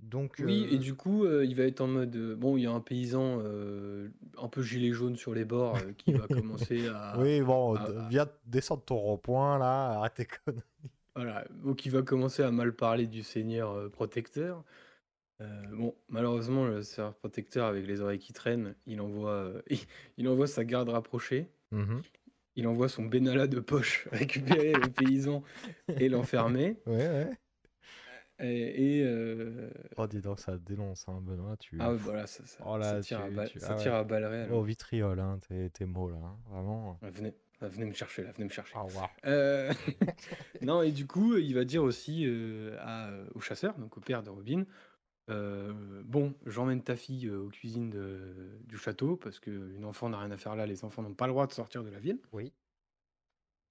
Donc, 0.00 0.36
Oui, 0.44 0.66
et 0.70 0.78
du 0.78 0.94
coup, 0.94 1.26
il 1.26 1.54
va 1.54 1.64
être 1.64 1.80
en 1.80 1.86
mode. 1.86 2.16
bon, 2.36 2.56
il 2.56 2.64
y 2.64 2.66
a 2.66 2.72
un 2.72 2.80
paysan 2.80 3.40
un 3.40 4.48
peu 4.48 4.62
gilet 4.62 4.92
jaune 4.92 5.16
sur 5.16 5.34
les 5.34 5.44
bords 5.44 5.78
qui 5.96 6.12
va 6.12 6.26
commencer 6.28 6.88
à. 6.88 7.18
oui, 7.18 7.40
bon, 7.40 7.74
à- 7.74 7.88
d- 7.88 7.96
à- 7.98 8.08
viens 8.08 8.26
descendre 8.46 8.84
ton 8.84 8.96
rond-point 8.96 9.58
là, 9.58 9.92
arrête 9.98 10.14
tes 10.14 10.26
conneries. 10.26 10.62
Voilà, 11.16 11.46
donc 11.62 11.86
il 11.86 11.92
va 11.92 12.02
commencer 12.02 12.42
à 12.42 12.50
mal 12.50 12.74
parler 12.74 13.06
du 13.06 13.22
seigneur 13.22 13.90
protecteur. 13.90 14.64
Bon, 15.72 15.94
malheureusement, 16.08 16.66
le 16.66 16.82
seigneur 16.82 17.14
protecteur, 17.14 17.66
avec 17.66 17.86
les 17.86 18.00
oreilles 18.00 18.18
qui 18.18 18.32
traînent, 18.32 18.74
il 18.86 19.00
envoie, 19.00 19.52
il, 20.18 20.28
envoie 20.28 20.46
sa 20.46 20.64
garde 20.64 20.88
rapprochée, 20.88 21.48
Mhm. 21.70 22.02
il 22.56 22.66
envoie 22.66 22.88
son 22.88 23.04
Benalla 23.04 23.46
de 23.46 23.60
poche 23.60 24.08
récupérer 24.12 24.72
le 24.72 24.90
paysan 24.90 25.42
et 25.88 26.08
l'enfermer. 26.08 26.76
Ouais, 26.86 27.08
ouais. 27.08 27.30
Et, 28.40 28.98
et, 28.98 29.04
euh, 29.04 29.70
Oh, 29.96 30.06
dis 30.06 30.20
donc, 30.20 30.40
ça 30.40 30.58
dénonce, 30.58 31.06
hein, 31.08 31.20
Benoît. 31.22 31.56
Tu... 31.56 31.76
ah 31.80 31.92
voilà, 31.92 32.26
ça, 32.26 32.44
ça, 32.46 32.64
Oh 32.66 32.76
là, 32.76 32.94
ça 32.94 33.00
tire, 33.00 33.20
à, 33.20 33.30
balle- 33.30 33.48
tu- 33.48 33.60
ça 33.60 33.68
ah 33.70 33.76
ouais. 33.76 33.82
tire 33.82 33.94
à 33.94 34.04
balles 34.04 34.24
réelles. 34.24 34.52
Au 34.52 34.62
vitriol, 34.62 35.18
hein, 35.20 35.38
tes, 35.48 35.70
tes 35.70 35.84
mots 35.84 36.10
là, 36.10 36.16
hein, 36.16 36.36
vraiment. 36.50 36.98
Venez, 37.02 37.32
venez 37.60 37.86
me 37.86 37.92
chercher 37.92 38.24
là, 38.24 38.32
venez 38.32 38.44
me 38.46 38.50
chercher. 38.52 38.76
Au 38.76 38.84
revoir. 38.84 39.10
Euh, 39.24 39.72
non, 40.62 40.82
et 40.82 40.90
du 40.90 41.06
coup, 41.06 41.36
il 41.36 41.54
va 41.54 41.64
dire 41.64 41.82
aussi 41.84 42.24
euh, 42.26 42.76
à- 42.80 43.10
au 43.34 43.40
chasseur, 43.40 43.78
donc 43.78 43.96
au 43.96 44.00
père 44.00 44.22
de 44.24 44.30
Robin, 44.30 44.64
bon, 45.28 46.34
j'emmène 46.44 46.82
ta 46.82 46.96
fille 46.96 47.30
aux 47.30 47.48
cuisines 47.48 47.90
de- 47.90 48.58
du 48.66 48.76
château 48.76 49.16
parce 49.16 49.38
qu'une 49.38 49.84
enfant 49.84 50.08
n'a 50.08 50.18
rien 50.18 50.30
à 50.32 50.36
faire 50.36 50.56
là, 50.56 50.66
les 50.66 50.84
enfants 50.84 51.02
n'ont 51.02 51.14
pas 51.14 51.26
le 51.26 51.32
droit 51.32 51.46
de 51.46 51.52
sortir 51.52 51.82
de 51.84 51.90
la 51.90 51.98
ville. 52.00 52.18
Oui. 52.32 52.52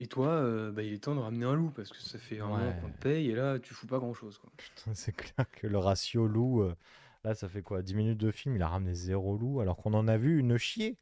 Et 0.03 0.07
toi, 0.07 0.27
euh, 0.27 0.69
bah, 0.69 0.83
il 0.83 0.91
est 0.91 1.01
temps 1.01 1.15
de 1.15 1.21
ramener 1.21 1.45
un 1.45 1.53
loup 1.55 1.71
parce 1.73 1.89
que 1.89 1.97
ça 1.97 2.19
fait 2.19 2.41
un 2.41 2.47
an 2.47 2.57
Ouais. 2.57 2.75
qu'on 2.81 2.89
te 2.89 2.97
paye 2.97 3.29
et 3.29 3.35
là, 3.35 3.57
tu 3.57 3.73
fous 3.73 3.87
pas 3.87 3.99
grand 3.99 4.13
chose. 4.13 4.37
Quoi. 4.37 4.51
Putain, 4.57 4.91
c'est 4.95 5.15
clair 5.15 5.49
que 5.49 5.65
le 5.65 5.77
ratio 5.77 6.27
loup, 6.27 6.61
euh, 6.61 6.75
là, 7.23 7.33
ça 7.35 7.47
fait 7.47 7.61
quoi 7.61 7.81
10 7.81 7.95
minutes 7.95 8.17
de 8.17 8.29
film, 8.29 8.57
il 8.57 8.61
a 8.61 8.67
ramené 8.67 8.93
zéro 8.95 9.37
loup, 9.37 9.61
alors 9.61 9.77
qu'on 9.77 9.93
en 9.93 10.09
a 10.09 10.17
vu 10.17 10.39
une 10.39 10.57
chier 10.57 10.97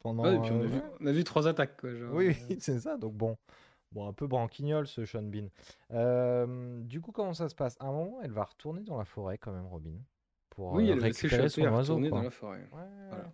pendant. 0.00 0.24
Ouais, 0.24 0.36
et 0.36 0.40
puis 0.40 0.50
on 0.50 0.60
a, 0.60 0.64
euh, 0.64 0.66
vu, 0.66 0.80
on 1.00 1.06
a 1.06 1.12
vu 1.12 1.24
trois 1.24 1.48
attaques. 1.48 1.80
Quoi, 1.80 1.94
genre, 1.94 2.12
Oui, 2.12 2.28
euh, 2.28 2.32
oui, 2.50 2.56
c'est 2.60 2.78
ça. 2.78 2.98
Donc 2.98 3.14
bon, 3.14 3.38
bon, 3.92 4.06
un 4.06 4.12
peu 4.12 4.26
branquignol 4.26 4.86
ce 4.86 5.06
Sean 5.06 5.22
Bean. 5.22 5.46
Euh, 5.92 6.82
du 6.82 7.00
coup, 7.00 7.10
comment 7.12 7.32
ça 7.32 7.48
se 7.48 7.54
passe? 7.54 7.76
À 7.80 7.86
un 7.86 7.92
moment, 7.92 8.18
elle 8.22 8.32
va 8.32 8.44
retourner 8.44 8.82
dans 8.82 8.98
la 8.98 9.06
forêt 9.06 9.38
quand 9.38 9.52
même, 9.52 9.66
Robin, 9.66 9.96
pour 10.50 10.72
oui, 10.72 10.90
euh, 10.90 10.92
elle 10.92 10.98
va 11.00 11.06
récupérer 11.06 11.48
s'échapper 11.48 11.68
son 11.70 11.74
à 11.74 11.78
oiseau. 11.78 11.94
retourner 11.94 12.10
quoi. 12.10 12.18
dans 12.18 12.24
la 12.24 12.30
forêt. 12.30 12.68
Ouais, 12.70 13.08
Voilà. 13.08 13.32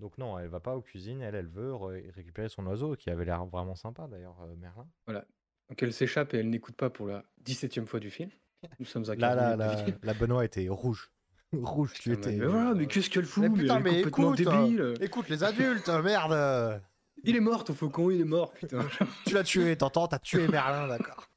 Donc 0.00 0.16
non, 0.18 0.38
elle 0.38 0.48
va 0.48 0.60
pas 0.60 0.74
aux 0.76 0.80
cuisines. 0.80 1.20
Elle, 1.22 1.34
elle 1.34 1.46
veut 1.48 1.74
ré- 1.74 2.10
récupérer 2.14 2.48
son 2.48 2.66
oiseau, 2.66 2.96
qui 2.96 3.10
avait 3.10 3.24
l'air 3.24 3.44
vraiment 3.46 3.74
sympa 3.76 4.06
d'ailleurs, 4.10 4.36
euh, 4.42 4.54
Merlin. 4.56 4.86
Voilà. 5.06 5.24
Donc 5.68 5.82
elle 5.82 5.92
s'échappe 5.92 6.34
et 6.34 6.38
elle 6.38 6.50
n'écoute 6.50 6.74
pas 6.74 6.90
pour 6.90 7.06
la 7.06 7.22
17e 7.44 7.86
fois 7.86 8.00
du 8.00 8.10
film. 8.10 8.30
Nous 8.78 8.86
sommes 8.86 9.04
à 9.08 9.14
15 9.14 9.18
Là, 9.20 9.34
là, 9.34 9.44
minutes 9.44 9.58
là, 9.60 9.74
du 9.76 9.84
film. 9.84 9.98
la 10.02 10.14
Benoît 10.14 10.44
était 10.44 10.66
rouge. 10.68 11.12
rouge, 11.52 11.92
tu 11.94 12.12
étais. 12.12 12.32
mais 12.36 12.46
voilà, 12.46 12.74
mais 12.74 12.86
qu'est-ce 12.86 13.10
qu'elle 13.10 13.24
fout 13.24 13.42
Mais 13.42 13.48
mais 13.50 13.58
putain, 13.62 13.76
elle 13.80 13.86
est 13.86 13.90
mais 14.04 14.10
complètement 14.10 14.34
écoute, 14.34 14.98
hein. 14.98 15.04
Écoute 15.04 15.28
les 15.28 15.44
adultes, 15.44 15.88
merde 15.88 16.80
Il 17.24 17.36
est 17.36 17.40
mort, 17.40 17.64
ton 17.64 17.74
faucon, 17.74 18.10
il 18.10 18.20
est 18.20 18.24
mort, 18.24 18.52
putain. 18.52 18.86
Tu 19.26 19.34
l'as 19.34 19.44
tué, 19.44 19.76
t'entends 19.76 20.08
T'as 20.08 20.18
tué 20.18 20.48
Merlin, 20.48 20.88
d'accord. 20.88 21.28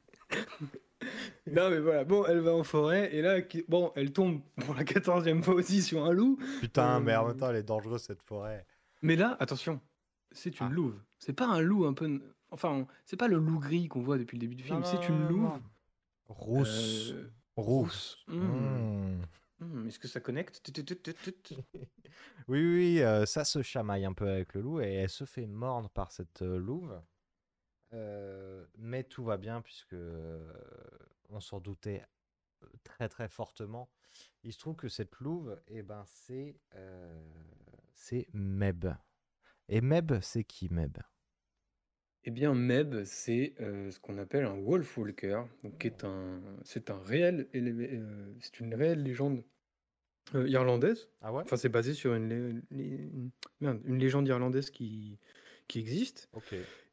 non, 1.52 1.70
mais 1.70 1.80
voilà, 1.80 2.04
bon, 2.04 2.26
elle 2.26 2.40
va 2.40 2.54
en 2.54 2.64
forêt, 2.64 3.14
et 3.16 3.22
là, 3.22 3.40
bon, 3.68 3.92
elle 3.96 4.12
tombe 4.14 4.42
pour 4.66 4.74
la 4.76 4.84
14e 4.84 5.42
fois 5.42 5.56
aussi 5.56 5.82
sur 5.82 6.06
un 6.06 6.12
loup. 6.12 6.38
Putain, 6.62 6.98
Euh, 6.98 7.00
mais 7.00 7.16
en 7.16 7.28
même 7.28 7.38
temps, 7.38 7.50
elle 7.50 7.58
est 7.58 7.64
dangereuse 7.64 8.02
cette 8.02 8.22
forêt. 8.24 8.66
Mais 9.02 9.16
là, 9.16 9.36
attention, 9.40 9.80
c'est 10.32 10.60
une 10.60 10.68
Ah. 10.68 10.74
louve. 10.74 11.02
C'est 11.20 11.34
pas 11.34 11.48
un 11.48 11.62
loup 11.62 11.86
un 11.86 11.94
peu. 11.94 12.22
Enfin, 12.52 12.88
c'est 13.06 13.18
pas 13.18 13.28
le 13.28 13.38
loup 13.38 13.60
gris 13.60 13.88
qu'on 13.88 14.02
voit 14.02 14.18
depuis 14.18 14.38
le 14.38 14.42
début 14.42 14.56
du 14.56 14.64
film, 14.64 14.84
c'est 14.84 15.08
une 15.10 15.28
louve. 15.28 15.42
non. 15.44 15.62
Rousse. 16.28 17.12
Euh, 17.14 17.32
Rousse. 17.56 18.18
Mmh. 18.28 18.38
Mmh. 18.40 19.22
hmm, 19.60 19.88
Est-ce 19.88 20.00
que 20.00 20.08
ça 20.08 20.20
connecte? 20.20 20.62
Oui, 22.48 22.60
oui, 22.60 22.76
oui, 22.76 23.02
euh, 23.02 23.26
ça 23.26 23.46
se 23.46 23.62
chamaille 23.62 24.06
un 24.06 24.14
peu 24.14 24.28
avec 24.30 24.54
le 24.54 24.62
loup 24.62 24.82
et 24.82 24.92
elle 24.94 25.10
se 25.10 25.24
fait 25.26 25.48
mordre 25.48 25.90
par 25.90 26.12
cette 26.12 26.42
euh, 26.42 26.58
louve. 26.58 27.00
Euh, 27.94 28.66
mais 28.78 29.04
tout 29.04 29.24
va 29.24 29.38
bien 29.38 29.62
puisque 29.62 29.94
euh, 29.94 30.52
on 31.30 31.40
s'en 31.40 31.60
doutait 31.60 32.04
euh, 32.64 32.68
très 32.84 33.08
très 33.08 33.30
fortement. 33.30 33.90
Il 34.44 34.52
se 34.52 34.60
trouve 34.60 34.76
que 34.76 34.88
cette 34.88 35.16
louve, 35.20 35.60
eh 35.68 35.84
ben, 35.84 36.04
c'est 36.06 36.60
c'est 37.94 38.28
Meb. 38.34 38.86
Et 39.70 39.82
Meb, 39.82 40.20
c'est 40.22 40.44
qui 40.44 40.70
Meb? 40.70 40.98
Eh 42.26 42.32
bien, 42.32 42.54
Meb, 42.54 43.04
c'est 43.04 43.54
euh, 43.60 43.92
ce 43.92 44.00
qu'on 44.00 44.18
appelle 44.18 44.46
un 44.46 44.56
Wolfwalker, 44.56 45.44
donc 45.64 45.78
qui 45.78 45.88
est 45.88 46.04
un, 46.04 46.42
c'est 46.64 46.90
un 46.90 47.00
réel, 47.02 47.50
euh, 47.54 48.34
c'est 48.40 48.60
une 48.60 48.74
réelle 48.76 49.04
légende 49.04 49.44
euh, 50.36 50.48
irlandaise. 50.48 51.10
Ah 51.22 51.34
ouais? 51.34 51.44
Enfin, 51.44 51.58
c'est 51.58 51.70
basé 51.70 51.94
sur 51.94 52.14
une, 52.14 52.62
merde, 53.60 53.82
une 53.86 54.00
légende 54.00 54.28
irlandaise 54.28 54.70
qui, 54.70 55.20
qui 55.68 55.80
existe. 55.80 56.30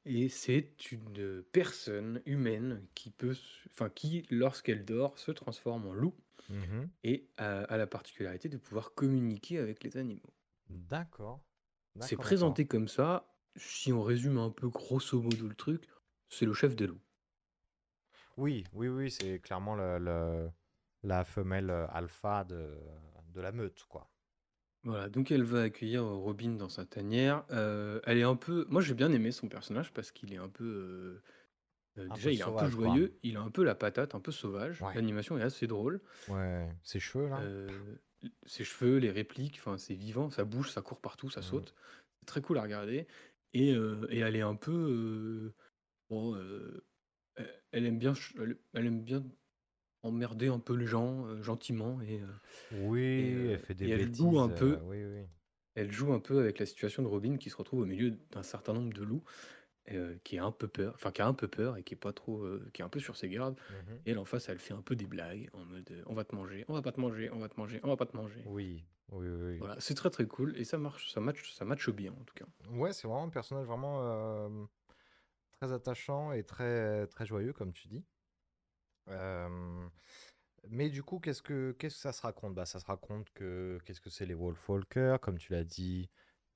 Et 0.06 0.28
c'est 0.28 0.90
une 0.92 1.42
personne 1.52 2.22
humaine 2.26 2.86
qui 2.94 3.10
peut, 3.10 3.36
enfin, 3.70 3.90
qui, 3.90 4.26
lorsqu'elle 4.30 4.84
dort, 4.84 5.18
se 5.18 5.30
transforme 5.30 5.86
en 5.86 5.92
loup 5.92 6.14
Mhm. 6.48 6.88
et 7.04 7.28
a, 7.36 7.60
a 7.62 7.76
la 7.76 7.86
particularité 7.86 8.48
de 8.48 8.56
pouvoir 8.56 8.94
communiquer 8.94 9.58
avec 9.58 9.84
les 9.84 9.96
animaux. 9.96 10.32
D'accord. 10.68 11.40
C'est 12.00 12.16
présenté 12.16 12.66
comme 12.66 12.88
ça. 12.88 13.32
Si 13.56 13.92
on 13.92 14.02
résume 14.02 14.38
un 14.38 14.50
peu 14.50 14.68
grosso 14.68 15.20
modo 15.20 15.46
le 15.48 15.54
truc, 15.54 15.84
c'est 16.28 16.46
le 16.46 16.54
chef 16.54 16.74
des 16.76 16.86
loups. 16.86 17.00
Oui, 18.36 18.64
oui, 18.72 18.88
oui, 18.88 19.10
c'est 19.10 19.38
clairement 19.40 19.74
le- 19.76 19.98
le- 19.98 20.50
la 21.02 21.24
femelle 21.24 21.70
alpha 21.70 22.44
de, 22.44 22.76
de 23.28 23.40
la 23.40 23.52
meute, 23.52 23.84
quoi. 23.84 24.10
Voilà, 24.84 25.08
donc 25.10 25.30
elle 25.30 25.42
va 25.42 25.62
accueillir 25.62 26.04
Robin 26.04 26.52
dans 26.52 26.68
sa 26.68 26.86
tanière. 26.86 27.44
Elle 27.50 28.18
est 28.18 28.22
un 28.22 28.36
peu. 28.36 28.66
Moi, 28.68 28.80
j'ai 28.80 28.94
bien 28.94 29.12
aimé 29.12 29.30
son 29.30 29.48
personnage 29.48 29.92
parce 29.92 30.10
qu'il 30.12 30.32
est 30.32 30.38
un 30.38 30.48
peu. 30.48 31.20
Un 31.96 32.14
déjà, 32.14 32.28
peu 32.30 32.34
il 32.34 32.38
est 32.38 32.42
un 32.42 32.46
peu 32.46 32.50
sauvage, 32.52 32.76
quoi. 32.76 32.86
joyeux, 32.86 33.18
il 33.22 33.36
a 33.36 33.40
un 33.42 33.50
peu 33.50 33.62
la 33.62 33.74
patate, 33.74 34.14
un 34.14 34.20
peu 34.20 34.32
sauvage. 34.32 34.80
Ouais. 34.80 34.94
L'animation 34.94 35.36
est 35.38 35.42
assez 35.42 35.66
drôle. 35.66 36.00
Ouais, 36.28 36.68
ses 36.82 37.00
cheveux 37.00 37.28
là. 37.28 37.40
Ses 38.46 38.64
cheveux, 38.64 38.98
les 38.98 39.10
répliques, 39.10 39.56
enfin, 39.58 39.78
c'est 39.78 39.94
vivant, 39.94 40.28
ça 40.30 40.44
bouge, 40.44 40.70
ça 40.70 40.82
court 40.82 41.00
partout, 41.00 41.30
ça 41.30 41.40
Mhm. 41.40 41.46
saute. 41.46 41.74
C'est 42.20 42.26
très 42.26 42.42
cool 42.42 42.58
à 42.58 42.62
regarder. 42.62 43.06
Et, 43.54 43.70
et 43.70 44.18
elle 44.18 44.36
est 44.36 44.40
un 44.42 44.54
peu. 44.56 44.72
euh, 44.72 45.54
bon, 46.10 46.36
elle- 47.36 47.62
elle 47.72 47.86
aime 47.86 47.98
bien, 47.98 48.14
ch- 48.14 48.34
elle, 48.38 48.58
elle 48.74 48.86
aime 48.86 49.02
bien 49.02 49.24
emmerder 50.02 50.48
un 50.48 50.58
peu 50.58 50.74
les 50.74 50.86
gens 50.86 51.26
euh, 51.26 51.42
gentiment. 51.42 52.00
Et, 52.02 52.20
euh, 52.20 52.26
Oui, 52.72 53.32
euh, 53.34 53.52
elle 53.52 53.58
fait 53.58 53.74
des 53.74 53.86
et 53.88 53.90
elle 53.90 54.14
joue 54.14 54.38
un 54.40 54.48
peu. 54.48 54.72
euh, 54.72 54.78
oui, 54.84 55.04
oui. 55.04 55.26
Elle 55.74 55.92
joue 55.92 56.12
un 56.12 56.20
peu 56.20 56.40
avec 56.40 56.58
la 56.58 56.66
situation 56.66 57.02
de 57.02 57.08
Robin 57.08 57.36
qui 57.36 57.48
se 57.50 57.56
retrouve 57.56 57.80
au 57.80 57.86
milieu 57.86 58.10
d'un 58.32 58.42
certain 58.42 58.72
nombre 58.72 58.92
de 58.92 59.02
loups, 59.02 59.22
euh, 59.92 60.16
qui 60.24 60.38
a 60.38 60.44
un 60.44 60.52
peu 60.52 60.68
peur, 60.68 60.92
enfin 60.94 61.10
qui 61.12 61.22
a 61.22 61.26
un 61.26 61.34
peu 61.34 61.48
peur 61.48 61.76
et 61.76 61.82
qui 61.82 61.94
est 61.94 61.96
pas 61.96 62.12
trop, 62.12 62.42
euh, 62.42 62.68
qui 62.74 62.82
est 62.82 62.84
un 62.84 62.88
peu 62.88 63.00
sur 63.00 63.16
ses 63.16 63.28
gardes. 63.28 63.58
Mhm. 63.70 63.98
Et 64.06 64.10
elle 64.10 64.18
en 64.18 64.24
face, 64.24 64.48
elle 64.48 64.58
fait 64.58 64.74
un 64.74 64.82
peu 64.82 64.96
des 64.96 65.06
blagues 65.06 65.48
en 65.52 65.64
mode 65.64 65.90
euh, 65.90 66.02
on 66.06 66.14
va 66.14 66.24
te 66.24 66.34
manger, 66.34 66.64
on 66.68 66.74
va 66.74 66.82
pas 66.82 66.92
te 66.92 67.00
manger, 67.00 67.30
on 67.30 67.38
va 67.38 67.48
te 67.48 67.58
manger, 67.58 67.80
on 67.82 67.88
va 67.88 67.96
pas 67.96 68.06
te 68.06 68.16
manger. 68.16 68.42
Oui, 68.46 68.84
oui, 69.12 69.28
oui. 69.28 69.42
oui. 69.52 69.58
Voilà, 69.58 69.76
c'est 69.78 69.94
très 69.94 70.10
très 70.10 70.26
cool 70.26 70.56
et 70.56 70.64
ça 70.64 70.76
marche, 70.78 71.12
ça 71.12 71.20
match, 71.20 71.52
ça 71.52 71.64
matche 71.64 71.88
bien 71.90 72.12
en 72.12 72.24
tout 72.24 72.34
cas. 72.34 72.46
Ouais, 72.70 72.92
c'est 72.92 73.06
vraiment 73.06 73.24
un 73.24 73.30
personnage 73.30 73.66
vraiment 73.66 74.02
euh, 74.02 74.48
très 75.52 75.72
attachant 75.72 76.32
et 76.32 76.42
très, 76.44 77.06
très 77.06 77.26
joyeux, 77.26 77.52
comme 77.52 77.72
tu 77.72 77.88
dis. 77.88 78.04
Mais 80.68 80.90
du 80.90 81.02
coup, 81.02 81.18
qu'est-ce 81.20 81.42
que, 81.42 81.72
qu'est-ce 81.78 81.96
que 81.96 82.00
ça 82.00 82.12
se 82.12 82.22
raconte? 82.22 82.54
Bah, 82.54 82.66
ça 82.66 82.78
se 82.80 82.84
raconte 82.84 83.30
que 83.32 83.78
qu'est-ce 83.84 84.00
que 84.00 84.10
c'est 84.10 84.26
les 84.26 84.34
Wolfwalkers, 84.34 85.18
comme 85.20 85.38
tu 85.38 85.52
l'as 85.52 85.64
dit, 85.64 86.10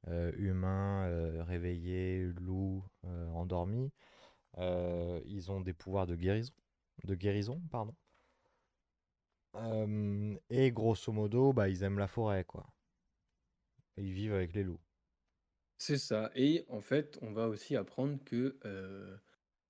humains 0.07 1.43
réveillés, 1.45 2.25
loups 2.41 2.85
endormis. 3.03 3.91
Ils 4.59 5.47
ont 5.51 5.61
des 5.61 5.73
pouvoirs 5.73 6.07
de 6.07 6.17
guérison, 6.17 6.53
de 7.05 7.15
guérison, 7.15 7.61
pardon. 7.71 7.95
Et 10.51 10.71
grosso 10.73 11.13
modo, 11.13 11.53
bah, 11.53 11.69
ils 11.69 11.83
aiment 11.83 11.99
la 11.99 12.09
forêt, 12.09 12.45
quoi. 12.45 12.67
Ils 13.97 14.13
vivent 14.13 14.35
avec 14.35 14.53
les 14.55 14.65
loups. 14.65 14.81
C'est 15.79 15.99
ça. 15.99 16.31
Et 16.35 16.65
en 16.69 16.81
fait, 16.81 17.19
on 17.23 17.33
va 17.33 17.49
aussi 17.49 17.77
apprendre 17.77 18.19
que 18.25 18.57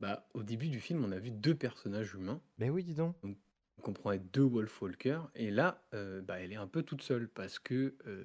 bah, 0.00 0.28
au 0.34 0.42
début 0.42 0.68
du 0.68 0.80
film, 0.80 1.04
on 1.04 1.12
a 1.12 1.18
vu 1.18 1.30
deux 1.30 1.54
personnages 1.54 2.14
humains. 2.14 2.40
Mais 2.58 2.70
oui, 2.70 2.84
dis 2.84 2.94
donc. 2.94 3.20
Donc, 3.22 3.38
on 3.78 3.82
comprend 3.82 4.12
être 4.12 4.30
deux 4.32 4.42
Wolfwalkers. 4.42 5.30
Et 5.34 5.50
là, 5.50 5.86
euh, 5.94 6.20
bah, 6.22 6.40
elle 6.40 6.52
est 6.52 6.56
un 6.56 6.66
peu 6.68 6.82
toute 6.82 7.02
seule 7.02 7.28
parce 7.28 7.58
que 7.58 7.96
euh, 8.06 8.24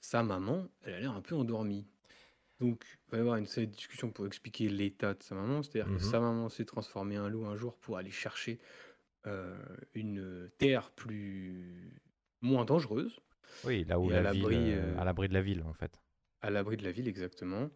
sa 0.00 0.22
maman, 0.22 0.68
elle 0.82 0.94
a 0.94 1.00
l'air 1.00 1.12
un 1.12 1.20
peu 1.22 1.34
endormie. 1.34 1.86
Donc, 2.60 2.84
il 3.06 3.10
va 3.12 3.18
y 3.18 3.20
avoir 3.20 3.36
une 3.36 3.46
série 3.46 3.66
de 3.68 3.72
discussions 3.72 4.10
pour 4.10 4.26
expliquer 4.26 4.68
l'état 4.68 5.14
de 5.14 5.22
sa 5.22 5.34
maman. 5.34 5.62
C'est-à-dire 5.62 5.92
Mhm. 5.92 5.98
que 5.98 6.02
sa 6.02 6.20
maman 6.20 6.48
s'est 6.48 6.64
transformée 6.64 7.18
en 7.18 7.28
loup 7.28 7.46
un 7.46 7.56
jour 7.56 7.76
pour 7.78 7.96
aller 7.98 8.10
chercher 8.10 8.58
euh, 9.26 9.56
une 9.94 10.50
terre 10.58 10.90
plus 10.92 12.00
moins 12.40 12.64
dangereuse, 12.64 13.20
Oui, 13.62 13.84
là 13.84 14.00
où 14.00 14.10
Et 14.10 14.14
la 14.14 14.20
à 14.20 15.04
l'abri 15.04 15.28
de 15.28 15.34
la 15.34 15.42
ville, 15.42 15.62
en 15.62 15.72
fait. 15.74 16.00
à 16.40 16.50
l'abri 16.50 16.76
de 16.76 16.84
la 16.84 16.92
ville 16.92 17.08
exactement. 17.08 17.70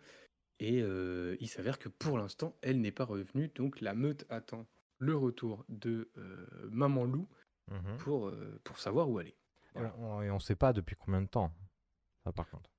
Et 0.64 0.80
euh, 0.80 1.36
il 1.40 1.48
s'avère 1.48 1.76
que 1.80 1.88
pour 1.88 2.16
l'instant, 2.18 2.56
elle 2.62 2.80
n'est 2.80 2.92
pas 2.92 3.04
revenue. 3.04 3.48
Donc 3.56 3.80
la 3.80 3.94
meute 3.94 4.24
attend 4.30 4.64
le 4.98 5.16
retour 5.16 5.64
de 5.68 6.10
euh, 6.16 6.46
Maman 6.70 7.04
Loup 7.04 7.28
Mhm. 7.68 7.96
pour, 7.98 8.28
euh, 8.28 8.60
pour 8.62 8.78
savoir 8.78 9.10
où 9.10 9.18
elle 9.18 9.26
est. 9.28 9.30
Et 9.30 9.36
Voilà. 9.74 9.94
on- 9.98 10.22
Et 10.22 10.30
on 10.30 10.38
sait 10.38 10.54
pas 10.54 10.72
depuis 10.72 10.94
combien 10.94 11.20
de 11.20 11.26
temps. 11.26 11.52
Ça, 12.24 12.30
par 12.32 12.48
contre. 12.48 12.70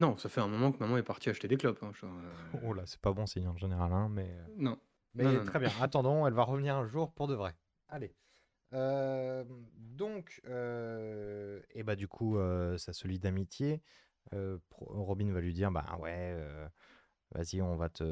Non, 0.00 0.16
ça 0.16 0.28
fait 0.28 0.40
un 0.40 0.46
moment 0.46 0.70
que 0.70 0.78
maman 0.78 0.96
est 0.98 1.02
partie 1.02 1.28
acheter 1.30 1.48
des 1.48 1.56
clopes. 1.56 1.82
hein, 1.82 1.92
genre, 1.94 2.14
Oh 2.62 2.72
là, 2.72 2.86
c'est 2.86 3.00
pas 3.00 3.12
bon 3.12 3.26
signe 3.26 3.48
en 3.48 3.56
général, 3.56 3.92
hein, 3.92 4.08
mais. 4.08 4.32
Non. 4.56 4.78
Mais 5.14 5.24
Non, 5.24 5.32
non, 5.32 5.44
très 5.44 5.58
non. 5.58 5.66
bien. 5.68 5.72
Attendons, 5.82 6.26
elle 6.28 6.34
va 6.34 6.44
revenir 6.44 6.76
un 6.76 6.86
jour 6.86 7.12
pour 7.12 7.26
de 7.26 7.34
vrai. 7.34 7.56
Allez. 7.88 8.14
Donc, 8.72 10.40
et 10.46 11.82
bah 11.82 11.96
du 11.96 12.06
coup, 12.08 12.36
ça 12.78 12.92
se 12.92 13.08
lie 13.08 13.18
d'amitié. 13.18 13.82
Robin 14.80 15.32
va 15.32 15.40
lui 15.40 15.52
dire, 15.52 15.70
bah 15.72 15.96
ouais, 16.00 16.36
vas-y, 17.32 17.62
on 17.62 17.76
va 17.76 17.88
te, 17.88 18.04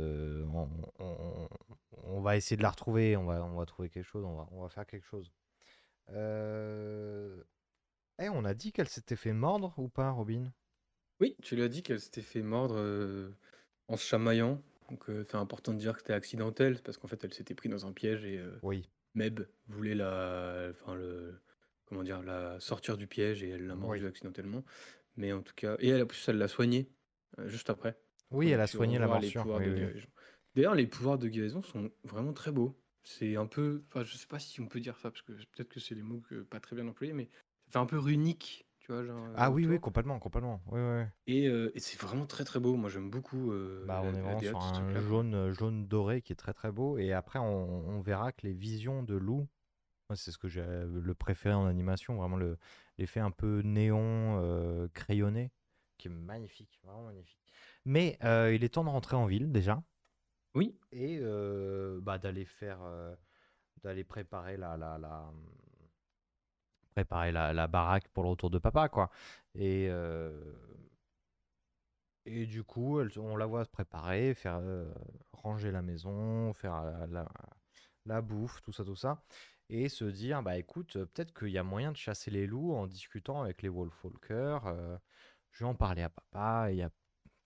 on, 0.44 0.68
on- 0.98 1.48
on 2.04 2.20
va 2.20 2.36
essayer 2.36 2.56
de 2.56 2.62
la 2.62 2.70
retrouver, 2.70 3.16
on 3.16 3.24
va, 3.24 3.42
on 3.44 3.56
va 3.56 3.66
trouver 3.66 3.88
quelque 3.90 4.04
chose, 4.04 4.24
on 4.24 4.36
va, 4.36 4.48
on 4.52 4.62
va 4.62 4.68
faire 4.68 4.86
quelque 4.86 5.04
chose. 5.06 5.32
Euh, 6.10 7.42
eh, 8.20 8.28
on 8.30 8.44
a 8.44 8.54
dit 8.54 8.72
qu'elle 8.72 8.88
s'était 8.88 9.16
fait 9.16 9.32
mordre 9.32 9.74
ou 9.78 9.88
pas, 9.88 10.10
Robin? 10.12 10.52
Oui, 11.20 11.36
tu 11.42 11.56
lui 11.56 11.62
as 11.62 11.68
dit 11.68 11.82
qu'elle 11.82 12.00
s'était 12.00 12.22
fait 12.22 12.42
mordre 12.42 12.76
euh, 12.78 13.30
en 13.88 13.96
se 13.96 14.06
chamaillant. 14.06 14.62
Donc 14.90 15.10
euh, 15.10 15.24
c'est 15.28 15.36
important 15.36 15.72
de 15.74 15.78
dire 15.78 15.94
que 15.94 15.98
c'était 16.00 16.12
accidentel 16.14 16.80
parce 16.82 16.96
qu'en 16.96 17.08
fait 17.08 17.22
elle 17.24 17.34
s'était 17.34 17.54
prise 17.54 17.70
dans 17.72 17.86
un 17.86 17.92
piège 17.92 18.24
et 18.24 18.38
euh, 18.38 18.58
Oui. 18.62 18.88
Meb 19.14 19.40
voulait 19.66 19.94
la, 19.94 20.68
enfin 20.70 20.94
le, 20.94 21.40
comment 21.86 22.02
dire, 22.04 22.22
la 22.22 22.58
sortir 22.60 22.96
du 22.96 23.06
piège 23.06 23.42
et 23.42 23.50
elle 23.50 23.66
l'a 23.66 23.74
mordu 23.74 24.02
Oui. 24.02 24.06
accidentellement. 24.06 24.64
Mais 25.16 25.32
en 25.32 25.42
tout 25.42 25.54
cas, 25.54 25.76
et 25.80 25.88
elle, 25.88 26.02
en 26.02 26.06
plus 26.06 26.28
elle 26.28 26.38
l'a 26.38 26.48
soignée 26.48 26.90
juste 27.46 27.70
après. 27.70 27.98
Oui, 28.30 28.50
elle 28.50 28.60
a 28.60 28.66
soigné 28.66 28.98
la 28.98 29.08
morsure. 29.08 29.48
oui, 29.54 29.66
oui. 29.68 29.88
D'ailleurs, 30.54 30.74
les 30.74 30.86
pouvoirs 30.86 31.18
de 31.18 31.28
guérison 31.28 31.62
sont 31.62 31.90
vraiment 32.04 32.32
très 32.32 32.52
beaux. 32.52 32.78
C'est 33.02 33.36
un 33.36 33.46
peu, 33.46 33.84
enfin, 33.88 34.04
je 34.04 34.16
sais 34.16 34.26
pas 34.26 34.38
si 34.38 34.60
on 34.60 34.66
peut 34.68 34.80
dire 34.80 34.98
ça 34.98 35.10
parce 35.10 35.22
que 35.22 35.32
peut-être 35.32 35.68
que 35.68 35.80
c'est 35.80 35.94
les 35.94 36.02
mots 36.02 36.20
que 36.20 36.42
pas 36.42 36.60
très 36.60 36.76
bien 36.76 36.86
employés, 36.88 37.12
mais 37.12 37.28
ça 37.66 37.72
fait 37.72 37.78
un 37.78 37.86
peu 37.86 37.98
runique, 37.98 38.66
tu 38.80 38.92
vois, 38.92 39.04
genre. 39.04 39.24
euh, 39.24 39.36
Ah 39.36 39.50
oui, 39.50 39.66
oui, 39.66 39.80
autour. 39.80 39.80
complètement, 39.80 40.18
complètement. 40.18 40.60
Oui, 40.66 40.80
oui. 40.80 41.04
Et, 41.28 41.46
euh, 41.46 41.70
et 41.76 41.80
c'est 41.80 42.00
vraiment 42.00 42.26
très 42.26 42.44
très 42.44 42.58
beau. 42.60 42.74
Moi, 42.76 42.90
j'aime 42.90 43.10
beaucoup. 43.10 43.52
euh, 43.52 43.86
Bah, 43.86 44.02
la- 44.02 44.02
on 44.02 44.14
est 44.14 44.20
vraiment 44.20 44.42
sur 44.42 44.58
un 44.58 44.98
jaune, 44.98 45.34
euh, 45.34 45.52
jaune 45.52 45.86
doré 45.86 46.20
qui 46.22 46.32
est 46.32 46.36
très 46.36 46.52
très 46.52 46.72
beau. 46.72 46.98
Et 46.98 47.12
après, 47.12 47.38
on, 47.38 47.44
on 47.88 48.00
verra 48.00 48.32
que 48.32 48.46
les 48.46 48.52
visions 48.52 49.02
de 49.02 49.14
loup, 49.14 49.48
c'est 50.14 50.32
ce 50.32 50.38
que 50.38 50.48
j'ai 50.48 50.62
euh, 50.62 50.86
le 51.02 51.14
préféré 51.14 51.54
en 51.54 51.66
animation, 51.66 52.16
vraiment 52.16 52.36
le, 52.36 52.58
l'effet 52.98 53.20
un 53.20 53.30
peu 53.32 53.62
néon 53.62 54.40
euh, 54.42 54.88
crayonné, 54.94 55.52
qui 55.98 56.08
est 56.08 56.12
magnifique, 56.12 56.80
vraiment 56.84 57.04
magnifique. 57.04 57.52
Mais 57.84 58.18
euh, 58.24 58.54
il 58.54 58.64
est 58.64 58.68
temps 58.70 58.84
de 58.84 58.90
rentrer 58.90 59.16
en 59.16 59.26
ville 59.26 59.50
déjà 59.52 59.82
Oui, 60.54 60.78
et 60.92 61.18
euh, 61.20 62.00
bah, 62.02 62.18
d'aller 62.18 62.44
faire, 62.44 62.78
euh, 62.82 63.14
d'aller 63.82 64.04
préparer 64.04 64.56
la, 64.56 64.76
la, 64.76 64.98
la, 64.98 65.30
préparer 66.94 67.32
la, 67.32 67.52
la 67.52 67.66
baraque 67.66 68.08
pour 68.08 68.24
le 68.24 68.30
retour 68.30 68.50
de 68.50 68.58
papa, 68.58 68.88
quoi. 68.88 69.10
Et, 69.54 69.88
et 72.26 72.46
du 72.46 72.62
coup, 72.64 73.00
elle- 73.00 73.18
on 73.18 73.36
la 73.36 73.46
voit 73.46 73.64
se 73.64 73.70
préparer, 73.70 74.34
faire 74.34 74.60
ranger 75.32 75.70
la 75.70 75.82
maison, 75.82 76.52
faire 76.52 76.82
la, 78.06 78.20
bouffe, 78.22 78.60
tout 78.62 78.72
ça, 78.72 78.84
tout 78.84 78.96
ça. 78.96 79.22
Et 79.70 79.88
se 79.88 80.04
dire, 80.04 80.42
bah 80.42 80.56
écoute, 80.58 80.94
peut-être 80.94 81.34
qu'il 81.38 81.50
y 81.50 81.58
a 81.58 81.62
moyen 81.62 81.92
de 81.92 81.96
chasser 81.96 82.30
les 82.30 82.46
loups 82.46 82.74
en 82.74 82.86
discutant 82.86 83.42
avec 83.42 83.62
les 83.62 83.68
Wolfwalkers. 83.68 84.98
je 85.52 85.64
vais 85.64 85.68
en 85.70 85.74
parler 85.74 86.02
à 86.02 86.08
papa. 86.10 86.70
Il 86.72 86.76
y 86.78 86.82
a 86.82 86.90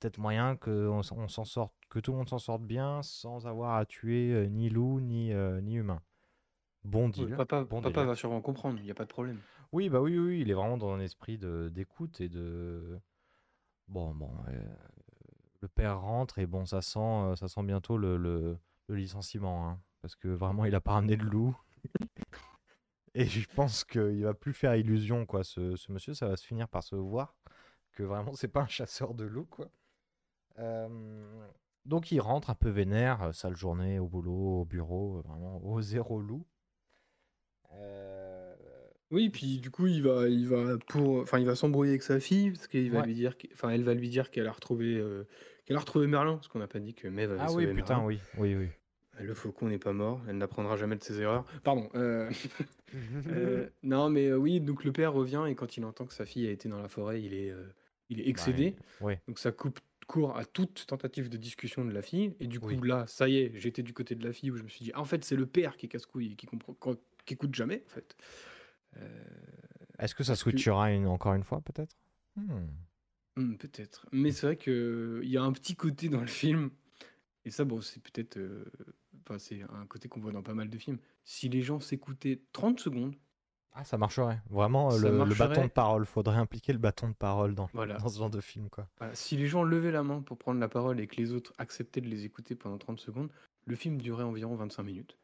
peut-être 0.02 0.18
moyen 0.18 0.56
que, 0.56 0.88
on, 0.88 1.02
s'en 1.02 1.44
sorte, 1.44 1.72
que 1.88 2.00
tout 2.00 2.10
le 2.10 2.18
monde 2.18 2.28
s'en 2.28 2.38
sorte 2.38 2.62
bien 2.62 3.02
sans 3.02 3.46
avoir 3.46 3.76
à 3.76 3.86
tuer 3.86 4.32
euh, 4.32 4.46
ni 4.46 4.68
loup 4.68 5.00
ni, 5.00 5.32
euh, 5.32 5.60
ni 5.60 5.76
humain. 5.76 6.02
Bon 6.82 7.08
deal. 7.08 7.36
papa, 7.36 7.62
bon 7.62 7.80
papa 7.80 8.04
va 8.04 8.16
sûrement 8.16 8.40
comprendre. 8.40 8.78
Il 8.80 8.84
n'y 8.84 8.90
a 8.90 8.94
pas 8.94 9.04
de 9.04 9.10
problème. 9.10 9.38
Oui, 9.70 9.88
bah 9.88 10.00
oui, 10.00 10.18
oui, 10.18 10.26
oui, 10.26 10.40
il 10.40 10.50
est 10.50 10.54
vraiment 10.54 10.76
dans 10.76 10.92
un 10.92 10.98
esprit 10.98 11.38
d'écoute 11.38 12.20
et 12.20 12.28
de. 12.28 12.98
Bon, 13.86 14.12
bon, 14.12 14.32
euh, 14.48 14.74
le 15.60 15.68
père 15.68 16.00
rentre 16.00 16.40
et 16.40 16.46
bon, 16.46 16.66
ça 16.66 16.82
sent, 16.82 17.36
ça 17.36 17.46
sent 17.46 17.62
bientôt 17.62 17.96
le, 17.96 18.16
le, 18.16 18.58
le 18.88 18.96
licenciement, 18.96 19.68
hein, 19.68 19.80
parce 20.00 20.16
que 20.16 20.28
vraiment, 20.28 20.64
il 20.64 20.74
a 20.74 20.80
pas 20.80 20.92
ramené 20.92 21.16
de 21.16 21.24
loup. 21.24 21.56
Et 23.14 23.26
je 23.26 23.46
pense 23.54 23.84
qu'il 23.84 24.22
va 24.22 24.32
plus 24.32 24.54
faire 24.54 24.74
illusion, 24.74 25.26
quoi, 25.26 25.44
ce, 25.44 25.76
ce 25.76 25.92
monsieur, 25.92 26.14
ça 26.14 26.28
va 26.28 26.36
se 26.36 26.46
finir 26.46 26.66
par 26.66 26.82
se 26.82 26.96
voir 26.96 27.36
que 27.92 28.02
vraiment, 28.02 28.32
c'est 28.32 28.48
pas 28.48 28.62
un 28.62 28.66
chasseur 28.66 29.12
de 29.12 29.24
loups, 29.24 29.44
quoi. 29.44 29.70
Euh, 30.58 30.88
donc, 31.84 32.12
il 32.12 32.20
rentre 32.20 32.50
un 32.50 32.54
peu 32.54 32.68
vénère, 32.70 33.22
euh, 33.22 33.32
sale 33.32 33.56
journée 33.56 33.98
au 33.98 34.06
boulot, 34.06 34.60
au 34.60 34.64
bureau, 34.64 35.18
euh, 35.18 35.22
vraiment 35.22 35.60
au 35.64 35.80
zéro 35.80 36.20
loup. 36.20 36.44
Euh, 37.74 38.54
Oui, 39.10 39.28
puis 39.28 39.58
du 39.58 39.70
coup, 39.70 39.86
il 39.86 40.02
va, 40.02 40.26
il 40.28 40.48
va 40.48 40.78
pour, 40.88 41.18
enfin, 41.20 41.38
il 41.38 41.44
va 41.46 41.54
s'embrouiller 41.54 41.92
avec 41.92 42.02
sa 42.02 42.18
fille 42.20 42.52
parce 42.52 42.66
qu'il 42.66 42.90
va 42.90 43.00
Ouais. 43.00 43.06
lui 43.06 43.14
dire, 43.14 43.34
enfin, 43.52 43.68
elle 43.70 43.82
va 43.82 43.92
lui 43.94 44.08
dire 44.08 44.30
qu'elle 44.30 44.46
a 44.46 44.52
retrouvé, 44.52 44.96
euh, 44.96 45.24
qu'elle 45.66 45.76
a 45.76 45.80
retrouvé 45.80 46.06
Merlin, 46.06 46.36
parce 46.36 46.48
qu'on 46.48 46.60
n'a 46.60 46.66
pas 46.66 46.78
dit 46.80 46.94
que 46.94 47.08
Maeve 47.08 47.32
avait 47.32 47.40
Ah 47.42 47.48
sauvé 47.48 47.66
oui, 47.66 47.74
putain, 47.74 47.94
Merlin. 47.96 48.06
oui, 48.06 48.20
oui, 48.38 48.54
oui. 48.54 48.68
Le 49.20 49.34
faucon 49.34 49.66
n'est 49.68 49.78
pas 49.78 49.92
mort, 49.92 50.22
elle 50.28 50.38
n'apprendra 50.38 50.76
jamais 50.78 50.96
de 50.96 51.02
ses 51.02 51.20
erreurs. 51.20 51.44
Pardon. 51.62 51.90
euh, 51.94 52.30
non, 53.82 54.08
mais 54.08 54.32
oui, 54.32 54.60
donc 54.60 54.84
le 54.84 54.92
père 54.92 55.12
revient 55.12 55.44
et 55.46 55.54
quand 55.54 55.76
il 55.76 55.84
entend 55.84 56.06
que 56.06 56.14
sa 56.14 56.24
fille 56.24 56.46
a 56.46 56.50
été 56.50 56.68
dans 56.70 56.80
la 56.80 56.88
forêt, 56.88 57.22
il 57.22 57.34
est, 57.34 57.52
il 58.08 58.20
est 58.20 58.28
excédé. 58.28 58.76
Bah. 59.02 59.08
Donc 59.28 59.38
ça 59.38 59.52
coupe 59.52 59.78
court 60.06 60.36
à 60.36 60.44
toute 60.44 60.86
tentative 60.86 61.28
de 61.28 61.36
discussion 61.36 61.84
de 61.84 61.90
la 61.92 62.02
fille. 62.02 62.34
Et 62.40 62.46
du 62.46 62.60
coup, 62.60 62.68
Oui. 62.68 62.80
là, 62.88 63.06
ça 63.06 63.28
y 63.28 63.36
est, 63.38 63.52
j'étais 63.58 63.82
du 63.82 63.92
côté 63.92 64.14
de 64.14 64.24
la 64.24 64.32
fille 64.32 64.50
où 64.50 64.56
je 64.56 64.62
me 64.62 64.68
suis 64.68 64.84
dit, 64.84 64.90
ah, 64.94 65.00
en 65.00 65.04
fait, 65.04 65.24
c'est 65.24 65.36
le 65.36 65.46
père 65.46 65.76
qui 65.76 65.88
casse-couille 65.88 66.32
et 66.32 66.36
qui 66.36 66.46
comprend, 66.46 66.74
qui 67.24 67.34
écoute 67.34 67.54
jamais, 67.54 67.82
en 67.86 67.90
fait. 67.90 68.16
Euh, 68.96 69.24
Est-ce 69.98 70.14
que 70.14 70.24
ça 70.24 70.32
parce 70.32 70.44
que- 70.44 70.50
switchera 70.50 70.90
une- 70.92 71.06
encore 71.06 71.34
une 71.34 71.44
fois, 71.44 71.60
peut-être? 71.60 71.96
Hmm. 72.36 72.66
Hmm, 73.36 73.54
peut-être. 73.56 74.06
Mais 74.12 74.30
c'est 74.32 74.46
vrai 74.46 74.56
qu'il 74.56 75.20
y 75.28 75.36
a 75.36 75.42
un 75.42 75.52
petit 75.52 75.74
côté 75.76 76.08
dans 76.08 76.20
le 76.20 76.26
film, 76.26 76.70
et 77.44 77.50
ça, 77.50 77.64
bon, 77.64 77.80
c'est 77.80 78.00
peut-être 78.02 78.36
euh, 78.36 78.64
enfin, 79.26 79.38
c'est 79.38 79.62
un 79.62 79.86
côté 79.86 80.08
qu'on 80.08 80.20
voit 80.20 80.32
dans 80.32 80.42
pas 80.42 80.54
mal 80.54 80.68
de 80.68 80.78
films. 80.78 80.98
Si 81.24 81.48
les 81.48 81.62
gens 81.62 81.80
s'écoutaient 81.80 82.42
30 82.52 82.80
secondes, 82.80 83.14
Ah, 83.74 83.84
ça 83.84 83.96
marcherait. 83.96 84.38
Vraiment, 84.50 84.90
Ça 84.90 84.98
le, 85.10 85.24
le 85.24 85.34
bâton 85.34 85.62
de 85.64 85.70
parole. 85.70 86.04
Faudrait 86.06 86.36
impliquer 86.36 86.72
le 86.72 86.78
bâton 86.78 87.08
de 87.08 87.14
parole 87.14 87.54
dans, 87.54 87.70
Voilà. 87.72 87.96
dans 87.96 88.08
ce 88.08 88.18
genre 88.18 88.30
de 88.30 88.40
film, 88.40 88.68
quoi. 88.68 88.86
voilà, 88.98 89.14
si 89.14 89.36
les 89.36 89.46
gens 89.46 89.62
levaient 89.62 89.92
la 89.92 90.02
main 90.02 90.20
pour 90.20 90.36
prendre 90.36 90.60
la 90.60 90.68
parole 90.68 91.00
et 91.00 91.06
que 91.06 91.16
les 91.16 91.32
autres 91.32 91.52
acceptaient 91.58 92.00
de 92.02 92.08
les 92.08 92.24
écouter 92.26 92.54
pendant 92.54 92.76
30 92.78 93.00
secondes, 93.00 93.30
le 93.64 93.74
film 93.76 93.96
durait 94.00 94.24
environ 94.24 94.56
25 94.56 94.82
minutes. 94.82 95.16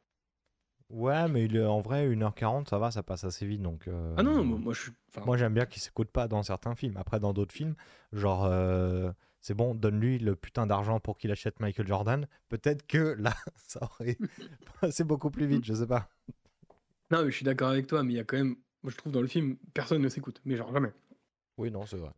Ouais, 0.90 1.28
mais 1.28 1.44
il 1.44 1.56
est- 1.56 1.64
en 1.64 1.80
vrai, 1.82 2.06
1h40, 2.08 2.70
ça 2.70 2.78
va, 2.78 2.90
ça 2.90 3.02
passe 3.02 3.24
assez 3.24 3.44
vite. 3.46 3.60
Donc, 3.60 3.86
euh, 3.88 4.14
Ah 4.16 4.22
non, 4.22 4.36
non, 4.36 4.44
moi, 4.44 4.58
moi, 4.58 4.72
je 4.72 4.80
suis. 4.82 4.92
enfin, 5.14 5.26
Moi, 5.26 5.36
j'aime 5.36 5.52
bien 5.52 5.66
qu'il 5.66 5.82
s'écoute 5.82 6.10
pas 6.10 6.28
dans 6.28 6.42
certains 6.42 6.74
films. 6.74 6.96
Après, 6.96 7.20
dans 7.20 7.34
d'autres 7.34 7.52
films, 7.52 7.74
genre, 8.14 8.46
euh, 8.46 9.12
c'est 9.42 9.52
bon, 9.52 9.74
donne-lui 9.74 10.18
le 10.18 10.34
putain 10.34 10.66
d'argent 10.66 10.98
pour 10.98 11.18
qu'il 11.18 11.30
achète 11.30 11.60
Michael 11.60 11.86
Jordan. 11.86 12.26
Peut-être 12.48 12.86
que 12.86 13.14
là, 13.18 13.34
ça 13.56 13.80
aurait 13.82 14.16
passé 14.80 15.04
beaucoup 15.04 15.30
plus 15.30 15.46
vite, 15.46 15.66
je 15.66 15.74
sais 15.74 15.86
pas. 15.86 16.08
Non, 17.10 17.24
mais 17.24 17.30
je 17.30 17.36
suis 17.36 17.44
d'accord 17.44 17.68
avec 17.70 17.86
toi, 17.86 18.02
mais 18.02 18.12
il 18.12 18.16
y 18.16 18.20
a 18.20 18.24
quand 18.24 18.36
même. 18.36 18.56
Moi, 18.82 18.92
je 18.92 18.96
trouve 18.96 19.12
dans 19.12 19.20
le 19.22 19.26
film, 19.26 19.56
personne 19.74 20.02
ne 20.02 20.08
s'écoute. 20.08 20.40
Mais 20.44 20.56
genre, 20.56 20.72
jamais. 20.72 20.92
Oui, 21.56 21.70
non, 21.70 21.84
c'est 21.86 21.96
vrai. 21.96 22.12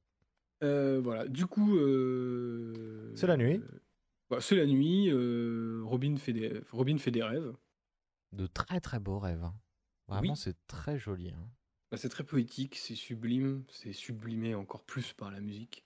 Euh, 0.62 1.01
voilà, 1.03 1.26
du 1.28 1.47
coup. 1.47 1.76
euh, 1.78 3.12
C'est 3.14 3.26
la 3.26 3.36
nuit. 3.36 3.57
euh, 3.57 3.80
bah, 4.28 4.41
c'est 4.41 4.57
la 4.57 4.66
nuit. 4.66 5.09
euh, 5.11 5.80
Robin, 5.84 6.16
fait 6.16 6.32
des... 6.32 6.61
Robin 6.70 6.99
fait 6.99 7.11
des 7.11 7.22
rêves. 7.22 7.55
De 8.32 8.47
très 8.47 8.80
très 8.80 9.01
beaux 9.01 9.18
rêves. 9.18 9.43
hein. 9.43 9.55
Vraiment, 10.09 10.32
Oui. 10.32 10.36
c'est 10.38 10.57
très 10.66 10.99
joli. 10.99 11.30
hein. 11.30 11.49
Bah, 11.91 11.97
c'est 11.97 12.09
très 12.09 12.24
poétique, 12.24 12.76
c'est 12.76 12.95
sublime, 12.95 13.64
c'est 13.68 13.93
sublimé 13.93 14.55
encore 14.55 14.84
plus 14.84 15.12
par 15.12 15.30
la 15.30 15.41
musique. 15.41 15.84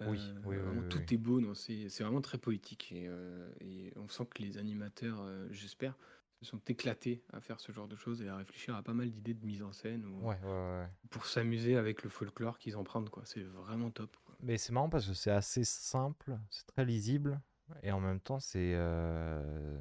Oui, 0.00 0.08
oui, 0.08 0.18
oui, 0.44 0.56
vraiment, 0.56 0.80
oui, 0.82 0.88
tout 0.88 0.98
oui. 0.98 1.14
est 1.14 1.16
beau, 1.16 1.40
non, 1.40 1.54
c'est 1.54 1.88
c'est 1.88 2.02
vraiment 2.04 2.20
très 2.20 2.36
poétique. 2.38 2.90
Et, 2.92 3.06
euh, 3.08 3.48
et 3.60 3.92
on 3.96 4.08
sent 4.08 4.26
que 4.34 4.42
les 4.42 4.58
animateurs, 4.58 5.20
euh, 5.22 5.46
j'espère, 5.50 5.96
se 6.40 6.44
sont 6.44 6.60
éclatés 6.68 7.22
à 7.32 7.40
faire 7.40 7.60
ce 7.60 7.72
genre 7.72 7.88
de 7.88 7.96
choses 7.96 8.20
et 8.22 8.28
à 8.28 8.36
réfléchir 8.36 8.74
à 8.76 8.82
pas 8.82 8.92
mal 8.94 9.10
d'idées 9.10 9.34
de 9.34 9.44
mise 9.46 9.62
en 9.62 9.72
scène 9.72 10.04
ou 10.04 10.26
Ouais, 10.28 10.38
ouais, 10.42 10.48
ouais. 10.48 10.88
pour 11.10 11.26
s'amuser 11.26 11.76
avec 11.76 12.02
le 12.02 12.10
folklore 12.10 12.58
qu'ils 12.58 12.76
empruntent. 12.76 13.10
quoi. 13.10 13.24
C'est 13.24 13.42
vraiment 13.42 13.90
top. 13.90 14.16
quoi. 14.24 14.34
Mais 14.40 14.58
c'est 14.58 14.72
marrant 14.72 14.88
parce 14.90 15.06
que 15.06 15.14
c'est 15.14 15.30
assez 15.30 15.64
simple, 15.64 16.38
c'est 16.50 16.66
très 16.66 16.84
lisible, 16.84 17.40
et 17.82 17.90
en 17.92 18.00
même 18.00 18.20
temps, 18.20 18.38
c'est. 18.38 18.72
euh, 18.74 19.78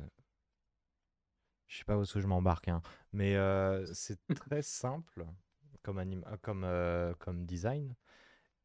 Je 1.67 1.77
sais 1.77 1.83
pas 1.83 1.97
où 1.97 2.03
est-ce 2.03 2.13
que 2.13 2.19
je 2.21 2.27
m'embarque, 2.27 2.67
hein, 2.67 2.81
mais 3.11 3.35
euh, 3.35 3.85
c'est 3.93 4.19
très 4.33 4.61
simple 4.61 5.25
comme, 5.83 5.97
anim... 5.99 6.23
euh, 6.27 6.37
comme, 6.41 6.63
euh, 6.63 7.13
comme 7.19 7.45
design, 7.45 7.95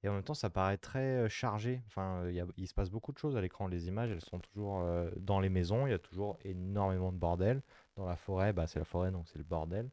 et 0.02 0.08
en 0.08 0.14
même 0.14 0.22
temps, 0.24 0.34
ça 0.34 0.50
paraît 0.50 0.78
très 0.78 1.28
chargé. 1.28 1.82
Enfin, 1.86 2.26
il 2.28 2.34
y 2.34 2.40
a- 2.40 2.46
il 2.56 2.66
se 2.68 2.74
passe 2.74 2.90
beaucoup 2.90 3.12
de 3.12 3.18
choses 3.18 3.36
à 3.36 3.40
l'écran. 3.40 3.66
Les 3.68 3.88
images, 3.88 4.10
elles 4.10 4.20
sont 4.24 4.38
toujours 4.40 4.80
euh, 4.80 5.10
dans 5.16 5.40
les 5.40 5.48
maisons, 5.50 5.86
il 5.86 5.90
y 5.90 5.92
a 5.94 5.98
toujours 5.98 6.38
énormément 6.44 7.12
de 7.12 7.18
bordel. 7.18 7.62
Dans 7.96 8.06
la 8.06 8.16
forêt, 8.16 8.52
bah, 8.52 8.66
c'est 8.66 8.78
la 8.78 8.84
forêt, 8.84 9.10
donc 9.12 9.28
c'est 9.28 9.38
le 9.38 9.44
bordel. 9.44 9.90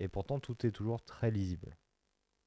Et 0.00 0.08
pourtant, 0.08 0.40
tout 0.40 0.66
est 0.66 0.72
toujours 0.72 1.02
très 1.04 1.30
lisible. 1.30 1.76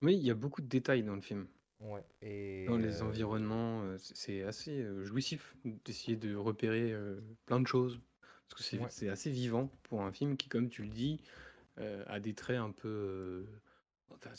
Oui, 0.02 0.16
il 0.16 0.24
y 0.24 0.30
a 0.32 0.36
beaucoup 0.36 0.62
de 0.62 0.68
détails 0.68 1.04
dans 1.04 1.16
le 1.16 1.22
film. 1.22 1.48
Ouais. 1.80 2.06
Et 2.22 2.68
Dans 2.68 2.78
les 2.78 3.02
euh, 3.02 3.02
environnements, 3.02 3.82
euh, 3.84 3.98
c'est 3.98 4.44
assez 4.44 4.86
jouissif 5.04 5.56
d'essayer 5.86 6.18
de 6.18 6.36
repérer 6.36 6.94
plein 7.46 7.60
de 7.60 7.68
choses. 7.68 8.00
Parce 8.50 8.68
que 8.70 8.90
c'est 8.90 9.08
Ouais. 9.08 9.10
assez 9.10 9.32
vivant 9.32 9.68
pour 9.84 10.02
un 10.04 10.12
film 10.12 10.36
qui, 10.38 10.50
comme 10.50 10.70
tu 10.70 10.84
le 10.84 10.90
dis, 10.90 11.22
euh, 11.80 12.04
a 12.08 12.20
des 12.20 12.36
traits 12.36 12.58
un 12.60 12.72
peu. 12.72 13.48
enfin, 14.12 14.32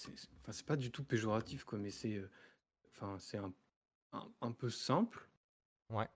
c'est 0.52 0.66
pas 0.66 0.76
du 0.76 0.90
tout 0.92 1.04
péjoratif, 1.04 1.64
quoi, 1.64 1.78
mais 1.78 1.90
c'est 1.90 2.22
enfin, 3.00 3.18
c'est 3.18 3.38
un, 3.38 3.52
un, 4.12 4.28
un 4.40 4.52
peu 4.52 4.70
simple, 4.70 5.26
Ouais. 5.90 6.08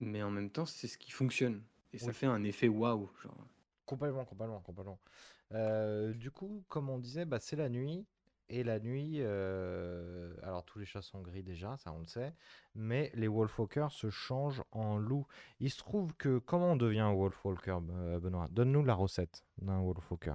mais 0.00 0.22
en 0.22 0.30
même 0.30 0.50
temps, 0.50 0.66
c'est 0.66 0.88
ce 0.88 0.98
qui 0.98 1.10
fonctionne. 1.10 1.62
Et 1.92 1.98
ça 1.98 2.12
fait 2.12 2.26
un 2.26 2.42
effet 2.44 2.68
waouh. 2.68 3.10
Genre. 3.22 3.36
Complètement, 3.84 4.24
complètement, 4.24 4.60
complètement. 4.60 4.98
Euh, 5.52 6.14
du 6.14 6.30
coup, 6.30 6.64
comme 6.68 6.88
on 6.88 6.98
disait, 6.98 7.24
bah, 7.26 7.38
c'est 7.38 7.56
la 7.56 7.68
nuit. 7.68 8.06
Et 8.48 8.64
la 8.64 8.78
nuit, 8.80 9.16
euh, 9.20 10.34
alors 10.42 10.62
tous 10.64 10.78
les 10.78 10.84
chats 10.84 11.00
sont 11.00 11.22
gris 11.22 11.42
déjà, 11.42 11.76
ça 11.78 11.90
on 11.92 12.00
le 12.00 12.06
sait, 12.06 12.34
mais 12.74 13.10
les 13.14 13.26
Wolfwalkers 13.26 13.90
se 13.92 14.10
changent 14.10 14.62
en 14.72 14.98
loups. 14.98 15.26
Il 15.58 15.70
se 15.70 15.78
trouve 15.78 16.14
que 16.16 16.38
comment 16.38 16.72
on 16.72 16.76
devient 16.76 17.00
un 17.00 17.14
Wolfwalker, 17.14 17.78
Be- 17.80 18.18
Benoît? 18.20 18.48
Donne-nous 18.50 18.84
la 18.84 18.94
recette 18.94 19.46
d'un 19.56 19.80
Wolfwalker. 19.80 20.34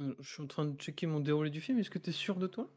Euh, 0.00 0.14
Je 0.18 0.28
suis 0.30 0.42
en 0.42 0.46
train 0.46 0.66
de 0.66 0.76
checker 0.78 1.06
mon 1.06 1.20
déroulé 1.20 1.48
du 1.48 1.62
film. 1.62 1.78
Est-ce 1.78 1.88
que 1.90 1.98
tu 1.98 2.10
es 2.10 2.12
sûr 2.12 2.36
de 2.36 2.48
toi? 2.48 2.70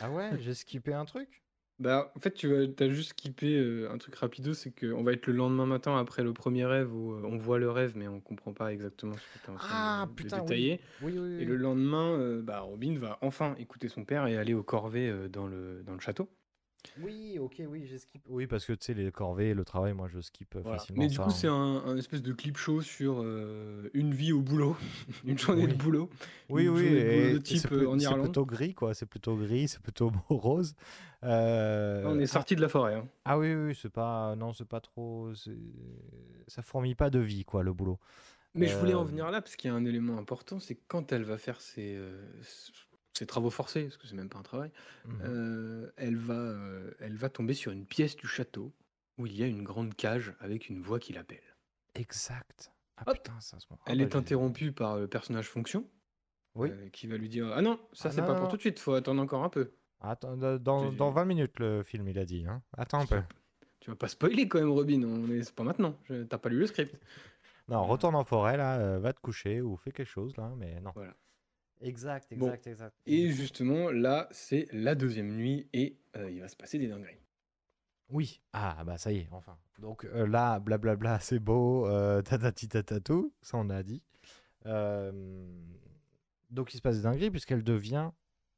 Ah 0.00 0.10
ouais, 0.10 0.38
j'ai 0.40 0.54
skippé 0.54 0.92
un 0.92 1.04
truc? 1.04 1.44
Bah, 1.78 2.12
en 2.16 2.18
fait, 2.20 2.32
tu 2.34 2.52
as 2.80 2.88
juste 2.90 3.10
skippé 3.10 3.56
euh, 3.56 3.88
un 3.92 3.98
truc 3.98 4.16
rapido, 4.16 4.52
c'est 4.52 4.72
qu'on 4.72 5.04
va 5.04 5.12
être 5.12 5.28
le 5.28 5.32
lendemain 5.34 5.64
matin 5.64 5.96
après 5.96 6.24
le 6.24 6.32
premier 6.34 6.64
rêve 6.64 6.92
où 6.92 7.12
euh, 7.12 7.22
on 7.24 7.36
voit 7.38 7.58
le 7.60 7.70
rêve, 7.70 7.96
mais 7.96 8.08
on 8.08 8.20
comprend 8.20 8.52
pas 8.52 8.72
exactement 8.72 9.16
ce 9.16 9.28
que 9.28 9.38
tu 9.38 9.46
es 9.46 9.50
en 9.50 9.58
train 9.58 9.76
Ah 9.76 10.08
de, 10.08 10.12
de 10.12 10.28
putain, 10.28 10.42
détailler. 10.42 10.80
oui. 10.80 10.82
Oui, 10.98 11.18
oui, 11.18 11.36
Et 11.38 11.44
oui. 11.44 11.46
le 11.46 11.56
lendemain, 11.56 12.18
euh, 12.18 12.42
bah, 12.42 12.60
Robin 12.60 12.96
va 12.98 13.18
enfin 13.22 13.54
écouter 13.56 13.88
son 13.88 14.04
père 14.04 14.26
et 14.26 14.36
aller 14.36 14.54
au 14.54 14.64
corvée 14.64 15.08
euh, 15.08 15.28
dans, 15.28 15.46
le, 15.48 15.82
dans 15.84 15.94
le 15.94 16.00
château. 16.00 16.37
Oui, 17.00 17.38
ok, 17.38 17.62
oui, 17.68 17.86
j'ai 17.86 17.98
skippé. 17.98 18.24
Oui, 18.28 18.46
parce 18.46 18.64
que 18.64 18.72
tu 18.72 18.86
sais, 18.86 18.94
les 18.94 19.10
corvées, 19.12 19.54
le 19.54 19.64
travail, 19.64 19.92
moi 19.94 20.08
je 20.08 20.20
skip 20.20 20.54
euh, 20.56 20.60
Voilà. 20.62 20.78
facilement 20.78 21.02
Mais 21.02 21.08
du 21.08 21.16
ça, 21.16 21.22
coup, 21.24 21.30
hein. 21.30 21.34
c'est 21.34 21.46
un, 21.48 21.52
un 21.54 21.96
espèce 21.96 22.22
de 22.22 22.32
clip 22.32 22.56
show 22.56 22.80
sur 22.80 23.20
euh, 23.22 23.88
une 23.94 24.12
vie 24.14 24.32
au 24.32 24.40
boulot, 24.40 24.76
une 25.24 25.38
journée 25.38 25.66
de 25.66 25.72
Oui. 25.72 25.78
boulot. 25.78 26.10
Oui, 26.48 26.64
une 26.64 26.70
oui, 26.70 26.82
de 26.90 26.96
et 26.96 27.32
de 27.34 27.38
type 27.38 27.58
c'est 27.58 27.72
euh, 27.72 27.78
plus- 27.78 27.86
en 27.86 27.98
c'est 27.98 28.04
Irlande. 28.04 28.22
plutôt 28.26 28.46
gris, 28.46 28.74
quoi. 28.74 28.94
C'est 28.94 29.06
plutôt 29.06 29.36
gris, 29.36 29.68
c'est 29.68 29.80
plutôt 29.82 30.10
rose. 30.28 30.74
Euh, 31.24 32.02
Là, 32.02 32.08
on 32.10 32.18
est 32.18 32.24
ah, 32.24 32.26
sorti 32.26 32.56
de 32.56 32.60
la 32.60 32.68
forêt. 32.68 32.94
hein. 32.94 33.08
Ah 33.24 33.38
oui, 33.38 33.54
oui, 33.54 33.66
oui, 33.68 33.78
c'est 33.80 33.90
pas, 33.90 34.34
non, 34.36 34.52
c'est 34.52 34.64
pas 34.68 34.80
trop, 34.80 35.34
c'est- 35.34 35.56
ça 36.46 36.62
fourmille 36.62 36.94
pas 36.94 37.10
de 37.10 37.18
vie, 37.18 37.44
quoi, 37.44 37.62
le 37.62 37.72
boulot. 37.72 37.98
Mais 38.54 38.66
je 38.66 38.76
voulais 38.76 38.94
en 38.94 39.04
venir 39.04 39.30
là 39.30 39.40
parce 39.40 39.56
qu'il 39.56 39.70
y 39.70 39.72
a 39.72 39.76
un 39.76 39.84
élément 39.84 40.18
important, 40.18 40.58
c'est 40.58 40.74
quand 40.88 41.12
elle 41.12 41.22
va 41.24 41.38
faire 41.38 41.60
ses, 41.60 41.94
euh, 41.96 42.24
ses 43.18 43.26
travaux 43.26 43.50
forcés, 43.50 43.84
parce 43.84 43.96
que 43.96 44.06
c'est 44.06 44.14
même 44.14 44.28
pas 44.28 44.38
un 44.38 44.42
travail, 44.42 44.70
Mhm. 45.04 45.20
euh, 45.24 45.90
elle, 45.96 46.16
va, 46.16 46.34
euh, 46.34 46.90
elle 47.00 47.16
va 47.16 47.28
tomber 47.28 47.54
sur 47.54 47.72
une 47.72 47.84
pièce 47.84 48.16
du 48.16 48.26
château 48.26 48.72
où 49.18 49.26
il 49.26 49.36
y 49.36 49.42
a 49.42 49.46
une 49.46 49.64
grande 49.64 49.94
cage 49.94 50.34
avec 50.40 50.68
une 50.68 50.80
voix 50.80 50.98
qui 51.00 51.12
l'appelle. 51.12 51.42
Exact. 51.94 52.72
Ah 52.96 53.04
Hop. 53.06 53.14
putain, 53.16 53.40
ça 53.40 53.58
se 53.58 53.66
moment. 53.70 53.80
Elle 53.86 54.00
est 54.00 54.14
interrompue 54.16 54.72
par 54.72 54.98
le 54.98 55.06
personnage 55.08 55.48
fonction, 55.48 55.84
Oui. 56.54 56.70
euh, 56.70 56.88
qui 56.90 57.06
va 57.06 57.16
lui 57.16 57.28
dire 57.28 57.50
Ah 57.54 57.62
non, 57.62 57.78
ça 57.92 58.08
Ah 58.08 58.12
c'est 58.12 58.22
pas 58.22 58.34
non, 58.34 58.40
pour 58.40 58.48
tout 58.48 58.56
de 58.56 58.60
suite, 58.62 58.78
faut 58.78 58.94
attendre 58.94 59.20
encore 59.22 59.42
un 59.44 59.48
peu. 59.48 59.72
Attends, 60.00 60.36
dans, 60.36 60.58
dans, 60.58 60.90
Tu- 60.90 60.96
dans 60.96 61.10
20 61.10 61.24
minutes, 61.24 61.58
le 61.58 61.82
film, 61.82 62.06
il 62.08 62.18
a 62.18 62.24
dit. 62.24 62.46
Hein. 62.46 62.62
Attends 62.76 63.00
un 63.00 63.06
peu. 63.06 63.20
Tu 63.80 63.90
vas 63.90 63.96
pas 63.96 64.08
spoiler 64.08 64.46
quand 64.48 64.58
même, 64.58 64.70
Robin, 64.70 65.02
on 65.02 65.28
est... 65.30 65.42
c'est 65.42 65.54
pas 65.54 65.64
maintenant, 65.64 65.96
Je- 66.04 66.22
t'as 66.24 66.38
pas 66.38 66.48
lu 66.48 66.58
le 66.58 66.66
script. 66.66 66.94
Non, 67.68 67.84
retourne 67.84 68.14
en 68.14 68.24
forêt, 68.24 68.56
là, 68.56 68.98
va 68.98 69.12
te 69.12 69.20
coucher 69.20 69.60
ou 69.60 69.76
fais 69.76 69.90
quelque 69.92 70.06
chose, 70.08 70.36
là, 70.36 70.52
mais 70.56 70.80
non. 70.80 70.92
Voilà. 70.94 71.14
Exact, 71.80 72.34
Bon. 72.36 72.46
exact, 72.46 72.66
exact. 72.66 72.96
Et 73.06 73.30
justement, 73.30 73.90
là, 73.90 74.28
c'est 74.30 74.66
la 74.72 74.94
deuxième 74.94 75.28
nuit 75.36 75.68
et 75.72 75.98
euh, 76.16 76.30
il 76.30 76.40
va 76.40 76.48
se 76.48 76.56
passer 76.56 76.78
des 76.78 76.88
dingueries. 76.88 77.20
Oui, 78.10 78.40
ah 78.54 78.82
bah 78.84 78.96
ça 78.96 79.12
y 79.12 79.18
est, 79.18 79.28
enfin. 79.32 79.56
Donc 79.78 80.04
euh, 80.06 80.26
là, 80.26 80.58
blablabla, 80.60 81.18
c'est 81.20 81.38
beau, 81.38 81.86
euh, 81.86 82.22
tatati 82.22 82.68
tatatou, 82.68 83.32
ça 83.42 83.58
on 83.58 83.68
a 83.70 83.82
dit. 83.82 84.02
Euh, 84.66 85.12
donc 86.50 86.72
il 86.72 86.78
se 86.78 86.82
passe 86.82 86.96
des 86.96 87.02
dingueries 87.02 87.30
puisqu'elle 87.30 87.62
devient 87.62 88.10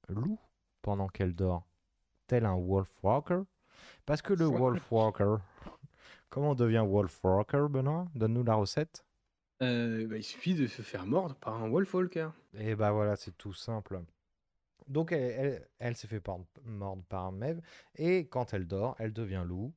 loup 0.08 0.38
pendant 0.82 1.08
qu'elle 1.08 1.34
dort, 1.34 1.66
tel 2.26 2.46
un 2.46 2.54
wolfwalker. 2.56 3.42
Parce 4.06 4.22
que 4.22 4.32
le 4.34 4.46
wolfwalker, 4.46 5.36
comment 6.30 6.50
on 6.50 6.54
devient 6.54 6.84
wolfwalker, 6.86 7.66
Benoît? 7.68 8.06
Donne-nous 8.14 8.44
la 8.44 8.54
recette. 8.54 9.04
Bah, 9.60 10.16
il 10.16 10.24
suffit 10.24 10.54
de 10.54 10.66
se 10.66 10.80
faire 10.80 11.06
mordre 11.06 11.34
par 11.34 11.62
un 11.62 11.68
Wolfwalker. 11.68 12.30
Et 12.54 12.74
bah 12.74 12.92
voilà, 12.92 13.16
c'est 13.16 13.36
tout 13.36 13.52
simple. 13.52 14.02
Donc 14.88 15.12
elle, 15.12 15.68
elle, 15.78 15.96
s'est 15.96 16.08
fait 16.08 16.22
mordre 16.64 17.04
par 17.04 17.26
un 17.26 17.32
Mev, 17.32 17.60
et 17.96 18.26
quand 18.26 18.54
elle 18.54 18.66
dort, 18.66 18.96
elle 18.98 19.12
devient 19.12 19.44
loup. 19.46 19.74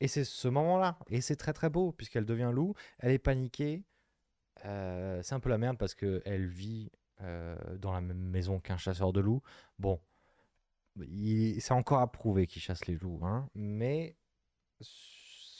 Et 0.00 0.08
c'est 0.08 0.24
ce 0.24 0.48
moment-là, 0.48 0.98
et 1.08 1.20
c'est 1.20 1.36
très 1.36 1.52
très 1.52 1.70
beau, 1.70 1.92
puisqu'elle 1.92 2.26
devient 2.26 2.50
loup, 2.52 2.74
elle 2.98 3.12
est 3.12 3.18
paniquée. 3.18 3.84
C'est 4.62 5.32
un 5.32 5.40
peu 5.40 5.48
la 5.48 5.58
merde 5.58 5.78
parce 5.78 5.94
qu'elle 5.94 6.46
vit 6.46 6.92
dans 7.78 7.92
la 7.92 8.00
même 8.00 8.18
maison 8.18 8.60
qu'un 8.60 8.76
chasseur 8.76 9.12
de 9.12 9.20
loups. 9.20 9.42
Bon, 9.78 9.98
c'est 10.96 11.72
encore 11.72 12.00
à 12.00 12.12
prouver 12.12 12.46
qu'il 12.46 12.60
chasse 12.62 12.86
les 12.86 12.96
loups, 12.96 13.20
hein, 13.24 13.48
mais... 13.54 14.16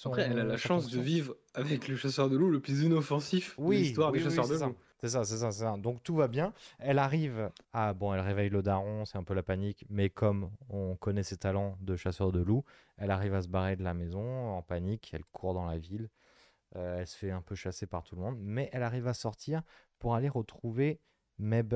son- 0.02 0.10
Après, 0.10 0.22
elle 0.22 0.38
a 0.38 0.44
la 0.44 0.56
chance 0.56 0.90
de 0.90 0.98
vivre 1.00 1.36
avec 1.54 1.88
le 1.88 1.96
chasseur 1.96 2.28
de 2.30 2.36
loup 2.36 2.50
le 2.50 2.60
plus 2.60 2.82
inoffensif 2.82 3.56
de 3.58 3.64
oui, 3.64 3.78
l'histoire 3.78 4.12
oui, 4.12 4.18
des 4.18 4.24
oui, 4.24 4.30
chasseurs 4.30 4.46
c'est 4.46 4.52
de 4.54 4.58
ça. 4.58 4.66
loup. 4.66 4.76
C'est 5.00 5.08
ça, 5.08 5.24
c'est 5.24 5.38
ça, 5.38 5.50
c'est 5.50 5.60
ça. 5.64 5.76
Donc 5.78 6.02
tout 6.02 6.14
va 6.14 6.28
bien. 6.28 6.52
Elle 6.78 6.98
arrive 6.98 7.50
à. 7.72 7.92
Bon, 7.94 8.12
elle 8.14 8.20
réveille 8.20 8.50
le 8.50 8.62
daron, 8.62 9.04
c'est 9.04 9.18
un 9.18 9.24
peu 9.24 9.34
la 9.34 9.42
panique, 9.42 9.84
mais 9.88 10.10
comme 10.10 10.50
on 10.68 10.94
connaît 10.96 11.22
ses 11.22 11.36
talents 11.36 11.76
de 11.80 11.96
chasseur 11.96 12.32
de 12.32 12.40
loups, 12.40 12.64
elle 12.96 13.10
arrive 13.10 13.34
à 13.34 13.42
se 13.42 13.48
barrer 13.48 13.76
de 13.76 13.82
la 13.82 13.94
maison 13.94 14.50
en 14.56 14.62
panique. 14.62 15.10
Elle 15.12 15.24
court 15.32 15.54
dans 15.54 15.66
la 15.66 15.78
ville. 15.78 16.08
Euh, 16.76 16.98
elle 17.00 17.06
se 17.06 17.16
fait 17.16 17.30
un 17.30 17.42
peu 17.42 17.54
chasser 17.54 17.86
par 17.86 18.04
tout 18.04 18.14
le 18.14 18.22
monde, 18.22 18.36
mais 18.40 18.68
elle 18.72 18.82
arrive 18.82 19.06
à 19.08 19.14
sortir 19.14 19.62
pour 19.98 20.14
aller 20.14 20.28
retrouver 20.28 21.00
Meb 21.38 21.74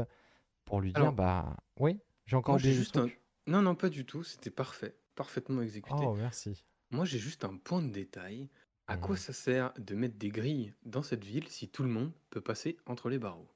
pour 0.64 0.80
lui 0.80 0.92
dire 0.92 1.00
Alors, 1.02 1.12
Bah, 1.14 1.56
oui, 1.80 1.98
j'ai 2.26 2.36
encore 2.36 2.54
Moi, 2.54 2.62
des 2.62 2.72
juste 2.72 2.96
un... 2.96 3.08
Non, 3.46 3.60
non, 3.60 3.74
pas 3.74 3.88
du 3.88 4.04
tout. 4.06 4.22
C'était 4.22 4.50
parfait. 4.50 4.96
Parfaitement 5.14 5.62
exécuté. 5.62 5.96
Oh, 5.98 6.14
merci. 6.14 6.64
Moi, 6.94 7.04
j'ai 7.04 7.18
juste 7.18 7.44
un 7.44 7.56
point 7.56 7.82
de 7.82 7.90
détail. 7.90 8.48
À 8.86 8.96
quoi 8.96 9.16
ça 9.16 9.32
sert 9.32 9.72
de 9.78 9.96
mettre 9.96 10.16
des 10.16 10.28
grilles 10.28 10.74
dans 10.84 11.02
cette 11.02 11.24
ville 11.24 11.48
si 11.48 11.68
tout 11.68 11.82
le 11.82 11.88
monde 11.88 12.12
peut 12.30 12.40
passer 12.40 12.76
entre 12.86 13.08
les 13.08 13.18
barreaux? 13.18 13.48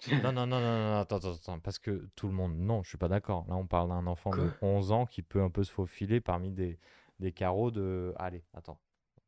Non, 0.22 0.32
non, 0.32 0.46
non, 0.46 0.60
non, 0.60 0.60
non, 0.60 0.98
attends, 1.00 1.16
attends, 1.16 1.34
attends, 1.34 1.60
parce 1.60 1.78
que 1.78 2.08
tout 2.16 2.26
le 2.28 2.34
monde, 2.34 2.56
non, 2.56 2.82
je 2.82 2.88
suis 2.90 2.98
pas 2.98 3.08
d'accord. 3.08 3.46
Là, 3.48 3.56
on 3.56 3.66
parle 3.66 3.88
d'un 3.88 4.06
enfant 4.06 4.34
de 4.34 4.50
Quoi? 4.50 4.58
11 4.60 4.92
ans 4.92 5.06
qui 5.06 5.22
peut 5.22 5.42
un 5.42 5.50
peu 5.50 5.64
se 5.64 5.72
faufiler 5.72 6.20
parmi 6.20 6.50
des, 6.52 6.78
des 7.18 7.32
carreaux 7.32 7.70
de... 7.70 8.12
Allez, 8.16 8.44
attends. 8.54 8.78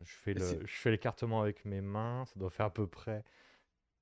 Je 0.02 0.12
fais 0.12 0.34
Mais 0.34 0.40
le, 0.40 0.66
je 0.66 0.74
fais 0.76 0.90
l'écartement 0.90 1.40
avec 1.40 1.64
mes 1.64 1.80
mains, 1.80 2.24
ça 2.26 2.34
doit 2.38 2.50
faire 2.50 2.66
à 2.66 2.74
peu 2.74 2.86
près 2.86 3.24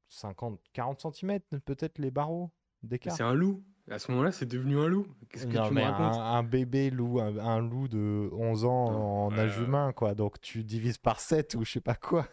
50, 0.09 0.61
40 0.73 1.15
cm 1.15 1.41
peut-être 1.65 1.99
les 1.99 2.11
barreaux? 2.11 2.53
D'écart. 2.87 3.15
c'est 3.17 3.23
un 3.23 3.35
loup. 3.35 3.63
À 3.91 3.99
ce 4.01 4.11
moment-là, 4.11 4.33
c'est 4.33 4.47
devenu 4.47 4.79
un 4.79 4.89
loup. 4.89 5.07
Qu'est-ce 5.31 5.47
que 5.47 5.57
Non, 5.57 5.65
tu 5.69 5.71
me 5.71 5.75
mais 5.77 5.85
un, 5.85 5.93
racontes? 5.93 6.21
un 6.21 6.43
bébé 6.43 6.91
loup, 6.91 7.21
un, 7.21 7.37
un 7.39 7.61
loup 7.61 7.87
de 7.87 8.29
11 8.33 8.65
ans 8.65 8.91
Non, 8.91 9.27
en 9.27 9.39
âge 9.39 9.59
humain, 9.61 9.93
quoi. 9.93 10.15
Donc 10.17 10.41
tu 10.41 10.65
divises 10.65 10.99
par 10.99 11.21
7 11.21 11.55
ou 11.55 11.65
je 11.65 11.73
sais 11.73 11.81
pas 11.81 11.95
quoi. 11.95 12.27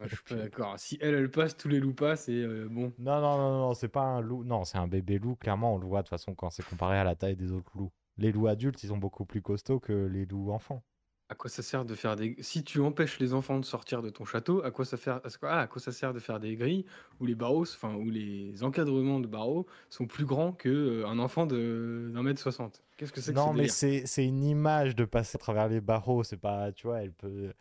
ah, 0.00 0.04
je 0.06 0.14
suis 0.14 0.24
pas 0.24 0.36
d'accord. 0.36 0.78
Si 0.78 0.96
elle, 1.02 1.14
elle 1.14 1.30
passe, 1.30 1.56
tous 1.58 1.68
les 1.68 1.78
loups 1.78 1.92
passent 1.92 2.30
et 2.30 2.42
euh, 2.42 2.68
bon. 2.70 2.92
Non, 2.98 3.20
non, 3.20 3.36
non, 3.36 3.58
non, 3.58 3.74
c'est 3.74 3.88
pas 3.88 4.00
un 4.02 4.20
loup. 4.22 4.44
Non, 4.44 4.64
c'est 4.64 4.78
un 4.78 4.88
bébé 4.88 5.18
loup. 5.18 5.36
Clairement, 5.36 5.74
on 5.74 5.78
le 5.78 5.86
voit 5.86 5.98
de 6.00 6.04
toute 6.06 6.10
façon 6.10 6.34
quand 6.34 6.48
c'est 6.48 6.64
comparé 6.66 6.96
à 6.98 7.04
la 7.04 7.14
taille 7.14 7.36
des 7.36 7.52
autres 7.52 7.72
loups. 7.76 7.92
Les 8.16 8.32
loups 8.32 8.46
adultes, 8.46 8.82
ils 8.82 8.88
sont 8.88 8.96
beaucoup 8.96 9.26
plus 9.26 9.42
costauds 9.42 9.80
que 9.80 9.92
les 10.06 10.24
loups 10.24 10.52
enfants. 10.52 10.82
À 11.30 11.34
quoi 11.34 11.48
ça 11.48 11.62
sert 11.62 11.84
de 11.86 11.94
faire 11.94 12.16
des... 12.16 12.36
Si 12.40 12.62
tu 12.64 12.80
empêches 12.80 13.18
les 13.18 13.32
enfants 13.32 13.58
de 13.58 13.64
sortir 13.64 14.02
de 14.02 14.10
ton 14.10 14.24
château, 14.26 14.62
à 14.62 14.70
quoi 14.70 14.84
ça 14.84 14.96
fait... 14.98 15.10
à 15.10 15.20
quoi- 15.40 15.50
ah, 15.50 15.60
à 15.62 15.66
quoi 15.66 15.80
ça 15.80 15.90
sert 15.92 16.12
de 16.12 16.18
faire 16.20 16.38
des 16.38 16.54
grilles 16.54 16.84
où 17.18 17.24
les 17.26 17.34
barreaux, 17.34 17.62
enfin, 17.62 17.94
où 17.94 18.10
les 18.10 18.62
encadrements 18.62 19.20
de 19.20 19.26
barreaux 19.26 19.66
sont 19.88 20.06
plus 20.06 20.26
grands 20.26 20.52
que 20.52 20.68
euh, 20.68 21.06
un 21.06 21.18
enfant 21.18 21.46
de 21.46 22.10
d'un 22.12 22.22
mètre 22.22 22.40
soixante? 22.40 22.82
Qu'est-ce 22.98 23.12
que 23.12 23.20
c'est 23.22 23.32
que 23.34 23.40
ce 23.40 23.44
Non, 23.44 23.54
mais 23.54 23.68
c'est 23.68 24.06
c'est 24.06 24.26
une 24.26 24.44
image 24.44 24.94
de 24.96 25.04
passer 25.04 25.36
à 25.36 25.38
travers 25.38 25.68
les 25.68 25.80
barreaux. 25.80 26.22
C'est 26.24 26.36
pas, 26.36 26.72
tu 26.72 26.86
vois, 26.86 27.02
elle 27.02 27.12
peut. 27.12 27.52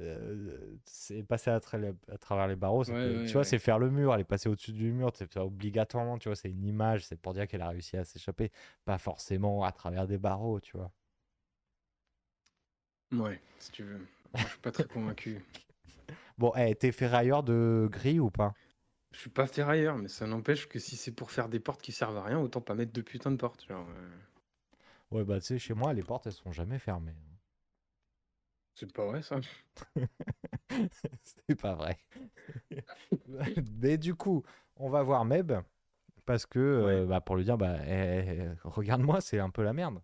euh, 0.00 0.76
c'est 0.86 1.22
passer 1.22 1.50
à, 1.50 1.58
tra- 1.58 1.94
à 2.08 2.18
travers 2.18 2.46
les 2.48 2.56
barreaux, 2.56 2.84
ça 2.84 2.94
Ouais, 2.94 3.00
peut- 3.02 3.18
ouais, 3.18 3.24
tu 3.24 3.32
vois, 3.36 3.44
c'est 3.44 3.58
faire 3.58 3.78
le 3.78 3.90
mur, 3.90 4.14
elle 4.14 4.20
est 4.22 4.24
passée 4.24 4.48
au-dessus 4.48 4.72
du 4.72 4.92
mur, 4.92 5.10
c'est 5.14 5.36
obligatoirement, 5.36 6.18
tu 6.18 6.28
vois, 6.28 6.36
c'est 6.36 6.48
une 6.50 6.64
image, 6.64 7.04
c'est 7.06 7.16
pour 7.20 7.34
dire 7.34 7.46
qu'elle 7.48 7.60
a 7.62 7.68
réussi 7.68 7.96
à 7.96 8.04
s'échapper, 8.04 8.50
pas 8.84 8.98
forcément 8.98 9.64
à 9.64 9.72
travers 9.72 10.06
des 10.06 10.16
barreaux, 10.18 10.60
tu 10.60 10.76
vois. 10.76 10.90
Ouais, 13.12 13.40
si 13.58 13.70
tu 13.72 13.82
veux. 13.84 14.06
Moi, 14.38 14.46
je 14.46 14.52
suis 14.52 14.58
pas 14.60 14.72
très 14.72 14.86
convaincu. 14.88 15.40
Bon, 16.38 16.52
eh, 16.56 16.74
t'es 16.74 16.92
ferrailleur 16.92 17.42
de 17.42 17.88
gris 17.90 18.20
ou 18.20 18.30
pas? 18.30 18.54
Je 19.12 19.18
suis 19.20 19.30
pas 19.30 19.46
ferrailleur, 19.46 19.96
mais 19.98 20.08
ça 20.08 20.26
n'empêche 20.26 20.68
que 20.68 20.80
si 20.80 20.96
c'est 20.96 21.12
pour 21.12 21.30
faire 21.30 21.48
des 21.48 21.60
portes 21.60 21.80
qui 21.80 21.92
servent 21.92 22.16
à 22.16 22.24
rien, 22.24 22.40
autant 22.40 22.60
pas 22.60 22.74
mettre 22.74 22.92
de 22.92 23.02
putain 23.02 23.30
de 23.30 23.36
portes. 23.36 23.64
Genre, 23.68 23.86
euh, 23.88 24.08
Ouais, 25.10 25.24
bah 25.24 25.38
tu 25.40 25.46
sais, 25.46 25.58
chez 25.58 25.74
moi, 25.74 25.92
les 25.92 26.02
portes, 26.02 26.26
elles 26.26 26.32
sont 26.32 26.52
jamais 26.52 26.78
fermées. 26.78 27.14
c'est 28.74 28.92
pas 28.92 29.06
vrai 29.06 29.22
ça. 29.22 29.40
C'est 31.24 31.54
pas 31.60 31.74
vrai. 31.74 31.98
Mais 33.80 33.98
du 33.98 34.14
coup, 34.14 34.42
on 34.76 34.88
va 34.90 35.02
voir 35.02 35.24
Meb 35.24 35.52
parce 36.26 36.46
que 36.46 36.58
euh, 36.58 37.06
bah, 37.06 37.20
pour 37.20 37.36
lui 37.36 37.44
dire 37.44 37.58
bah 37.58 37.76
eh, 37.86 38.24
eh, 38.28 38.48
regarde-moi, 38.64 39.20
c'est 39.20 39.40
un 39.40 39.50
peu 39.50 39.62
la 39.62 39.72
merde. 39.72 40.00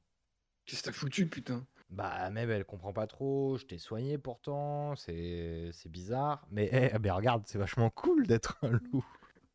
Qu'est-ce 0.66 0.82
que 0.82 0.86
t'as 0.86 0.92
foutu, 0.92 1.26
putain? 1.26 1.66
Bah 1.90 2.30
Meb 2.30 2.50
elle 2.50 2.64
comprend 2.64 2.92
pas 2.92 3.06
trop, 3.06 3.56
je 3.58 3.64
t'ai 3.64 3.78
soigné 3.78 4.18
pourtant, 4.18 4.96
c'est 4.96 5.70
c'est 5.72 5.88
bizarre, 5.88 6.46
mais 6.50 6.68
eh, 6.72 6.98
ben, 6.98 7.12
regarde, 7.12 7.44
c'est 7.46 7.58
vachement 7.58 7.90
cool 7.90 8.26
d'être 8.26 8.58
un 8.62 8.70
loup. 8.72 9.04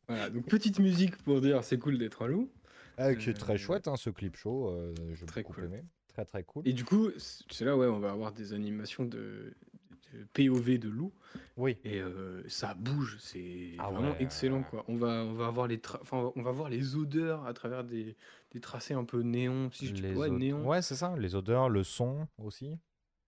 Voilà, 0.08 0.30
donc 0.30 0.46
petite 0.46 0.78
musique 0.78 1.16
pour 1.22 1.40
dire 1.40 1.62
c'est 1.64 1.78
cool 1.78 1.98
d'être 1.98 2.22
un 2.22 2.28
loup. 2.28 2.50
Ah, 2.96 3.14
qui 3.14 3.30
est 3.30 3.34
très 3.34 3.54
Euh, 3.54 3.56
chouette 3.56 3.88
hein, 3.88 3.96
ce 3.96 4.10
clip 4.10 4.36
show, 4.36 4.68
euh, 4.68 4.94
j'ai 5.14 5.26
très 5.26 5.42
cool. 5.44 5.64
aimé, 5.64 5.84
très 6.08 6.24
très 6.24 6.42
cool. 6.44 6.66
Et 6.66 6.72
du 6.72 6.84
coup, 6.84 7.10
c'est 7.18 7.64
là 7.64 7.76
ouais, 7.76 7.86
on 7.86 7.98
va 8.00 8.10
avoir 8.12 8.32
des 8.32 8.52
animations 8.52 9.04
de, 9.04 9.54
de 10.12 10.24
POV 10.34 10.78
de 10.78 10.88
loup 10.88 11.12
Oui. 11.56 11.78
et 11.84 12.00
euh, 12.00 12.42
ça 12.48 12.74
bouge, 12.74 13.16
c'est 13.20 13.76
Ah 13.78 13.90
vraiment 13.90 14.12
ouais, 14.12 14.16
excellent 14.18 14.58
ouais. 14.58 14.64
quoi. 14.64 14.84
On 14.88 14.96
va 14.96 15.24
on 15.24 15.32
va 15.34 15.46
avoir 15.46 15.66
les 15.68 15.80
enfin, 16.02 16.32
on 16.36 16.42
va 16.42 16.50
voir 16.52 16.68
les 16.68 16.96
odeurs 16.96 17.46
à 17.46 17.54
travers 17.54 17.84
des, 17.84 18.16
des 18.52 18.60
tracés 18.60 18.94
un 18.94 19.04
peu 19.04 19.22
néon, 19.22 19.70
si 19.72 19.88
je 19.88 19.94
dis 19.94 20.02
Les 20.02 20.14
ouais, 20.14 20.30
néon. 20.30 20.68
Ouais, 20.68 20.80
c'est 20.80 20.96
ça, 20.96 21.14
les 21.16 21.34
odeurs, 21.34 21.68
le 21.68 21.84
son 21.84 22.26
aussi. 22.38 22.78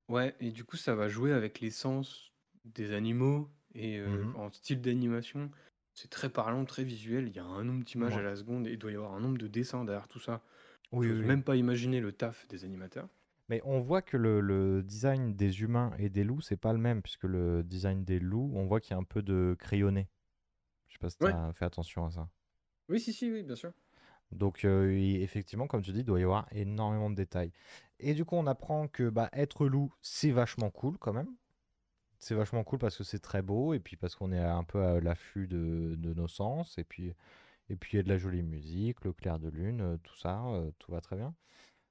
Ouais, 0.08 0.34
et 0.40 0.50
du 0.52 0.64
coup, 0.64 0.76
ça 0.76 0.94
va 0.94 1.08
jouer 1.08 1.32
avec 1.32 1.60
les 1.60 1.70
sens 1.70 2.32
des 2.64 2.92
animaux 2.92 3.50
et 3.74 3.98
euh, 3.98 4.22
Mhm. 4.22 4.34
en 4.34 4.50
style 4.52 4.80
d'animation. 4.80 5.50
C'est 5.94 6.10
très 6.10 6.28
parlant, 6.30 6.64
très 6.64 6.84
visuel. 6.84 7.28
Il 7.28 7.36
y 7.36 7.38
a 7.38 7.44
un 7.44 7.64
nombre 7.64 7.84
d'images 7.84 8.16
Ouais. 8.16 8.18
à 8.18 8.22
la 8.22 8.36
seconde 8.36 8.66
et 8.66 8.72
il 8.72 8.78
doit 8.78 8.92
y 8.92 8.96
avoir 8.96 9.14
un 9.14 9.20
nombre 9.20 9.38
de 9.38 9.46
dessins 9.46 9.84
derrière 9.84 10.08
tout 10.08 10.20
ça. 10.20 10.42
Oui, 10.92 11.08
J'ose 11.08 11.12
oui, 11.12 11.26
oui. 11.26 11.36
même 11.36 11.42
pas 11.44 11.56
imaginer 11.56 12.00
le 12.00 12.12
taf 12.12 12.46
des 12.48 12.64
animateurs. 12.64 13.08
Mais 13.48 13.60
on 13.64 13.80
voit 13.80 14.02
que 14.02 14.16
le, 14.18 14.40
le 14.42 14.82
design 14.82 15.34
des 15.34 15.62
humains 15.62 15.94
et 15.98 16.08
des 16.10 16.24
loups, 16.24 16.40
c'est 16.42 16.56
pas 16.58 16.72
le 16.74 16.78
même, 16.78 17.00
puisque 17.02 17.24
le 17.24 17.62
design 17.62 18.04
des 18.04 18.18
loups, 18.18 18.52
on 18.54 18.66
voit 18.66 18.80
qu'il 18.80 18.90
y 18.92 18.94
a 18.94 18.98
un 18.98 19.04
peu 19.04 19.22
de 19.22 19.56
crayonné. 19.58 20.08
Je 20.88 20.94
sais 20.94 21.00
pas 21.00 21.10
si 21.10 21.18
tu 21.18 21.26
Ouais. 21.26 21.34
as 21.34 21.52
fait 21.54 21.64
attention 21.66 22.06
à 22.06 22.10
ça. 22.12 22.30
Oui, 22.88 22.98
si, 23.00 23.12
si, 23.12 23.30
oui, 23.30 23.42
bien 23.42 23.56
sûr. 23.56 23.72
Donc, 24.34 24.64
effectivement, 24.64 25.66
comme 25.66 25.82
tu 25.82 25.92
dis, 25.92 26.00
il 26.00 26.04
doit 26.04 26.20
y 26.20 26.24
avoir 26.24 26.46
énormément 26.52 27.08
de 27.08 27.14
détails. 27.14 27.52
Et 28.00 28.14
du 28.14 28.24
coup, 28.24 28.36
on 28.36 28.46
apprend 28.46 28.88
que 28.88 29.08
bah, 29.08 29.30
être 29.32 29.66
loup, 29.66 29.92
c'est 30.02 30.30
vachement 30.30 30.70
cool 30.70 30.98
quand 30.98 31.12
même. 31.12 31.32
C'est 32.18 32.34
vachement 32.34 32.64
cool 32.64 32.78
parce 32.78 32.96
que 32.96 33.04
c'est 33.04 33.20
très 33.20 33.42
beau, 33.42 33.74
et 33.74 33.80
puis 33.80 33.96
parce 33.96 34.14
qu'on 34.14 34.32
est 34.32 34.38
un 34.38 34.64
peu 34.64 34.82
à 34.82 35.00
l'affût 35.00 35.46
de, 35.46 35.96
nos 36.14 36.28
sens, 36.28 36.78
et 36.78 36.84
puis 36.84 37.12
et 37.70 37.76
puis 37.76 37.92
il 37.94 37.96
y 37.96 38.00
a 38.00 38.02
de 38.02 38.08
la 38.08 38.18
jolie 38.18 38.42
musique, 38.42 39.04
le 39.04 39.12
clair 39.12 39.38
de 39.38 39.48
lune, 39.48 39.98
tout 40.02 40.16
ça, 40.16 40.42
tout 40.78 40.92
va 40.92 41.00
très 41.00 41.16
bien. 41.16 41.34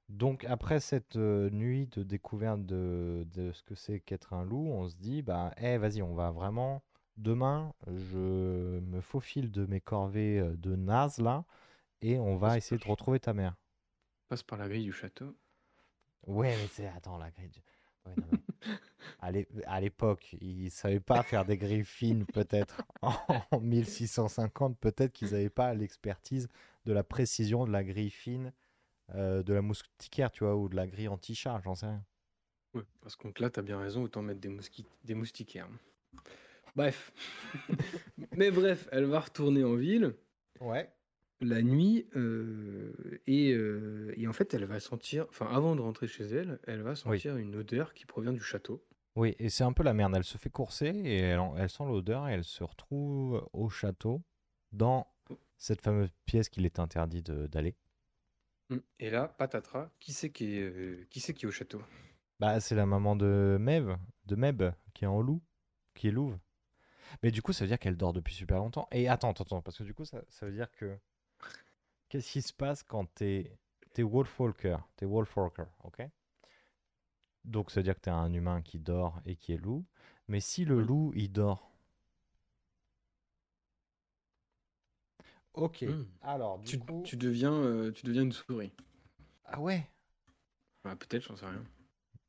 Donc 0.08 0.44
après 0.44 0.80
cette 0.80 1.16
nuit 1.16 1.88
de 1.88 2.02
découverte 2.02 2.64
de, 2.66 3.26
de 3.32 3.52
ce 3.52 3.62
que 3.62 3.74
c'est 3.74 4.00
qu'être 4.00 4.34
un 4.34 4.44
loup, 4.44 4.68
on 4.68 4.88
se 4.88 4.96
dit, 4.96 5.22
bah, 5.22 5.52
eh, 5.58 5.78
vas-y, 5.78 6.02
on 6.02 6.14
va 6.14 6.30
vraiment, 6.30 6.82
demain, 7.16 7.72
je 7.86 8.80
me 8.80 9.00
faufile 9.00 9.50
de 9.50 9.66
mes 9.66 9.80
corvées 9.80 10.42
de 10.58 10.76
naze 10.76 11.18
là, 11.18 11.44
et 12.06 12.18
on 12.18 12.36
va 12.36 12.56
essayer 12.56 12.78
de 12.78 12.86
retrouver 12.88 13.20
ta 13.20 13.32
mère. 13.34 13.54
passe 14.28 14.42
par 14.42 14.58
la 14.58 14.68
grille 14.68 14.84
du 14.84 14.92
château. 14.92 15.34
Ouais, 16.26 16.56
mais 16.56 16.68
c'est, 16.68 16.86
attends, 16.86 17.18
la 17.18 17.30
grille. 17.30 17.50
de- 17.50 18.10
ouais, 18.10 18.16
non, 18.16 18.26
mais 18.30 18.38
à 19.20 19.30
l'é- 19.30 19.48
à 19.66 19.80
l'époque, 19.80 20.36
ils 20.40 20.70
savaient 20.70 21.00
pas 21.00 21.22
faire 21.22 21.44
des 21.44 21.56
grilles 21.58 21.84
fines, 21.84 22.26
peut-être. 22.26 22.82
En 23.50 23.60
1650, 23.60 24.78
peut-être 24.78 25.12
qu'ils 25.12 25.32
n'avaient 25.32 25.50
pas 25.50 25.74
l'expertise 25.74 26.48
de 26.86 26.92
la 26.92 27.04
précision 27.04 27.66
de 27.66 27.72
la 27.72 27.84
grille 27.84 28.10
fine 28.10 28.52
euh, 29.14 29.42
de 29.42 29.54
la 29.54 29.62
moustiquaire, 29.62 30.30
tu 30.32 30.44
vois, 30.44 30.56
ou 30.56 30.68
de 30.68 30.76
la 30.76 30.86
grille 30.86 31.08
anti-chat, 31.08 31.60
j'en 31.64 31.74
sais 31.74 31.86
rien. 31.86 32.04
Ouais, 32.74 32.82
parce 33.00 33.16
que 33.16 33.28
là, 33.40 33.50
t'as 33.50 33.62
bien 33.62 33.78
raison, 33.78 34.02
autant 34.02 34.22
mettre 34.22 34.40
des, 34.40 34.54
des 35.04 35.14
moustiquaires. 35.14 35.68
Bref. 36.76 37.12
Mais 38.36 38.50
bref, 38.50 38.88
elle 38.92 39.04
va 39.06 39.20
retourner 39.20 39.64
en 39.64 39.74
ville. 39.76 40.14
Ouais. 40.60 40.93
La 41.44 41.62
nuit 41.62 42.06
euh, 42.16 42.92
et, 43.26 43.52
euh, 43.52 44.12
et 44.16 44.26
en 44.26 44.32
fait 44.32 44.54
elle 44.54 44.64
va 44.64 44.80
sentir, 44.80 45.26
enfin 45.28 45.46
avant 45.46 45.76
de 45.76 45.80
rentrer 45.80 46.06
chez 46.08 46.24
elle, 46.24 46.58
elle 46.66 46.82
va 46.82 46.90
Oui. 46.92 46.96
sentir 46.96 47.36
une 47.36 47.54
odeur 47.56 47.94
qui 47.94 48.06
provient 48.06 48.32
du 48.32 48.40
château. 48.40 48.84
Oui, 49.16 49.36
et 49.38 49.48
c'est 49.48 49.62
un 49.64 49.72
peu 49.72 49.82
la 49.84 49.94
merde. 49.94 50.14
Elle 50.16 50.24
se 50.24 50.38
fait 50.38 50.50
courser 50.50 50.88
et 50.88 51.18
elle, 51.18 51.38
en- 51.38 51.56
elle 51.56 51.70
sent 51.70 51.84
l'odeur 51.86 52.28
et 52.28 52.32
elle 52.32 52.44
se 52.44 52.64
retrouve 52.64 53.48
au 53.52 53.68
château 53.68 54.22
dans 54.72 55.06
cette 55.56 55.80
fameuse 55.82 56.10
pièce 56.26 56.48
qu'il 56.48 56.66
est 56.66 56.80
interdit 56.80 57.22
de- 57.22 57.46
d'aller. 57.46 57.76
Mm. 58.70 58.78
Et 58.98 59.10
là, 59.10 59.28
patatras, 59.28 59.90
qui 60.00 60.12
c'est 60.12 60.30
qui 60.30 60.56
est, 60.56 60.62
euh, 60.62 61.06
qui 61.10 61.20
c'est 61.20 61.32
qui 61.32 61.44
est 61.44 61.48
au 61.48 61.52
château? 61.52 61.80
Bah, 62.40 62.58
c'est 62.58 62.74
la 62.74 62.86
maman 62.86 63.14
de 63.14 63.56
Mev, 63.60 63.96
de 64.26 64.34
Meb, 64.34 64.64
qui 64.94 65.04
est 65.04 65.08
en 65.08 65.20
loup, 65.20 65.40
qui 65.94 66.08
est 66.08 66.10
louve. 66.10 66.36
Mais 67.22 67.30
du 67.30 67.40
coup, 67.42 67.52
ça 67.52 67.64
veut 67.64 67.68
dire 67.68 67.78
qu'elle 67.78 67.96
dort 67.96 68.12
depuis 68.12 68.34
super 68.34 68.56
longtemps. 68.58 68.88
Et 68.90 69.08
attends, 69.08 69.30
attends, 69.30 69.44
attends, 69.44 69.62
parce 69.62 69.78
que 69.78 69.84
du 69.84 69.94
coup, 69.94 70.04
ça, 70.04 70.22
ça 70.28 70.46
veut 70.46 70.52
dire 70.52 70.70
que. 70.72 70.98
Qu'est-ce 72.14 72.30
qui 72.30 72.42
se 72.42 72.52
passe 72.52 72.84
quand 72.84 73.12
t'es 73.12 73.58
t'es 73.92 74.04
Wolfwalker 74.04 74.76
T'es 74.94 75.04
Wolfwalker, 75.04 75.64
ok? 75.82 76.08
Donc, 77.44 77.72
ça 77.72 77.80
veut 77.80 77.82
dire 77.82 77.96
que 77.96 78.02
t'es 78.02 78.10
un 78.10 78.32
humain 78.32 78.62
qui 78.62 78.78
dort 78.78 79.20
et 79.26 79.34
qui 79.34 79.52
est 79.52 79.56
loup. 79.56 79.84
Mais 80.28 80.38
si 80.38 80.64
le 80.64 80.80
loup, 80.80 81.10
il 81.16 81.32
dort. 81.32 81.72
Ok, 85.54 85.82
Mm. 85.82 86.04
alors, 86.22 86.58
du 86.58 86.70
tu, 86.70 86.78
coup. 86.78 87.02
tu 87.04 87.16
deviens, 87.16 87.52
euh, 87.52 87.90
tu 87.90 88.06
deviens 88.06 88.22
une 88.22 88.32
souris. 88.32 88.72
Ah 89.46 89.60
ouais? 89.60 89.86
Ouais, 90.84 90.94
Peut-être, 90.96 91.24
j'en 91.24 91.36
sais 91.36 91.46
rien. 91.46 91.64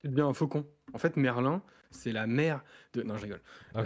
Tu 0.06 0.10
deviens 0.12 0.28
un 0.28 0.34
faucon. 0.34 0.68
En 0.94 1.00
fait, 1.00 1.18
Merlin, 1.18 1.64
c'est 1.90 2.12
la 2.12 2.28
mère 2.28 2.64
de. 2.94 3.02
Non, 3.02 3.18
je 3.18 3.24
rigole. 3.24 3.42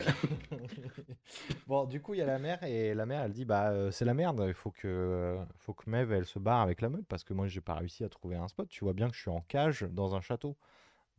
Bon, 1.66 1.86
du 1.86 2.02
coup, 2.02 2.14
il 2.14 2.18
y 2.18 2.22
a 2.22 2.26
la 2.26 2.40
mère 2.40 2.62
et 2.64 2.94
la 2.94 3.06
mère, 3.06 3.22
elle 3.24 3.32
dit 3.32 3.46
bah 3.46 3.70
euh, 3.70 3.90
c'est 3.90 4.04
la 4.04 4.14
merde. 4.14 4.44
Il 4.46 4.54
faut 4.54 4.72
que 4.72 4.88
euh, 4.88 5.38
faut 5.60 5.74
que 5.74 5.90
Mev 5.90 6.12
elle 6.12 6.26
se 6.26 6.38
barre 6.38 6.60
avec 6.60 6.82
la 6.82 6.90
meute 6.90 7.06
parce 7.08 7.24
que 7.24 7.34
moi 7.34 7.48
j'ai 7.48 7.62
pas 7.62 7.76
réussi 7.76 8.04
à 8.04 8.10
trouver 8.10 8.36
un 8.36 8.50
spot. 8.50 8.68
Tu 8.68 8.84
vois 8.84 8.92
bien 8.92 9.08
que 9.08 9.16
je 9.16 9.22
suis 9.22 9.30
en 9.30 9.40
cage 9.48 9.84
dans 9.84 10.14
un 10.14 10.20
château. 10.20 10.58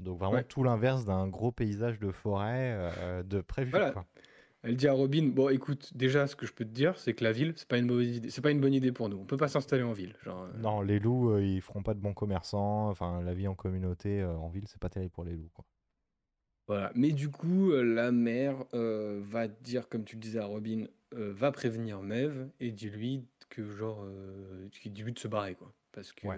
Donc 0.00 0.18
vraiment 0.18 0.34
Ouais. 0.34 0.44
tout 0.44 0.62
l'inverse 0.64 1.06
d'un 1.06 1.28
gros 1.28 1.50
paysage 1.50 1.98
de 1.98 2.10
forêt 2.10 2.74
euh, 2.98 3.22
de 3.22 3.40
prévu. 3.40 3.70
Voilà. 3.70 3.92
quoi. 3.92 4.04
Elle 4.62 4.76
dit 4.76 4.88
à 4.88 4.92
Robin 4.92 5.28
Bon, 5.28 5.48
écoute, 5.48 5.90
déjà, 5.96 6.26
ce 6.26 6.36
que 6.36 6.44
je 6.46 6.52
peux 6.52 6.64
te 6.64 6.70
dire, 6.70 6.98
c'est 6.98 7.14
que 7.14 7.24
la 7.24 7.32
ville, 7.32 7.54
c'est 7.56 7.66
pas 7.68 7.78
une 7.78 7.86
mauvaise 7.86 8.16
idée. 8.16 8.30
C'est 8.30 8.42
pas 8.42 8.50
une 8.50 8.60
bonne 8.60 8.74
idée 8.74 8.92
pour 8.92 9.08
nous. 9.08 9.16
On 9.18 9.24
peut 9.24 9.36
pas 9.38 9.48
s'installer 9.48 9.82
en 9.82 9.92
ville. 9.92 10.14
Genre, 10.22 10.42
euh, 10.44 10.58
Non, 10.58 10.82
les 10.82 10.98
loups, 10.98 11.30
euh, 11.32 11.42
ils 11.42 11.62
feront 11.62 11.82
pas 11.82 11.94
de 11.94 12.00
bons 12.00 12.12
commerçants. 12.12 12.88
Enfin, 12.90 13.22
la 13.22 13.32
vie 13.32 13.48
en 13.48 13.54
communauté, 13.54 14.20
euh, 14.20 14.34
en 14.36 14.48
ville, 14.48 14.64
c'est 14.68 14.80
pas 14.80 14.90
terrible 14.90 15.12
pour 15.12 15.24
les 15.24 15.34
loups. 15.34 15.50
Quoi. 15.54 15.64
Voilà. 16.66 16.92
Mais 16.94 17.12
du 17.12 17.30
coup, 17.30 17.72
la 17.72 18.12
mère 18.12 18.64
va 18.72 19.48
dire, 19.48 19.88
comme 19.88 20.04
tu 20.04 20.16
le 20.16 20.20
disais 20.20 20.38
à 20.38 20.44
Robin, 20.46 20.86
va 21.12 21.50
prévenir 21.50 22.00
Mev 22.02 22.48
et 22.60 22.70
dit-lui 22.70 23.26
que 23.48 23.64
genre, 23.72 24.04
euh, 24.04 24.68
qu'il 24.70 24.92
dit 24.92 25.02
lui 25.02 25.12
de 25.12 25.18
se 25.18 25.26
barrer 25.26 25.56
quoi, 25.56 25.72
parce 25.90 26.12
que 26.12 26.28
Ouais. 26.28 26.36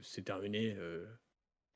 c'est 0.00 0.24
terminé, 0.24 0.76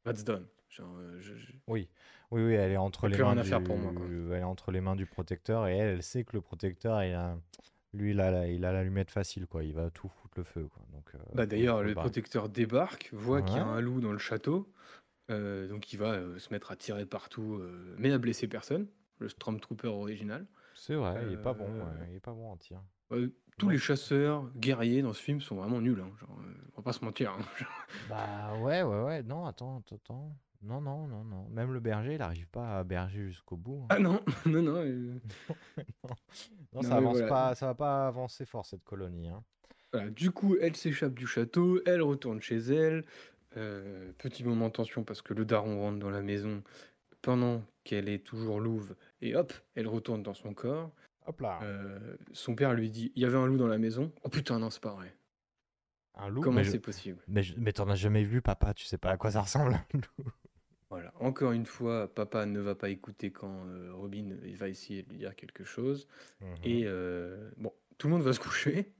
that's 0.02 0.24
done. 0.24 0.44
Genre, 0.72 0.96
euh, 0.98 1.20
je- 1.20 1.34
je- 1.34 1.52
Oui, 1.68 1.86
oui, 2.30 2.42
oui, 2.42 2.54
elle 2.54 2.72
est 2.72 2.76
entre 2.78 3.06
les 3.06 3.18
mains 3.18 3.36
du... 3.36 3.50
pour 3.64 3.76
moi, 3.76 3.92
elle 4.32 4.40
est 4.40 4.42
entre 4.42 4.72
les 4.72 4.80
mains 4.80 4.96
du 4.96 5.04
protecteur 5.04 5.66
et 5.68 5.76
elle, 5.76 5.88
elle 5.96 6.02
sait 6.02 6.24
que 6.24 6.32
le 6.32 6.40
protecteur, 6.40 7.02
il 7.04 7.12
a... 7.12 7.36
lui, 7.92 8.12
il 8.12 8.20
a, 8.20 8.30
la- 8.30 8.48
il 8.48 8.64
a 8.64 8.72
l'allumette 8.72 9.10
facile, 9.10 9.46
quoi. 9.46 9.64
Il 9.64 9.74
va 9.74 9.90
tout 9.90 10.08
foutre 10.08 10.34
le 10.38 10.44
feu, 10.44 10.66
quoi. 10.72 10.82
Donc, 10.92 11.14
euh, 11.14 11.18
Bah 11.34 11.44
d'ailleurs, 11.44 11.82
le 11.82 11.92
protecteur 11.94 12.48
débarque, 12.48 13.10
voit 13.12 13.42
qu'il 13.42 13.56
y 13.56 13.60
a 13.60 13.66
un 13.66 13.80
loup 13.82 14.00
dans 14.00 14.12
le 14.12 14.18
château, 14.18 14.72
euh, 15.30 15.68
donc 15.68 15.92
il 15.92 15.98
va 15.98 16.12
euh, 16.12 16.38
se 16.38 16.50
mettre 16.52 16.72
à 16.72 16.76
tirer 16.76 17.04
partout, 17.04 17.62
mais 17.98 18.10
à 18.12 18.18
blesser 18.18 18.48
personne. 18.48 18.86
Le 19.18 19.28
Stormtrooper 19.28 19.88
original. 19.88 20.46
C'est 20.74 20.94
vrai, 20.94 21.22
il 21.26 21.34
est 21.34 21.36
pas 21.42 21.52
bon, 21.52 21.66
ouais, 21.66 22.08
il 22.10 22.16
est 22.16 22.20
pas 22.20 22.32
bon 22.32 22.50
en 22.50 22.56
tir. 22.56 22.80
Tous 23.58 23.66
Ouais. 23.66 23.74
les 23.74 23.78
chasseurs 23.78 24.50
guerriers 24.56 25.02
dans 25.02 25.12
ce 25.12 25.22
film 25.22 25.42
sont 25.42 25.54
vraiment 25.56 25.82
nuls. 25.82 26.00
hein, 26.00 26.10
genre, 26.18 26.40
on 26.72 26.76
va 26.80 26.82
pas 26.82 26.94
se 26.94 27.04
mentir. 27.04 27.32
hein. 27.32 27.64
Bah 28.08 28.54
ouais, 28.62 28.82
ouais, 28.82 29.02
ouais. 29.02 29.22
Non, 29.22 29.44
attends, 29.44 29.82
attends. 29.92 30.34
Non, 30.62 30.80
non, 30.80 31.06
non, 31.08 31.24
non. 31.24 31.48
Même 31.50 31.72
le 31.72 31.80
berger, 31.80 32.14
il 32.14 32.22
arrive 32.22 32.46
pas 32.48 32.78
à 32.78 32.84
berger 32.84 33.26
jusqu'au 33.26 33.56
bout. 33.56 33.80
hein. 33.84 33.86
ah 33.90 33.98
non, 33.98 34.20
non, 34.46 34.62
non. 34.62 34.76
euh, 34.76 35.14
non, 36.04 36.10
non, 36.74 36.82
ça 36.82 36.88
mais 36.90 36.94
avance 36.96 37.12
voilà. 37.14 37.28
pas, 37.28 37.54
ça 37.54 37.66
va 37.66 37.74
pas 37.74 38.06
avancer 38.06 38.44
fort 38.46 38.64
cette 38.66 38.84
colonie. 38.84 39.28
Hein. 39.28 39.42
Voilà, 39.92 40.10
du 40.10 40.30
coup, 40.30 40.56
elle 40.60 40.76
s'échappe 40.76 41.14
du 41.14 41.26
château, 41.26 41.80
elle 41.84 42.02
retourne 42.02 42.40
chez 42.40 42.56
elle. 42.58 43.04
Euh, 43.58 44.12
petit 44.16 44.44
moment 44.44 44.68
de 44.68 44.72
tension 44.72 45.04
parce 45.04 45.20
que 45.20 45.34
le 45.34 45.44
daron 45.44 45.80
rentre 45.82 45.98
dans 45.98 46.08
la 46.08 46.22
maison 46.22 46.62
pendant 47.20 47.62
qu'elle 47.84 48.08
est 48.08 48.24
toujours 48.24 48.60
louve 48.60 48.94
et 49.20 49.34
hop, 49.36 49.52
elle 49.74 49.86
retourne 49.88 50.22
dans 50.22 50.32
son 50.32 50.54
corps. 50.54 50.90
Hop 51.26 51.40
là. 51.42 51.60
Euh, 51.62 52.16
son 52.32 52.54
père 52.54 52.72
lui 52.72 52.88
dit 52.90 53.12
il 53.14 53.22
y 53.22 53.26
avait 53.26 53.36
un 53.36 53.46
loup 53.46 53.58
dans 53.58 53.66
la 53.66 53.76
maison. 53.78 54.10
Oh 54.24 54.30
putain, 54.30 54.58
non, 54.58 54.70
c'est 54.70 54.80
pas 54.82 54.94
vrai. 54.94 55.14
Un 56.14 56.28
loup? 56.28 56.40
Comment 56.40 56.56
mais 56.56 56.64
je- 56.64 56.70
c'est 56.70 56.78
possible? 56.78 57.18
Mais, 57.28 57.42
je- 57.42 57.54
mais 57.58 57.72
t'en 57.72 57.88
as 57.90 57.94
jamais 57.94 58.24
vu, 58.24 58.40
papa. 58.40 58.72
Tu 58.74 58.86
sais 58.86 58.98
pas 58.98 59.10
à 59.10 59.16
quoi 59.18 59.30
ça 59.32 59.42
ressemble. 59.42 59.74
un 59.74 59.84
loup? 59.98 60.32
Voilà, 60.92 61.10
encore 61.20 61.52
une 61.52 61.64
fois, 61.64 62.14
papa 62.14 62.44
ne 62.44 62.60
va 62.60 62.74
pas 62.74 62.90
écouter 62.90 63.32
quand 63.32 63.64
euh, 63.66 63.94
Robin 63.94 64.36
il 64.44 64.56
va 64.56 64.68
essayer 64.68 65.02
de 65.02 65.08
lui 65.08 65.16
dire 65.16 65.34
quelque 65.34 65.64
chose. 65.64 66.06
Mhm. 66.42 66.56
Et 66.64 66.82
euh, 66.84 67.50
bon, 67.56 67.72
tout 67.96 68.08
le 68.08 68.12
monde 68.12 68.22
va 68.22 68.34
se 68.34 68.40
coucher. 68.40 68.92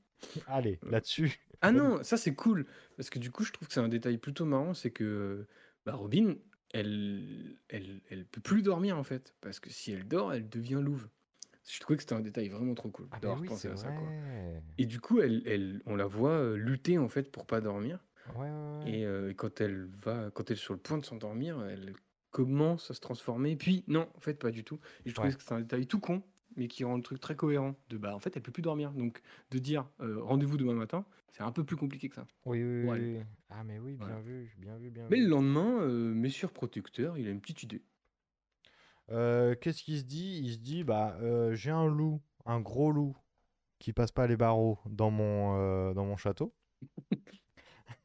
Allez, 0.46 0.78
là-dessus. 0.82 1.38
Ah 1.60 1.70
non, 1.70 2.02
ça 2.02 2.16
c'est 2.16 2.34
cool. 2.34 2.66
Parce 2.96 3.10
que 3.10 3.18
du 3.18 3.30
coup, 3.30 3.44
je 3.44 3.52
trouve 3.52 3.68
que 3.68 3.74
c'est 3.74 3.80
un 3.80 3.88
détail 3.88 4.16
plutôt 4.16 4.46
marrant, 4.46 4.72
c'est 4.72 4.90
que 4.90 5.46
bah, 5.84 5.92
Robin, 5.92 6.36
elle, 6.72 7.58
elle, 7.68 8.00
elle 8.08 8.24
peut 8.24 8.40
plus 8.40 8.62
dormir 8.62 8.96
en 8.96 9.04
fait. 9.04 9.34
Parce 9.42 9.60
que 9.60 9.68
si 9.68 9.92
elle 9.92 10.08
dort, 10.08 10.32
elle 10.32 10.48
devient 10.48 10.80
louve. 10.82 11.08
Je 11.70 11.78
trouvais 11.78 11.98
que 11.98 12.02
c'était 12.04 12.14
un 12.14 12.20
détail 12.20 12.48
vraiment 12.48 12.74
trop 12.74 12.88
cool 12.90 13.06
Ah, 13.10 13.16
mais 13.16 13.20
d'avoir 13.20 13.40
oui, 13.42 13.48
pensé 13.48 13.68
c'est 13.68 13.74
à 13.74 13.76
ça. 13.76 13.92
Quoi. 13.92 14.02
vrai. 14.06 14.62
Et 14.78 14.86
du 14.86 14.98
coup, 14.98 15.20
elle, 15.20 15.42
elle, 15.46 15.82
on 15.84 15.94
la 15.94 16.06
voit 16.06 16.30
euh, 16.30 16.56
lutter 16.56 16.96
en 16.96 17.08
fait 17.08 17.30
pour 17.30 17.46
pas 17.46 17.60
dormir. 17.60 18.00
Ouais, 18.34 18.50
ouais, 18.50 18.84
ouais. 18.84 18.90
Et 18.90 19.04
euh, 19.04 19.32
quand 19.34 19.60
elle 19.60 19.84
va, 19.84 20.30
quand 20.30 20.50
elle 20.50 20.56
est 20.56 20.60
sur 20.60 20.74
le 20.74 20.80
point 20.80 20.98
de 20.98 21.04
s'endormir, 21.04 21.62
elle 21.66 21.94
commence 22.30 22.90
à 22.90 22.94
se 22.94 23.00
transformer. 23.00 23.56
Puis 23.56 23.84
non, 23.88 24.08
en 24.16 24.20
fait, 24.20 24.34
pas 24.34 24.50
du 24.50 24.64
tout. 24.64 24.80
Et 25.04 25.10
je 25.10 25.20
Ouais. 25.20 25.30
que 25.32 25.42
c'est 25.42 25.52
un 25.52 25.60
détail 25.60 25.86
tout 25.86 26.00
con, 26.00 26.22
mais 26.56 26.68
qui 26.68 26.84
rend 26.84 26.96
le 26.96 27.02
truc 27.02 27.20
très 27.20 27.36
cohérent. 27.36 27.74
De 27.90 27.98
bah, 27.98 28.14
en 28.14 28.18
fait, 28.18 28.36
elle 28.36 28.42
peut 28.42 28.52
plus 28.52 28.62
dormir. 28.62 28.92
Donc, 28.92 29.20
de 29.50 29.58
dire 29.58 29.88
euh, 30.00 30.20
rendez-vous 30.22 30.56
demain 30.56 30.74
matin, 30.74 31.04
c'est 31.32 31.42
un 31.42 31.52
peu 31.52 31.64
plus 31.64 31.76
compliqué 31.76 32.08
que 32.08 32.14
ça. 32.14 32.26
Oui, 32.44 32.62
oui, 32.62 33.16
oui. 33.16 33.20
Ah, 33.50 33.62
mais 33.64 33.78
oui, 33.78 33.94
bien 33.96 34.06
Voilà. 34.06 34.20
vu, 34.20 34.52
bien 34.58 34.76
vu, 34.78 34.90
bien 34.90 35.06
Mais 35.10 35.16
vu. 35.16 35.24
le 35.24 35.28
lendemain, 35.28 35.80
euh, 35.82 36.14
Messieurs 36.14 36.48
Protecteur, 36.48 37.18
il 37.18 37.26
a 37.28 37.30
une 37.30 37.40
petite 37.40 37.62
idée. 37.62 37.82
Euh, 39.10 39.54
Qu'est-ce 39.60 39.82
qu'il 39.82 39.98
se 39.98 40.04
dit? 40.04 40.40
Il 40.42 40.52
se 40.54 40.58
dit, 40.58 40.84
bah, 40.84 41.18
euh, 41.20 41.54
j'ai 41.54 41.70
un 41.70 41.86
loup, 41.86 42.22
un 42.46 42.60
gros 42.60 42.90
loup, 42.90 43.16
qui 43.78 43.92
passe 43.92 44.12
pas 44.12 44.26
les 44.26 44.36
barreaux 44.36 44.78
dans 44.86 45.10
mon, 45.10 45.56
euh, 45.58 45.92
dans 45.92 46.06
mon 46.06 46.16
château. 46.16 46.54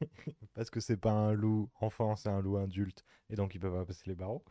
Parce 0.54 0.70
que 0.70 0.80
c'est 0.80 0.98
pas 0.98 1.12
un 1.12 1.34
loup 1.34 1.70
enfant, 1.80 2.16
c'est 2.16 2.30
un 2.30 2.42
loup 2.42 2.58
adulte, 2.58 3.04
et 3.30 3.36
donc 3.36 3.56
il 3.56 3.60
peut 3.60 3.72
pas 3.72 3.86
passer 3.86 4.04
les 4.08 4.16
barreaux. 4.16 4.44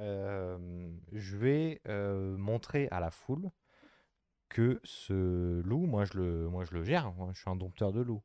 Euh, 0.00 0.90
je 1.12 1.36
vais 1.36 1.80
euh, 1.86 2.36
montrer 2.36 2.88
à 2.90 3.00
la 3.00 3.10
foule 3.10 3.50
que 4.48 4.80
ce 4.84 5.60
loup, 5.62 5.86
moi 5.86 6.04
je 6.04 6.18
le, 6.18 6.48
moi 6.48 6.64
je 6.64 6.74
le 6.74 6.84
gère, 6.84 7.12
moi, 7.12 7.30
je 7.32 7.40
suis 7.40 7.50
un 7.50 7.56
dompteur 7.56 7.92
de 7.92 8.00
loups. 8.00 8.22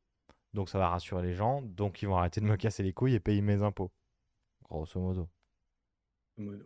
Donc 0.52 0.68
ça 0.68 0.78
va 0.78 0.88
rassurer 0.88 1.22
les 1.22 1.34
gens, 1.34 1.62
donc 1.62 2.02
ils 2.02 2.06
vont 2.06 2.16
arrêter 2.16 2.40
de 2.40 2.46
me 2.46 2.56
casser 2.56 2.82
les 2.82 2.92
couilles 2.92 3.14
et 3.14 3.20
payer 3.20 3.40
mes 3.40 3.62
impôts. 3.62 3.92
Grosso 4.64 5.00
modo. 5.00 5.28
Modo. 6.36 6.64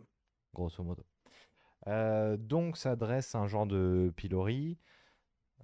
Grosso 0.53 0.83
modo. 0.83 1.03
Euh, 1.87 2.37
donc 2.37 2.77
ça 2.77 2.95
dresse 2.95 3.35
un 3.35 3.47
genre 3.47 3.67
de 3.67 4.11
pilori. 4.15 4.79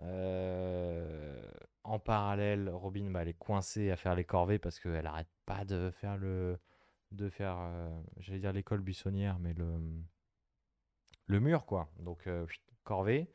Euh, 0.03 1.41
en 1.83 1.99
parallèle, 1.99 2.69
Robin 2.69 3.09
bah, 3.11 3.21
elle 3.21 3.29
est 3.29 3.33
coincée 3.33 3.91
à 3.91 3.95
faire 3.95 4.15
les 4.15 4.23
corvées 4.23 4.59
parce 4.59 4.79
qu'elle 4.79 5.05
arrête 5.07 5.29
pas 5.45 5.65
de 5.65 5.91
faire 5.91 6.17
le 6.17 6.57
de 7.11 7.29
faire 7.29 7.57
euh, 7.59 7.89
j'allais 8.17 8.39
dire 8.39 8.53
l'école 8.53 8.81
buissonnière 8.81 9.37
mais 9.39 9.53
le 9.53 9.65
le 11.27 11.39
mur 11.39 11.65
quoi. 11.65 11.89
Donc 11.99 12.27
euh, 12.27 12.45
corvée. 12.83 13.29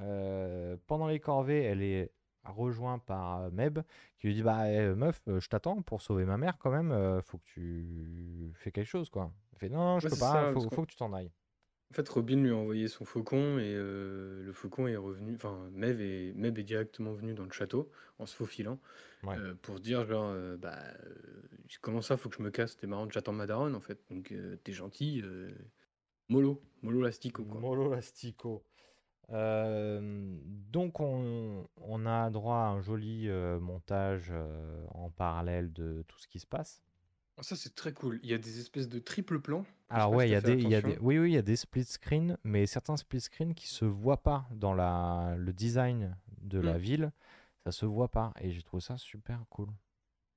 Euh, 0.00 0.76
pendant 0.86 1.08
les 1.08 1.18
corvées, 1.20 1.62
elle 1.64 1.82
est 1.82 2.12
rejointe 2.44 3.04
par 3.04 3.50
Meb 3.52 3.80
qui 4.18 4.28
lui 4.28 4.34
dit 4.34 4.42
bah 4.42 4.70
eh, 4.70 4.94
meuf, 4.94 5.20
je 5.26 5.48
t'attends 5.48 5.82
pour 5.82 6.00
sauver 6.02 6.24
ma 6.24 6.36
mère 6.36 6.56
quand 6.58 6.70
même, 6.70 7.20
faut 7.22 7.38
que 7.38 7.44
tu 7.44 8.52
fais 8.56 8.70
quelque 8.72 8.86
chose 8.86 9.10
quoi. 9.10 9.32
Elle 9.52 9.58
fait 9.58 9.68
non, 9.68 9.78
non 9.78 9.98
je 9.98 10.06
Ouais, 10.06 10.10
peux 10.10 10.16
pas, 10.16 10.52
ça, 10.52 10.52
faut 10.52 10.82
que 10.82 10.90
tu 10.90 10.96
t'en 10.96 11.12
ailles. 11.12 11.32
En 11.90 11.94
fait, 11.94 12.06
Robin 12.10 12.36
lui 12.42 12.50
a 12.50 12.56
envoyé 12.56 12.86
son 12.86 13.04
faucon 13.06 13.58
et 13.58 13.74
euh, 13.74 14.42
le 14.44 14.52
faucon 14.52 14.86
est 14.86 14.96
revenu. 14.96 15.34
Enfin, 15.34 15.68
Mev 15.72 16.02
est, 16.02 16.34
Mev 16.34 16.58
est 16.58 16.62
directement 16.62 17.14
venu 17.14 17.32
dans 17.32 17.44
le 17.44 17.50
château 17.52 17.90
en 18.18 18.26
se 18.26 18.36
faufilant 18.36 18.78
Ouais. 19.24 19.36
euh, 19.36 19.54
pour 19.62 19.80
dire 19.80 20.04
genre, 20.06 20.30
euh, 20.32 20.56
bah, 20.56 20.78
comment 21.80 22.02
ça, 22.02 22.16
faut 22.16 22.28
que 22.28 22.36
je 22.36 22.42
me 22.42 22.50
casse, 22.50 22.76
t'es 22.76 22.86
marrant, 22.86 23.08
j'attends 23.10 23.32
ma 23.32 23.46
daronne 23.46 23.74
en 23.74 23.80
fait. 23.80 23.98
Donc, 24.10 24.32
t'es 24.62 24.72
gentil, 24.72 25.22
euh, 25.24 25.50
mollo, 26.28 26.62
mollo 26.82 27.00
l'astico 27.00 27.42
quoi. 27.44 27.60
Molo 27.60 27.90
Lastico. 27.90 28.64
Donc 29.30 31.00
on, 31.00 31.68
on 31.76 32.06
a 32.06 32.30
droit 32.30 32.56
à 32.56 32.68
un 32.68 32.80
joli 32.80 33.28
montage 33.60 34.32
en 34.94 35.10
parallèle 35.10 35.72
de 35.72 36.04
tout 36.06 36.18
ce 36.18 36.28
qui 36.28 36.38
se 36.38 36.46
passe. 36.46 36.82
Ah, 37.38 37.42
Ça, 37.42 37.56
c'est 37.56 37.74
très 37.74 37.92
cool. 37.94 38.20
Il 38.22 38.28
y 38.28 38.34
a 38.34 38.38
des 38.38 38.60
espèces 38.60 38.88
de 38.88 38.98
triple 38.98 39.40
plans. 39.40 39.64
Je 39.94 40.00
sais 40.00 40.06
Alors 40.06 40.10
pas 40.10 40.18
ouais, 40.18 40.26
si 40.26 40.28
il 40.28 40.32
y 40.32 40.34
t'as 40.34 40.36
a 40.36 40.40
fait 40.40 40.48
des, 40.48 40.54
il 40.54 40.68
y 40.68 40.74
a 40.74 40.82
des, 40.82 40.96
attention. 40.96 40.98
oui, 41.00 41.18
oui, 41.18 41.30
il 41.30 41.34
y 41.34 41.38
a 41.38 41.42
des 41.42 41.56
split 41.56 41.84
screens, 41.84 42.36
mais 42.44 42.66
certains 42.66 42.96
split 42.96 43.20
screens 43.20 43.54
qui 43.54 43.68
se 43.68 43.84
voient 43.86 44.22
pas 44.22 44.46
dans 44.50 44.74
la, 44.74 45.34
le 45.38 45.52
design 45.52 46.16
de 46.42 46.58
la 46.58 46.76
Mm. 46.76 46.78
ville, 46.78 47.10
ça 47.64 47.72
se 47.72 47.86
voit 47.86 48.08
pas, 48.08 48.32
et 48.40 48.50
j'ai 48.50 48.62
trouvé 48.62 48.82
ça 48.82 48.98
super 48.98 49.44
cool. 49.50 49.68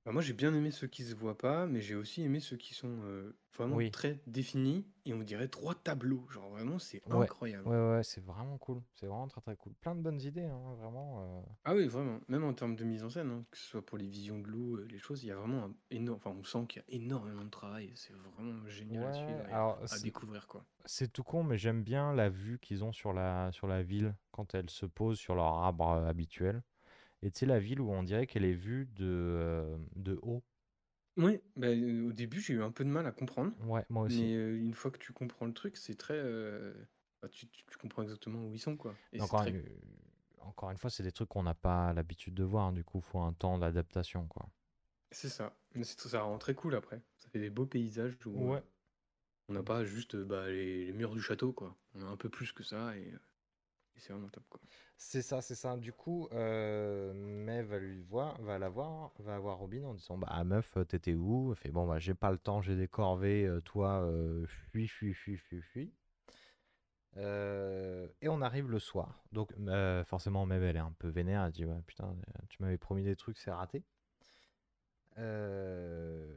Bah, 0.05 0.11
moi, 0.11 0.21
j'ai 0.21 0.33
bien 0.33 0.53
aimé 0.53 0.71
ceux 0.71 0.87
qui 0.87 1.03
se 1.03 1.15
voient 1.15 1.37
pas, 1.37 1.65
mais 1.67 1.81
j'ai 1.81 1.95
aussi 1.95 2.21
aimé 2.23 2.39
ceux 2.39 2.57
qui 2.57 2.73
sont 2.73 3.01
euh, 3.03 3.37
vraiment 3.53 3.77
Oui. 3.77 3.91
très 3.91 4.21
définis 4.27 4.87
et 5.05 5.13
on 5.13 5.21
dirait 5.23 5.47
trois 5.47 5.75
tableaux. 5.75 6.27
Genre 6.29 6.49
vraiment, 6.49 6.79
c'est 6.79 7.01
Ouais, 7.05 7.29
incroyable. 7.29 7.65
ouais, 7.65 7.91
ouais, 7.97 8.03
c'est 8.03 8.21
vraiment 8.23 8.57
cool, 8.57 8.81
c'est 8.95 9.05
vraiment 9.07 9.27
très 9.27 9.41
très 9.41 9.55
cool. 9.55 9.73
Plein 9.75 9.95
de 9.95 10.01
bonnes 10.01 10.21
idées, 10.21 10.45
hein, 10.45 10.73
vraiment. 10.75 11.21
euh. 11.41 11.41
Ah 11.63 11.75
oui, 11.75 11.87
vraiment. 11.87 12.19
Même 12.27 12.43
en 12.43 12.53
termes 12.53 12.75
de 12.75 12.83
mise 12.83 13.03
en 13.03 13.09
scène, 13.09 13.29
hein, 13.31 13.45
que 13.51 13.57
ce 13.57 13.65
soit 13.65 13.85
pour 13.85 13.97
les 13.97 14.07
visions 14.07 14.39
de 14.39 14.47
loup, 14.47 14.77
euh, 14.77 14.85
les 14.89 14.97
choses, 14.99 15.23
il 15.23 15.27
y 15.27 15.31
a 15.31 15.35
vraiment 15.35 15.65
un 15.65 15.75
énorme. 15.91 16.17
Enfin, 16.17 16.31
on 16.31 16.43
sent 16.43 16.65
qu'il 16.67 16.81
y 16.81 16.85
a 16.85 16.95
énormément 16.97 17.43
de 17.45 17.49
travail. 17.49 17.91
C'est 17.95 18.13
vraiment 18.13 18.65
génial 18.67 19.07
à 19.07 19.13
Ouais, 19.13 19.13
suivre 19.13 19.47
et 19.49 19.53
alors, 19.53 19.79
à 19.89 19.97
c'est- 19.97 19.99
découvrir, 19.99 20.47
quoi. 20.47 20.65
C'est 20.85 21.11
tout 21.13 21.23
con, 21.23 21.43
mais 21.43 21.57
j'aime 21.57 21.83
bien 21.83 22.13
la 22.13 22.29
vue 22.29 22.59
qu'ils 22.59 22.83
ont 22.85 22.93
sur 22.93 23.13
la, 23.13 23.51
sur 23.53 23.67
la 23.67 23.83
ville 23.83 24.15
quand 24.31 24.55
elle 24.55 24.69
se 24.69 24.85
pose 24.87 25.19
sur 25.19 25.35
leur 25.35 25.47
arbre 25.47 25.89
euh, 25.91 26.07
habituel. 26.07 26.63
Et 27.23 27.31
tu 27.31 27.39
sais, 27.39 27.45
la 27.45 27.59
ville 27.59 27.81
où 27.81 27.91
on 27.91 28.03
dirait 28.03 28.25
qu'elle 28.27 28.45
est 28.45 28.53
vue 28.53 28.85
de, 28.95 29.05
euh, 29.05 29.77
de 29.95 30.17
haut. 30.23 30.43
Oui, 31.17 31.39
bah, 31.55 31.67
euh, 31.67 32.07
au 32.09 32.13
début, 32.13 32.39
j'ai 32.39 32.53
eu 32.53 32.63
un 32.63 32.71
peu 32.71 32.83
de 32.83 32.89
mal 32.89 33.05
à 33.05 33.11
comprendre. 33.11 33.53
Ouais, 33.65 33.85
moi 33.89 34.03
aussi. 34.05 34.21
Mais 34.21 34.35
euh, 34.35 34.57
une 34.57 34.73
fois 34.73 34.91
que 34.91 34.97
tu 34.97 35.13
comprends 35.13 35.45
le 35.45 35.53
truc, 35.53 35.77
c'est 35.77 35.95
très. 35.95 36.19
bah, 37.21 37.29
tu, 37.29 37.47
tu- 37.49 37.65
tu 37.65 37.77
comprends 37.77 38.01
exactement 38.03 38.45
où 38.47 38.53
ils 38.53 38.59
sont, 38.59 38.77
quoi. 38.77 38.95
Et 39.13 39.17
c'est 39.17 39.23
encore, 39.23 39.41
très- 39.41 39.51
une, 39.51 39.63
encore 40.39 40.71
une 40.71 40.77
fois, 40.77 40.89
c'est 40.89 41.03
des 41.03 41.11
trucs 41.11 41.29
qu'on 41.29 41.43
n'a 41.43 41.53
pas 41.53 41.93
l'habitude 41.93 42.33
de 42.33 42.43
voir. 42.43 42.71
Du 42.71 42.83
coup, 42.83 42.99
il 42.99 43.03
faut 43.03 43.19
un 43.19 43.33
temps 43.33 43.57
d'adaptation, 43.59 44.25
quoi. 44.27 44.49
C'est 45.11 45.29
ça. 45.29 45.55
Mais 45.75 45.83
c'est- 45.83 45.99
ça 46.07 46.21
rend 46.21 46.37
très 46.37 46.55
cool 46.55 46.75
après. 46.75 47.01
Ça 47.17 47.29
fait 47.29 47.39
des 47.39 47.49
beaux 47.49 47.65
paysages 47.65 48.17
où 48.25 48.53
Ouais. 48.53 48.57
euh, 48.57 48.61
on 49.49 49.53
n'a 49.53 49.63
pas 49.63 49.85
juste 49.85 50.15
euh, 50.15 50.25
bah, 50.25 50.47
les, 50.49 50.85
les 50.85 50.93
murs 50.93 51.13
du 51.13 51.21
château, 51.21 51.53
quoi. 51.53 51.77
On 51.93 52.01
a 52.03 52.05
un 52.05 52.17
peu 52.17 52.29
plus 52.29 52.51
que 52.53 52.63
ça 52.63 52.97
et, 52.97 53.11
euh, 53.13 53.17
et 53.17 53.19
c'est 54.97 55.21
ça, 55.21 55.41
c'est 55.41 55.55
ça. 55.55 55.77
Du 55.77 55.91
coup, 55.93 56.27
euh, 56.31 57.13
May 57.13 57.63
va 57.63 57.79
lui 57.79 58.01
voir, 58.01 58.39
va 58.41 58.59
la 58.59 58.69
voir, 58.69 59.11
va 59.19 59.37
voir 59.39 59.57
Robin 59.57 59.83
en 59.83 59.93
disant 59.93 60.17
Bah, 60.17 60.43
meuf, 60.43 60.77
euh, 60.77 60.83
t'étais 60.85 61.13
où? 61.13 61.53
Fait 61.55 61.69
Bon, 61.71 61.87
bah, 61.87 61.99
j'ai 61.99 62.13
pas 62.13 62.31
le 62.31 62.37
temps, 62.37 62.61
j'ai 62.61 62.75
des 62.75 62.87
corvées, 62.87 63.45
euh, 63.45 63.61
toi, 63.61 64.01
euh, 64.03 64.45
fuis, 64.47 64.87
fuis, 64.87 65.13
fuis, 65.13 65.37
fuis, 65.37 65.61
fuis. 65.61 65.91
Euh, 67.17 68.07
et 68.21 68.29
on 68.29 68.41
arrive 68.41 68.69
le 68.69 68.79
soir. 68.79 69.23
Donc, 69.31 69.51
euh, 69.67 70.03
forcément, 70.05 70.45
Mev, 70.45 70.63
elle 70.63 70.77
est 70.77 70.79
un 70.79 70.93
peu 70.97 71.09
vénère. 71.09 71.43
Elle 71.45 71.51
dit 71.51 71.65
Ouais, 71.65 71.81
putain, 71.85 72.05
euh, 72.05 72.41
tu 72.49 72.61
m'avais 72.61 72.77
promis 72.77 73.03
des 73.03 73.15
trucs, 73.15 73.37
c'est 73.37 73.51
raté. 73.51 73.83
Euh, 75.17 76.35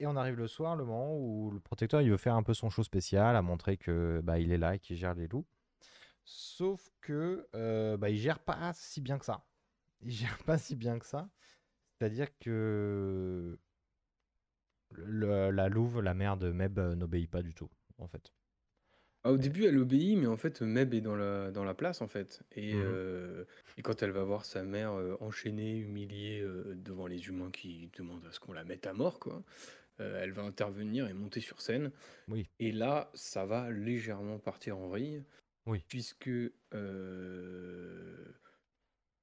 Et 0.00 0.06
on 0.06 0.16
arrive 0.16 0.36
le 0.36 0.46
soir, 0.48 0.76
le 0.76 0.84
moment 0.84 1.16
où 1.16 1.50
le 1.50 1.60
protecteur 1.60 2.00
il 2.02 2.10
veut 2.10 2.16
faire 2.18 2.34
un 2.34 2.42
peu 2.42 2.54
son 2.54 2.70
show 2.70 2.82
spécial, 2.82 3.34
à 3.36 3.42
montrer 3.42 3.76
que 3.76 4.20
bah, 4.22 4.38
il 4.38 4.52
est 4.52 4.58
là 4.58 4.76
et 4.76 4.78
qu'il 4.78 4.96
gère 4.96 5.14
les 5.14 5.26
loups. 5.28 5.46
Sauf 6.30 6.90
que 7.00 7.48
euh, 7.54 7.96
bah, 7.96 8.10
il 8.10 8.18
gère 8.18 8.38
pas 8.38 8.72
si 8.74 9.00
bien 9.00 9.18
que 9.18 9.24
ça. 9.24 9.46
Il 10.02 10.10
gère 10.10 10.36
pas 10.44 10.58
si 10.58 10.76
bien 10.76 10.98
que 10.98 11.06
ça. 11.06 11.30
C'est-à-dire 11.98 12.28
que 12.38 13.58
le- 14.90 15.50
la 15.50 15.68
louve, 15.70 16.02
la 16.02 16.12
mère 16.12 16.36
de 16.36 16.52
Meb, 16.52 16.78
euh, 16.78 16.94
n'obéit 16.94 17.30
pas 17.30 17.40
du 17.42 17.54
tout, 17.54 17.70
en 17.96 18.08
fait. 18.08 18.34
Ah, 19.24 19.32
au 19.32 19.38
début, 19.38 19.64
elle 19.64 19.78
obéit, 19.78 20.18
mais 20.18 20.26
en 20.26 20.36
fait, 20.36 20.60
Meb 20.60 20.92
est 20.92 21.00
dans 21.00 21.16
la, 21.16 21.50
dans 21.50 21.64
la 21.64 21.72
place, 21.74 22.02
en 22.02 22.08
fait. 22.08 22.42
Et, 22.52 22.74
Mhm. 22.74 22.82
euh, 22.84 23.44
et 23.78 23.82
quand 23.82 24.02
elle 24.02 24.10
va 24.10 24.22
voir 24.22 24.44
sa 24.44 24.62
mère 24.62 24.92
euh, 24.92 25.16
enchaînée, 25.20 25.78
humiliée 25.78 26.40
euh, 26.42 26.74
devant 26.76 27.06
les 27.06 27.26
humains 27.28 27.50
qui 27.50 27.90
demandent 27.96 28.26
à 28.26 28.32
ce 28.32 28.38
qu'on 28.38 28.52
la 28.52 28.64
mette 28.64 28.86
à 28.86 28.92
mort, 28.92 29.18
quoi, 29.18 29.42
elle 29.98 30.32
va 30.32 30.42
intervenir 30.42 31.08
et 31.08 31.14
monter 31.14 31.40
sur 31.40 31.60
scène. 31.60 31.90
Oui. 32.28 32.48
Et 32.60 32.70
là, 32.72 33.10
ça 33.14 33.46
va 33.46 33.70
légèrement 33.70 34.38
partir 34.38 34.78
en 34.78 34.88
vrille. 34.88 35.24
Oui. 35.68 35.84
Puisque 35.88 36.28
euh, 36.74 38.24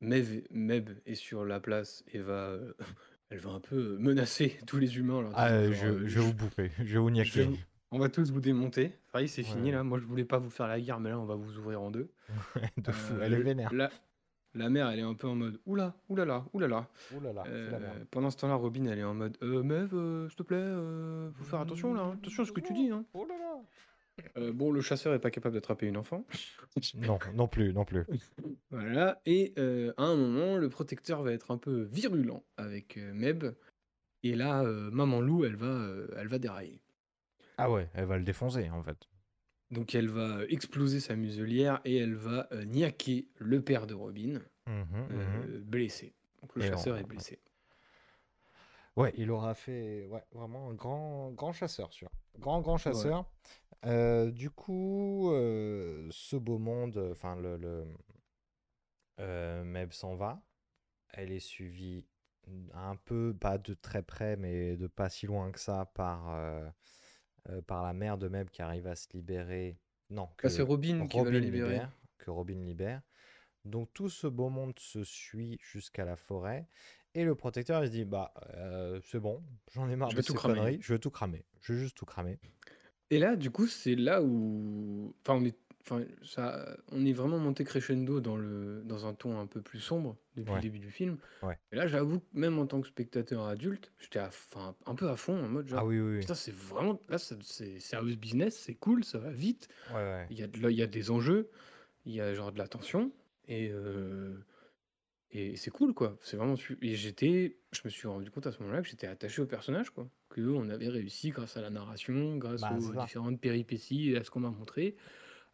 Mev- 0.02 0.46
Meb 0.52 0.90
est 1.06 1.16
sur 1.16 1.46
la 1.46 1.60
place 1.60 2.04
et 2.14 2.20
va, 2.20 2.34
euh, 2.50 2.74
elle 3.30 3.40
va 3.40 3.52
un 3.52 3.60
peu 3.60 3.98
menacer 3.98 4.58
tous 4.68 4.78
les 4.78 4.98
humains. 4.98 5.22
leur 5.22 5.32
Ah, 5.36 5.50
disant 5.50 5.62
euh, 5.62 5.74
genre, 5.74 5.84
je, 5.86 5.88
euh, 6.04 6.08
je 6.08 6.20
vais 6.20 6.26
vous 6.26 6.34
bouffer, 6.34 6.72
je 6.78 6.84
vais 6.84 6.84
vous 6.84 6.90
je 6.92 6.96
vais 6.98 7.12
niaquer. 7.12 7.44
vous- 7.46 7.58
On 7.92 8.00
va 8.00 8.10
tous 8.10 8.32
vous 8.32 8.42
démonter. 8.42 8.92
C'est 9.28 9.44
fini 9.44 9.70
Ouais. 9.70 9.72
là. 9.72 9.84
Moi, 9.84 9.98
je 10.00 10.06
voulais 10.06 10.26
pas 10.26 10.38
vous 10.38 10.50
faire 10.50 10.68
la 10.68 10.80
guerre, 10.82 11.00
mais 11.00 11.10
là, 11.10 11.20
on 11.20 11.26
va 11.26 11.36
vous 11.36 11.58
ouvrir 11.58 11.82
en 11.82 11.92
deux. 11.92 12.10
de 12.78 12.92
fou, 12.92 13.14
Euh, 13.16 13.20
elle 13.24 13.34
est 13.34 13.38
le- 13.38 13.44
vénère. 13.44 13.74
La, 13.74 13.90
la 14.54 14.70
mère, 14.70 14.90
elle 14.90 15.00
est 15.00 15.04
un 15.04 15.14
peu 15.14 15.28
en 15.28 15.36
mode 15.36 15.60
oula, 15.66 15.96
oulala, 16.10 16.46
oulala. 16.54 16.90
Ouh 17.14 17.20
là 17.22 17.34
là, 17.34 17.44
c'est 17.46 17.72
la 17.72 17.80
merde. 17.80 17.98
Euh, 18.02 18.06
pendant 18.12 18.30
ce 18.30 18.38
temps-là, 18.38 18.56
Robin, 18.56 18.86
elle 18.86 19.00
est 19.00 19.04
en 19.04 19.14
mode 19.14 19.38
euh, 19.42 19.64
Mev, 19.64 19.90
euh, 19.94 20.28
s'il 20.30 20.38
te 20.38 20.44
plaît, 20.44 20.58
euh, 20.58 21.32
faut 21.34 21.44
faire 21.46 21.60
attention 21.62 21.94
là. 21.94 22.02
hein. 22.04 22.18
Attention 22.22 22.44
à 22.44 22.46
ce 22.46 22.52
que 22.52 22.62
tu 22.62 22.74
dis. 22.74 22.90
Hein. 22.90 23.06
Oh 23.14 23.26
là 23.28 23.36
là. 23.38 23.62
Euh, 24.38 24.52
bon, 24.54 24.72
le 24.72 24.82
chasseur 24.82 25.14
est 25.14 25.20
pas 25.20 25.32
capable 25.32 25.56
d'attraper 25.56 25.88
une 25.88 25.98
enfant. 25.98 26.26
Non, 26.96 27.20
non 27.34 27.48
plus, 27.48 27.74
non 27.74 27.86
plus. 27.86 28.04
Voilà. 28.70 29.22
Et 29.26 29.54
euh, 29.58 29.94
à 29.98 30.04
un 30.04 30.16
moment, 30.16 30.58
le 30.58 30.70
protecteur 30.70 31.22
va 31.24 31.32
être 31.32 31.52
un 31.52 31.58
peu 31.58 31.84
virulent 31.84 32.44
avec 32.58 32.98
euh, 32.98 33.14
Meb. 33.14 33.46
Et 34.24 34.36
là, 34.36 34.64
Maman 34.64 35.22
Loup, 35.22 35.46
elle 35.46 35.56
va, 35.56 35.88
elle 36.18 36.28
va 36.28 36.40
dérailler. 36.40 36.82
Ah 37.58 37.70
ouais, 37.72 37.90
elle 37.94 38.06
va 38.06 38.18
le 38.18 38.24
défoncer, 38.24 38.70
en 38.72 38.82
fait. 38.84 38.98
Donc 39.72 39.96
elle 39.96 40.10
va 40.10 40.44
exploser 40.50 41.00
sa 41.00 41.16
muselière 41.16 41.80
et 41.86 41.96
elle 41.98 42.16
va 42.16 42.48
niaquer 42.66 43.28
le 43.38 43.62
père 43.62 43.88
de 43.88 43.94
Robin, 43.94 44.42
Mhm, 44.68 44.74
mhm. 44.74 45.10
euh, 45.12 45.60
blessé. 45.64 46.14
Donc 46.42 46.56
le 46.56 46.64
Et 46.64 46.68
chasseur 46.68 46.96
on- 46.96 47.00
est 47.00 47.04
blessé. 47.04 47.40
Ouais, 48.96 49.14
il 49.18 49.30
aura 49.32 49.54
fait 49.56 50.06
ouais, 50.08 50.24
vraiment 50.32 50.70
un 50.70 50.74
grand, 50.74 51.32
grand 51.32 51.52
chasseur, 51.52 51.92
sûr. 51.94 52.10
Grand, 52.40 52.62
grand 52.62 52.78
chasseur. 52.78 53.26
Euh, 53.86 54.32
du 54.32 54.50
coup, 54.50 55.32
euh, 55.32 56.08
ce 56.12 56.36
beau 56.36 56.58
monde, 56.58 56.98
enfin, 57.12 57.36
le, 57.36 57.58
le 57.58 57.86
euh, 59.20 59.64
Meb 59.64 59.92
s'en 59.92 60.16
va. 60.16 60.42
Elle 61.14 61.32
est 61.32 61.40
suivie 61.40 62.06
un 62.74 62.96
peu, 62.96 63.36
pas 63.40 63.58
de 63.58 63.74
très 63.74 64.04
près, 64.04 64.36
mais 64.38 64.76
de 64.78 64.88
pas 64.88 65.10
si 65.10 65.26
loin 65.28 65.52
que 65.52 65.60
ça, 65.60 65.86
par, 65.96 66.30
euh, 66.36 66.70
euh, 67.50 67.62
par 67.62 67.84
la 67.84 67.94
mère 67.94 68.18
de 68.18 68.28
Meb 68.28 68.50
qui 68.50 68.62
arrive 68.62 68.88
à 68.88 68.96
se 68.96 69.08
libérer. 69.14 69.80
Non, 70.10 70.30
Ah, 70.44 70.50
c'est 70.50 70.62
Robin 70.62 71.08
qui 71.08 71.22
va 71.22 71.32
la 71.32 71.40
libérer. 71.40 71.74
libère, 71.74 71.92
que 72.18 72.32
Robin 72.32 72.64
libère. 72.64 73.02
Donc 73.66 73.92
tout 73.94 74.10
ce 74.10 74.28
beau 74.28 74.50
monde 74.50 74.78
se 74.80 75.04
suit 75.04 75.58
jusqu'à 75.62 76.06
la 76.06 76.16
forêt. 76.16 76.68
Et 77.16 77.24
le 77.24 77.34
protecteur, 77.36 77.84
il 77.84 77.88
se 77.88 77.92
dit, 77.92 78.06
bah, 78.06 78.34
euh, 78.56 79.00
c'est 79.04 79.20
bon, 79.20 79.44
j'en 79.72 79.90
ai 79.90 79.96
marre 79.96 80.10
Je 80.10 80.16
de 80.16 80.22
vais 80.22 80.24
tout 80.24 80.34
ces 80.34 80.38
cramer. 80.38 80.56
conneries, 80.60 80.78
je 80.82 80.94
veux 80.94 81.00
tout 81.00 81.12
cramer. 81.12 81.46
Je 81.62 81.74
veux 81.74 81.80
juste 81.80 81.98
tout 81.98 82.06
cramer. 82.06 82.40
Et 83.12 83.20
là, 83.20 83.36
du 83.36 83.52
coup, 83.52 83.68
c'est 83.68 83.96
là 83.96 84.22
où, 84.24 85.14
enfin, 85.22 85.40
on 85.40 85.46
est, 85.46 85.56
enfin, 85.82 86.04
ça, 86.24 86.76
on 86.92 87.06
est 87.06 87.14
vraiment 87.14 87.38
monté 87.38 87.64
crescendo 87.64 88.20
dans 88.20 88.36
le, 88.36 88.82
dans 88.86 89.06
un 89.06 89.14
ton 89.14 89.40
un 89.40 89.46
peu 89.46 89.62
plus 89.62 89.80
sombre 89.80 90.18
depuis 90.36 90.50
Ouais. 90.52 90.56
le 90.58 90.62
début 90.62 90.80
du 90.80 90.90
film. 90.92 91.18
Ouais. 91.44 91.58
Et 91.72 91.76
là, 91.76 91.86
j'avoue, 91.88 92.20
que 92.20 92.26
même 92.34 92.58
en 92.58 92.66
tant 92.66 92.82
que 92.82 92.88
spectateur 92.88 93.46
adulte, 93.46 93.92
j'étais, 94.00 94.20
à- 94.20 94.28
enfin, 94.30 94.76
un 94.88 94.96
peu 94.96 95.08
à 95.10 95.16
fond 95.16 95.38
en 95.44 95.48
mode 95.48 95.68
genre, 95.68 95.80
Ah 95.82 95.86
oui, 95.86 96.00
oui, 96.00 96.14
oui. 96.16 96.20
putain, 96.22 96.34
c'est 96.36 96.54
vraiment, 96.54 97.00
là, 97.10 97.18
ça- 97.20 97.36
c'est 97.44 97.80
serious 97.80 98.16
business, 98.18 98.58
c'est 98.58 98.76
cool, 98.76 99.04
ça 99.04 99.20
va 99.20 99.30
vite. 99.32 99.68
Ouais, 99.92 99.96
ouais. 99.98 100.28
Il 100.32 100.40
y 100.40 100.44
a, 100.44 100.48
de, 100.48 100.58
il 100.72 100.76
y 100.76 100.82
a 100.82 100.88
des 100.88 101.12
enjeux, 101.12 101.50
il 102.06 102.14
y 102.14 102.22
a 102.22 102.34
genre 102.34 102.52
de 102.52 102.58
la 102.58 102.68
tension, 102.68 103.12
et, 103.48 103.70
euh, 103.72 104.34
et 105.32 105.56
c'est 105.58 105.72
cool, 105.72 105.94
quoi. 105.94 106.18
C'est 106.22 106.38
vraiment. 106.38 106.56
su- 106.56 106.78
Et 106.82 106.96
j'étais. 106.96 107.58
Je 107.72 107.82
me 107.84 107.90
suis 107.90 108.08
rendu 108.08 108.30
compte 108.32 108.48
à 108.48 108.52
ce 108.52 108.60
moment-là 108.62 108.82
que 108.82 108.88
j'étais 108.88 109.08
attaché 109.08 109.42
au 109.42 109.46
personnage, 109.46 109.90
quoi. 109.90 110.08
qu'on 110.30 110.70
avait 110.70 110.90
réussi, 110.90 111.30
grâce 111.30 111.56
à 111.58 111.62
la 111.62 111.70
narration, 111.70 112.38
grâce 112.38 112.62
Bah, 112.62 112.70
c'est 112.80 112.90
aux 112.90 112.94
ça. 112.94 113.02
différentes 113.04 113.40
péripéties 113.40 114.12
et 114.12 114.18
à 114.18 114.24
ce 114.24 114.30
qu'on 114.32 114.42
m'a 114.42 114.50
montré, 114.50 114.96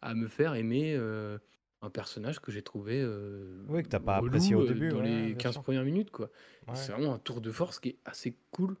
à 0.00 0.14
me 0.14 0.28
faire 0.28 0.54
aimer 0.54 0.94
euh, 0.96 1.38
un 1.82 1.90
personnage 1.90 2.40
que 2.40 2.50
j'ai 2.52 2.62
trouvé. 2.62 3.00
euh, 3.00 3.64
Oui, 3.68 3.82
que 3.82 3.88
t'as 3.88 4.00
pas 4.00 4.18
relou, 4.18 4.28
apprécié 4.28 4.54
au 4.54 4.62
euh, 4.62 4.66
début, 4.68 4.88
Dans 4.90 4.98
ouais, 4.98 5.04
les 5.08 5.26
bien 5.28 5.34
15 5.36 5.54
sûr. 5.54 5.62
premières 5.62 5.84
minutes, 5.84 6.10
quoi. 6.10 6.30
Et 6.66 6.70
Ouais. 6.70 6.76
C'est 6.76 6.92
vraiment 6.92 7.14
un 7.14 7.18
tour 7.18 7.40
de 7.40 7.50
force 7.50 7.80
qui 7.80 7.90
est 7.90 7.98
assez 8.04 8.36
cool. 8.50 8.76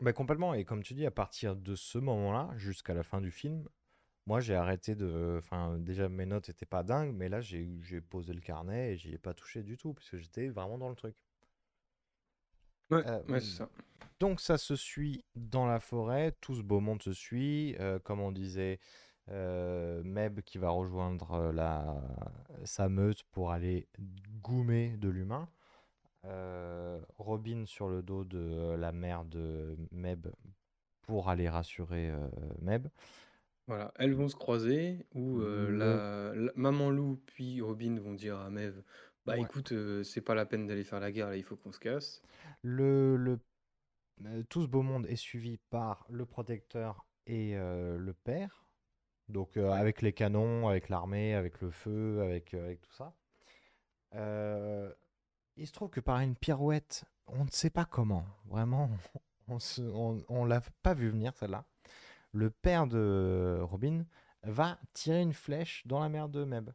Bah, 0.00 0.12
complètement. 0.12 0.54
Et 0.54 0.64
comme 0.64 0.82
tu 0.82 0.94
dis, 0.94 1.06
à 1.06 1.10
partir 1.10 1.54
de 1.56 1.74
ce 1.74 1.98
moment-là, 1.98 2.50
jusqu'à 2.56 2.94
la 2.94 3.02
fin 3.02 3.20
du 3.20 3.30
film, 3.30 3.68
moi 4.26 4.40
j'ai 4.40 4.54
arrêté 4.54 4.94
de. 4.94 5.36
Enfin, 5.38 5.78
déjà 5.78 6.08
mes 6.08 6.26
notes 6.26 6.48
étaient 6.48 6.66
pas 6.66 6.82
dingues, 6.82 7.14
mais 7.14 7.28
là 7.28 7.40
j'ai 7.40 7.68
j'ai 7.82 8.00
posé 8.00 8.32
le 8.32 8.40
carnet 8.40 8.92
et 8.92 8.96
j'y 8.96 9.12
ai 9.14 9.18
pas 9.18 9.34
touché 9.34 9.62
du 9.62 9.76
tout, 9.76 9.94
puisque 9.94 10.16
j'étais 10.18 10.48
vraiment 10.48 10.78
dans 10.78 10.88
le 10.88 10.96
truc. 10.96 11.16
Ouais, 12.90 13.04
Euh, 13.06 13.22
ouais, 13.28 13.40
c'est 13.40 13.56
ça. 13.58 13.68
Donc 14.20 14.40
ça 14.40 14.58
se 14.58 14.76
suit 14.76 15.24
dans 15.34 15.66
la 15.66 15.80
forêt, 15.80 16.32
tout 16.40 16.54
ce 16.54 16.62
beau 16.62 16.80
monde 16.80 17.02
se 17.02 17.12
suit, 17.12 17.74
euh, 17.80 17.98
comme 17.98 18.20
on 18.20 18.32
disait, 18.32 18.78
euh, 19.30 20.02
Meb 20.04 20.40
qui 20.42 20.58
va 20.58 20.70
rejoindre 20.70 21.32
euh, 21.32 21.52
la, 21.52 21.96
sa 22.64 22.88
meute 22.88 23.22
pour 23.32 23.50
aller 23.52 23.88
goumer 24.42 24.96
de 24.98 25.08
l'humain, 25.08 25.48
euh, 26.26 27.00
Robin 27.18 27.64
sur 27.66 27.88
le 27.88 28.02
dos 28.02 28.24
de 28.24 28.38
euh, 28.38 28.76
la 28.76 28.92
mère 28.92 29.24
de 29.24 29.76
Meb 29.92 30.28
pour 31.02 31.30
aller 31.30 31.48
rassurer 31.48 32.10
euh, 32.10 32.28
Meb. 32.60 32.88
Voilà, 33.70 33.92
elles 34.00 34.14
vont 34.14 34.26
se 34.26 34.34
croiser, 34.34 35.06
où 35.14 35.40
euh, 35.40 35.68
Le- 35.70 35.76
la, 35.76 36.34
la- 36.34 36.52
Maman 36.56 36.90
Loup 36.90 37.20
puis 37.26 37.60
Robin 37.60 38.00
vont 38.00 38.14
dire 38.14 38.36
à 38.36 38.50
Mev 38.50 38.82
Bah 39.24 39.34
Ouais. 39.34 39.42
écoute, 39.42 39.72
c'est 40.02 40.20
pas 40.22 40.34
la 40.34 40.44
peine 40.44 40.66
d'aller 40.66 40.82
faire 40.82 40.98
la 40.98 41.12
guerre, 41.12 41.28
là, 41.28 41.36
il 41.36 41.44
faut 41.44 41.54
qu'on 41.54 41.70
se 41.70 41.78
casse. 41.78 42.20
Le, 42.62 43.16
le- 43.16 43.38
tout 44.48 44.62
ce 44.62 44.66
beau 44.66 44.82
monde 44.82 45.06
est 45.06 45.14
suivi 45.14 45.58
par 45.70 46.04
le 46.10 46.26
protecteur 46.26 47.06
et 47.28 47.54
le 47.54 48.12
père. 48.24 48.66
Donc 49.28 49.56
avec 49.56 50.02
les 50.02 50.12
canons, 50.12 50.66
avec 50.68 50.88
l'armée, 50.88 51.34
avec 51.34 51.60
le 51.60 51.70
feu, 51.70 52.20
avec, 52.22 52.52
avec 52.54 52.80
tout 52.80 52.92
ça. 52.92 53.14
Il 55.56 55.66
se 55.66 55.72
trouve 55.72 55.90
que 55.90 56.00
par 56.00 56.18
une 56.18 56.34
pirouette, 56.34 57.04
on 57.28 57.44
ne 57.44 57.50
sait 57.50 57.70
pas 57.70 57.84
comment, 57.84 58.24
vraiment, 58.46 58.90
on 59.48 59.60
se, 59.60 59.82
on, 59.82 60.24
on 60.28 60.44
l'a 60.44 60.60
pas 60.82 60.94
vu 60.94 61.08
venir 61.10 61.36
celle-là. 61.36 61.64
Le 62.32 62.50
père 62.50 62.86
de 62.86 63.58
Robin 63.62 64.04
va 64.42 64.78
tirer 64.94 65.20
une 65.20 65.32
flèche 65.34 65.86
dans 65.86 66.00
la 66.00 66.08
mer 66.08 66.28
de 66.28 66.44
Meb. 66.44 66.70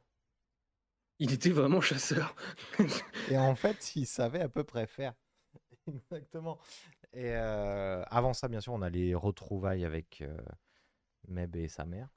Il 1.19 1.31
était 1.33 1.49
vraiment 1.49 1.81
chasseur. 1.81 2.35
Et 3.29 3.37
en 3.37 3.55
fait, 3.55 3.95
il 3.95 4.05
savait 4.05 4.41
à 4.41 4.49
peu 4.49 4.63
près 4.63 4.85
faire. 4.85 5.13
Exactement. 5.87 6.59
Et 7.13 7.31
euh, 7.33 8.03
avant 8.07 8.33
ça, 8.33 8.47
bien 8.49 8.59
sûr, 8.59 8.73
on 8.73 8.81
a 8.81 8.89
les 8.89 9.15
retrouvailles 9.15 9.85
avec 9.85 10.21
euh, 10.21 10.37
Meb 11.27 11.55
et 11.55 11.69
sa 11.69 11.85
mère. 11.85 12.09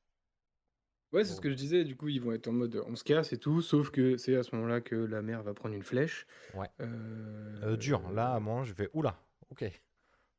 Ouais, 1.12 1.24
c'est 1.24 1.32
ce 1.34 1.40
que 1.40 1.48
je 1.48 1.54
disais, 1.54 1.84
du 1.84 1.96
coup, 1.96 2.08
ils 2.08 2.20
vont 2.20 2.32
être 2.32 2.48
en 2.48 2.52
mode 2.52 2.82
on 2.86 2.94
se 2.94 3.04
casse 3.04 3.32
et 3.32 3.38
tout, 3.38 3.62
sauf 3.62 3.90
que 3.90 4.16
c'est 4.18 4.36
à 4.36 4.42
ce 4.42 4.54
moment-là 4.56 4.80
que 4.82 4.94
la 4.94 5.22
mère 5.22 5.42
va 5.42 5.54
prendre 5.54 5.74
une 5.74 5.82
flèche. 5.82 6.26
Ouais. 6.52 6.68
Euh, 6.80 7.58
Euh, 7.62 7.76
dur. 7.76 8.10
Là, 8.10 8.38
moi, 8.40 8.64
je 8.64 8.72
vais. 8.74 8.90
Oula, 8.92 9.18
ok. 9.50 9.64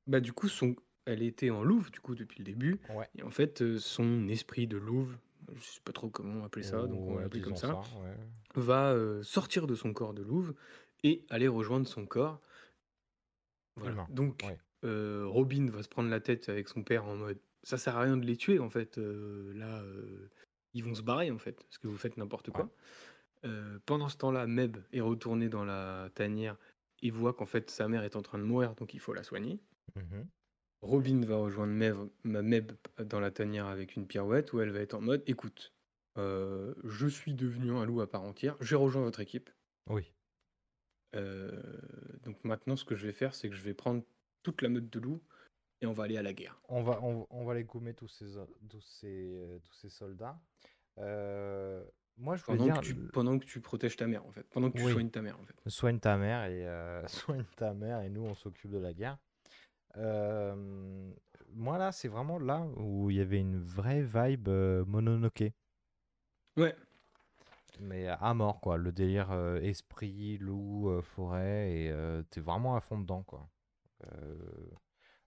Bah, 0.08 0.20
du 0.20 0.34
coup, 0.34 0.48
son... 0.50 0.76
elle 1.10 1.24
était 1.24 1.50
en 1.50 1.64
louve, 1.64 1.90
du 1.92 2.00
coup, 2.00 2.16
depuis 2.16 2.40
le 2.40 2.46
début. 2.46 2.80
Ouais. 2.96 3.10
Et 3.18 3.24
en 3.24 3.32
fait, 3.32 3.62
euh, 3.62 3.80
son 3.80 4.28
esprit 4.28 4.68
de 4.68 4.78
louve, 4.78 5.18
je 5.56 5.62
sais 5.64 5.82
pas 5.84 5.92
trop 5.92 6.10
comment 6.10 6.46
appeler 6.46 6.64
ça, 6.64 6.86
donc 6.86 7.00
on 7.08 7.42
comme 7.42 7.56
ça, 7.56 7.76
ouais. 7.76 8.16
va 8.56 8.92
euh, 8.92 9.24
sortir 9.24 9.66
de 9.66 9.74
son 9.76 9.92
corps 9.94 10.14
de 10.14 10.22
louve 10.22 10.54
et 11.04 11.26
aller 11.30 11.48
rejoindre 11.48 11.88
son 11.88 12.06
corps. 12.06 12.40
Voilà. 13.76 13.94
Humain, 13.94 14.08
Donc, 14.10 14.44
ouais. 14.46 14.60
euh, 14.86 15.26
Robin 15.26 15.68
va 15.72 15.82
se 15.82 15.90
prendre 15.90 16.10
la 16.10 16.20
tête 16.20 16.50
avec 16.50 16.68
son 16.68 16.84
père 16.84 17.06
en 17.06 17.16
mode 17.16 17.40
ça 17.64 17.78
sert 17.78 17.98
à 17.98 18.02
rien 18.04 18.16
de 18.16 18.26
les 18.26 18.38
tuer 18.38 18.60
en 18.60 18.70
fait. 18.70 18.98
euh, 18.98 19.52
là, 19.54 19.84
ils 20.74 20.84
vont 20.84 20.94
se 20.96 21.02
barrer 21.02 21.30
en 21.30 21.38
fait, 21.40 21.62
parce 21.64 21.78
que 21.78 21.88
vous 21.88 21.98
faites 21.98 22.16
n'importe 22.18 22.52
quoi. 22.52 22.70
Pendant 23.86 24.08
ce 24.08 24.18
temps-là, 24.18 24.48
Meb 24.48 24.78
est 24.94 25.02
retourné 25.02 25.50
dans 25.50 25.66
la 25.66 26.10
tanière 26.14 26.58
et 27.02 27.10
voit 27.12 27.34
qu'en 27.34 27.46
fait 27.46 27.70
sa 27.70 27.88
mère 27.88 28.04
est 28.04 28.16
en 28.16 28.22
train 28.22 28.38
de 28.38 28.44
mourir, 28.44 28.76
donc 28.76 28.94
il 28.94 29.00
faut 29.00 29.14
la 29.14 29.24
soigner. 29.24 29.60
Mhm. 29.96 30.28
Robin 30.82 31.22
va 31.26 31.36
rejoindre 31.38 32.10
ma 32.24 32.42
Meb 32.42 32.72
dans 33.00 33.20
la 33.20 33.32
tanière 33.32 33.66
avec 33.68 33.96
une 33.96 34.08
pirouette 34.08 34.54
où 34.54 34.62
elle 34.62 34.72
va 34.72 34.80
être 34.80 34.94
en 34.94 35.02
mode 35.02 35.24
écoute, 35.28 35.74
euh, 36.18 36.74
je 36.84 37.08
suis 37.08 37.34
devenu 37.34 37.72
un 37.72 37.86
loup 37.86 38.02
à 38.02 38.10
part 38.10 38.24
entière, 38.24 38.56
j'ai 38.62 38.76
rejoint 38.76 39.02
votre 39.04 39.20
équipe. 39.20 39.50
Oui. 39.90 40.14
Euh, 41.16 41.62
donc 42.24 42.44
maintenant, 42.44 42.76
ce 42.76 42.86
que 42.86 42.96
je 42.96 43.06
vais 43.08 43.14
faire, 43.14 43.34
c'est 43.36 43.50
que 43.50 43.56
je 43.56 43.62
vais 43.64 43.74
prendre 43.74 44.04
toute 44.44 44.62
la 44.62 44.70
meute 44.70 44.90
de 44.90 45.00
loups 45.00 45.22
et 45.82 45.86
on 45.86 45.92
va 45.92 46.04
aller 46.04 46.18
à 46.18 46.22
la 46.22 46.34
guerre. 46.34 46.62
On 46.70 46.82
va, 46.82 47.00
on, 47.04 47.28
on 47.30 47.44
va 47.46 47.56
les 47.56 47.64
gommer 47.64 47.94
tous 47.94 48.08
ces, 48.08 48.26
tous 48.70 48.82
ces, 48.82 49.36
euh, 49.38 49.60
tous 49.60 49.74
ces 49.74 49.90
soldats. 49.90 50.40
Euh, 50.98 51.84
moi, 52.18 52.36
je 52.36 52.44
Pendant 52.44 52.66
dire, 52.66 52.80
que, 52.80 52.86
tu, 52.86 52.96
pendant 52.96 53.40
que 53.40 53.46
tu 53.46 53.60
protèges 53.62 53.96
ta 53.96 54.06
mère, 54.08 54.26
en 54.26 54.32
fait. 54.32 54.44
Pendant 54.50 54.70
que 54.72 54.78
tu 54.78 54.84
Oui. 54.84 54.92
soignes 54.92 55.10
ta 55.10 55.22
mère, 55.22 55.40
en 55.40 55.46
fait. 55.46 55.56
soigne 55.68 56.00
ta 56.00 56.18
mère 56.18 56.46
et 56.46 56.66
soigne 57.08 57.46
ta 57.56 57.74
mère 57.74 58.02
et 58.02 58.10
nous 58.10 58.24
on 58.24 58.36
s'occupe 58.36 58.72
de 58.72 58.78
la 58.78 58.94
guerre. 58.94 59.18
Euh, 59.98 61.12
moi 61.54 61.78
là, 61.78 61.92
c'est 61.92 62.08
vraiment 62.08 62.40
là 62.40 62.62
où 62.78 63.10
il 63.10 63.18
y 63.18 63.22
avait 63.22 63.40
une 63.40 63.60
vraie 63.60 64.02
vibe 64.02 64.48
euh, 64.48 64.86
Mononoke. 64.86 65.52
Ouais. 66.58 66.76
Mais 67.80 68.08
à 68.08 68.34
mort 68.34 68.60
quoi, 68.60 68.78
le 68.78 68.92
délire 68.92 69.32
euh, 69.32 69.60
esprit, 69.62 70.38
loup, 70.38 71.02
forêt 71.02 71.72
et 71.72 72.24
t'es 72.30 72.42
vraiment 72.42 72.76
à 72.76 72.82
fond 72.82 73.00
dedans 73.00 73.24
quoi. 73.24 73.50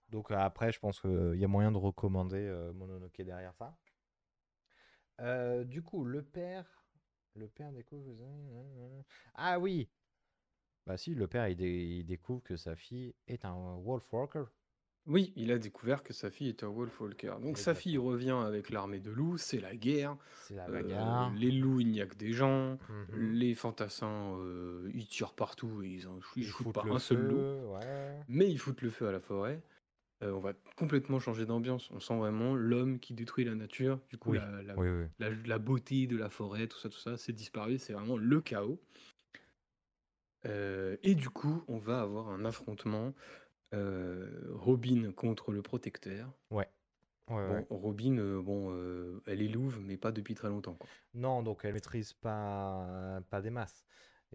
Donc 0.09 0.29
après, 0.29 0.71
je 0.71 0.79
pense 0.79 0.99
qu'il 0.99 1.35
y 1.35 1.43
a 1.43 1.47
moyen 1.47 1.71
de 1.71 1.77
recommander 1.77 2.71
Mononoke 2.75 3.21
derrière 3.21 3.55
ça. 3.55 3.75
Du 5.63 5.81
coup, 5.81 6.05
le 6.05 6.21
père, 6.21 6.85
le 7.35 7.47
père 7.47 7.71
découvre. 7.71 8.13
Ah 9.33 9.57
oui, 9.57 9.89
bah 10.85 10.97
si, 10.97 11.15
le 11.15 11.27
père 11.27 11.47
il, 11.47 11.55
dé- 11.55 11.97
il 11.99 12.05
découvre 12.05 12.41
que 12.43 12.55
sa 12.57 12.75
fille 12.75 13.13
est 13.27 13.45
un 13.45 13.75
Wolfwalker. 13.83 14.43
Oui, 15.05 15.33
il 15.35 15.51
a 15.51 15.57
découvert 15.57 16.01
que 16.01 16.13
sa 16.13 16.29
fille 16.31 16.47
est 16.47 16.63
un 16.63 16.69
Wolfwalker. 16.69 17.33
Donc 17.41 17.57
sa 17.57 17.75
fille 17.75 17.97
revient 17.97 18.37
avec 18.45 18.69
l'armée 18.69 19.01
de 19.01 19.11
loups, 19.11 19.37
c'est 19.37 19.59
la 19.59 19.75
guerre. 19.75 20.15
C'est 20.43 20.55
la 20.55 20.65
Euh, 20.69 20.71
bagarre. 20.71 21.33
les 21.35 21.51
loups, 21.51 21.81
il 21.81 21.89
n'y 21.89 21.99
a 21.99 22.05
que 22.05 22.15
des 22.15 22.31
gens. 22.31 22.77
Mhm. 23.11 23.33
Les 23.33 23.53
fantassins, 23.53 24.37
euh, 24.39 24.89
ils 24.93 25.05
tirent 25.07 25.33
partout 25.33 25.83
et 25.83 25.89
ils 25.89 26.07
en 26.07 26.19
ils 26.37 26.43
Ils 26.43 26.45
foutent 26.47 26.65
foutent 26.67 26.75
pas 26.75 26.83
le 26.85 26.91
un 26.93 26.99
seul 26.99 27.17
loup. 27.17 27.35
feu, 27.35 27.65
ouais. 27.67 28.19
Mais 28.29 28.49
ils 28.49 28.57
foutent 28.57 28.81
le 28.81 28.89
feu 28.89 29.07
à 29.07 29.11
la 29.11 29.19
forêt. 29.19 29.61
Euh, 30.23 30.31
on 30.31 30.39
va 30.39 30.53
complètement 30.77 31.19
changer 31.19 31.45
d'ambiance. 31.45 31.91
On 31.91 31.99
sent 31.99 32.15
vraiment 32.15 32.55
l'homme 32.55 32.97
qui 32.99 33.13
détruit 33.13 33.43
la 33.43 33.55
nature. 33.55 33.99
Du 34.09 34.17
coup, 34.17 34.31
Oui, 34.31 34.37
la, 34.37 34.61
la- 34.61 34.77
oui, 34.77 34.87
oui. 34.87 35.05
la- 35.19 35.31
la 35.31 35.59
beauté 35.59 36.07
de 36.07 36.15
la 36.15 36.29
forêt, 36.29 36.67
tout 36.67 36.77
ça, 36.77 36.87
tout 36.87 36.97
ça, 36.99 37.17
c'est 37.17 37.33
disparu. 37.33 37.77
C'est 37.77 37.91
vraiment 37.91 38.15
le 38.15 38.39
chaos. 38.39 38.79
Euh, 40.45 40.97
et 41.03 41.15
du 41.15 41.29
coup, 41.29 41.63
on 41.67 41.77
va 41.77 42.01
avoir 42.01 42.29
un 42.29 42.45
affrontement 42.45 43.13
euh, 43.73 44.49
Robin 44.53 45.11
contre 45.13 45.51
le 45.51 45.61
protecteur. 45.61 46.31
Ouais. 46.51 46.69
Ouais, 47.29 47.47
Bon, 47.47 47.53
ouais. 47.53 47.65
Robin, 47.69 48.17
euh, 48.17 48.41
bon, 48.41 49.21
elle 49.25 49.41
est 49.41 49.47
louve, 49.47 49.79
mais 49.81 49.95
pas 49.97 50.11
depuis 50.11 50.35
très 50.35 50.49
longtemps. 50.49 50.73
quoi. 50.75 50.89
Non, 51.13 51.41
donc 51.41 51.61
elle 51.63 51.73
maîtrise 51.73 52.13
pas, 52.13 53.21
pas 53.29 53.41
des 53.41 53.49
masses. 53.49 53.85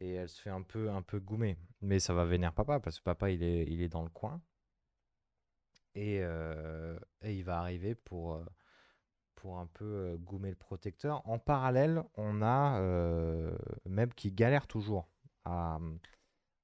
Et 0.01 0.15
elle 0.15 0.29
se 0.29 0.41
fait 0.41 0.51
un 0.51 0.63
peu, 0.63 0.89
un 0.91 1.03
peu 1.03 1.19
goumer. 1.21 1.59
Mais 1.83 1.99
ça 2.01 2.15
va 2.15 2.25
vénère 2.25 2.55
papa, 2.55 2.81
parce 2.81 2.99
que 2.99 3.05
papa, 3.05 3.31
il 3.31 3.43
est, 3.43 3.65
il 3.67 3.83
est 3.83 3.89
dans 3.89 4.03
le 4.05 4.09
coin. 4.09 4.41
Et, 5.95 6.19
et 6.19 7.35
il 7.35 7.43
va 7.43 7.59
arriver 7.59 7.95
pour, 7.97 8.41
pour 9.35 9.59
un 9.59 9.67
peu 9.67 10.17
goumer 10.21 10.51
le 10.51 10.57
protecteur. 10.57 11.27
En 11.29 11.39
parallèle, 11.39 12.03
on 12.17 12.43
a 12.43 12.81
euh, 12.81 13.57
Meb 13.87 14.15
qui 14.15 14.31
galère 14.33 14.67
toujours 14.67 15.09
à, 15.49 15.79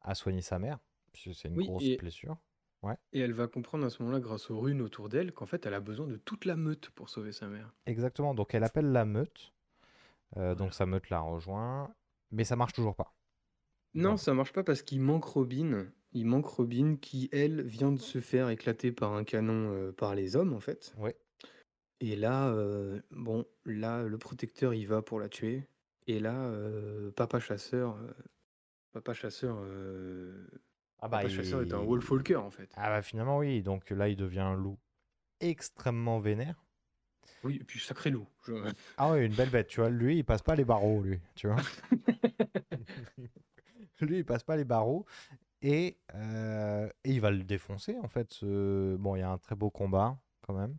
à 0.03 0.15
soigner 0.15 0.43
sa 0.43 0.59
mère, 0.59 0.79
puisque 1.13 1.35
c'est 1.39 1.49
une 1.49 1.57
Oui, 1.57 1.67
grosse 1.67 1.83
et- 1.85 1.97
blessure. 1.97 2.37
Ouais, 2.83 2.99
Et 3.15 3.21
elle 3.21 3.33
va 3.33 3.47
comprendre 3.49 3.87
à 3.87 3.89
ce 3.91 4.03
moment-là, 4.03 4.21
grâce 4.21 4.51
aux 4.51 4.61
runes 4.61 4.83
autour 4.83 5.09
d'elle, 5.09 5.33
qu'en 5.33 5.47
fait, 5.47 5.65
elle 5.65 5.73
a 5.73 5.81
besoin 5.81 6.07
de 6.07 6.17
toute 6.19 6.45
la 6.45 6.55
meute 6.55 6.91
pour 6.91 7.09
sauver 7.09 7.33
sa 7.33 7.49
mère. 7.49 7.73
exactement. 7.87 8.35
Donc 8.35 8.55
elle 8.55 8.63
appelle 8.65 8.93
la 8.93 9.07
meute. 9.07 9.55
Euh, 10.37 10.55
Donc 10.55 10.75
sa 10.75 10.85
meute 10.85 11.09
la 11.09 11.21
rejoint. 11.21 11.95
Mais 12.31 12.45
ça 12.45 12.57
marche 12.57 12.75
toujours 12.75 12.95
pas. 12.95 13.15
Non, 13.95 14.11
Non. 14.11 14.17
ça 14.19 14.35
marche 14.35 14.53
pas 14.53 14.65
parce 14.65 14.83
qu'il 14.83 15.01
manque 15.01 15.25
Robin. 15.25 15.87
Il 16.13 16.27
manque 16.27 16.45
Robin 16.47 16.97
qui, 17.01 17.31
elle, 17.33 17.63
vient 17.63 17.91
de 17.93 18.01
se 18.01 18.21
faire 18.21 18.51
éclater 18.51 18.93
par 18.93 19.15
un 19.15 19.25
canon 19.25 19.73
euh, 19.73 19.93
par 19.93 20.15
les 20.15 20.37
hommes, 20.37 20.53
en 20.53 20.61
fait. 20.61 20.95
Ouais. 20.99 21.17
Et 22.01 22.17
là, 22.17 22.49
euh, 22.51 23.01
bon, 23.13 23.47
là, 23.65 24.03
le 24.03 24.19
protecteur, 24.19 24.75
il 24.75 24.87
va 24.87 25.01
pour 25.01 25.21
la 25.21 25.31
tuer. 25.31 25.67
Et 26.07 26.21
là, 26.21 26.53
Papa 27.17 27.41
Chasseur, 27.41 27.97
Papa 28.95 29.13
Chasseur, 29.13 29.59
euh, 29.61 30.47
Ah 31.01 31.09
bah, 31.09 31.19
Papa 31.19 31.29
Chasseur 31.29 31.61
est 31.63 31.75
un 31.75 31.83
il- 31.83 31.87
Wolfwalker, 31.87 32.37
en 32.37 32.51
fait. 32.51 32.71
Ah 32.77 32.89
bah 32.89 33.03
finalement 33.03 33.39
oui, 33.39 33.63
donc 33.63 33.91
là 33.91 34.09
il 34.09 34.17
devient 34.17 34.41
un 34.41 34.55
loup 34.55 34.79
extrêmement 35.41 36.21
vénère. 36.21 36.65
Oui, 37.43 37.59
et 37.61 37.65
puis 37.65 37.81
sacré 37.81 38.11
loup. 38.11 38.27
Je- 38.47 38.55
Ah 38.97 39.11
ouais, 39.11 39.27
une 39.27 39.35
belle 39.35 39.51
bête, 39.51 39.67
tu 39.67 39.81
vois. 39.81 39.91
Lui, 39.91 40.19
il 40.19 40.25
passe 40.25 40.43
pas 40.43 40.55
les 40.55 40.65
barreaux, 40.65 41.03
lui, 41.03 41.19
tu 41.35 41.49
vois. 41.49 41.57
lui, 44.01 44.19
il 44.19 44.25
passe 44.25 44.45
pas 44.45 44.57
les 44.57 44.65
barreaux. 44.65 45.07
Et, 45.63 45.97
euh, 46.15 46.89
et 47.05 47.13
il 47.13 47.21
va 47.21 47.31
le 47.31 47.43
défoncer, 47.43 47.97
en 48.03 48.09
fait. 48.09 48.33
ce- 48.33 48.97
Bon, 48.97 49.17
il 49.17 49.21
y 49.21 49.23
a 49.23 49.31
un 49.31 49.39
très 49.39 49.55
beau 49.57 49.71
combat, 49.71 50.19
quand 50.43 50.55
même. 50.55 50.77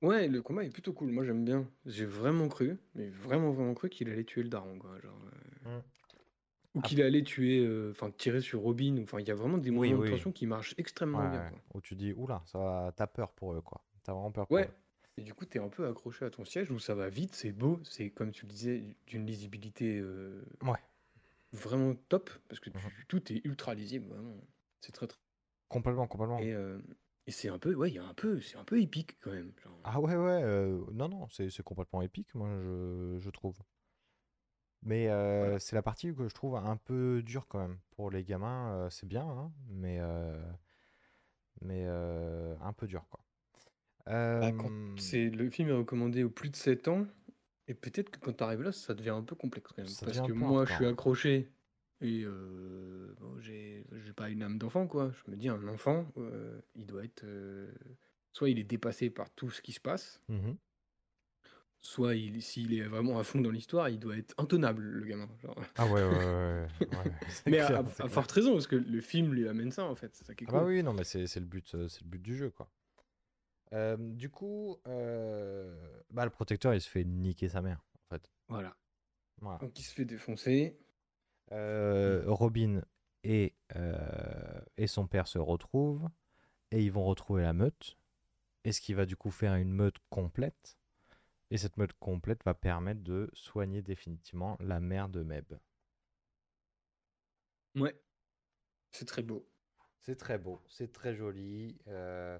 Ouais, 0.00 0.26
le 0.28 0.42
combat 0.42 0.64
est 0.64 0.70
plutôt 0.70 0.92
cool. 0.92 1.10
Moi, 1.10 1.24
j'aime 1.24 1.44
bien. 1.44 1.68
J'ai 1.86 2.06
vraiment 2.06 2.48
cru, 2.48 2.76
mais 2.94 3.08
vraiment, 3.10 3.50
vraiment 3.52 3.74
cru 3.74 3.88
qu'il 3.88 4.08
allait 4.10 4.24
tuer 4.24 4.42
le 4.42 4.48
daron, 4.48 4.78
quoi. 4.78 4.98
Genre, 5.00 5.20
euh, 5.66 5.78
Mm. 5.78 5.82
Ou 6.74 6.80
Ah. 6.82 6.88
qu'il 6.88 7.02
allait 7.02 7.22
tuer, 7.22 7.64
euh, 7.64 7.90
enfin, 7.90 8.10
tirer 8.10 8.40
sur 8.40 8.60
Robin. 8.60 8.96
Enfin, 9.02 9.20
il 9.20 9.28
y 9.28 9.30
a 9.30 9.34
vraiment 9.34 9.58
des 9.58 9.70
Oui, 9.70 9.88
moments 9.90 9.98
de 9.98 10.04
oui. 10.04 10.10
tension 10.10 10.32
qui 10.32 10.46
marchent 10.46 10.74
extrêmement 10.78 11.28
bien, 11.28 11.44
ouais. 11.44 11.50
quoi. 11.50 11.58
Où 11.74 11.80
tu 11.82 11.94
dis, 11.96 12.12
oula, 12.14 12.42
ça 12.46 12.58
va... 12.58 12.92
t'as 12.96 13.06
peur 13.06 13.32
pour 13.32 13.52
eux, 13.54 13.60
quoi. 13.60 13.84
T'as 14.02 14.12
vraiment 14.14 14.32
peur 14.32 14.46
pour 14.46 14.56
Ouais. 14.56 14.64
eux. 14.66 14.70
Et 15.18 15.22
du 15.22 15.34
coup, 15.34 15.44
t'es 15.44 15.58
un 15.58 15.68
peu 15.68 15.86
accroché 15.86 16.24
à 16.24 16.30
ton 16.30 16.46
siège 16.46 16.70
où 16.70 16.78
ça 16.78 16.94
va 16.94 17.10
vite, 17.10 17.34
c'est 17.34 17.52
beau, 17.52 17.78
c'est 17.84 18.08
comme 18.10 18.30
tu 18.32 18.46
le 18.46 18.50
disais, 18.52 18.82
d'une 19.06 19.26
lisibilité 19.26 19.98
euh, 20.00 20.42
Ouais. 20.62 20.78
vraiment 21.52 21.94
top, 22.08 22.30
parce 22.48 22.60
que 22.60 22.70
tu- 22.70 22.78
Mhm. 22.78 22.92
tout 23.08 23.32
est 23.32 23.44
ultra 23.44 23.74
lisible, 23.74 24.06
vraiment. 24.06 24.36
C'est 24.80 24.92
très 24.92 25.06
très. 25.06 25.18
Complètement, 25.68 26.06
complètement. 26.06 26.38
Et, 26.38 26.54
euh, 26.54 26.78
et 27.26 27.30
c'est 27.30 27.48
un 27.50 27.58
peu, 27.58 27.74
ouais, 27.74 27.90
il 27.90 27.94
y 27.94 27.98
a 27.98 28.04
un 28.04 28.14
peu, 28.14 28.40
c'est 28.40 28.56
un 28.56 28.64
peu 28.64 28.80
épique 28.80 29.18
quand 29.20 29.32
même. 29.32 29.52
genre. 29.62 29.78
Ah 29.84 30.00
ouais, 30.00 30.16
ouais. 30.16 30.42
euh, 30.42 30.82
Non, 30.92 31.08
non, 31.10 31.28
c'est 31.30 31.50
c'est 31.50 31.62
complètement 31.62 32.00
épique, 32.00 32.34
moi, 32.34 32.48
je, 32.62 33.18
je 33.20 33.30
trouve. 33.30 33.58
Mais 34.82 35.08
euh, 35.08 35.40
Voilà. 35.40 35.58
c'est 35.58 35.76
la 35.76 35.82
partie 35.82 36.12
que 36.14 36.28
je 36.28 36.34
trouve 36.34 36.56
un 36.56 36.76
peu 36.76 37.22
dure 37.24 37.46
quand 37.46 37.60
même. 37.60 37.78
Pour 37.96 38.10
les 38.10 38.24
gamins, 38.24 38.72
euh, 38.72 38.90
c'est 38.90 39.06
bien, 39.06 39.24
hein, 39.24 39.52
mais, 39.68 39.98
euh, 40.00 40.36
mais 41.60 41.86
un 41.86 42.72
peu 42.72 42.86
dur, 42.86 43.06
quoi. 43.08 43.20
Bah, 44.06 44.50
c'est 44.98 45.30
le 45.30 45.48
film 45.48 45.68
est 45.68 45.72
recommandé 45.72 46.24
aux 46.24 46.30
plus 46.30 46.50
de 46.50 46.56
7 46.56 46.88
ans, 46.88 47.06
et 47.68 47.74
peut-être 47.74 48.10
que 48.10 48.18
quand 48.18 48.32
t'arrives 48.32 48.62
là, 48.62 48.72
ça 48.72 48.94
devient 48.94 49.10
un 49.10 49.22
peu 49.22 49.36
complexe 49.36 49.70
quand 49.70 49.82
même. 49.82 49.86
Ça 49.86 50.06
parce 50.06 50.20
que 50.20 50.32
moi, 50.32 50.64
je 50.64 50.74
suis 50.74 50.86
accroché, 50.86 51.48
et 52.00 52.24
bon, 52.24 53.38
j'ai 53.38 53.86
j'ai 53.92 54.12
pas 54.12 54.30
une 54.30 54.42
âme 54.42 54.58
d'enfant, 54.58 54.88
quoi. 54.88 55.12
Je 55.12 55.30
me 55.30 55.36
dis, 55.36 55.48
un 55.48 55.68
enfant, 55.68 56.06
il 56.74 56.86
doit 56.86 57.04
être. 57.04 57.24
soit 58.32 58.50
il 58.50 58.58
est 58.58 58.64
dépassé 58.64 59.10
par 59.10 59.30
tout 59.30 59.50
ce 59.50 59.62
qui 59.62 59.70
se 59.70 59.80
passe, 59.80 60.20
mhm. 60.28 60.56
Soit 61.82 62.14
il, 62.14 62.40
s'il 62.42 62.72
est 62.74 62.82
vraiment 62.86 63.18
à 63.18 63.24
fond 63.24 63.40
dans 63.40 63.50
l'histoire, 63.50 63.88
il 63.88 63.98
doit 63.98 64.16
être 64.16 64.34
intenable, 64.38 64.82
le 64.82 65.04
gamin. 65.04 65.28
genre. 65.42 65.56
Ah 65.76 65.86
ouais, 65.86 66.02
ouais, 66.02 66.08
ouais, 66.16 66.66
Mais 67.46 67.58
à, 67.58 67.66
clair, 67.66 67.84
à- 67.98 68.08
forte 68.08 68.30
raison, 68.32 68.52
parce 68.52 68.68
que 68.68 68.76
le 68.76 69.00
film 69.00 69.34
lui 69.34 69.48
amène 69.48 69.72
ça, 69.72 69.84
en 69.84 69.94
fait. 69.94 70.14
Ça 70.14 70.34
qui 70.34 70.44
est 70.44 70.46
Ah 70.48 70.52
bah 70.52 70.64
oui, 70.64 70.82
non, 70.82 70.92
mais 70.92 71.04
c'est 71.04 71.26
c'est 71.26 71.40
le 71.40 71.46
but, 71.46 71.74
euh, 71.74 71.88
c'est 71.88 72.02
le 72.02 72.08
but 72.08 72.22
du 72.22 72.36
jeu, 72.36 72.50
quoi. 72.50 72.70
Euh, 73.72 73.96
du 73.98 74.30
coup, 74.30 74.78
euh, 74.86 75.74
bah, 76.10 76.24
le 76.24 76.30
protecteur, 76.30 76.72
il 76.74 76.80
se 76.80 76.88
fait 76.88 77.04
niquer 77.04 77.48
sa 77.48 77.62
mère, 77.62 77.84
en 77.94 78.14
fait. 78.14 78.30
Voilà. 78.48 78.76
Voilà. 79.40 79.58
Donc 79.58 79.78
il 79.78 79.82
se 79.82 79.92
fait 79.94 80.04
défoncer. 80.04 80.78
Euh, 81.50 82.22
Robin 82.26 82.82
et, 83.24 83.54
et 84.76 84.86
son 84.86 85.06
père 85.06 85.26
se 85.26 85.38
retrouvent 85.38 86.08
et 86.70 86.82
ils 86.82 86.92
vont 86.92 87.04
retrouver 87.04 87.42
la 87.42 87.52
meute. 87.52 87.96
Et 88.64 88.70
ce 88.72 88.80
qui 88.80 88.94
va 88.94 89.04
du 89.06 89.16
coup 89.16 89.30
faire 89.30 89.54
une 89.56 89.72
meute 89.72 89.96
complète. 90.10 90.78
Et 91.52 91.56
cette 91.56 91.76
meute 91.76 91.92
complète 92.00 92.42
va 92.42 92.52
permettre 92.52 93.04
de 93.04 93.30
soigner 93.32 93.80
définitivement 93.80 94.56
la 94.58 94.80
mère 94.80 95.08
de 95.08 95.22
Meb. 95.22 95.54
Ouais. 97.76 97.94
C'est 98.92 99.06
très 99.06 99.22
beau. 99.22 99.48
C'est 100.00 100.16
très 100.18 100.38
beau, 100.38 100.60
c'est 100.68 100.92
très 100.92 101.14
joli. 101.14 101.76
euh, 101.88 102.38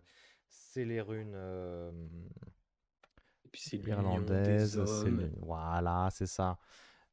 c'est 0.48 0.84
les 0.84 1.00
runes 1.00 1.34
euh, 1.34 1.92
Et 3.44 3.48
puis 3.48 3.60
c'est 3.60 3.76
irlandaises. 3.76 4.78
Voilà, 5.40 6.08
c'est 6.10 6.26
ça. 6.26 6.58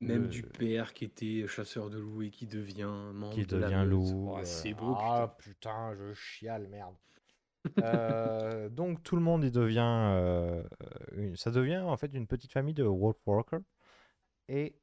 Même 0.02 0.24
Le- 0.24 0.30
du 0.30 0.44
père 0.44 0.94
qui 0.94 1.06
était 1.06 1.46
chasseur 1.48 1.90
de 1.90 2.00
loups 2.00 2.22
et 2.24 2.30
qui 2.32 2.48
devient 2.48 2.84
membre 3.14 3.36
qui 3.36 3.46
de 3.46 3.58
la 3.58 3.70
devient 3.70 3.86
loup. 3.86 4.30
Oh, 4.30 4.38
euh, 4.38 4.44
c'est 4.46 4.74
beau, 4.74 4.96
ah 4.96 5.36
putain, 5.40 5.94
je 5.96 6.14
chiale, 6.14 6.68
merde. 6.68 6.96
Euh, 7.84 8.70
donc 8.70 9.04
tout 9.04 9.16
le 9.16 9.22
monde 9.22 9.44
devient, 9.46 9.80
euh, 9.86 10.64
une- 11.16 11.36
ça 11.36 11.52
devient 11.52 11.80
en 11.80 11.98
fait 11.98 12.14
une 12.14 12.28
petite 12.28 12.52
famille 12.52 12.74
de 12.74 12.84
Wolfwalkers 12.84 13.62
et 14.48 14.76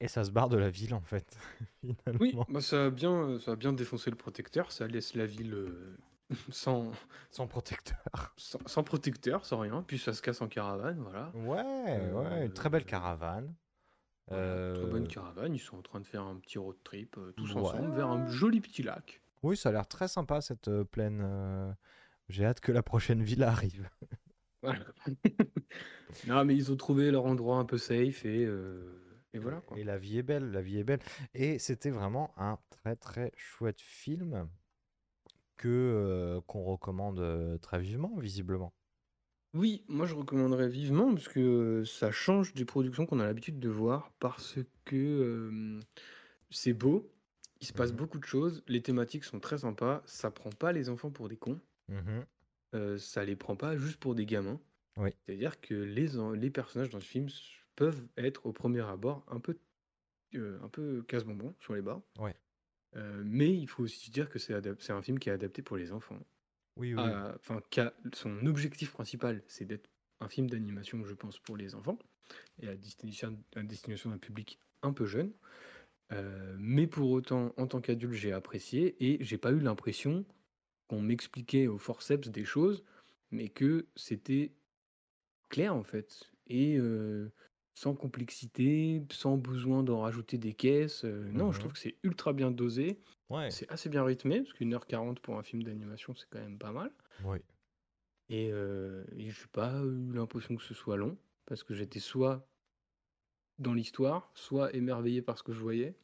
et 0.00 0.06
ça 0.08 0.22
se 0.24 0.30
barre 0.30 0.48
de 0.48 0.56
la 0.56 0.70
ville 0.70 0.94
en 0.94 1.00
fait 1.00 1.36
finalement. 1.82 2.18
Oui, 2.20 2.36
bah 2.48 2.60
ça, 2.60 2.86
a 2.86 2.90
bien, 2.90 3.38
ça 3.40 3.52
a 3.52 3.56
bien 3.56 3.72
défoncé 3.72 4.10
le 4.10 4.16
protecteur. 4.16 4.70
Ça 4.70 4.86
laisse 4.86 5.14
la 5.14 5.26
ville 5.26 5.54
euh, 5.54 5.96
sans, 6.50 6.92
Sans 7.30 7.46
protecteur. 7.48 8.32
sans, 8.36 8.60
sans 8.66 8.84
protecteur, 8.84 9.44
sans 9.44 9.58
rien. 9.58 9.82
Puis 9.82 9.98
ça 9.98 10.12
se 10.12 10.22
casse 10.22 10.40
en 10.40 10.46
caravane, 10.48 10.98
voilà. 11.00 11.30
Ouais, 11.34 12.10
ouais, 12.12 12.46
une 12.46 12.52
très 12.52 12.68
belle 12.70 12.84
caravane. 12.84 13.54
Voilà, 14.28 14.74
Très 14.74 14.86
bonne 14.86 15.08
caravane. 15.08 15.54
Ils 15.54 15.58
sont 15.58 15.78
en 15.78 15.82
train 15.82 16.00
de 16.00 16.06
faire 16.06 16.22
un 16.22 16.36
petit 16.36 16.58
road 16.58 16.76
trip 16.84 17.16
tous 17.36 17.54
Ouais. 17.54 17.60
ensemble 17.62 17.90
vers 17.96 18.08
un 18.08 18.26
joli 18.28 18.60
petit 18.60 18.82
lac. 18.82 19.20
Oui, 19.42 19.56
ça 19.56 19.68
a 19.68 19.72
l'air 19.72 19.86
très 19.86 20.08
sympa 20.08 20.40
cette 20.40 20.68
euh, 20.68 20.84
plaine, 20.84 21.20
euh, 21.22 21.72
J'ai 22.28 22.44
hâte 22.44 22.60
que 22.60 22.72
la 22.72 22.82
prochaine 22.82 23.22
villa 23.22 23.50
arrive. 23.50 23.88
Voilà. 24.62 24.84
Non, 26.26 26.44
mais 26.44 26.56
ils 26.56 26.72
ont 26.72 26.76
trouvé 26.76 27.10
leur 27.10 27.26
endroit 27.26 27.58
un 27.58 27.64
peu 27.64 27.78
safe 27.78 28.24
et, 28.24 28.44
euh, 28.44 28.98
et 29.34 29.38
voilà 29.38 29.60
quoi. 29.60 29.78
Et 29.78 29.84
la 29.84 29.98
vie 29.98 30.18
est 30.18 30.22
belle, 30.22 30.50
la 30.50 30.62
vie 30.62 30.78
est 30.78 30.84
belle. 30.84 31.00
Et 31.34 31.58
c'était 31.58 31.90
vraiment 31.90 32.32
un 32.36 32.58
très 32.70 32.96
très 32.96 33.30
chouette 33.36 33.80
film 33.80 34.48
que 35.56 35.68
euh, 35.68 36.40
qu'on 36.46 36.62
recommande 36.64 37.20
euh, 37.20 37.58
très 37.58 37.78
vivement, 37.78 38.16
visiblement. 38.18 38.72
Oui, 39.54 39.84
moi 39.88 40.06
je 40.06 40.14
recommanderais 40.14 40.68
vivement 40.68 41.12
parce 41.14 41.28
que 41.28 41.40
euh, 41.40 41.84
ça 41.84 42.10
change 42.10 42.54
des 42.54 42.64
productions 42.64 43.06
qu'on 43.06 43.18
a 43.18 43.24
l'habitude 43.26 43.58
de 43.58 43.68
voir 43.68 44.12
parce 44.20 44.58
que 44.84 44.96
euh, 44.96 45.80
c'est 46.50 46.74
beau, 46.74 47.10
il 47.60 47.66
se 47.66 47.72
passe 47.72 47.92
Mhm. 47.92 47.96
beaucoup 47.96 48.18
de 48.18 48.24
choses, 48.24 48.62
les 48.68 48.82
thématiques 48.82 49.24
sont 49.24 49.40
très 49.40 49.58
sympas, 49.58 50.02
ça 50.06 50.30
prend 50.30 50.50
pas 50.50 50.72
les 50.72 50.88
enfants 50.88 51.10
pour 51.10 51.28
des 51.28 51.36
cons, 51.36 51.60
Mhm. 51.88 52.26
euh, 52.74 52.98
ça 52.98 53.24
les 53.24 53.36
prend 53.36 53.56
pas 53.56 53.76
juste 53.76 53.98
pour 53.98 54.14
des 54.14 54.26
gamins. 54.26 54.60
Oui. 54.96 55.10
C'est-à-dire 55.26 55.60
que 55.60 55.74
les, 55.74 56.50
personnages 56.50 56.90
dans 56.90 57.00
ce 57.00 57.06
film 57.06 57.28
peuvent 57.76 58.08
être 58.16 58.46
au 58.46 58.52
premier 58.52 58.80
abord 58.80 59.24
un 59.28 59.40
peu, 59.40 59.58
euh, 60.34 60.60
un 60.62 60.68
peu 60.68 61.02
casse-bonbon 61.02 61.54
sur 61.60 61.74
les 61.74 61.82
bords. 61.82 62.02
Ouais. 62.18 62.34
Euh, 62.96 63.22
mais 63.24 63.54
il 63.54 63.66
faut 63.68 63.82
aussi 63.84 64.10
dire 64.10 64.28
que 64.28 64.38
c'est 64.38 64.54
un 64.90 65.02
film 65.02 65.18
qui 65.18 65.28
est 65.28 65.32
adapté 65.32 65.62
pour 65.62 65.76
les 65.76 65.92
enfants. 65.92 66.18
Oui, 66.76 66.94
oui. 66.94 67.00
Ah, 67.02 67.34
Enfin, 67.40 67.60
son 68.14 68.46
objectif 68.46 68.92
principal, 68.92 69.42
c'est 69.46 69.64
d'être 69.64 69.90
un 70.20 70.28
film 70.28 70.48
d'animation, 70.48 71.04
je 71.04 71.14
pense, 71.14 71.38
pour 71.38 71.56
les 71.56 71.74
enfants, 71.74 71.98
et 72.60 72.68
à 72.68 72.76
destination, 72.76 73.38
à 73.56 73.62
destination 73.62 74.10
d'un 74.10 74.18
public 74.18 74.60
un 74.82 74.92
peu 74.92 75.06
jeune. 75.06 75.32
Euh, 76.12 76.56
mais 76.58 76.86
pour 76.86 77.10
autant, 77.10 77.52
en 77.58 77.66
tant 77.66 77.80
qu'adulte, 77.80 78.14
j'ai 78.14 78.32
apprécié, 78.32 78.96
et 79.04 79.22
j'ai 79.24 79.38
pas 79.38 79.52
eu 79.52 79.60
l'impression 79.60 80.24
qu'on 80.88 81.02
m'expliquait 81.02 81.66
au 81.68 81.78
forceps 81.78 82.30
des 82.30 82.44
choses, 82.44 82.84
mais 83.30 83.48
que 83.50 83.88
c'était 83.96 84.54
clair 85.50 85.74
en 85.74 85.84
fait, 85.84 86.32
et 86.46 86.76
euh, 86.78 87.32
sans 87.74 87.94
complexité, 87.94 89.02
sans 89.12 89.36
besoin 89.38 89.82
d'en 89.84 90.00
rajouter 90.00 90.38
des 90.38 90.54
caisses. 90.54 91.04
euh, 91.04 91.30
non, 91.32 91.52
je 91.52 91.58
Mhm. 91.58 91.60
trouve 91.60 91.72
que 91.74 91.78
c'est 91.78 91.98
ultra 92.04 92.32
bien 92.32 92.50
dosé. 92.50 93.00
Ouais. 93.30 93.50
C'est 93.50 93.70
assez 93.70 93.88
bien 93.88 94.04
rythmé, 94.04 94.40
parce 94.42 94.52
qu'une 94.54 94.74
heure 94.74 94.86
quarante 94.86 95.20
pour 95.20 95.38
un 95.38 95.42
film 95.42 95.62
d'animation, 95.62 96.14
c'est 96.14 96.28
quand 96.30 96.40
même 96.40 96.58
pas 96.58 96.72
mal. 96.72 96.92
Oui. 97.20 97.42
Et, 98.28 98.50
euh, 98.52 99.04
et 99.16 99.30
j'ai 99.30 99.46
pas 99.52 99.80
eu 99.82 100.12
l'impression 100.12 100.56
que 100.56 100.62
ce 100.62 100.74
soit 100.74 100.96
long, 100.96 101.18
parce 101.46 101.62
que 101.64 101.74
j'étais 101.74 102.00
soit 102.00 102.46
dans 103.58 103.74
l'histoire, 103.74 104.30
soit 104.34 104.74
émerveillé 104.74 105.22
par 105.22 105.38
ce 105.38 105.42
que 105.42 105.52
je 105.52 105.60
voyais, 105.60 105.94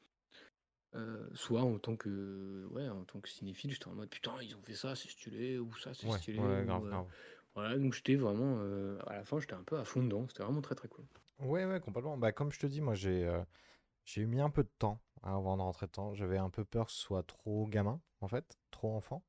euh, 0.95 1.27
soit 1.35 1.63
en 1.63 1.79
tant 1.79 1.97
que, 1.97 2.67
ouais, 2.71 2.89
en 2.89 3.05
tant 3.05 3.21
que 3.21 3.29
cinéphile, 3.29 3.73
j'étais 3.73 3.89
en 3.89 3.95
mode 3.95 4.09
putain, 4.11 4.33
ils 4.43 4.55
ont 4.55 4.63
fait 4.63 4.75
ça, 4.75 4.95
c'est 4.95 5.09
stylé, 5.09 5.59
ou 5.59 5.73
ça, 5.77 5.93
c'est 5.93 6.07
Ouais, 6.07 6.19
stylé. 6.19 6.39
ouais, 6.39 6.63
ou, 6.63 6.67
grave, 6.67 6.85
euh, 6.85 6.91
grave. 6.91 7.07
Voilà, 7.55 7.79
donc 7.79 7.95
j'étais 7.95 8.15
vraiment, 8.17 8.59
euh, 8.61 8.99
à 9.07 9.15
la 9.17 9.25
fin, 9.25 9.41
j'étais 9.41 9.55
un 9.55 9.63
peu 9.63 9.79
à 9.79 9.85
fond 9.85 10.03
dedans, 10.03 10.27
c'était 10.29 10.43
vraiment 10.45 10.61
très 10.63 10.75
très 10.75 10.89
cool. 10.89 11.05
Ouais, 11.41 11.65
ouais, 11.65 11.81
complètement. 11.81 12.17
Bah, 12.17 12.33
comme 12.33 12.53
je 12.53 12.59
te 12.61 12.67
dis, 12.67 12.81
moi, 12.81 12.95
j'ai 12.95 13.29
j'ai 14.05 14.25
mis 14.27 14.41
un 14.41 14.51
peu 14.51 14.63
de 14.63 14.71
temps 14.79 15.01
hein, 15.23 15.35
avant 15.37 15.57
de 15.57 15.63
rentrer 15.63 15.87
dedans. 15.87 16.15
J'avais 16.15 16.39
un 16.39 16.51
peu 16.51 16.65
peur 16.65 16.87
que 16.87 16.93
ce 16.93 16.99
soit 16.99 17.23
trop 17.25 17.67
gamin, 17.67 18.01
en 18.21 18.29
fait, 18.29 18.59
trop 18.71 18.95
enfant. 18.95 19.25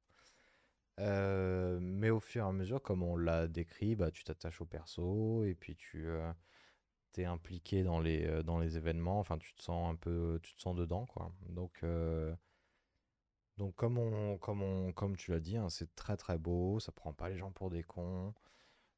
Mais 0.97 2.09
au 2.09 2.19
fur 2.19 2.43
et 2.43 2.47
à 2.47 2.51
mesure, 2.51 2.81
comme 2.81 3.01
on 3.03 3.15
l'a 3.15 3.47
décrit, 3.47 3.95
bah, 3.95 4.11
tu 4.11 4.23
t'attaches 4.23 4.61
au 4.61 4.65
perso 4.65 5.43
et 5.43 5.55
puis 5.55 5.75
tu 5.75 6.07
impliqué 7.23 7.83
dans 7.83 7.99
les, 7.99 8.25
euh, 8.25 8.43
dans 8.43 8.59
les 8.59 8.75
événements. 8.75 9.19
Enfin, 9.19 9.37
tu 9.37 9.53
te 9.53 9.61
sens 9.61 9.89
un 9.89 9.95
peu, 9.95 10.39
tu 10.43 10.53
te 10.55 10.61
sens 10.61 10.75
dedans, 10.75 11.05
quoi. 11.05 11.31
Donc, 11.47 11.79
euh, 11.83 12.35
donc 13.57 13.75
comme 13.75 13.97
on, 13.97 14.37
comme 14.37 14.61
on, 14.61 14.91
comme 14.91 15.15
tu 15.15 15.31
l'as 15.31 15.39
dit, 15.39 15.55
hein, 15.55 15.69
c'est 15.69 15.95
très 15.95 16.17
très 16.17 16.37
beau. 16.37 16.79
Ça 16.79 16.91
prend 16.91 17.13
pas 17.13 17.29
les 17.29 17.37
gens 17.37 17.51
pour 17.51 17.69
des 17.69 17.83
cons. 17.83 18.33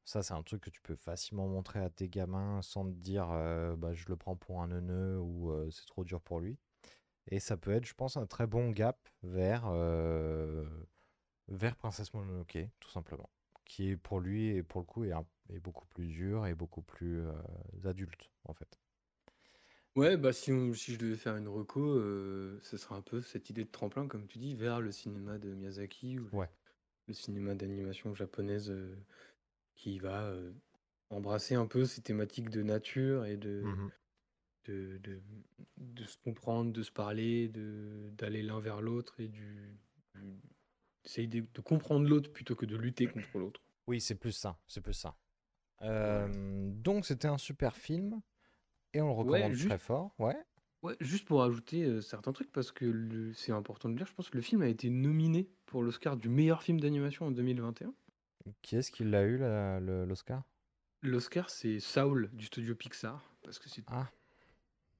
Ça, 0.04 0.22
c'est 0.22 0.34
un 0.34 0.42
truc 0.42 0.62
que 0.62 0.70
tu 0.70 0.80
peux 0.80 0.96
facilement 0.96 1.46
montrer 1.48 1.80
à 1.80 1.90
tes 1.90 2.08
gamins 2.08 2.62
sans 2.62 2.84
te 2.86 2.90
dire 2.96 3.28
euh, 3.30 3.76
bah, 3.76 3.92
je 3.94 4.06
le 4.08 4.16
prends 4.16 4.36
pour 4.36 4.62
un 4.62 4.68
neuneu 4.68 5.20
ou 5.20 5.52
c'est 5.70 5.86
trop 5.86 6.04
dur 6.04 6.20
pour 6.22 6.40
lui. 6.40 6.58
Et 7.28 7.40
ça 7.40 7.56
peut 7.56 7.72
être, 7.72 7.86
je 7.86 7.94
pense, 7.94 8.16
un 8.16 8.26
très 8.26 8.46
bon 8.46 8.70
gap 8.70 8.98
vers, 9.22 9.70
vers 11.48 11.76
Princesse 11.76 12.14
Mononoke, 12.14 12.58
tout 12.80 12.90
simplement. 12.90 13.28
Qui 13.68 13.90
est 13.90 13.96
pour 13.96 14.18
lui 14.18 14.48
et 14.48 14.64
pour 14.64 14.80
le 14.80 14.86
coup 14.86 15.04
est, 15.04 15.12
un- 15.12 15.24
est 15.50 15.60
beaucoup 15.60 15.86
plus 15.86 16.08
dur 16.08 16.44
et 16.46 16.54
beaucoup 16.56 16.82
plus 16.82 17.20
euh, 17.20 17.40
adulte, 17.84 18.32
en 18.44 18.52
fait. 18.54 18.80
Ouais, 19.96 20.16
bah 20.16 20.32
si, 20.32 20.52
on- 20.52 20.72
si 20.74 20.92
je 20.94 20.98
devais 20.98 21.16
faire 21.16 21.36
une 21.36 21.48
reco, 21.48 21.80
euh, 21.80 22.60
ce 22.62 22.76
serait 22.76 22.94
un 22.94 23.02
peu 23.02 23.20
cette 23.20 23.50
idée 23.50 23.64
de 23.64 23.70
tremplin, 23.70 24.06
comme 24.06 24.26
tu 24.28 24.38
dis, 24.38 24.54
vers 24.54 24.80
le 24.80 24.92
cinéma 24.92 25.38
de 25.38 25.52
Miyazaki 25.54 26.18
ou 26.20 26.30
Ouais. 26.32 26.48
le 27.08 27.14
cinéma 27.14 27.54
d'animation 27.54 28.14
japonaise 28.14 28.70
euh, 28.70 28.96
qui 29.76 29.98
va 30.00 30.26
euh, 30.30 30.52
embrasser 31.10 31.54
un 31.56 31.66
peu 31.66 31.86
ces 31.86 32.02
thématiques 32.02 32.50
de 32.50 32.62
nature 32.62 33.26
et 33.26 33.36
de, 33.38 33.68
Mhm. 33.68 33.88
de, 34.66 34.98
de, 34.98 35.22
de 35.78 36.04
se 36.04 36.16
comprendre, 36.18 36.72
de 36.72 36.82
se 36.82 36.92
parler, 36.92 37.48
de, 37.48 38.10
d'aller 38.14 38.42
l'un 38.42 38.60
vers 38.60 38.82
l'autre 38.82 39.20
et 39.20 39.28
du, 39.28 39.78
du- 40.14 40.40
d'essayer 41.04 41.26
de, 41.28 41.40
de 41.52 41.60
comprendre 41.60 42.08
l'autre 42.08 42.32
plutôt 42.32 42.54
que 42.56 42.66
de 42.66 42.76
lutter 42.76 43.06
contre 43.06 43.38
l'autre. 43.38 43.60
Oui, 43.86 44.00
c'est 44.00 44.14
plus 44.16 44.32
ça, 44.32 44.58
c'est 44.66 44.80
plus 44.80 44.92
ça. 44.94 45.16
Euh, 45.82 46.70
donc 46.74 47.06
c'était 47.06 47.28
un 47.28 47.38
super 47.38 47.76
film 47.76 48.20
et 48.92 49.00
on 49.00 49.08
le 49.08 49.12
Ouais, 49.30 49.38
recommande 49.38 49.52
juste- 49.54 49.68
très 49.68 49.78
fort. 49.78 50.14
Ouais. 50.18 50.36
Ouais, 50.82 50.96
juste 51.00 51.26
pour 51.26 51.42
ajouter 51.42 51.84
euh, 51.84 52.00
certains 52.00 52.32
trucs, 52.32 52.52
parce 52.52 52.70
que 52.70 52.84
le- 52.84 53.32
c'est 53.34 53.50
important 53.52 53.88
de 53.88 53.94
le 53.94 53.98
dire, 53.98 54.06
je 54.06 54.14
pense 54.14 54.30
que 54.30 54.36
le 54.36 54.42
film 54.42 54.62
a 54.62 54.68
été 54.68 54.90
nominé 54.90 55.48
pour 55.66 55.82
l'Oscar 55.82 56.16
du 56.16 56.28
meilleur 56.28 56.62
film 56.62 56.78
d'animation 56.80 57.26
en 57.26 57.30
2021. 57.32 57.92
Qui 58.62 58.76
est-ce 58.76 58.90
qui 58.92 59.04
l'a 59.04 59.24
eu, 59.24 59.38
l'Oscar? 60.06 60.42
L'Oscar, 61.02 61.50
c'est 61.50 61.80
Saul 61.80 62.30
du 62.32 62.46
studio 62.46 62.74
Pixar, 62.74 63.22
parce 63.42 63.58
que 63.58 63.68
c'est 63.68 63.82
Ah. 63.88 64.08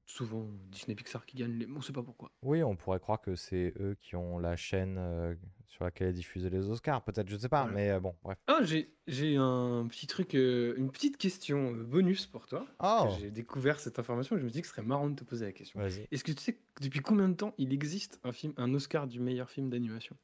Souvent 0.09 0.47
Disney 0.71 0.95
Pixar 0.95 1.23
qui 1.25 1.37
gagne 1.37 1.51
les. 1.53 1.67
On 1.67 1.81
sait 1.81 1.93
pas 1.93 2.01
pourquoi. 2.03 2.31
Oui, 2.41 2.63
on 2.63 2.75
pourrait 2.75 2.99
croire 2.99 3.21
que 3.21 3.35
c'est 3.35 3.73
eux 3.79 3.95
qui 4.01 4.15
ont 4.15 4.39
la 4.39 4.55
chaîne 4.55 4.97
euh, 4.97 5.35
sur 5.67 5.83
laquelle 5.83 6.09
est 6.09 6.13
diffusé 6.13 6.49
les 6.49 6.67
Oscars, 6.67 7.03
peut-être, 7.03 7.29
je 7.29 7.37
sais 7.37 7.47
pas, 7.47 7.65
Ouais. 7.65 7.71
mais 7.73 7.89
euh, 7.91 7.99
bon, 7.99 8.15
bref. 8.23 8.37
Ah, 8.47 8.59
j'ai 8.63 9.35
un 9.37 9.85
petit 9.87 10.07
truc, 10.07 10.33
euh, 10.33 10.73
une 10.77 10.89
petite 10.91 11.17
question 11.17 11.71
bonus 11.73 12.25
pour 12.25 12.47
toi. 12.47 12.65
Oh 12.79 13.07
J'ai 13.19 13.29
découvert 13.29 13.79
cette 13.79 13.99
information 13.99 14.35
et 14.35 14.39
je 14.39 14.45
me 14.45 14.49
dis 14.49 14.61
que 14.61 14.67
ce 14.67 14.73
serait 14.73 14.81
marrant 14.85 15.09
de 15.09 15.15
te 15.15 15.23
poser 15.23 15.45
la 15.45 15.53
question. 15.53 15.79
Est-ce 15.79 16.23
que 16.23 16.31
tu 16.31 16.41
sais 16.41 16.59
depuis 16.81 17.01
combien 17.01 17.29
de 17.29 17.35
temps 17.35 17.53
il 17.59 17.71
existe 17.71 18.19
un 18.23 18.31
film, 18.31 18.53
un 18.57 18.73
Oscar 18.73 19.07
du 19.07 19.19
meilleur 19.19 19.49
film 19.49 19.69
d'animation? 19.69 20.17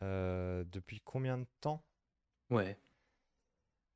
Depuis 0.00 1.00
combien 1.04 1.38
de 1.38 1.46
temps? 1.60 1.82
Ouais. 2.50 2.78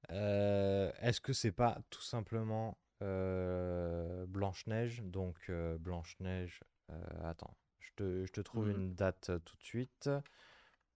Est-ce 0.08 1.20
que 1.20 1.32
c'est 1.32 1.52
pas 1.52 1.78
tout 1.90 2.02
simplement 2.02 2.76
euh, 3.02 4.24
Blanche-Neige 4.26 5.02
Donc 5.02 5.36
euh, 5.50 5.76
Blanche-Neige, 5.78 6.60
euh, 6.90 7.00
attends, 7.24 7.56
je 7.80 7.90
te, 7.96 8.24
je 8.26 8.32
te 8.32 8.40
trouve 8.40 8.68
Mhm. 8.68 8.72
une 8.72 8.94
date 8.94 9.30
euh, 9.30 9.38
tout 9.40 9.56
de 9.56 9.62
suite. 9.64 10.08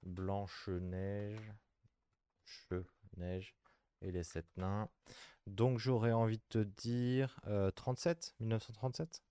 Blanche-Neige, 0.02 1.52
che, 2.44 2.84
neige 3.16 3.54
et 4.02 4.10
les 4.12 4.22
sept 4.22 4.46
nains. 4.56 4.88
Donc 5.46 5.78
j'aurais 5.78 6.12
envie 6.12 6.38
de 6.38 6.44
te 6.48 6.58
dire 6.58 7.40
euh, 7.46 7.70
37, 7.70 8.34
1937 8.40 9.22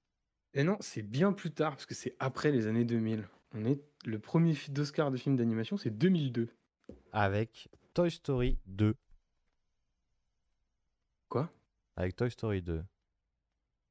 Et 0.54 0.64
non, 0.64 0.78
c'est 0.80 1.02
bien 1.02 1.34
plus 1.34 1.52
tard, 1.52 1.72
parce 1.72 1.86
que 1.86 1.96
c'est 1.96 2.16
après 2.20 2.52
les 2.52 2.68
années 2.68 2.86
2000. 2.86 3.28
On 3.54 3.66
est 3.66 3.82
le 4.06 4.20
premier 4.20 4.54
fi- 4.54 4.72
d'Oscar 4.72 5.12
de 5.12 5.18
film 5.18 5.36
d'animation, 5.36 5.78
c'est 5.78 5.92
2002. 5.92 6.50
avec 7.14 7.70
Toy 7.94 8.12
Story 8.12 8.58
2. 8.66 8.96
Quoi? 11.30 11.50
Avec 11.98 12.16
Toy 12.16 12.32
Story 12.32 12.62
2. 12.62 12.86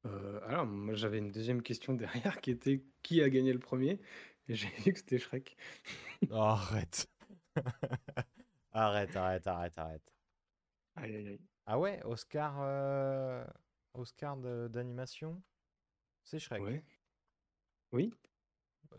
Euh, 0.07 0.41
alors, 0.47 0.67
moi 0.67 0.95
j'avais 0.95 1.19
une 1.19 1.33
deuxième 1.33 1.63
question 1.63 1.95
derrière 2.35 2.41
qui 2.41 2.51
était 2.51 2.85
qui 3.03 3.23
a 3.23 3.29
gagné 3.31 3.53
le 3.53 3.59
premier? 3.59 4.01
Et 4.49 4.55
j'ai 4.55 4.69
vu 4.69 4.93
que 4.93 4.99
c'était 4.99 5.19
Shrek. 5.19 5.57
Oh, 6.29 6.35
arrête. 6.37 7.09
arrête, 8.73 9.17
arrête, 9.17 9.47
arrête, 9.47 9.79
arrête. 9.79 10.13
Aïe 10.97 11.15
aïe 11.17 11.29
aïe. 11.29 11.41
Ah 11.67 11.79
ouais, 11.79 12.03
Oscar, 12.05 12.57
euh, 12.61 13.45
Oscar 13.95 14.37
de- 14.37 14.69
d'animation, 14.69 15.43
c'est 16.25 16.39
Shrek. 16.39 16.63
Ouais. 16.63 16.83
Oui 17.93 18.13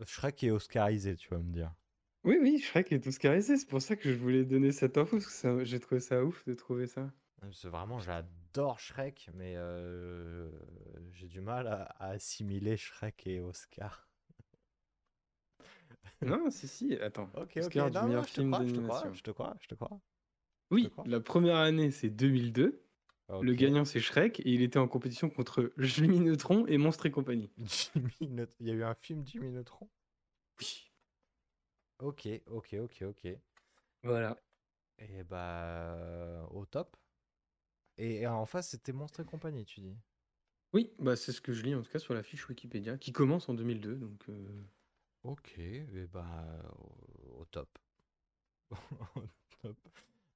Shrek 0.06 0.42
est 0.44 0.50
oscarisé, 0.52 1.16
tu 1.16 1.28
vas 1.28 1.38
me 1.38 1.52
dire. 1.52 1.74
Oui, 2.24 2.36
oui, 2.40 2.58
Shrek 2.60 2.92
est 2.92 3.06
oscarisé. 3.06 3.56
C'est 3.56 3.68
pour 3.68 3.80
ça 3.80 3.96
que 3.96 4.12
je 4.12 4.18
voulais 4.18 4.44
donner 4.44 4.70
cette 4.72 4.98
info, 4.98 5.16
parce 5.16 5.26
que 5.26 5.32
ça- 5.32 5.64
j'ai 5.64 5.80
trouvé 5.80 6.00
ça 6.00 6.22
ouf 6.24 6.44
de 6.44 6.52
trouver 6.54 6.86
ça. 6.86 7.10
C'est 7.52 7.68
vraiment, 7.68 7.98
j'adore 7.98 8.78
Shrek, 8.80 9.30
mais 9.34 9.54
euh, 9.56 10.50
j'ai 11.12 11.28
du 11.28 11.40
mal 11.40 11.66
à, 11.66 11.82
à 11.84 12.08
assimiler 12.10 12.76
Shrek 12.76 13.26
et 13.26 13.40
Oscar. 13.40 14.08
Non, 16.22 16.50
si, 16.50 16.66
si, 16.66 16.94
attends. 16.94 17.28
Ok, 17.34 17.52
ok, 17.56 17.58
Oscar 17.58 17.90
du 17.90 17.98
non, 17.98 18.02
non, 18.02 18.06
meilleur 18.08 18.24
je 18.24 18.32
te 18.32 18.40
film 18.40 18.52
crois, 18.52 18.64
je 18.66 18.72
te 18.72 18.80
crois, 18.80 19.12
je 19.12 19.22
te 19.22 19.30
crois, 19.30 19.56
je 19.60 19.66
te 19.68 19.74
crois. 19.74 20.00
Oui, 20.70 20.88
la 21.04 21.20
première 21.20 21.56
année, 21.56 21.90
c'est 21.90 22.10
2002. 22.10 22.82
Le 23.40 23.54
gagnant, 23.54 23.84
c'est 23.84 24.00
Shrek, 24.00 24.40
et 24.40 24.50
il 24.50 24.62
était 24.62 24.78
en 24.78 24.88
compétition 24.88 25.28
contre 25.28 25.72
Jimmy 25.78 26.20
Neutron 26.20 26.66
et 26.66 26.78
Monstre 26.78 27.06
et 27.06 27.10
compagnie. 27.10 27.50
Jimmy 27.58 28.12
Neut- 28.20 28.48
Il 28.60 28.66
y 28.66 28.70
a 28.70 28.74
eu 28.74 28.82
un 28.82 28.94
film 28.94 29.24
Jimmy 29.26 29.50
Neutron? 29.50 29.88
Oui. 30.60 30.90
Ok, 31.98 32.26
ok, 32.46 32.68
ok, 32.80 33.02
ok. 33.02 33.22
Voilà. 34.02 34.36
Et 34.98 35.24
bah, 35.24 36.46
au 36.50 36.66
top. 36.66 36.96
Et, 37.98 38.20
et 38.22 38.26
en 38.26 38.46
face, 38.46 38.70
c'était 38.70 38.92
Monstre 38.92 39.20
et 39.20 39.24
compagnie, 39.26 39.64
tu 39.66 39.80
dis? 39.80 39.96
Oui, 40.72 40.92
bah 41.00 41.16
c'est 41.16 41.32
ce 41.32 41.40
que 41.40 41.52
je 41.52 41.62
lis 41.64 41.74
en 41.74 41.82
tout 41.82 41.90
cas 41.90 41.98
sur 41.98 42.14
la 42.14 42.22
fiche 42.22 42.48
Wikipédia, 42.48 42.98
qui 42.98 43.10
commence 43.12 43.48
en 43.48 43.54
2002, 43.54 43.96
donc 43.96 44.28
euh, 44.28 44.62
Ok, 45.24 45.58
et 45.58 46.06
bah, 46.06 46.62
au, 46.78 47.40
au 47.40 47.44
top. 47.46 47.78
Au 49.16 49.22
top. 49.62 49.76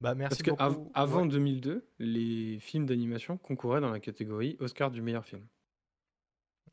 Bah, 0.00 0.14
merci 0.14 0.42
Parce 0.42 0.42
que 0.42 0.50
av- 0.58 0.78
beaucoup. 0.78 0.92
avant 0.94 1.26
Ouais. 1.26 1.26
2002, 1.26 1.86
les 1.98 2.58
films 2.60 2.86
d'animation 2.86 3.36
concouraient 3.38 3.80
dans 3.80 3.90
la 3.90 4.00
catégorie 4.00 4.56
Oscar 4.60 4.90
du 4.90 5.02
meilleur 5.02 5.24
film. 5.26 5.46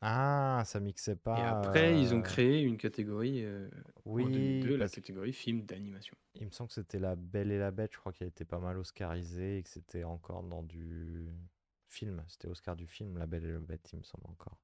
Ah, 0.00 0.62
ça 0.64 0.78
mixait 0.80 1.12
Et 1.12 1.16
pas. 1.16 1.36
après, 1.36 2.00
ils 2.00 2.14
ont 2.14 2.18
euh, 2.18 2.22
créé 2.22 2.60
une 2.62 2.76
catégorie 2.76 3.44
euh, 3.44 3.68
en 4.04 4.12
Oui, 4.12 4.24
2002, 4.24 4.76
la 4.76 4.88
catégorie 4.88 5.32
film 5.32 5.62
d'animation. 5.62 6.16
Il 6.36 6.46
me 6.46 6.50
semble 6.50 6.68
que 6.68 6.74
c'était 6.74 7.00
La 7.00 7.16
Belle 7.16 7.50
et 7.50 7.58
la 7.58 7.70
Bête, 7.72 7.92
je 7.92 7.98
crois 7.98 8.12
qu'elle 8.12 8.28
était 8.28 8.44
pas 8.44 8.60
mal 8.60 8.78
oscarisée 8.78 9.58
et 9.58 9.62
que 9.62 9.68
c'était 9.68 10.04
encore 10.04 10.44
dans 10.44 10.62
du 10.62 11.28
film. 11.88 12.22
C'était 12.28 12.48
Oscar 12.48 12.76
du 12.76 12.86
film, 12.86 13.18
La 13.18 13.26
Belle 13.26 13.44
et 13.44 13.52
la 13.52 13.58
Bête, 13.58 13.90
il 13.92 13.98
me 13.98 14.04
semble 14.04 14.26
encore. 14.28 14.56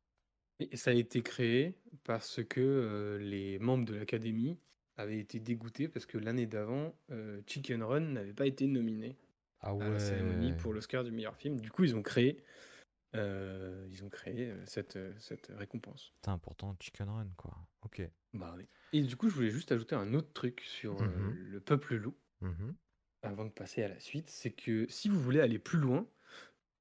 Et 0.61 0.77
ça 0.77 0.93
a 0.93 0.95
été 0.95 1.23
créé 1.23 1.75
parce 2.05 2.45
que 2.45 2.61
euh, 2.61 3.19
les 3.19 3.59
membres 3.59 3.85
de 3.85 3.95
l'académie 3.95 4.57
avaient 4.97 5.19
été 5.19 5.41
dégoûtés 5.41 5.89
parce 5.89 6.07
que 6.07 6.17
l'année 6.17 6.47
d'avant, 6.47 6.95
Chicken 7.49 7.83
Run 7.83 8.01
n'avait 8.01 8.33
pas 8.35 8.47
été 8.47 8.69
nominé 8.69 9.17
Ah 9.61 9.73
à 9.81 9.89
la 9.89 9.99
cérémonie 9.99 10.53
pour 10.53 10.73
l'Oscar 10.73 11.03
du 11.03 11.11
meilleur 11.11 11.37
film. 11.37 11.61
Du 11.61 11.73
coup, 11.73 11.83
ils 11.83 11.97
ont 11.97 12.03
créé, 12.03 12.37
euh, 13.15 13.87
ils 13.91 14.03
ont 14.05 14.09
créé 14.09 14.51
euh, 14.51 14.65
cette, 14.67 14.97
euh, 14.97 15.13
cette 15.19 15.47
récompense. 15.57 16.13
Putain, 16.17 16.39
pourtant 16.39 16.77
Chicken 16.81 17.09
Run, 17.09 17.29
quoi. 17.37 17.57
Ok. 17.83 18.03
Bah 18.33 18.55
oui. 18.57 18.67
Et 18.93 19.03
du 19.03 19.17
coup, 19.17 19.29
je 19.29 19.35
voulais 19.35 19.51
juste 19.51 19.73
ajouter 19.73 19.95
un 19.95 20.15
autre 20.15 20.33
truc 20.33 20.61
sur 20.61 21.01
Mhm. 21.01 21.33
le 21.35 21.61
peuple 21.61 21.95
loup 21.97 22.15
Mhm. 22.41 22.75
avant 23.23 23.45
de 23.45 23.51
passer 23.51 23.83
à 23.83 23.89
la 23.89 24.01
suite. 24.01 24.29
C'est 24.31 24.51
que 24.53 24.87
si 24.89 25.09
vous 25.09 25.21
voulez 25.21 25.41
aller 25.41 25.59
plus 25.59 25.79
loin, 25.79 26.07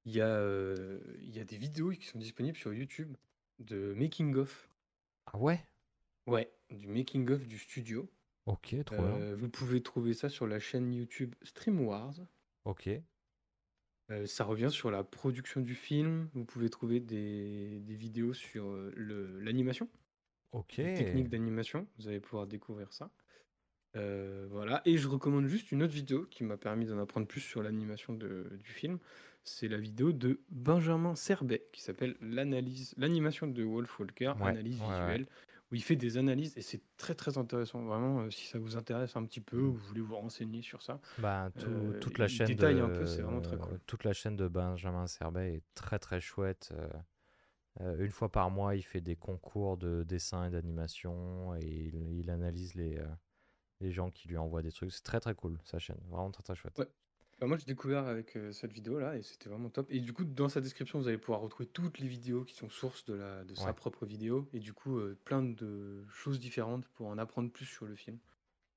il 0.04 0.12
y, 0.12 0.20
a, 0.20 0.28
euh, 0.28 1.00
il 1.20 1.30
y 1.34 1.40
a 1.40 1.44
des 1.44 1.56
vidéos 1.56 1.90
qui 1.92 2.06
sont 2.06 2.18
disponibles 2.18 2.56
sur 2.58 2.72
YouTube 2.74 3.16
de 3.60 3.94
making 3.94 4.34
of. 4.36 4.68
Ah 5.26 5.38
ouais? 5.38 5.64
Ouais, 6.26 6.52
du 6.70 6.86
making 6.88 7.30
of 7.30 7.46
du 7.46 7.58
studio. 7.58 8.10
Ok, 8.46 8.74
trop 8.84 8.96
bien. 8.96 9.34
Vous 9.34 9.48
pouvez 9.48 9.82
trouver 9.82 10.12
ça 10.12 10.28
sur 10.28 10.46
la 10.46 10.58
chaîne 10.60 10.92
YouTube 10.92 11.34
Stream 11.42 11.80
Wars. 11.80 12.14
Ok. 12.64 12.88
Ça 14.26 14.44
revient 14.44 14.70
sur 14.70 14.90
la 14.90 15.02
production 15.02 15.60
du 15.60 15.74
film. 15.74 16.28
Vous 16.34 16.44
pouvez 16.44 16.68
trouver 16.70 17.00
des, 17.00 17.80
des 17.80 17.94
vidéos 17.94 18.34
sur 18.34 18.70
le- 18.94 19.40
l'animation, 19.40 19.88
Ok. 20.52 20.76
les 20.76 20.94
techniques 20.94 21.28
d'animation. 21.30 21.86
Vous 21.98 22.08
allez 22.08 22.20
pouvoir 22.20 22.46
découvrir 22.46 22.92
ça. 22.92 23.10
Voilà. 23.94 24.82
Et 24.84 24.98
je 24.98 25.08
recommande 25.08 25.46
juste 25.46 25.72
une 25.72 25.82
autre 25.82 25.94
vidéo 25.94 26.26
qui 26.30 26.44
m'a 26.44 26.56
permis 26.56 26.86
d'en 26.86 26.98
apprendre 26.98 27.26
plus 27.26 27.40
sur 27.40 27.62
l'animation 27.62 28.12
de- 28.12 28.58
du 28.62 28.70
film. 28.70 28.98
C'est 29.42 29.68
la 29.68 29.76
vidéo 29.78 30.12
de 30.12 30.40
Benjamin 30.50 31.14
Serbet 31.14 31.66
qui 31.72 31.82
s'appelle 31.82 32.16
l'analyse, 32.20 32.94
l'animation 32.96 33.46
de 33.46 33.62
Wolf 33.62 33.98
Walker, 34.00 34.32
Ouais, 34.40 34.48
analyse 34.48 34.80
ouais, 34.80 34.86
ouais. 34.86 34.92
visuelle, 34.92 35.26
où 35.74 35.76
il 35.76 35.82
fait 35.82 35.96
des 35.96 36.18
analyses 36.18 36.56
et 36.56 36.62
c'est 36.62 36.80
très 36.96 37.16
très 37.16 37.36
intéressant. 37.36 37.82
Vraiment, 37.82 38.20
euh, 38.20 38.30
si 38.30 38.46
ça 38.46 38.60
vous 38.60 38.76
intéresse 38.76 39.16
un 39.16 39.24
petit 39.24 39.40
peu 39.40 39.60
ou 39.60 39.72
vous 39.72 39.78
voulez 39.88 40.00
vous 40.00 40.14
renseigner 40.14 40.62
sur 40.62 40.82
ça, 40.82 41.00
Bah, 41.18 41.50
tout- 41.58 41.66
euh, 41.66 41.98
toute 41.98 42.18
la 42.18 42.28
chaîne 42.28 42.46
détaille 42.46 42.76
de, 42.76 42.82
un 42.82 42.88
peu, 42.90 43.04
c'est 43.06 43.22
vraiment 43.22 43.40
très 43.40 43.56
cool. 43.58 43.80
toute 43.86 44.04
la 44.04 44.12
chaîne 44.12 44.36
de 44.36 44.46
Benjamin 44.46 45.08
Serbet 45.08 45.54
est 45.56 45.62
très 45.74 45.98
très 45.98 46.20
chouette. 46.20 46.72
euh, 46.78 46.88
euh, 47.80 48.04
une 48.04 48.12
fois 48.12 48.30
par 48.30 48.50
mois, 48.52 48.76
il 48.76 48.82
fait 48.84 49.00
des 49.00 49.16
concours 49.16 49.76
de 49.76 50.04
dessin 50.04 50.46
et 50.46 50.50
d'animation 50.50 51.56
et 51.56 51.64
il, 51.92 52.18
il 52.20 52.30
analyse 52.30 52.74
les, 52.76 53.00
les 53.80 53.90
gens 53.90 54.12
qui 54.12 54.28
lui 54.28 54.36
envoient 54.36 54.62
des 54.62 54.70
trucs. 54.70 54.92
C'est 54.92 55.02
très 55.02 55.18
très 55.18 55.34
cool 55.34 55.58
sa 55.64 55.80
chaîne, 55.80 55.98
vraiment 56.08 56.30
très 56.30 56.44
très 56.44 56.54
chouette. 56.54 56.78
Ouais. 56.78 56.86
Bah, 57.44 57.48
moi, 57.48 57.58
j'ai 57.58 57.66
découvert 57.66 58.06
avec 58.06 58.36
euh, 58.36 58.52
cette 58.52 58.72
vidéo-là 58.72 59.18
et 59.18 59.22
c'était 59.22 59.50
vraiment 59.50 59.68
top. 59.68 59.86
Et 59.90 60.00
du 60.00 60.14
coup, 60.14 60.24
dans 60.24 60.48
sa 60.48 60.62
description, 60.62 60.98
vous 60.98 61.08
allez 61.08 61.18
pouvoir 61.18 61.42
retrouver 61.42 61.68
toutes 61.68 61.98
les 61.98 62.08
vidéos 62.08 62.42
qui 62.42 62.54
sont 62.54 62.70
sources 62.70 63.04
de, 63.04 63.12
la, 63.12 63.44
de 63.44 63.54
sa 63.54 63.66
Ouais. 63.66 63.72
propre 63.74 64.06
vidéo 64.06 64.48
et 64.54 64.60
du 64.60 64.72
coup, 64.72 64.96
euh, 64.96 65.14
plein 65.26 65.42
de 65.42 66.06
choses 66.08 66.40
différentes 66.40 66.88
pour 66.94 67.06
en 67.06 67.18
apprendre 67.18 67.50
plus 67.50 67.66
sur 67.66 67.84
le 67.84 67.96
film. 67.96 68.18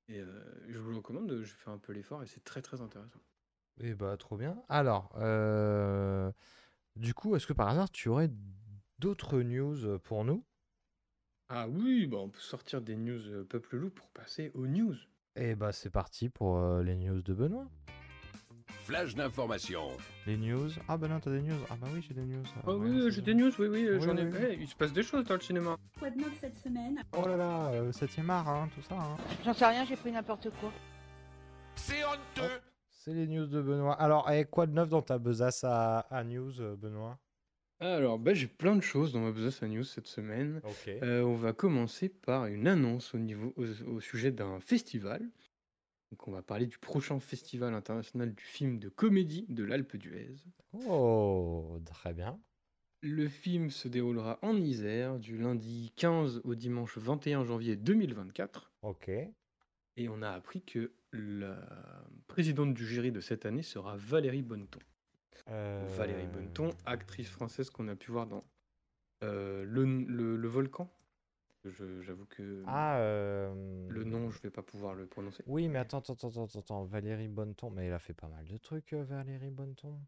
Et 0.08 0.20
euh, 0.20 0.26
je 0.68 0.78
vous 0.80 0.90
le 0.90 0.96
recommande, 0.98 1.34
je 1.42 1.54
fais 1.54 1.70
un 1.70 1.78
peu 1.78 1.94
l'effort 1.94 2.22
et 2.22 2.26
c'est 2.26 2.44
très 2.44 2.60
très 2.60 2.82
intéressant. 2.82 3.20
Et 3.80 3.94
bah 3.94 4.14
trop 4.18 4.36
bien. 4.36 4.62
Alors, 4.68 5.14
euh, 5.16 6.30
du 6.94 7.14
coup, 7.14 7.36
est-ce 7.36 7.46
que 7.46 7.54
par 7.54 7.68
hasard 7.68 7.90
tu 7.90 8.10
aurais 8.10 8.28
d'autres 8.98 9.40
news 9.40 9.98
pour 10.00 10.26
nous? 10.26 10.44
Ah 11.48 11.66
oui, 11.70 12.06
bah, 12.06 12.18
on 12.18 12.28
peut 12.28 12.38
sortir 12.38 12.82
des 12.82 12.96
news 12.96 13.28
euh, 13.28 13.44
Peuple 13.44 13.78
Loup 13.78 13.88
pour 13.88 14.10
passer 14.10 14.50
aux 14.52 14.66
news. 14.66 14.96
Et 15.36 15.54
bah 15.54 15.72
c'est 15.72 15.88
parti 15.88 16.28
pour 16.28 16.58
euh, 16.58 16.82
les 16.82 16.96
news 16.96 17.22
de 17.22 17.32
Benoît. 17.32 17.66
Flash 18.88 19.14
d'information. 19.14 19.88
Les 20.26 20.38
news. 20.38 20.70
Ah 20.88 20.96
bah 20.96 21.08
non, 21.08 21.20
t'as 21.20 21.30
des 21.30 21.42
news. 21.42 21.58
Ah 21.68 21.74
bah 21.78 21.88
oui, 21.92 22.02
j'ai 22.08 22.14
des 22.14 22.22
news. 22.24 22.42
Ah 22.66 22.70
Ouais, 22.70 22.88
oui, 22.88 23.10
j'ai 23.12 23.20
des 23.20 23.34
news, 23.34 23.50
oui, 23.58 23.66
oui, 23.68 23.86
Oui, 23.90 24.00
j'en 24.00 24.16
ai. 24.16 24.24
oui. 24.24 24.56
Il 24.60 24.66
se 24.66 24.74
passe 24.74 24.94
des 24.94 25.02
choses 25.02 25.26
dans 25.26 25.34
le 25.34 25.40
cinéma. 25.40 25.76
Quoi 25.98 26.08
de 26.08 26.16
neuf 26.16 26.32
cette 26.40 26.56
semaine? 26.56 27.02
Oh 27.14 27.28
là 27.28 27.36
là, 27.36 27.68
euh, 27.74 27.92
7ème 27.92 28.30
art, 28.30 28.48
hein, 28.48 28.70
tout 28.74 28.80
ça. 28.80 28.94
hein. 28.94 29.16
J'en 29.44 29.52
sais 29.52 29.66
rien, 29.66 29.84
j'ai 29.84 29.94
pris 29.96 30.10
n'importe 30.10 30.48
quoi. 30.58 30.72
C'est 31.76 32.02
honteux. 32.02 32.60
C'est 32.88 33.12
les 33.12 33.26
news 33.26 33.44
de 33.46 33.60
Benoît. 33.60 33.92
Alors, 34.00 34.30
eh, 34.30 34.46
quoi 34.46 34.66
de 34.66 34.72
neuf 34.72 34.88
dans 34.88 35.02
ta 35.02 35.18
besace 35.18 35.64
à, 35.64 35.98
à 36.10 36.24
news, 36.24 36.58
euh, 36.62 36.74
Benoît? 36.74 37.18
Alors, 37.80 38.18
bah, 38.18 38.32
j'ai 38.32 38.46
plein 38.48 38.74
de 38.74 38.80
choses 38.80 39.12
dans 39.12 39.20
ma 39.20 39.32
besace 39.32 39.62
à 39.62 39.68
news 39.68 39.84
cette 39.84 40.06
semaine. 40.06 40.62
Ok. 40.64 40.88
Euh, 41.02 41.22
on 41.24 41.34
va 41.36 41.52
commencer 41.52 42.08
par 42.08 42.46
une 42.46 42.66
annonce 42.66 43.14
au, 43.14 43.18
niveau, 43.18 43.52
au, 43.58 43.64
au 43.96 44.00
sujet 44.00 44.32
d'un 44.32 44.60
festival. 44.60 45.20
Donc, 46.10 46.26
on 46.26 46.32
va 46.32 46.42
parler 46.42 46.66
du 46.66 46.78
prochain 46.78 47.20
festival 47.20 47.74
international 47.74 48.34
du 48.34 48.42
film 48.44 48.78
de 48.78 48.88
comédie 48.88 49.44
de 49.48 49.62
l'Alpe 49.64 49.96
d'Huez. 49.96 50.34
Oh, 50.88 51.78
très 51.84 52.14
bien. 52.14 52.40
Le 53.02 53.28
film 53.28 53.70
se 53.70 53.86
déroulera 53.88 54.38
en 54.42 54.56
Isère 54.56 55.18
du 55.18 55.36
lundi 55.38 55.92
15 55.96 56.40
au 56.44 56.54
dimanche 56.54 56.96
21 56.98 57.44
janvier 57.44 57.76
2024. 57.76 58.72
Ok. 58.82 59.08
Et 59.08 60.08
on 60.08 60.22
a 60.22 60.30
appris 60.30 60.62
que 60.62 60.92
la 61.12 61.58
présidente 62.26 62.74
du 62.74 62.86
jury 62.86 63.12
de 63.12 63.20
cette 63.20 63.46
année 63.46 63.62
sera 63.62 63.96
Valérie 63.96 64.42
Bonneton. 64.42 64.80
Euh, 65.48 65.86
Valérie 65.96 66.26
Bonneton, 66.26 66.70
actrice 66.86 67.28
française 67.28 67.70
qu'on 67.70 67.88
a 67.88 67.96
pu 67.96 68.10
voir 68.10 68.26
dans 68.26 68.44
euh, 69.24 69.64
le, 69.64 69.84
le- 69.84 70.36
le 70.36 70.48
Volcan. 70.48 70.90
J'avoue 71.70 72.26
que 72.26 72.62
Ah, 72.66 72.98
euh, 72.98 73.88
le 73.88 74.04
nom, 74.04 74.30
je 74.30 74.40
vais 74.42 74.50
pas 74.50 74.62
pouvoir 74.62 74.94
le 74.94 75.06
prononcer. 75.06 75.42
Oui, 75.46 75.68
mais 75.68 75.78
attends, 75.78 75.98
attends, 75.98 76.14
attends, 76.14 76.44
attends, 76.44 76.58
attends. 76.58 76.84
Valérie 76.84 77.28
Bonneton. 77.28 77.70
Mais 77.70 77.86
elle 77.86 77.92
a 77.92 77.98
fait 77.98 78.14
pas 78.14 78.28
mal 78.28 78.46
de 78.46 78.56
trucs, 78.56 78.92
euh, 78.92 79.04
Valérie 79.04 79.50
Bonneton. 79.50 79.98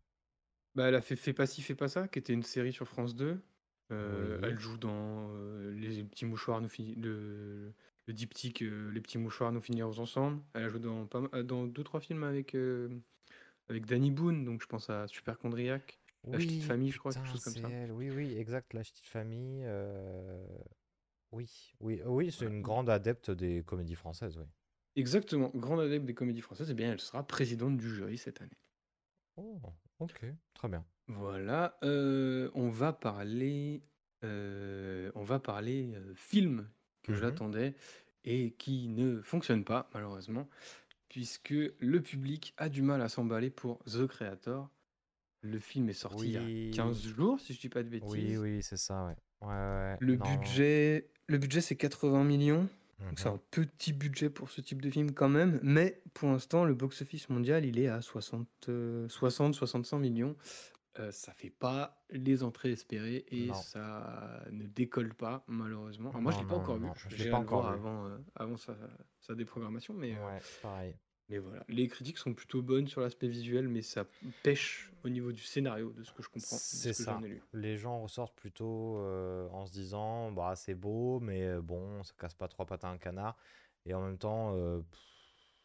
Bah, 0.75 0.89
elle 0.89 0.95
a 0.95 1.01
fait 1.01 1.17
Fais 1.17 1.33
pas 1.33 1.47
ci, 1.47 1.63
fais 1.63 1.75
pas 1.75 1.89
ça, 1.89 2.09
qui 2.09 2.19
était 2.19 2.33
une 2.33 2.43
série 2.43 2.73
sur 2.73 2.87
France 2.89 3.15
2. 3.17 3.41
Euh, 3.93 4.39
Oui. 4.41 4.49
Elle 4.49 4.59
joue 4.61 4.79
dans 4.79 5.31
euh, 5.35 5.73
Les 5.75 6.05
petits 6.05 6.25
mouchoirs, 6.27 6.61
nous 6.61 6.69
fi- 6.69 6.95
le, 6.95 7.73
le 8.07 8.13
diptyque 8.13 8.63
euh, 8.63 8.91
Les 8.93 9.01
petits 9.01 9.19
mouchoirs, 9.19 9.51
nous 9.53 9.61
finirons 9.61 9.99
ensemble. 9.99 10.41
Elle 10.55 10.65
a 10.65 10.69
joué 10.69 10.79
dans, 10.81 11.07
pas, 11.07 11.43
dans 11.43 11.67
deux, 11.67 11.83
trois 11.83 12.01
films 12.01 12.23
avec, 12.23 12.55
euh, 12.55 12.89
avec 13.69 13.87
Danny 13.87 14.13
Boone, 14.13 14.45
donc 14.45 14.63
je 14.63 14.67
pense 14.67 14.89
à 14.91 15.09
Superchondriac, 15.09 15.99
La 16.29 16.39
petite 16.39 16.63
famille, 16.63 16.93
je 16.93 16.99
crois, 17.01 17.13
quelque 17.13 17.27
chose 17.27 17.43
comme 17.43 17.55
ça. 17.63 17.69
elle. 17.69 17.91
Oui, 17.91 18.11
oui, 18.11 18.37
exact. 18.39 18.73
La 18.75 18.83
petite 18.83 19.07
famille. 19.07 19.63
euh, 19.65 20.47
Oui, 21.33 21.75
oui, 21.81 22.01
oui, 22.07 22.31
c'est 22.31 22.47
une 22.47 22.63
grande 22.63 22.89
adepte 22.89 23.31
des 23.33 23.65
comédies 23.65 23.97
françaises, 23.97 24.39
oui. 24.39 24.47
Exactement, 24.95 25.51
grande 25.53 25.81
adepte 25.81 26.07
des 26.07 26.15
comédies 26.15 26.43
françaises, 26.43 26.71
et 26.71 26.75
bien 26.75 26.93
elle 26.93 27.01
sera 27.01 27.27
présidente 27.27 27.77
du 27.77 27.93
jury 27.93 28.19
cette 28.19 28.41
année. 28.41 28.61
Oh, 29.37 29.61
ok, 29.99 30.25
très 30.55 30.69
bien. 30.69 30.87
Voilà, 31.09 31.77
euh, 31.83 32.51
on 32.55 32.69
va 32.71 32.93
parler, 32.93 33.83
euh, 34.25 35.11
on 35.17 35.25
va 35.25 35.41
parler 35.41 35.93
euh, 35.97 36.15
film 36.15 36.71
que 37.03 37.13
Mhm. 37.13 37.15
j'attendais 37.15 37.75
et 38.25 38.53
qui 38.55 38.89
ne 38.89 39.21
fonctionne 39.23 39.65
pas 39.65 39.89
malheureusement, 39.93 40.49
puisque 41.09 41.51
le 41.51 42.01
public 42.03 42.55
a 42.59 42.69
du 42.69 42.83
mal 42.83 43.03
à 43.03 43.09
s'emballer 43.09 43.51
pour 43.51 43.81
The 43.85 44.07
Creator. 44.07 44.71
Le 45.43 45.59
film 45.61 45.89
est 45.91 45.95
sorti 45.95 46.31
il 46.31 46.35
y 46.35 46.39
a 46.39 46.53
Oui. 46.53 46.73
15 46.73 47.03
jours, 47.09 47.41
si 47.41 47.55
je 47.55 47.61
dis 47.61 47.69
pas 47.71 47.83
de 47.85 47.89
bêtises. 47.91 48.37
Oui, 48.37 48.37
oui, 48.37 48.63
c'est 48.63 48.77
ça, 48.77 49.07
ouais. 49.07 49.17
Ouais, 49.43 49.49
ouais, 49.49 49.97
Le 50.01 50.17
non. 50.17 50.25
budget, 50.25 51.11
le 51.27 51.39
budget 51.39 51.61
c'est 51.61 51.77
80 51.77 52.25
millions. 52.25 52.69
Donc 53.01 53.19
c'est 53.19 53.29
Mhm. 53.31 53.37
un 53.37 53.41
petit 53.51 53.93
budget 53.95 54.29
pour 54.29 54.51
ce 54.51 54.61
type 54.61 54.83
de 54.83 54.91
film 54.91 55.13
quand 55.13 55.31
même, 55.31 55.59
mais 55.63 56.03
pour 56.13 56.29
l'instant 56.29 56.65
le 56.67 56.75
box-office 56.75 57.31
mondial 57.31 57.65
il 57.65 57.79
est 57.79 57.89
à 57.89 58.03
60, 58.03 58.47
euh, 58.69 59.09
60-65 59.09 59.99
millions. 59.99 60.37
Euh, 60.99 61.11
ça 61.13 61.33
fait 61.33 61.49
pas 61.51 62.05
les 62.11 62.43
entrées 62.43 62.73
espérées 62.73 63.25
et 63.29 63.47
Non. 63.47 63.55
ça 63.55 64.45
ne 64.51 64.67
décolle 64.67 65.15
pas 65.15 65.45
malheureusement. 65.47 66.11
Alors 66.11 66.21
moi 66.21 66.33
je 66.33 66.37
Non, 66.39 66.43
l'ai 66.43 66.49
pas 66.49 66.57
encore 66.57 66.79
vu, 66.79 66.89
je 67.09 67.17
l'ai 67.25 67.31
pas 67.31 67.39
encore 67.39 67.63
vu. 67.69 67.73
avant, 67.75 68.07
euh, 68.07 68.19
avant 68.35 68.57
sa, 68.59 68.77
sa 69.21 69.35
déprogrammation, 69.35 69.95
mais, 69.95 70.15
euh, 70.17 70.27
Ouais, 70.27 70.41
pareil. 70.61 70.95
Mais 71.31 71.39
voilà. 71.39 71.65
Les 71.69 71.89
critiques 71.89 72.19
sont 72.19 72.35
plutôt 72.35 72.63
bonnes 72.63 72.89
sur 72.89 73.01
l'aspect 73.01 73.29
visuel, 73.29 73.69
mais 73.69 73.83
ça 73.83 74.07
pêche 74.43 74.93
au 75.05 75.09
niveau 75.09 75.33
du 75.33 75.43
scénario 75.43 75.93
de 75.93 76.03
ce 76.03 76.13
que 76.13 76.23
je 76.23 76.29
comprends, 76.29 76.59
C'est 76.59 76.93
ce 76.93 77.03
ça. 77.03 77.21
lu. 77.29 77.43
Les 77.53 77.77
gens 77.77 78.01
ressortent 78.03 78.37
plutôt 78.37 78.97
euh, 78.99 79.49
en 79.51 79.67
se 79.67 79.73
disant 79.73 80.31
bah 80.33 80.55
c'est 80.57 80.75
beau, 80.75 81.21
mais 81.21 81.43
euh, 81.45 81.61
bon, 81.63 82.03
ça 82.05 82.13
casse 82.19 82.35
pas 82.35 82.49
trois 82.49 82.67
pattes 82.67 82.85
à 82.85 82.89
un 82.91 82.99
canard. 82.99 83.37
Et 83.87 83.95
en 83.95 84.03
même 84.03 84.19
temps, 84.19 84.55
euh, 84.55 84.81
pff, 84.83 85.57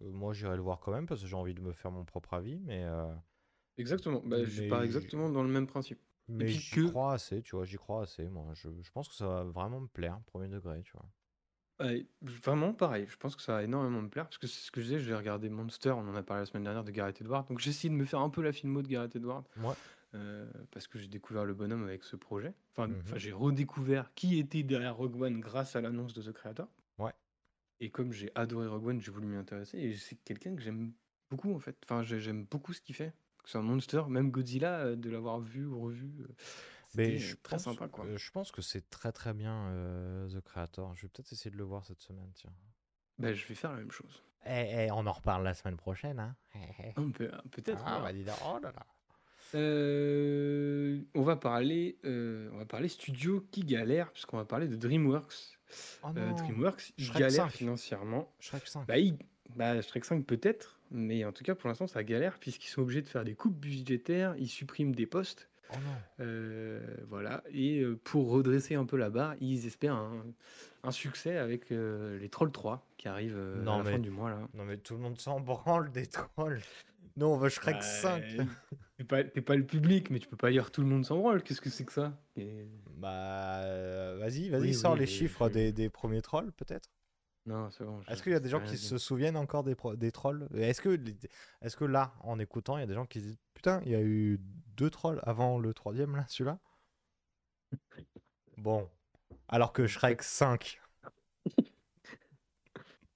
moi, 0.00 0.32
j'irai 0.32 0.56
le 0.56 0.62
voir 0.62 0.80
quand 0.80 0.92
même 0.92 1.06
parce 1.06 1.20
que 1.22 1.26
j'ai 1.26 1.36
envie 1.36 1.54
de 1.54 1.60
me 1.60 1.72
faire 1.72 1.90
mon 1.90 2.04
propre 2.04 2.34
avis, 2.34 2.58
mais, 2.60 2.84
euh, 2.84 3.14
Exactement. 3.78 4.20
Bah, 4.24 4.44
je 4.44 4.60
mais 4.60 4.62
pars 4.62 4.82
j- 4.82 4.82
exactement 4.82 5.30
dans 5.30 5.42
le 5.42 5.48
même 5.48 5.66
principe. 5.66 6.00
Mais 6.28 6.52
j'y 6.52 6.76
que, 6.76 6.80
crois 6.80 7.12
assez, 7.14 7.42
tu 7.42 7.56
vois, 7.56 7.64
j'y 7.66 7.76
crois 7.76 8.02
assez. 8.02 8.28
Moi, 8.28 8.54
je, 8.54 8.68
je 8.80 8.90
pense 8.92 9.08
que 9.08 9.14
ça 9.14 9.26
va 9.26 9.42
vraiment 9.44 9.80
me 9.80 9.88
plaire, 9.88 10.22
premier 10.26 10.48
degré, 10.48 10.82
tu 10.82 10.92
vois. 10.92 11.10
Ouais, 11.80 12.06
vraiment 12.22 12.72
pareil. 12.72 13.06
Je 13.08 13.16
pense 13.16 13.36
que 13.36 13.42
ça 13.42 13.52
va 13.54 13.62
énormément 13.62 14.00
me 14.02 14.08
plaire 14.08 14.24
parce 14.26 14.38
que 14.38 14.46
c'est 14.46 14.60
ce 14.66 14.70
que 14.70 14.80
je 14.80 14.86
disais. 14.86 14.98
J'ai 15.00 15.14
regardé 15.14 15.48
Monster. 15.48 15.90
On 15.90 16.08
en 16.08 16.14
a 16.14 16.22
parlé 16.22 16.42
la 16.42 16.46
semaine 16.46 16.64
dernière 16.64 16.84
de 16.84 16.90
Gareth 16.90 17.20
Edwards. 17.20 17.44
Donc 17.44 17.58
j'ai 17.60 17.70
essayé 17.70 17.88
de 17.88 17.94
me 17.98 18.04
faire 18.04 18.20
un 18.20 18.30
peu 18.30 18.42
la 18.42 18.52
filmo 18.52 18.82
de 18.82 18.88
Gareth 18.88 19.16
Edwards. 19.16 19.44
Ouais. 19.58 19.74
euh, 20.14 20.50
parce 20.70 20.86
que 20.86 20.98
j'ai 20.98 21.06
découvert 21.08 21.44
le 21.44 21.52
bonhomme 21.52 21.84
avec 21.84 22.02
ce 22.02 22.16
projet. 22.16 22.54
Enfin, 22.74 22.88
Mhm. 22.88 23.02
j'ai 23.16 23.30
redécouvert 23.32 24.10
qui 24.14 24.38
était 24.38 24.62
derrière 24.62 24.96
Rogue 24.96 25.20
One 25.20 25.38
grâce 25.38 25.76
à 25.76 25.82
l'annonce 25.82 26.14
de 26.14 26.22
The 26.22 26.32
Creator. 26.32 26.66
Ouais. 26.98 27.12
Et 27.80 27.90
comme 27.90 28.10
j'ai 28.12 28.30
adoré 28.34 28.66
Rogue 28.68 28.86
One, 28.86 29.00
j'ai 29.02 29.10
voulu 29.10 29.26
m'y 29.26 29.36
intéresser. 29.36 29.76
Et 29.78 29.94
c'est 29.96 30.16
quelqu'un 30.24 30.56
que 30.56 30.62
j'aime 30.62 30.92
beaucoup, 31.30 31.52
en 31.54 31.58
fait. 31.58 31.76
Enfin, 31.84 32.02
j'ai- 32.04 32.20
j'aime 32.20 32.44
beaucoup 32.50 32.72
ce 32.72 32.80
qu'il 32.80 32.94
fait. 32.94 33.12
Que 33.44 33.50
C'est 33.50 33.58
un 33.58 33.62
monster, 33.62 34.00
même 34.08 34.30
Godzilla, 34.30 34.78
euh, 34.78 34.96
de 34.96 35.10
l'avoir 35.10 35.40
vu 35.40 35.66
ou 35.66 35.78
revu, 35.78 36.10
euh, 36.22 36.32
Mais 36.94 37.04
c'était 37.04 37.18
je 37.18 37.34
euh, 37.34 37.38
très 37.42 37.56
pense, 37.56 37.64
sympa, 37.64 37.88
quoi. 37.88 38.04
euh, 38.06 38.16
je 38.16 38.30
pense 38.30 38.50
que 38.50 38.62
c'est 38.62 38.88
très 38.90 39.12
très 39.12 39.34
bien 39.34 39.68
euh, 39.70 40.28
The 40.28 40.40
Creator. 40.40 40.94
Je 40.94 41.02
vais 41.02 41.08
peut-être 41.08 41.32
essayer 41.32 41.50
de 41.50 41.56
le 41.56 41.64
voir 41.64 41.84
cette 41.84 42.00
semaine, 42.02 42.30
tiens. 42.34 42.52
Ben, 43.18 43.34
je 43.34 43.46
vais 43.46 43.54
faire 43.54 43.72
la 43.72 43.78
même 43.78 43.90
chose. 43.90 44.22
Eh, 44.46 44.86
eh, 44.86 44.90
on 44.92 45.06
en 45.06 45.12
reparle 45.12 45.42
la 45.44 45.52
semaine 45.54 45.76
prochaine, 45.76 46.18
hein. 46.20 46.36
On 46.96 47.10
peut- 47.10 47.30
Peut-être. 47.50 47.82
on 47.82 47.86
Ah, 47.86 48.00
bah 48.12 48.34
oh 48.46 48.58
là 48.62 48.72
là. 48.72 48.86
Euh, 49.54 51.00
on 51.14 51.22
va 51.22 51.36
parler, 51.36 51.98
euh, 52.04 52.50
on 52.52 52.58
va 52.58 52.64
parler 52.66 52.88
studio 52.88 53.46
qui 53.50 53.64
galère, 53.64 54.12
puisqu'on 54.12 54.36
va 54.36 54.44
parler 54.44 54.68
de 54.68 54.76
DreamWorks. 54.76 55.58
Oh 56.02 56.08
Euh, 56.16 56.32
DreamWorks, 56.32 56.92
Shrek 56.98 57.30
5. 57.30 57.48
financièrement. 57.50 58.32
Shrek 58.40 58.66
5. 58.66 58.86
Bah, 58.86 58.98
ils- 58.98 59.18
bah, 59.56 59.80
Shrek 59.82 60.04
5 60.04 60.24
peut-être, 60.26 60.80
mais 60.90 61.24
en 61.24 61.32
tout 61.32 61.44
cas 61.44 61.54
pour 61.54 61.68
l'instant 61.68 61.86
ça 61.86 62.02
galère 62.04 62.38
puisqu'ils 62.38 62.68
sont 62.68 62.82
obligés 62.82 63.02
de 63.02 63.08
faire 63.08 63.24
des 63.24 63.34
coupes 63.34 63.56
budgétaires, 63.58 64.34
ils 64.38 64.48
suppriment 64.48 64.94
des 64.94 65.06
postes. 65.06 65.48
Oh. 65.70 65.76
Euh, 66.20 66.80
voilà, 67.08 67.42
et 67.52 67.80
euh, 67.80 67.98
pour 68.04 68.30
redresser 68.30 68.74
un 68.74 68.84
peu 68.86 68.96
la 68.96 69.10
barre, 69.10 69.34
ils 69.40 69.66
espèrent 69.66 69.94
un, 69.96 70.24
un 70.84 70.90
succès 70.90 71.36
avec 71.36 71.70
euh, 71.72 72.18
les 72.18 72.28
Trolls 72.28 72.52
3 72.52 72.86
qui 72.96 73.08
arrivent 73.08 73.36
euh, 73.36 73.62
Non, 73.62 73.80
à 73.80 73.82
la 73.84 73.90
fin 73.92 73.98
du 73.98 74.10
mois 74.10 74.30
là. 74.30 74.40
Non 74.54 74.64
mais 74.64 74.76
tout 74.78 74.94
le 74.94 75.00
monde 75.00 75.18
s'en 75.20 75.40
branle 75.40 75.90
des 75.92 76.06
trolls. 76.06 76.60
Non, 77.16 77.34
on 77.34 77.36
veut 77.36 77.48
Shrek 77.48 77.76
Bah, 77.76 77.80
5. 77.82 78.22
T'es 78.96 79.04
pas, 79.04 79.24
pas 79.24 79.56
le 79.56 79.64
public, 79.66 80.10
mais 80.10 80.18
tu 80.20 80.28
peux 80.28 80.36
pas 80.36 80.50
dire 80.50 80.70
tout 80.70 80.80
le 80.82 80.86
monde 80.88 81.04
s'en 81.04 81.18
branle. 81.18 81.42
Qu'est-ce 81.42 81.60
que 81.60 81.70
c'est 81.70 81.84
que 81.84 81.92
ça? 81.92 82.16
Et- 82.36 82.66
Bah, 82.96 83.60
vas-y, 84.16 84.48
vas-y, 84.48 84.60
Oui, 84.60 84.74
sors 84.74 84.92
oui, 84.94 85.00
les 85.00 85.06
chiffres 85.06 85.48
des, 85.48 85.72
des 85.72 85.88
premiers 85.88 86.22
trolls, 86.22 86.52
peut-être. 86.52 86.88
Non, 87.48 87.70
c'est 87.70 87.84
bon. 87.84 88.00
Est-ce 88.08 88.22
qu'il 88.22 88.32
y 88.32 88.34
a 88.34 88.40
des 88.40 88.48
gens 88.50 88.60
qui 88.60 88.72
dit. 88.72 88.78
se 88.78 88.98
souviennent 88.98 89.36
encore 89.36 89.64
des, 89.64 89.74
pro- 89.74 89.96
des 89.96 90.12
trolls? 90.12 90.46
Est-ce 90.54 90.80
que, 90.82 90.98
est-ce 91.62 91.76
que 91.76 91.84
là, 91.84 92.12
en 92.20 92.38
écoutant, 92.38 92.76
il 92.76 92.80
y 92.80 92.84
a 92.84 92.86
des 92.86 92.94
gens 92.94 93.06
qui 93.06 93.20
se 93.20 93.24
disent 93.24 93.38
Putain, 93.54 93.80
il 93.84 93.92
y 93.92 93.94
a 93.94 94.02
eu 94.02 94.38
deux 94.76 94.90
trolls 94.90 95.20
avant 95.22 95.58
le 95.58 95.72
troisième, 95.72 96.14
là, 96.14 96.26
celui-là? 96.28 96.58
Bon. 98.58 98.88
Alors 99.48 99.72
que 99.72 99.86
Shrek 99.86 100.22
5. 100.22 100.80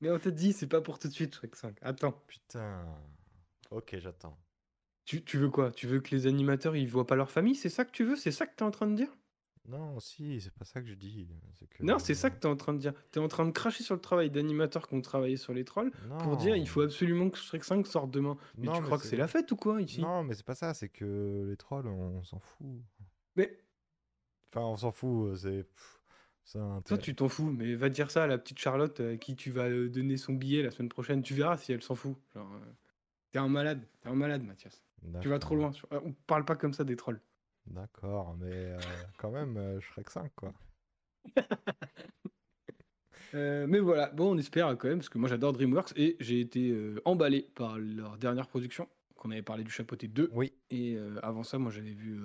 Mais 0.00 0.10
on 0.10 0.18
t'a 0.18 0.30
dit, 0.30 0.52
c'est 0.52 0.66
pas 0.66 0.80
pour 0.80 0.98
tout 0.98 1.08
de 1.08 1.12
suite, 1.12 1.34
Shrek 1.34 1.54
5. 1.54 1.76
Attends. 1.82 2.12
Putain. 2.26 2.84
Ok, 3.70 3.96
j'attends. 3.98 4.36
Tu, 5.04 5.22
tu 5.24 5.36
veux 5.38 5.50
quoi? 5.50 5.70
Tu 5.72 5.86
veux 5.86 6.00
que 6.00 6.14
les 6.14 6.26
animateurs 6.26 6.76
ils 6.76 6.88
voient 6.88 7.06
pas 7.06 7.16
leur 7.16 7.30
famille? 7.30 7.54
C'est 7.54 7.68
ça 7.68 7.84
que 7.84 7.90
tu 7.90 8.04
veux? 8.04 8.16
C'est 8.16 8.32
ça 8.32 8.46
que 8.46 8.54
t'es 8.56 8.62
en 8.64 8.70
train 8.70 8.86
de 8.86 8.94
dire? 8.96 9.08
Non, 9.68 10.00
si, 10.00 10.40
c'est 10.40 10.52
pas 10.52 10.64
ça 10.64 10.80
que 10.80 10.88
je 10.88 10.94
dis. 10.94 11.28
C'est 11.54 11.68
que... 11.68 11.84
Non, 11.84 11.98
c'est 12.00 12.14
ça 12.14 12.30
que 12.30 12.38
t'es 12.38 12.48
en 12.48 12.56
train 12.56 12.72
de 12.74 12.78
dire. 12.78 12.92
T'es 13.12 13.20
en 13.20 13.28
train 13.28 13.44
de 13.46 13.52
cracher 13.52 13.84
sur 13.84 13.94
le 13.94 14.00
travail 14.00 14.28
d'animateurs 14.30 14.88
qui 14.88 14.94
ont 14.94 15.00
travaillé 15.00 15.36
sur 15.36 15.52
les 15.54 15.64
trolls 15.64 15.92
pour 16.20 16.36
dire 16.36 16.56
il 16.56 16.68
faut 16.68 16.80
absolument 16.82 17.30
que 17.30 17.38
Shrek 17.38 17.62
5 17.64 17.86
sorte 17.86 18.10
demain. 18.10 18.36
Mais 18.58 18.66
Non, 18.66 18.72
tu 18.72 18.80
mais 18.80 18.86
crois 18.86 18.98
que 18.98 19.04
c'est- 19.04 19.10
c'est 19.10 19.16
la 19.16 19.28
fête 19.28 19.50
ou 19.52 19.56
quoi 19.56 19.80
ici? 19.80 20.00
Non, 20.00 20.24
mais 20.24 20.34
c'est 20.34 20.44
pas 20.44 20.56
ça, 20.56 20.74
c'est 20.74 20.88
que 20.88 21.46
les 21.48 21.56
trolls, 21.56 21.86
on 21.86 22.22
s'en 22.24 22.40
fout. 22.40 22.66
Mais 23.36 23.56
Enfin, 24.54 24.66
on 24.66 24.76
s'en 24.76 24.90
fout, 24.92 25.28
euh, 25.28 25.36
c'est. 25.36 25.62
pff, 25.62 26.00
toi 26.84 26.98
tu 26.98 27.14
t'en 27.14 27.28
fous, 27.28 27.50
mais 27.50 27.74
va 27.74 27.88
dire 27.88 28.10
ça 28.10 28.24
à 28.24 28.26
la 28.26 28.36
petite 28.36 28.58
Charlotte 28.58 28.98
euh, 29.00 29.14
à 29.14 29.16
qui 29.16 29.34
tu 29.36 29.50
vas 29.50 29.68
euh, 29.70 29.88
donner 29.88 30.16
son 30.18 30.34
billet 30.34 30.62
la 30.62 30.70
semaine 30.70 30.88
prochaine. 30.90 31.22
Tu 31.22 31.32
verras 31.34 31.56
si 31.56 31.72
elle 31.72 31.82
s'en 31.82 31.94
fout. 31.94 32.16
Genre, 32.34 32.52
euh, 32.52 32.58
t'es 33.30 33.38
un 33.38 33.48
malade, 33.48 33.80
t'es 34.02 34.08
un 34.08 34.14
malade 34.14 34.42
Mathias. 34.42 34.82
Tu 35.22 35.28
vas 35.28 35.38
trop 35.38 35.54
D'accord. 35.54 35.56
loin. 35.56 35.72
sur- 35.72 35.88
euh, 35.92 36.00
On 36.04 36.12
parle 36.12 36.44
pas 36.44 36.54
comme 36.56 36.74
ça 36.74 36.84
des 36.84 36.96
trolls. 36.96 37.20
D'accord, 37.66 38.36
mais 38.36 38.50
euh, 38.52 38.78
quand 39.18 39.30
même, 39.30 39.56
euh, 39.56 39.80
Shrek 39.80 40.10
5, 40.10 40.32
quoi. 40.34 40.52
Euh, 43.34 43.66
mais 43.66 43.78
voilà, 43.78 44.10
bon, 44.10 44.34
on 44.34 44.36
espère 44.38 44.68
quand 44.76 44.88
même, 44.88 44.98
parce 44.98 45.08
que 45.08 45.16
moi 45.16 45.26
j'adore 45.26 45.54
DreamWorks 45.54 45.94
et 45.96 46.18
j'ai 46.20 46.38
été 46.40 46.70
euh, 46.70 47.00
emballé 47.06 47.50
par 47.54 47.78
leur 47.78 48.18
dernière 48.18 48.46
production, 48.46 48.90
qu'on 49.16 49.30
avait 49.30 49.40
parlé 49.40 49.64
du 49.64 49.70
Chapeauté 49.70 50.06
2. 50.06 50.28
Oui, 50.34 50.52
Et 50.68 50.96
euh, 50.96 51.18
avant 51.22 51.42
ça, 51.42 51.58
moi 51.58 51.70
j'avais 51.70 51.94
vu 51.94 52.20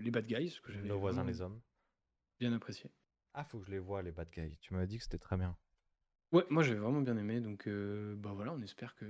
Les 0.00 0.10
Bad 0.10 0.26
Guys, 0.26 0.58
que 0.62 0.72
j'avais 0.72 0.88
nos 0.88 0.98
voisins 0.98 1.22
les 1.24 1.42
hommes. 1.42 1.60
bien 2.40 2.50
apprécié. 2.54 2.90
Ah, 3.34 3.44
faut 3.44 3.58
que 3.58 3.66
je 3.66 3.72
les 3.72 3.78
vois, 3.78 4.00
les 4.00 4.10
bad 4.10 4.30
guys. 4.30 4.56
Tu 4.62 4.72
m'avais 4.72 4.86
dit 4.86 4.96
que 4.96 5.04
c'était 5.04 5.18
très 5.18 5.36
bien. 5.36 5.54
Ouais, 6.32 6.46
moi 6.48 6.62
j'avais 6.62 6.80
vraiment 6.80 7.02
bien 7.02 7.18
aimé, 7.18 7.40
donc 7.42 7.68
euh, 7.68 8.16
bah 8.16 8.32
voilà, 8.34 8.54
on 8.54 8.62
espère 8.62 8.94
que 8.96 9.04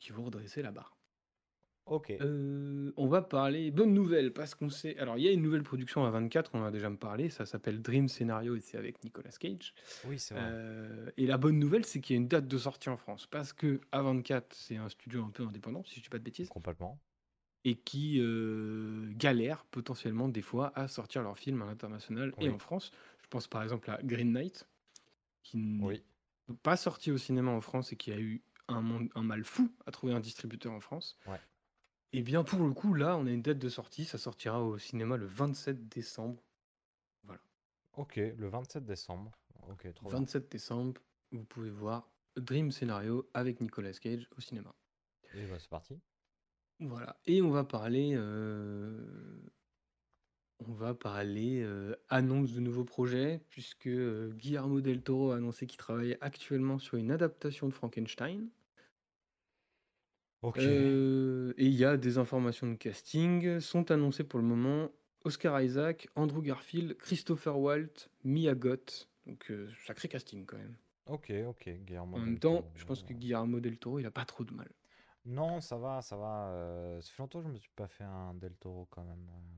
qu'ils 0.00 0.12
vont 0.14 0.24
redresser 0.24 0.60
la 0.60 0.72
barre. 0.72 0.97
Ok. 1.90 2.10
Euh, 2.20 2.92
on 2.96 3.06
va 3.06 3.22
parler 3.22 3.70
bonne 3.70 3.94
nouvelle 3.94 4.32
parce 4.32 4.54
qu'on 4.54 4.68
sait. 4.70 4.96
Alors 4.98 5.16
il 5.18 5.24
y 5.24 5.28
a 5.28 5.32
une 5.32 5.42
nouvelle 5.42 5.62
production 5.62 6.04
à 6.04 6.10
24, 6.10 6.50
on 6.54 6.60
en 6.60 6.64
a 6.64 6.70
déjà 6.70 6.90
me 6.90 6.96
parlé, 6.96 7.30
ça 7.30 7.46
s'appelle 7.46 7.80
Dream 7.82 8.08
Scenario 8.08 8.56
et 8.56 8.60
c'est 8.60 8.76
avec 8.78 9.02
Nicolas 9.04 9.30
Cage. 9.30 9.74
Oui, 10.06 10.18
c'est 10.18 10.34
vrai. 10.34 10.44
Euh, 10.46 11.10
et 11.16 11.26
la 11.26 11.38
bonne 11.38 11.58
nouvelle, 11.58 11.84
c'est 11.84 12.00
qu'il 12.00 12.14
y 12.16 12.18
a 12.18 12.20
une 12.22 12.28
date 12.28 12.46
de 12.48 12.58
sortie 12.58 12.88
en 12.88 12.96
France 12.96 13.26
parce 13.26 13.52
que 13.52 13.80
A24, 13.92 14.44
c'est 14.52 14.76
un 14.76 14.88
studio 14.88 15.24
un 15.24 15.30
peu 15.30 15.42
indépendant, 15.44 15.82
si 15.84 15.96
je 15.96 16.02
dis 16.02 16.08
pas 16.08 16.18
de 16.18 16.24
bêtises, 16.24 16.48
Complètement. 16.48 16.98
et 17.64 17.76
qui 17.76 18.18
euh, 18.20 19.10
galère 19.16 19.64
potentiellement 19.70 20.28
des 20.28 20.42
fois 20.42 20.72
à 20.74 20.88
sortir 20.88 21.22
leurs 21.22 21.38
films 21.38 21.62
à 21.62 21.66
l'international 21.66 22.32
et 22.40 22.48
en 22.48 22.58
France. 22.58 22.90
Je 23.22 23.28
pense 23.28 23.46
par 23.46 23.62
exemple 23.62 23.90
à 23.90 24.00
Green 24.02 24.32
Knight, 24.32 24.68
qui 25.42 25.56
n'est 25.58 25.84
Oui. 25.84 26.02
pas 26.62 26.76
sorti 26.76 27.10
au 27.10 27.18
cinéma 27.18 27.50
en 27.50 27.60
France 27.60 27.92
et 27.92 27.96
qui 27.96 28.12
a 28.12 28.18
eu 28.18 28.42
un, 28.68 28.80
monde- 28.82 29.08
un 29.14 29.22
mal 29.22 29.44
fou 29.44 29.70
à 29.86 29.90
trouver 29.90 30.12
un 30.12 30.20
distributeur 30.20 30.72
en 30.72 30.80
France. 30.80 31.16
Ouais. 31.26 31.38
Et 32.12 32.22
bien 32.22 32.42
pour 32.44 32.60
le 32.66 32.72
coup, 32.72 32.94
là, 32.94 33.16
on 33.16 33.26
a 33.26 33.30
une 33.30 33.42
date 33.42 33.58
de 33.58 33.68
sortie, 33.68 34.04
ça 34.04 34.18
sortira 34.18 34.62
au 34.62 34.78
cinéma 34.78 35.16
le 35.16 35.26
27 35.26 35.88
décembre. 35.88 36.42
Ok, 37.96 38.16
le 38.16 38.48
27 38.48 38.84
décembre. 38.84 39.32
Ok, 39.68 39.92
trop 39.94 40.08
bien. 40.08 40.20
27 40.20 40.50
décembre, 40.50 41.00
vous 41.32 41.44
pouvez 41.44 41.70
voir 41.70 42.08
Dream 42.36 42.70
Scenario 42.70 43.28
avec 43.34 43.60
Nicolas 43.60 43.92
Cage 43.92 44.28
au 44.36 44.40
cinéma. 44.40 44.72
Et 45.34 45.44
bah, 45.46 45.56
c'est 45.58 45.68
parti. 45.68 45.98
Voilà. 46.78 47.18
Et 47.26 47.42
on 47.42 47.50
va 47.50 47.64
parler. 47.64 48.12
euh, 48.14 49.40
On 50.60 50.72
va 50.72 50.94
parler 50.94 51.60
euh, 51.62 51.96
annonce 52.08 52.52
de 52.52 52.60
nouveaux 52.60 52.84
projets, 52.84 53.40
puisque 53.50 53.88
euh, 53.88 54.30
Guillermo 54.32 54.80
del 54.80 55.02
Toro 55.02 55.32
a 55.32 55.36
annoncé 55.36 55.66
qu'il 55.66 55.78
travaille 55.78 56.16
actuellement 56.20 56.78
sur 56.78 56.96
une 56.98 57.10
adaptation 57.10 57.66
de 57.68 57.74
Frankenstein. 57.74 58.48
Ok. 60.42 60.58
Euh, 60.58 61.52
et 61.56 61.66
il 61.66 61.74
y 61.74 61.84
a 61.84 61.96
des 61.96 62.18
informations 62.18 62.66
de 62.70 62.74
casting, 62.76 63.60
sont 63.60 63.90
annoncées 63.90 64.24
pour 64.24 64.38
le 64.38 64.44
moment 64.46 64.90
Oscar 65.24 65.60
Isaac, 65.60 66.08
Andrew 66.14 66.42
Garfield, 66.42 66.96
Christopher 66.96 67.58
Walt, 67.58 68.08
Mia 68.24 68.54
Goth. 68.54 69.08
Donc 69.26 69.50
euh, 69.50 69.68
sacré 69.86 70.08
casting 70.08 70.46
quand 70.46 70.56
même. 70.58 70.76
Ok, 71.06 71.32
ok. 71.46 71.68
Guillermo 71.84 72.16
En 72.16 72.20
del 72.20 72.28
même 72.28 72.38
temps, 72.38 72.56
Toro. 72.62 72.72
je 72.76 72.84
pense 72.84 73.02
que 73.02 73.12
Guillermo 73.12 73.60
del 73.60 73.78
Toro, 73.78 73.98
il 73.98 74.06
a 74.06 74.10
pas 74.10 74.24
trop 74.24 74.44
de 74.44 74.54
mal. 74.54 74.70
Non, 75.24 75.60
ça 75.60 75.76
va, 75.76 76.00
ça 76.02 76.16
va. 76.16 76.50
euh, 76.52 77.00
Ça 77.00 77.10
fait 77.12 77.22
longtemps 77.22 77.40
que 77.40 77.48
je 77.48 77.52
me 77.52 77.58
suis 77.58 77.70
pas 77.74 77.88
fait 77.88 78.04
un 78.04 78.34
Del 78.34 78.54
Toro 78.56 78.86
quand 78.90 79.04
même. 79.04 79.28
euh. 79.28 79.54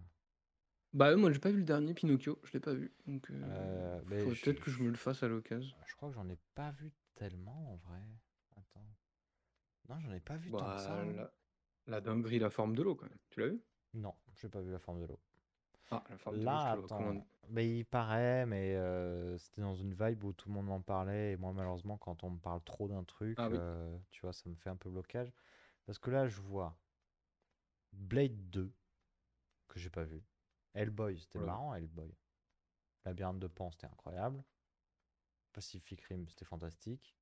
Bah 0.92 1.14
moi 1.14 1.30
j'ai 1.30 1.38
pas 1.38 1.50
vu 1.52 1.58
le 1.58 1.64
dernier 1.64 1.94
Pinocchio, 1.94 2.40
je 2.42 2.52
l'ai 2.54 2.58
pas 2.60 2.74
vu. 2.74 2.92
Donc 3.06 3.30
euh, 3.30 3.34
Euh, 3.44 4.00
mais 4.06 4.18
faudrait 4.20 4.34
je- 4.34 4.44
peut-être 4.44 4.60
que 4.60 4.70
je 4.72 4.82
me 4.82 4.88
le 4.88 4.96
fasse 4.96 5.22
à 5.22 5.28
l'occasion. 5.28 5.76
Je 5.86 5.94
crois 5.94 6.08
que 6.08 6.16
j'en 6.16 6.28
ai 6.28 6.38
pas 6.56 6.72
vu 6.72 6.90
tellement 7.14 7.72
en 7.74 7.76
vrai. 7.76 8.00
Non, 9.90 10.00
j'en 10.00 10.12
ai 10.12 10.20
pas 10.20 10.38
vu 10.38 10.54
tant 10.54 10.64
Bah, 10.64 10.76
que 10.76 10.80
ça. 10.80 10.94
hein. 10.94 11.12
la, 11.12 11.30
la 11.86 12.00
dinguerie, 12.00 12.38
la 12.38 12.48
forme 12.50 12.74
de 12.74 12.82
l'eau 12.82 12.94
quand 12.94 13.08
même. 13.08 13.18
Tu 13.30 13.40
l'as 13.40 13.48
vu? 13.48 13.60
Non, 13.94 14.14
j'ai 14.34 14.48
pas 14.48 14.60
vu 14.60 14.72
la 14.72 14.80
forme 14.80 15.00
de 15.00 15.06
l'eau. 15.06 15.20
Ah, 15.90 16.02
la 16.08 16.16
forme 16.16 16.38
de 16.40 16.46
l'eau, 16.46 16.46
Là, 16.46 16.58
je 16.58 16.70
te 16.70 16.76
le 16.76 16.80
attends. 16.80 16.96
recommande. 16.96 17.24
Mais 17.48 17.78
il 17.78 17.84
paraît, 17.84 18.46
mais 18.46 18.74
euh, 18.76 19.36
c'était 19.38 19.60
dans 19.62 19.74
une 19.74 19.92
vibe 19.94 20.22
où 20.24 20.32
tout 20.32 20.48
le 20.48 20.54
monde 20.54 20.66
m'en 20.66 20.80
parlait. 20.80 21.32
Et 21.32 21.36
moi, 21.36 21.52
malheureusement, 21.52 21.98
quand 21.98 22.22
on 22.24 22.30
me 22.30 22.38
parle 22.38 22.62
trop 22.62 22.88
d'un 22.88 23.02
truc, 23.04 23.38
Ah 23.38 23.48
oui. 23.48 23.56
euh, 23.56 23.98
tu 24.10 24.20
vois, 24.22 24.32
ça 24.32 24.48
me 24.48 24.54
fait 24.54 24.70
un 24.70 24.76
peu 24.76 24.90
blocage. 24.90 25.32
Parce 25.86 25.98
que 25.98 26.10
là, 26.10 26.26
je 26.28 26.40
vois 26.40 26.76
Blade 27.92 28.50
2, 28.50 28.72
que 29.68 29.78
j'ai 29.78 29.90
pas 29.90 30.02
vu. 30.04 30.24
Hellboy, 30.74 31.18
c'était 31.20 31.38
Ouais. 31.38 31.44
marrant, 31.46 31.74
Hellboy. 31.74 32.12
Labyrinthe 33.04 33.38
de 33.40 33.46
Pan, 33.48 33.70
c'était 33.70 33.86
incroyable. 33.86 34.42
Pacific 35.52 36.00
Rim, 36.02 36.26
c'était 36.28 36.44
fantastique. 36.44 37.14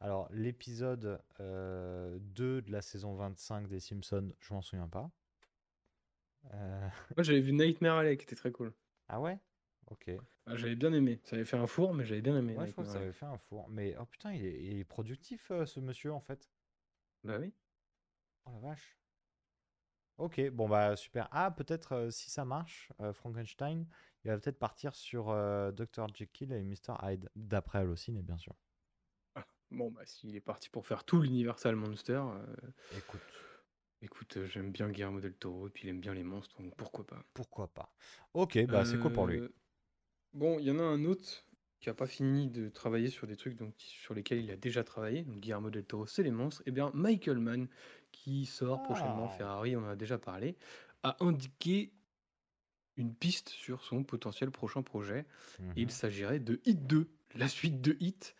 Alors, 0.00 0.28
l'épisode 0.32 1.20
euh, 1.40 2.18
2 2.20 2.62
de 2.62 2.72
la 2.72 2.80
saison 2.80 3.14
25 3.14 3.68
des 3.68 3.80
Simpsons, 3.80 4.32
je 4.40 4.54
m'en 4.54 4.62
souviens 4.62 4.88
pas. 4.88 5.10
Euh, 6.54 6.88
Moi 7.16 7.22
j'avais 7.22 7.40
vu 7.40 7.52
Nightmare 7.52 7.98
Alley 7.98 8.16
qui 8.16 8.24
était 8.24 8.36
très 8.36 8.50
cool. 8.50 8.72
Ah 9.08 9.20
ouais? 9.20 9.38
Ok. 9.90 10.10
Ah, 10.46 10.56
j'avais 10.56 10.74
bien 10.74 10.92
aimé. 10.94 11.20
Ça 11.24 11.36
avait 11.36 11.44
fait 11.44 11.58
un 11.58 11.66
four, 11.66 11.92
mais 11.92 12.06
j'avais 12.06 12.22
bien 12.22 12.36
aimé. 12.36 12.56
Ouais, 12.56 12.66
je 12.66 12.72
crois 12.72 12.84
que 12.84 12.90
ça 12.90 12.98
avait 12.98 13.12
fait 13.12 13.26
un 13.26 13.36
four. 13.36 13.68
Mais 13.68 13.94
oh 14.00 14.06
putain, 14.06 14.32
il 14.32 14.44
est, 14.46 14.62
il 14.62 14.78
est 14.78 14.84
productif 14.84 15.50
euh, 15.50 15.66
ce 15.66 15.80
monsieur 15.80 16.12
en 16.14 16.20
fait. 16.20 16.50
Bah 17.22 17.36
oui. 17.38 17.52
Oh 18.46 18.50
la 18.52 18.58
vache. 18.60 18.96
Ok, 20.16 20.40
bon 20.50 20.66
bah 20.66 20.96
super. 20.96 21.28
Ah, 21.30 21.50
peut-être 21.50 21.92
euh, 21.92 22.10
si 22.10 22.30
ça 22.30 22.46
marche, 22.46 22.90
Frankenstein, 23.12 23.86
il 24.24 24.30
va 24.30 24.38
peut-être 24.38 24.58
partir 24.58 24.94
sur 24.94 25.26
Dr. 25.72 26.06
Jekyll 26.14 26.52
et 26.52 26.62
Mr. 26.62 26.94
Hyde, 27.02 27.28
d'après 27.36 27.80
Allociné 27.80 28.22
bien 28.22 28.38
sûr. 28.38 28.54
Bon, 29.70 29.90
bah, 29.90 30.02
s'il 30.04 30.34
est 30.36 30.40
parti 30.40 30.68
pour 30.68 30.86
faire 30.86 31.04
tout 31.04 31.20
l'Universal 31.20 31.76
Monster, 31.76 32.22
euh, 32.22 32.46
Écoute, 32.96 33.20
écoute, 34.02 34.36
euh, 34.36 34.46
j'aime 34.46 34.72
bien 34.72 34.88
Guillermo 34.88 35.20
del 35.20 35.34
Toro 35.34 35.68
et 35.68 35.70
puis 35.70 35.86
il 35.86 35.90
aime 35.90 36.00
bien 36.00 36.14
les 36.14 36.24
monstres, 36.24 36.60
donc 36.60 36.74
pourquoi 36.76 37.06
pas. 37.06 37.24
pourquoi 37.34 37.68
pas. 37.68 37.92
Ok, 38.34 38.58
bah 38.66 38.84
c'est 38.84 38.98
cool 38.98 39.12
pour 39.12 39.26
lui? 39.26 39.38
Euh, 39.40 39.48
Bon, 40.32 40.58
il 40.60 40.64
y 40.64 40.70
en 40.70 40.78
a 40.78 40.82
un 40.82 41.04
autre 41.04 41.44
qui 41.80 41.88
a 41.90 41.94
pas 41.94 42.06
fini 42.06 42.48
de 42.48 42.68
travailler 42.68 43.10
sur 43.10 43.26
des 43.26 43.36
trucs 43.36 43.56
donc, 43.56 43.74
sur 43.78 44.14
lesquels 44.14 44.38
il 44.38 44.50
a 44.50 44.56
déjà 44.56 44.84
travaillé. 44.84 45.22
Donc 45.22 45.40
Guillermo 45.40 45.70
del 45.70 45.84
Toro, 45.84 46.06
c'est 46.06 46.22
les 46.22 46.30
monstres. 46.30 46.62
Et 46.66 46.70
bien 46.70 46.90
Michael 46.94 47.38
Mann, 47.38 47.68
qui 48.12 48.46
sort 48.46 48.82
prochainement, 48.82 49.28
Ah. 49.32 49.36
Ferrari, 49.36 49.76
on 49.76 49.80
en 49.84 49.88
a 49.88 49.96
déjà 49.96 50.18
parlé, 50.18 50.56
a 51.02 51.16
indiqué 51.20 51.92
une 52.96 53.14
piste 53.14 53.48
sur 53.48 53.82
son 53.82 54.04
potentiel 54.04 54.50
prochain 54.50 54.82
projet. 54.82 55.26
Mhm. 55.58 55.72
Et 55.76 55.82
il 55.82 55.90
s'agirait 55.90 56.38
de 56.38 56.60
Hit 56.64 56.86
2, 56.86 57.08
la 57.34 57.48
suite 57.48 57.80
de 57.80 57.96
Hit. 58.00 58.36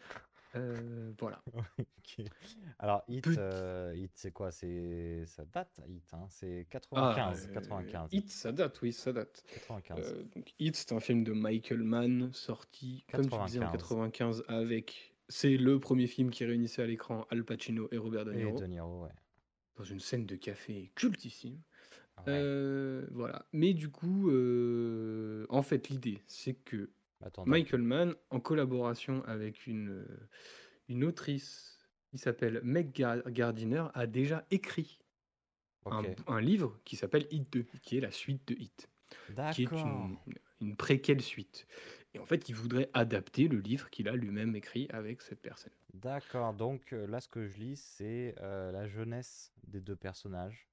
Euh, 0.56 1.12
voilà. 1.18 1.42
Ok. 1.78 2.26
Alors, 2.80 3.04
Hit, 3.08 3.22
Peut- 3.24 3.34
euh, 3.38 3.94
Hit, 3.94 4.10
c'est 4.14 4.32
quoi? 4.32 4.50
C'est 4.50 5.24
ça 5.26 5.44
date, 5.44 5.80
Hit, 5.86 6.12
hein? 6.12 6.26
C'est 6.28 6.66
Ah, 6.92 7.14
95, 7.14 7.46
euh, 7.48 7.52
95, 7.54 8.08
Hit, 8.12 8.30
ça 8.30 8.50
date, 8.52 8.82
oui, 8.82 8.92
ça 8.92 9.12
date. 9.12 9.44
95. 9.54 9.98
Euh, 10.00 10.22
donc 10.34 10.52
Hit, 10.58 10.74
c'est 10.76 10.92
un 10.92 10.98
film 11.00 11.22
de 11.22 11.32
Michael 11.32 11.82
Mann, 11.84 12.32
sorti, 12.32 13.04
comme 13.12 13.28
tu 13.28 13.38
disais, 13.46 13.58
en 13.60 13.70
95. 13.70 14.42
95, 14.42 14.44
avec... 14.48 15.14
C'est 15.28 15.56
le 15.56 15.78
premier 15.78 16.08
film 16.08 16.30
qui 16.30 16.44
réunissait 16.44 16.82
à 16.82 16.86
l'écran 16.86 17.24
Al 17.30 17.44
Pacino 17.44 17.88
et 17.92 17.98
Robert 17.98 18.24
De 18.24 18.32
Et 18.32 18.38
Niro, 18.38 18.58
De 18.58 18.66
Niro, 18.66 19.04
ouais. 19.04 19.10
dans 19.76 19.84
une 19.84 20.00
scène 20.00 20.26
de 20.26 20.34
café 20.34 20.90
cultissime. 20.96 21.60
Ouais. 22.18 22.24
Euh, 22.28 23.06
voilà. 23.12 23.46
Mais 23.52 23.72
du 23.72 23.88
coup, 23.90 24.28
euh, 24.30 25.46
en 25.48 25.62
fait, 25.62 25.88
l'idée, 25.88 26.20
c'est 26.26 26.54
que 26.54 26.90
Attends, 27.22 27.44
Michael 27.46 27.82
Mann, 27.82 28.14
en 28.30 28.40
collaboration 28.40 29.22
avec 29.24 29.66
une, 29.66 29.90
euh, 29.90 30.28
une 30.88 31.04
autrice 31.04 31.78
qui 32.10 32.18
s'appelle 32.18 32.60
Meg 32.62 32.92
Gar- 32.92 33.30
Gardiner, 33.30 33.84
a 33.94 34.06
déjà 34.06 34.46
écrit 34.50 35.00
un, 36.26 36.40
livre 36.40 36.78
qui 36.84 36.96
s'appelle 36.96 37.26
Hit 37.30 37.52
2, 37.52 37.62
qui 37.82 37.96
est 37.96 38.00
la 38.00 38.10
suite 38.10 38.46
de 38.48 38.54
Hit, 38.54 38.90
qui 39.52 39.62
est 39.62 39.70
une, 39.70 40.16
une 40.60 40.76
préquelle 40.76 41.22
suite. 41.22 41.66
Et 42.12 42.18
en 42.18 42.26
fait, 42.26 42.48
il 42.48 42.54
voudrait 42.54 42.90
adapter 42.92 43.48
le 43.48 43.58
livre 43.58 43.88
qu'il 43.90 44.08
a 44.08 44.16
lui-même 44.16 44.56
écrit 44.56 44.88
avec 44.90 45.22
cette 45.22 45.40
personne. 45.40 45.72
D'accord. 45.94 46.54
Donc 46.54 46.92
euh, 46.92 47.06
là, 47.06 47.20
ce 47.20 47.28
que 47.28 47.46
je 47.46 47.56
lis, 47.58 47.76
c'est 47.76 48.34
euh, 48.40 48.72
la 48.72 48.88
jeunesse 48.88 49.52
des 49.66 49.80
deux 49.80 49.96
personnages. 49.96 50.68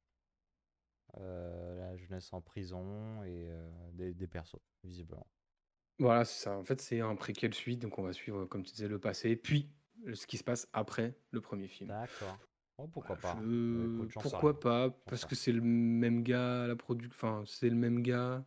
Euh, 1.20 1.76
la 1.78 1.96
jeunesse 1.96 2.34
en 2.34 2.42
prison 2.42 3.24
et 3.24 3.50
euh, 3.50 3.70
des, 3.94 4.14
des 4.14 4.28
persos, 4.28 4.60
visiblement. 4.84 5.26
Voilà, 6.00 6.26
c'est 6.26 6.44
ça. 6.44 6.58
En 6.58 6.64
fait, 6.64 6.80
c'est 6.82 7.02
un 7.02 7.16
préquel 7.16 7.54
suite, 7.54 7.80
donc 7.80 7.98
on 7.98 8.04
va 8.04 8.14
suivre, 8.14 8.46
comme 8.46 8.64
tu 8.64 8.72
disais, 8.72 8.88
le 8.88 9.00
passé, 9.00 9.36
puis 9.36 9.70
ce 10.14 10.28
qui 10.28 10.38
se 10.38 10.44
passe 10.44 10.68
après 10.74 11.18
le 11.32 11.42
premier 11.42 11.68
film. 11.68 11.90
D'accord. 11.90 12.40
Oh, 12.78 12.88
pourquoi 12.88 13.16
Voilà, 13.16 13.36
pas? 13.36 13.42
je- 13.42 13.86
écoute, 13.86 14.14
Pourquoi 14.14 14.40
rien. 14.42 14.54
pas? 14.54 14.90
Parce 15.10 15.26
que 15.26 15.36
c'est 15.36 15.52
le 15.52 15.62
même 15.62 16.22
gars, 16.24 16.64
à 16.64 16.68
la 16.68 16.76
enfin, 17.08 17.44
c'est 17.48 17.70
le 17.70 17.76
même 17.76 18.02
gars, 18.02 18.46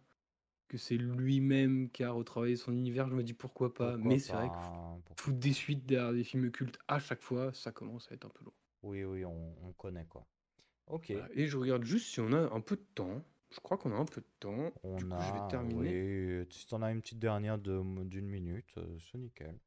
que 0.68 0.78
c'est 0.78 0.96
lui-même 0.96 1.90
qui 1.90 2.04
a 2.04 2.12
retravaillé 2.12 2.56
son 2.56 2.72
univers. 2.72 3.08
Je 3.08 3.14
me 3.14 3.22
dis 3.24 3.34
pourquoi 3.34 3.74
pas. 3.74 3.92
Pourquoi 3.92 4.10
Mais 4.10 4.18
c'est 4.18 4.36
vrai 4.36 4.50
que 4.50 4.56
foutre 5.18 5.38
des 5.38 5.52
suites 5.52 5.86
derrière 5.86 6.12
des 6.12 6.24
films 6.24 6.50
cultes 6.52 6.78
à 6.88 6.98
chaque 7.00 7.22
fois, 7.22 7.52
ça 7.52 7.72
commence 7.72 8.10
à 8.10 8.14
être 8.14 8.26
un 8.26 8.30
peu 8.30 8.44
lourd. 8.44 8.54
Oui, 8.82 9.04
oui, 9.04 9.24
on, 9.24 9.54
on 9.66 9.72
connaît 9.72 10.06
quoi. 10.06 10.26
Ok. 10.86 11.10
Voilà. 11.10 11.28
Et 11.34 11.46
je 11.46 11.56
regarde 11.56 11.84
juste 11.84 12.08
si 12.08 12.20
on 12.20 12.32
a 12.32 12.52
un 12.54 12.60
peu 12.60 12.76
de 12.76 12.84
temps. 12.94 13.24
Je 13.52 13.58
crois 13.60 13.76
qu'on 13.76 13.92
a 13.92 13.96
un 13.96 14.04
peu 14.04 14.20
de 14.20 14.26
temps. 14.38 14.72
On 14.84 14.96
du 14.96 15.06
coup, 15.06 15.14
a, 15.14 15.20
je 15.20 15.32
vais 15.32 15.48
terminer. 15.48 16.40
oui, 16.40 16.46
si 16.50 16.66
t'en 16.66 16.82
as 16.82 16.92
une 16.92 17.00
petite 17.00 17.18
dernière 17.18 17.58
de, 17.58 17.82
d'une 18.04 18.28
minute, 18.28 18.66
euh, 18.78 18.98
c'est 19.10 19.18
nickel. 19.18 19.58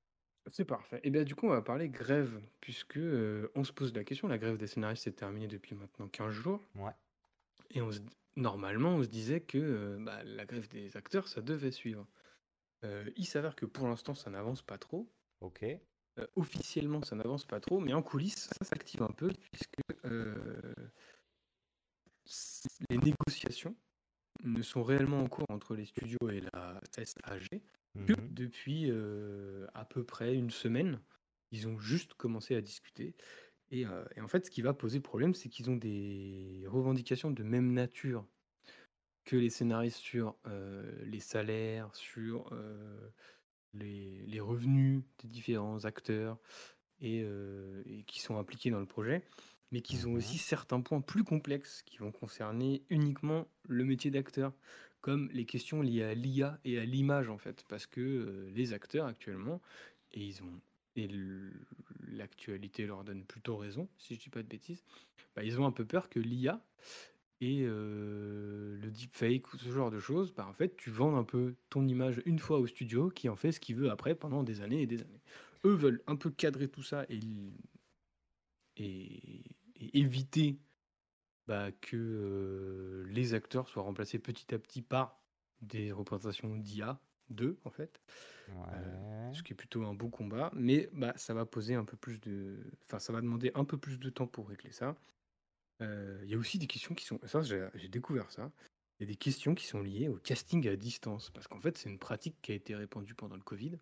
C'est 0.48 0.66
parfait. 0.66 1.00
Et 1.04 1.10
bien 1.10 1.24
du 1.24 1.36
coup, 1.36 1.48
on 1.48 1.52
va 1.52 1.62
parler 1.62 1.90
grève, 1.90 2.40
puisque 2.62 2.98
euh, 2.98 3.50
on 3.56 3.64
se 3.64 3.72
pose 3.74 3.94
la 3.94 4.04
question. 4.04 4.28
La 4.28 4.38
grève 4.38 4.58
des 4.58 4.68
scénaristes 4.68 5.08
est 5.08 5.12
terminée 5.14 5.48
depuis 5.48 5.76
maintenant 5.76 6.08
15 6.08 6.32
jours. 6.32 6.62
Ouais. 6.76 6.92
Et 7.72 7.82
on 7.82 7.92
se- 7.92 8.00
normalement, 8.36 8.96
on 8.96 9.04
se 9.04 9.08
disait 9.10 9.42
que 9.42 9.58
euh, 9.58 9.98
bah, 10.00 10.24
la 10.24 10.46
grève 10.46 10.68
des 10.70 10.96
acteurs, 10.98 11.28
ça 11.28 11.42
devait 11.42 11.72
suivre. 11.72 12.08
Il 13.16 13.26
s'avère 13.26 13.56
que 13.56 13.66
pour 13.66 13.88
l'instant, 13.88 14.14
ça 14.14 14.30
n'avance 14.30 14.62
pas 14.62 14.78
trop. 14.78 15.10
Ok. 15.40 15.66
Officiellement, 16.36 17.02
ça 17.02 17.16
n'avance 17.16 17.46
pas 17.46 17.62
trop, 17.62 17.80
mais 17.80 17.94
en 17.94 18.02
coulisses, 18.04 18.50
ça 18.60 18.66
s'active 18.66 19.02
un 19.04 19.12
peu, 19.12 19.32
puisque 19.52 19.78
les 22.90 22.98
négociations 22.98 23.76
ne 24.44 24.62
sont 24.62 24.84
réellement 24.84 25.20
en 25.22 25.28
cours 25.28 25.46
entre 25.50 25.76
les 25.76 25.86
studios 25.86 26.30
et 26.30 26.42
la 26.54 26.82
SAG 26.98 27.48
que 28.06 28.14
Mhm. 28.14 28.28
depuis 28.30 28.90
euh, 28.90 29.68
à 29.74 29.86
peu 29.86 30.04
près 30.04 30.36
une 30.36 30.50
semaine. 30.50 31.02
Ils 31.52 31.68
ont 31.68 31.80
juste 31.80 32.16
commencé 32.16 32.56
à 32.56 32.62
discuter. 32.62 33.16
Et, 33.72 33.86
euh, 33.86 34.06
et 34.16 34.22
en 34.22 34.28
fait, 34.28 34.46
ce 34.46 34.52
qui 34.52 34.62
va 34.62 34.74
poser 34.74 35.00
problème, 35.00 35.34
c'est 35.36 35.50
qu'ils 35.50 35.70
ont 35.70 35.76
des 35.76 36.66
revendications 36.68 37.32
de 37.32 37.44
même 37.44 37.74
nature 37.74 38.28
que 39.26 39.36
les 39.36 39.50
scénaristes 39.50 40.00
sur 40.00 40.36
euh, 40.48 41.04
les 41.06 41.20
salaires, 41.20 41.96
sur 41.96 42.52
les, 43.74 44.26
les 44.26 44.40
revenus 44.40 45.04
des 45.20 45.28
différents 45.28 45.86
acteurs 45.86 46.40
et, 47.00 47.20
et 47.20 48.04
qui 48.06 48.22
sont 48.22 48.38
impliqués 48.38 48.72
dans 48.72 48.80
le 48.80 48.86
projet, 48.86 49.24
mais 49.74 49.82
qu'ils 49.82 50.08
ont 50.08 50.14
Mhm. 50.14 50.20
aussi 50.20 50.40
certains 50.40 50.82
points 50.82 51.02
plus 51.02 51.26
complexes 51.26 51.84
qui 51.84 51.98
vont 52.00 52.14
concerner 52.14 52.86
uniquement 52.92 53.50
le 53.68 53.86
métier 53.86 54.12
d'acteur, 54.12 54.54
comme 55.02 55.30
les 55.34 55.46
questions 55.46 55.82
liées 55.84 56.04
à 56.04 56.16
l'IA 56.16 56.60
et 56.66 56.80
à 56.80 56.86
l'image 56.86 57.30
en 57.30 57.40
fait, 57.40 57.66
parce 57.70 57.88
que 57.88 58.02
euh, 58.02 58.52
les 58.52 58.74
acteurs 58.74 59.08
actuellement, 59.08 59.62
et 60.14 60.22
ils 60.26 60.44
ont 60.44 60.62
et 60.98 61.10
l'actualité 62.08 62.86
leur 62.86 63.04
donne 63.04 63.26
plutôt 63.26 63.58
raison, 63.58 63.90
si 63.98 64.16
je 64.16 64.20
dis 64.22 64.30
pas 64.30 64.44
de 64.44 64.48
bêtises, 64.48 64.84
bah, 65.36 65.44
ils 65.44 65.60
ont 65.60 65.66
un 65.66 65.72
peu 65.72 65.86
peur 65.86 66.10
que 66.10 66.20
l'IA 66.20 66.66
et 67.42 67.62
euh, 67.64 68.78
le 68.78 68.92
deepfake 68.92 69.54
ou 69.54 69.58
ce 69.58 69.70
genre 69.72 69.92
de 69.92 70.00
choses, 70.00 70.34
bah, 70.34 70.48
en 70.48 70.54
fait, 70.54 70.78
tu 70.78 70.92
vends 70.92 71.18
un 71.18 71.24
peu 71.26 71.56
ton 71.70 71.88
image 71.88 72.22
une 72.26 72.40
fois 72.40 72.60
au 72.60 72.68
studio 72.68 73.10
qui 73.10 73.30
en 73.30 73.36
fait 73.36 73.52
ce 73.54 73.60
qu'il 73.60 73.76
veut 73.78 73.92
après 73.92 74.16
pendant 74.16 74.44
des 74.44 74.62
années 74.62 74.82
et 74.84 74.88
des 74.88 75.02
années. 75.02 75.22
Eux 75.66 75.74
veulent 75.76 76.04
un 76.08 76.16
peu 76.16 76.32
cadrer 76.32 76.70
tout 76.70 76.84
ça 76.84 77.06
et, 77.10 77.20
et, 78.78 79.53
et 79.84 80.00
éviter 80.00 80.58
bah, 81.48 81.72
que 81.72 81.98
euh, 81.98 83.06
les 83.10 83.34
acteurs 83.34 83.68
soient 83.68 83.84
remplacés 83.84 84.20
petit 84.20 84.54
à 84.54 84.60
petit 84.60 84.82
par 84.82 85.22
des 85.62 85.92
représentations 85.92 86.56
d'IA, 86.58 87.00
d'eux 87.30 87.58
en 87.64 87.70
fait. 87.70 88.02
Euh, 88.50 89.34
ce 89.34 89.44
qui 89.44 89.54
est 89.54 89.56
plutôt 89.56 89.86
un 89.86 89.94
beau 89.94 90.10
combat, 90.10 90.52
mais 90.54 90.90
bah, 90.94 91.14
ça 91.16 91.34
va 91.34 91.46
poser 91.46 91.76
un 91.76 91.86
peu 91.86 91.98
plus 91.98 92.20
de... 92.20 92.72
Enfin, 92.84 93.00
ça 93.00 93.14
va 93.14 93.22
demander 93.22 93.52
un 93.56 93.66
peu 93.66 93.78
plus 93.78 94.00
de 94.00 94.10
temps 94.10 94.28
pour 94.28 94.50
régler 94.50 94.72
ça. 94.72 94.98
Euh, 95.82 96.20
Il 96.24 96.30
y 96.30 96.36
a 96.36 96.38
aussi 96.38 96.60
des 96.60 96.68
questions 96.68 96.94
qui 96.96 97.06
sont... 97.06 97.20
Ça, 97.26 97.42
j'ai 97.42 97.88
découvert 97.88 98.30
ça. 98.32 98.52
Il 99.00 99.04
y 99.04 99.10
a 99.10 99.12
des 99.12 99.18
questions 99.18 99.56
qui 99.56 99.66
sont 99.66 99.82
liées 99.82 100.08
au 100.08 100.18
casting 100.18 100.68
à 100.68 100.76
distance, 100.76 101.30
parce 101.32 101.48
qu'en 101.48 101.60
fait, 101.60 101.78
c'est 101.78 101.90
une 101.90 102.00
pratique 102.00 102.36
qui 102.42 102.52
a 102.52 102.56
été 102.56 102.76
répandue 102.76 103.16
pendant 103.16 103.36
le 103.36 103.42
Covid, 103.42 103.80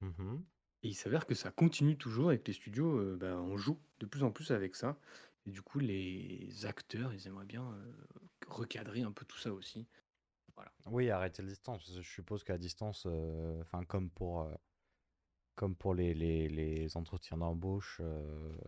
Mhm. 0.00 0.44
Et 0.82 0.88
il 0.88 0.94
s'avère 0.94 1.26
que 1.26 1.34
ça 1.34 1.50
continue 1.50 1.96
toujours 1.96 2.32
et 2.32 2.38
que 2.40 2.46
les 2.48 2.52
studios, 2.54 2.98
euh, 2.98 3.16
bah, 3.16 3.36
on 3.40 3.56
joue 3.56 3.78
de 4.00 4.06
plus 4.06 4.22
en 4.24 4.30
plus 4.32 4.50
avec 4.50 4.76
ça. 4.76 4.98
Et 5.46 5.50
du 5.50 5.62
coup, 5.62 5.78
les 5.78 6.66
acteurs, 6.66 7.12
ils 7.14 7.26
aimeraient 7.26 7.44
bien 7.46 7.72
euh, 7.72 7.92
recadrer 8.46 9.02
un 9.02 9.12
peu 9.12 9.24
tout 9.24 9.38
ça 9.38 9.52
aussi. 9.52 9.86
Voilà. 10.56 10.72
Oui, 10.86 11.10
arrêter 11.10 11.42
la 11.42 11.48
distance. 11.48 11.78
parce 11.84 11.96
que 11.96 12.02
Je 12.02 12.10
suppose 12.10 12.44
qu'à 12.44 12.58
distance, 12.58 13.04
euh, 13.06 13.60
enfin 13.62 13.84
comme 13.84 14.10
pour 14.10 14.50
comme 15.54 15.76
pour 15.76 15.94
les, 15.94 16.14
les, 16.14 16.48
les 16.48 16.96
entretiens 16.96 17.36
d'embauche, 17.36 18.00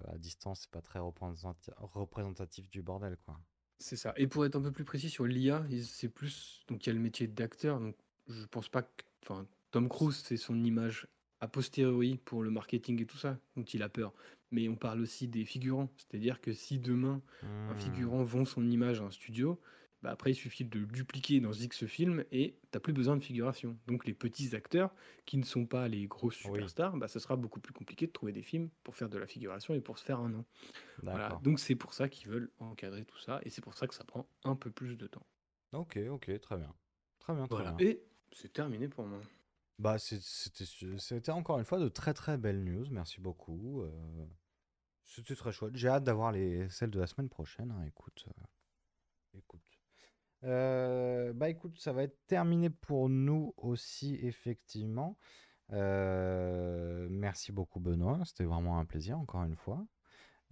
à 0.09 0.19
distance, 0.19 0.61
c'est 0.63 0.71
pas 0.71 0.83
très 0.83 0.99
représentati- 0.99 1.73
représentatif 1.79 2.69
du 2.69 2.83
bordel, 2.83 3.17
quoi. 3.25 3.41
C'est 3.79 3.97
ça. 3.97 4.13
Et 4.17 4.27
pour 4.29 4.45
être 4.47 4.57
un 4.57 4.63
peu 4.63 4.73
plus 4.73 4.85
précis 4.85 5.11
sur 5.11 5.27
l'IA, 5.27 5.67
il- 5.71 5.85
c'est 5.87 6.09
plus. 6.09 6.63
Donc 6.69 6.87
il 6.87 6.89
y 6.89 6.91
a 6.91 6.95
le 6.95 7.01
métier 7.01 7.27
d'acteur. 7.27 7.81
Donc 7.81 7.97
je 8.29 8.45
pense 8.47 8.69
pas 8.69 8.83
que. 8.83 9.05
Enfin, 9.25 9.47
Tom 9.71 9.89
Cruise, 9.89 10.17
c'est 10.17 10.37
son 10.37 10.63
image 10.65 11.07
a 11.43 11.49
posteriori 11.49 12.19
pour 12.19 12.43
le 12.45 12.51
marketing 12.51 13.03
et 13.03 13.07
tout 13.07 13.19
ça, 13.19 13.39
dont 13.57 13.65
il 13.65 13.83
a 13.83 13.91
peur. 13.91 14.15
Mais 14.53 14.69
on 14.71 14.77
parle 14.77 15.01
aussi 15.03 15.29
des 15.29 15.45
figurants. 15.45 15.91
C'est-à-dire 15.99 16.41
que 16.41 16.55
si 16.55 16.79
demain 16.81 17.23
un 17.69 17.75
Hmm. 17.75 17.77
figurant 17.77 18.25
vend 18.25 18.45
son 18.47 18.67
image 18.69 19.01
à 19.03 19.05
un 19.05 19.11
studio, 19.11 19.61
bah 20.03 20.11
après 20.11 20.33
il 20.33 20.37
suffit 20.37 20.65
de 20.65 20.79
le 20.81 20.87
dupliquer 20.87 21.41
dans 21.41 21.53
X 21.53 21.87
film 21.87 22.25
et 22.33 22.59
t'as 22.71 22.81
plus 22.81 22.93
besoin 22.95 23.17
de 23.17 23.23
figuration. 23.23 23.79
Donc 23.87 24.07
les 24.07 24.15
petits 24.15 24.55
acteurs 24.57 24.95
qui 25.27 25.39
ne 25.39 25.45
sont 25.45 25.67
pas 25.67 25.89
les 25.89 26.07
grosses 26.07 26.37
Oui. 26.45 26.63
superstars, 26.63 26.97
bah, 26.97 27.09
ce 27.09 27.19
sera 27.21 27.37
beaucoup 27.37 27.61
plus 27.61 27.73
compliqué 27.75 28.07
de 28.09 28.13
trouver 28.13 28.33
des 28.33 28.43
films 28.43 28.71
pour 28.85 28.97
faire 28.97 29.09
de 29.11 29.19
la 29.19 29.27
figuration 29.27 29.75
et 29.75 29.81
pour 29.83 29.99
se 29.99 30.05
faire 30.05 30.21
un 30.21 30.29
nom. 30.31 30.45
Voilà. 31.11 31.37
Donc 31.43 31.61
c'est 31.61 31.77
pour 31.77 31.95
ça 31.95 32.09
qu'ils 32.09 32.31
veulent 32.31 32.53
encadrer 32.59 33.05
tout 33.05 33.19
ça 33.19 33.41
et 33.45 33.51
c'est 33.51 33.63
pour 33.63 33.75
ça 33.75 33.87
que 33.89 33.95
ça 33.95 34.05
prend 34.05 34.29
un 34.45 34.57
peu 34.57 34.71
plus 34.73 34.97
de 34.97 35.07
temps. 35.09 35.27
Ok, 35.73 35.97
ok, 36.11 36.41
très 36.41 36.57
bien. 36.57 36.75
Très 37.19 37.35
bien, 37.35 37.47
très 37.47 37.63
Voilà. 37.63 37.75
bien. 37.75 37.79
Et 37.79 38.03
c'est 38.33 38.53
terminé 38.53 38.89
pour 38.89 39.07
moi. 39.07 39.21
Bah, 39.79 39.97
c'était 39.99 41.33
encore 41.33 41.59
une 41.59 41.65
fois 41.65 41.79
de 41.81 41.89
très 41.89 42.15
très 42.15 42.39
belles 42.39 42.63
news. 42.63 42.87
Merci 42.91 43.21
beaucoup. 43.21 43.83
euh, 43.83 44.27
C'était 45.05 45.35
très 45.35 45.53
chouette. 45.53 45.75
J'ai 45.77 45.89
hâte 45.89 46.05
d'avoir 46.05 46.31
les 46.33 46.69
celles 46.69 46.91
de 46.91 47.01
la 47.01 47.07
semaine 47.07 47.29
prochaine. 47.29 47.71
hein, 47.73 47.83
Écoute, 47.87 48.25
euh, 48.29 49.39
écoute. 49.39 49.61
Euh, 50.45 51.33
bah 51.33 51.49
écoute, 51.49 51.79
ça 51.79 51.93
va 51.93 52.03
être 52.03 52.19
terminé 52.27 52.69
pour 52.71 53.09
nous 53.09 53.55
aussi 53.57 54.17
effectivement. 54.23 55.17
Merci 55.71 57.53
beaucoup 57.53 57.81
Benoît. 57.81 58.21
C'était 58.25 58.45
vraiment 58.45 58.79
un 58.79 58.85
plaisir 58.85 59.19
encore 59.19 59.45
une 59.45 59.57
fois. 59.57 59.87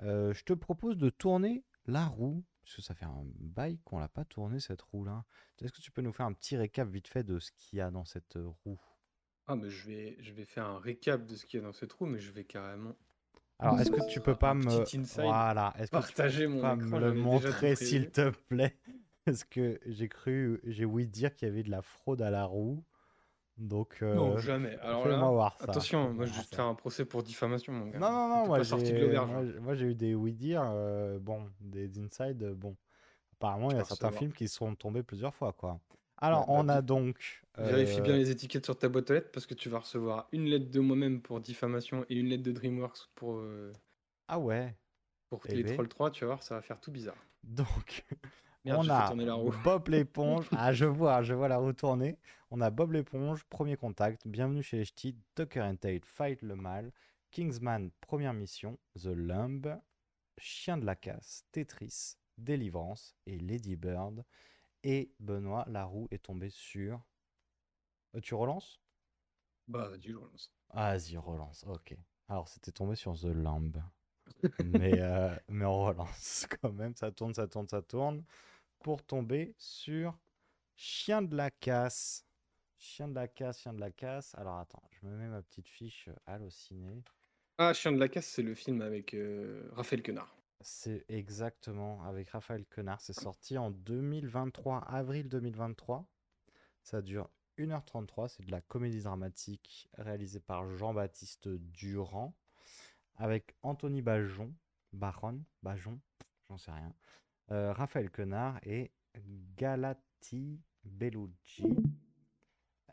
Je 0.01 0.43
te 0.45 0.53
propose 0.55 0.97
de 0.97 1.11
tourner 1.11 1.65
la 1.87 2.07
roue 2.07 2.45
parce 2.63 2.77
que 2.77 2.83
ça 2.83 2.95
fait 2.95 3.05
un 3.05 3.23
bail 3.39 3.79
qu'on 3.85 3.99
l'a 3.99 4.09
pas 4.09 4.25
tourné 4.25 4.61
cette 4.61 4.83
roue 4.83 5.05
là. 5.05 5.25
Est-ce 5.61 5.73
que 5.73 5.81
tu 5.81 5.91
peux 5.93 6.03
nous 6.03 6.13
faire 6.13 6.27
un 6.27 6.33
petit 6.33 6.57
récap 6.57 6.89
vite 6.89 7.09
fait 7.09 7.25
de 7.25 7.39
ce 7.39 7.51
qu'il 7.53 7.79
y 7.79 7.83
a 7.83 7.91
dans 7.91 8.05
cette 8.05 8.39
roue? 8.65 8.81
Ah, 9.51 9.57
mais 9.57 9.69
je 9.69 9.87
vais, 9.89 10.17
je 10.21 10.33
vais 10.33 10.45
faire 10.45 10.65
un 10.67 10.79
récap 10.79 11.27
de 11.27 11.35
ce 11.35 11.45
qu'il 11.45 11.59
y 11.59 11.63
a 11.63 11.67
dans 11.67 11.73
cette 11.73 11.93
roue, 11.93 12.07
mais 12.07 12.21
je 12.21 12.31
vais 12.31 12.45
carrément 12.45 12.95
Alors, 13.59 13.81
est-ce 13.81 13.91
que 13.91 14.09
tu 14.09 14.21
peux 14.21 14.37
pas 14.37 14.55
me... 14.55 14.85
Voilà, 15.17 15.75
est-ce 15.77 15.91
que 15.91 15.97
tu 15.97 16.03
partager 16.03 16.47
peux 16.47 16.53
mon 16.53 16.61
pas 16.61 16.77
écran, 16.77 16.87
me 16.87 17.01
le 17.01 17.15
montrer, 17.15 17.75
s'il 17.75 18.11
te 18.11 18.31
plaît? 18.31 18.77
Parce 19.25 19.43
que 19.43 19.81
j'ai 19.87 20.09
cru, 20.09 20.61
j'ai 20.65 20.85
ouï 20.85 21.07
dire 21.07 21.35
qu'il 21.35 21.49
y 21.49 21.51
avait 21.51 21.65
de 21.65 21.71
la 21.71 21.83
fraude 21.83 22.23
à 22.23 22.31
la 22.31 22.45
roue. 22.45 22.85
Donc, 23.59 23.99
Non, 24.01 24.37
euh, 24.37 24.41
jamais. 24.41 24.77
Alors 24.79 25.07
là, 25.09 25.19
voir 25.19 25.59
ça. 25.59 25.65
attention, 25.65 26.13
moi 26.15 26.27
je 26.27 26.33
vais 26.33 26.43
faire 26.43 26.65
un 26.65 26.75
procès 26.75 27.05
pour 27.05 27.23
diffamation, 27.25 27.73
mon 27.73 27.87
gars. 27.87 27.99
Non, 27.99 28.11
non, 28.13 28.29
non, 28.29 28.47
moi 28.47 28.63
j'ai 28.63 29.17
hein. 29.17 29.45
j'ai- 29.45 29.61
moi, 29.61 29.75
j'ai 29.75 29.87
eu 29.87 29.95
des 29.95 30.15
oui-dire, 30.15 30.63
euh, 30.65 31.19
bon, 31.19 31.51
des 31.61 31.99
inside, 31.99 32.43
euh, 32.43 32.55
bon. 32.55 32.77
Apparemment, 33.33 33.71
il 33.71 33.77
y 33.77 33.81
a 33.81 33.85
certains 33.85 34.11
films 34.13 34.33
qui 34.33 34.49
sont 34.49 34.75
tombés 34.75 35.03
plusieurs 35.03 35.35
fois, 35.35 35.53
quoi. 35.53 35.81
Alors, 36.21 36.47
bah, 36.47 36.53
on 36.53 36.69
a 36.69 36.81
vi- 36.81 36.87
donc... 36.87 37.43
Vérifie 37.59 38.01
bien 38.01 38.15
euh, 38.15 38.19
les 38.19 38.31
étiquettes 38.31 38.65
sur 38.65 38.79
ta 38.79 38.89
boîte 38.89 39.11
aux 39.11 39.15
lettres 39.15 39.31
parce 39.33 39.47
que 39.47 39.55
tu 39.55 39.69
vas 39.69 39.81
recevoir 39.81 40.29
une 40.33 40.45
lettre 40.47 40.71
de 40.71 40.81
moi-même 40.81 41.21
pour 41.21 41.41
diffamation 41.41 42.05
et 42.09 42.15
une 42.17 42.29
lettre 42.29 42.43
de 42.43 42.53
DreamWorks 42.53 43.09
pour, 43.15 43.39
euh, 43.39 43.73
Ah 44.29 44.39
ouais, 44.39 44.75
pour 45.29 45.43
Eh 45.49 45.55
les 45.57 45.65
ben. 45.65 45.75
Trolls 45.75 45.89
3. 45.89 46.11
Tu 46.11 46.21
vas 46.25 46.29
voir, 46.29 46.43
ça 46.43 46.55
va 46.55 46.63
faire 46.63 46.81
tout 46.81 46.91
bizarre. 46.93 47.17
donc... 47.43 48.05
Merde, 48.67 48.85
on 48.87 48.91
a 48.91 49.07
tourner 49.09 49.25
la 49.25 49.33
roue. 49.35 49.55
Bob 49.65 49.89
l'éponge. 49.89 50.47
Ah, 50.53 50.71
je 50.75 50.85
vois, 50.85 51.23
je 51.23 51.33
vois 51.33 51.49
la 51.49 51.57
roue 51.57 51.73
tourner. 51.73 52.19
On 52.51 52.61
a 52.61 52.69
Bob 52.69 52.93
l'éponge, 52.93 53.43
premier 53.45 53.79
contact, 53.79 54.29
bienvenue 54.29 54.63
chez 54.63 54.77
les 54.77 54.85
ch'tis, 54.85 55.17
Tucker 55.35 55.63
and 55.63 55.77
Tate, 55.77 56.05
fight 56.05 56.43
le 56.43 56.57
mal, 56.57 56.93
Kingsman, 57.31 57.91
première 58.03 58.35
mission, 58.35 58.79
The 58.99 59.07
Lumb, 59.15 59.81
Chien 60.37 60.77
de 60.77 60.85
la 60.85 60.95
casse, 60.95 61.45
Tetris, 61.53 62.17
Délivrance 62.37 63.15
et 63.27 63.39
Lady 63.39 63.77
Bird. 63.77 64.25
Et 64.85 65.11
Benoît, 65.21 65.65
la 65.69 65.85
roue 65.87 66.07
est 66.11 66.23
tombée 66.25 66.51
sur. 66.51 67.03
Euh, 68.15 68.21
tu 68.21 68.35
relances? 68.35 68.81
Bah, 69.69 69.89
vas-y, 69.89 70.11
je 70.11 70.17
relance. 70.17 70.53
Ah, 70.71 70.93
Vas-y, 70.97 71.17
relance, 71.17 71.65
ok. 71.67 71.97
Alors, 72.29 72.49
c'était 72.49 72.73
tombé 72.73 72.95
sur 72.97 73.19
The 73.19 73.25
Lamb. 73.27 73.77
mais, 74.59 75.01
euh, 75.01 75.35
mais 75.49 75.65
on 75.65 75.85
relance 75.85 76.47
quand 76.61 76.73
même, 76.73 76.95
ça 76.97 77.11
tourne, 77.13 77.35
ça 77.35 77.47
tourne, 77.49 77.69
ça 77.69 77.83
tourne. 77.83 78.25
Pour 78.81 79.05
tomber 79.05 79.55
sur 79.59 80.19
Chien 80.77 81.23
de 81.23 81.37
la 81.37 81.51
casse. 81.51 82.27
Chien 82.79 83.09
de 83.09 83.15
la 83.15 83.29
casse, 83.29 83.61
chien 83.61 83.75
de 83.75 83.81
la 83.81 83.91
casse. 83.91 84.35
Alors 84.37 84.59
attends, 84.59 84.83
je 84.91 85.07
me 85.07 85.17
mets 85.17 85.29
ma 85.29 85.43
petite 85.43 85.69
fiche 85.69 86.09
euh, 86.09 86.15
Allociné. 86.27 87.03
Ah, 87.59 87.73
Chien 87.75 87.93
de 87.93 87.99
la 87.99 88.09
casse, 88.09 88.27
c'est 88.27 88.43
le 88.43 88.55
film 88.57 88.81
avec 88.83 89.15
euh, 89.15 89.69
Raphaël 89.73 90.03
Quenard. 90.03 90.35
C'est 90.63 91.05
exactement 91.09 92.03
avec 92.05 92.31
Raphaël 92.31 92.67
Quenard. 92.67 93.01
C'est 93.01 93.13
sorti 93.19 93.57
en 93.57 93.71
2023, 93.71 94.79
avril 94.79 95.29
2023. 95.29 96.07
Ça 96.83 97.01
dure 97.03 97.31
1h33. 97.59 98.29
C'est 98.29 98.45
de 98.45 98.51
la 98.51 98.61
comédie 98.61 99.03
dramatique 99.03 99.89
réalisée 99.97 100.41
par 100.41 100.69
Jean-Baptiste 100.77 101.49
Durand 101.49 102.35
avec 103.17 103.55
Anthony 103.63 104.03
Bajon, 104.03 104.55
Baron, 104.93 105.45
Bajon, 105.63 106.01
j'en 106.49 106.59
sais 106.59 106.73
rien. 106.73 106.95
euh, 107.53 107.73
Raphaël 107.73 108.11
Quenard 108.11 108.59
et 108.65 108.93
Galati 109.57 110.61
Bellucci. 110.85 111.65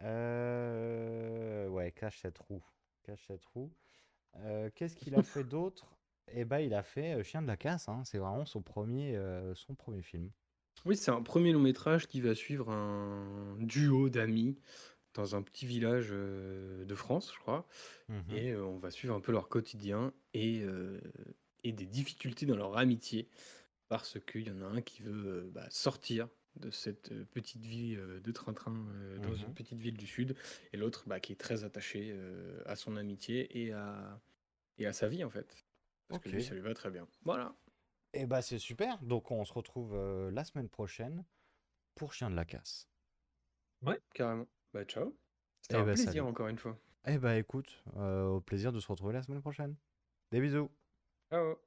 Euh, 0.02 1.68
ouais, 1.70 1.92
cache 1.92 2.22
cette 2.22 2.38
roue. 2.40 2.64
Cache 3.04 3.26
cette 3.28 3.46
roue. 3.46 3.74
Euh, 4.38 4.70
Qu'est-ce 4.76 4.96
qu'il 4.98 5.16
a 5.16 5.24
fait 5.24 5.44
d'autre? 5.44 5.97
Eh 6.32 6.46
ben, 6.46 6.60
il 6.60 6.74
a 6.74 6.84
fait 6.84 7.14
euh, 7.16 7.24
Chien 7.24 7.42
de 7.42 7.48
la 7.48 7.58
casse. 7.58 7.88
hein. 7.90 8.04
C'est 8.06 8.18
vraiment 8.18 8.46
son 8.46 8.62
premier, 8.62 9.16
euh, 9.16 9.54
son 9.56 9.76
premier 9.76 10.02
film. 10.02 10.30
Oui, 10.86 10.96
c'est 10.96 11.12
un 11.12 11.22
premier 11.24 11.52
long 11.54 11.60
métrage 11.60 12.08
qui 12.08 12.22
va 12.22 12.36
suivre 12.36 12.70
un 12.70 13.56
duo 13.60 14.10
d'amis 14.10 14.60
dans 15.14 15.36
un 15.36 15.42
petit 15.42 15.66
village 15.66 16.10
euh, 16.12 16.86
de 16.86 16.96
France, 16.96 17.34
je 17.34 17.40
crois. 17.40 17.68
Mhm. 18.10 18.36
Et 18.36 18.52
euh, 18.52 18.64
on 18.66 18.78
va 18.78 18.92
suivre 18.92 19.16
un 19.16 19.20
peu 19.22 19.32
leur 19.32 19.50
quotidien 19.50 20.14
et, 20.34 20.64
et 21.64 21.72
des 21.72 21.86
difficultés 21.86 22.46
dans 22.46 22.56
leur 22.58 22.78
amitié. 22.78 23.28
Parce 23.90 24.20
qu'il 24.20 24.48
y 24.48 24.52
en 24.52 24.62
a 24.62 24.66
un 24.66 24.82
qui 24.82 25.02
veut 25.02 25.50
bah, 25.54 25.68
sortir 25.70 26.28
de 26.58 26.70
cette 26.72 27.14
petite 27.26 27.64
vie 27.66 27.96
de 27.96 28.32
train-train 28.32 28.74
dans 29.22 29.34
une 29.34 29.48
Mhm. 29.48 29.54
petite 29.54 29.80
ville 29.80 29.98
du 29.98 30.08
sud. 30.08 30.36
Et 30.74 30.78
l'autre 30.78 31.06
bah, 31.08 31.20
qui 31.20 31.32
est 31.32 31.38
très 31.38 31.64
attaché 31.64 32.16
à 32.66 32.76
son 32.76 32.98
amitié 32.98 33.64
et 33.64 33.72
à, 33.72 34.20
et 34.78 34.86
à 34.86 34.94
sa 34.94 35.08
vie, 35.08 35.24
en 35.24 35.30
fait. 35.30 35.67
Parce 36.08 36.22
que 36.22 36.30
lui, 36.30 36.38
Ok. 36.38 36.44
ça 36.44 36.54
lui 36.56 36.62
va 36.62 36.74
très 36.74 36.90
bien. 36.90 37.08
Voilà. 37.24 37.54
Eh 38.14 38.26
ben, 38.26 38.42
c'est 38.42 38.60
super. 38.60 39.02
Donc, 39.04 39.32
on 39.32 39.44
se 39.46 39.54
retrouve 39.54 39.94
euh, 39.94 40.32
la 40.32 40.44
semaine 40.44 40.70
prochaine 40.70 41.26
pour 41.96 42.14
Chien 42.14 42.30
de 42.30 42.36
la 42.36 42.46
casse. 42.46 42.88
Ouais, 43.82 44.00
carrément. 44.14 44.48
Bah, 44.74 44.86
ciao. 44.86 45.16
C'était 45.62 45.76
Eh 45.76 45.82
un 45.82 45.86
ben, 45.86 45.94
plaisir, 45.94 46.08
salut. 46.12 46.22
encore 46.22 46.48
une 46.48 46.58
fois. 46.58 46.78
Eh 47.06 47.18
ben, 47.18 47.36
écoute, 47.36 47.84
euh, 47.98 48.26
au 48.28 48.42
plaisir 48.42 48.72
de 48.72 48.80
se 48.80 48.88
retrouver 48.88 49.14
la 49.14 49.22
semaine 49.24 49.42
prochaine. 49.42 49.76
Des 50.32 50.40
bisous. 50.42 50.70
Ciao. 51.30 51.58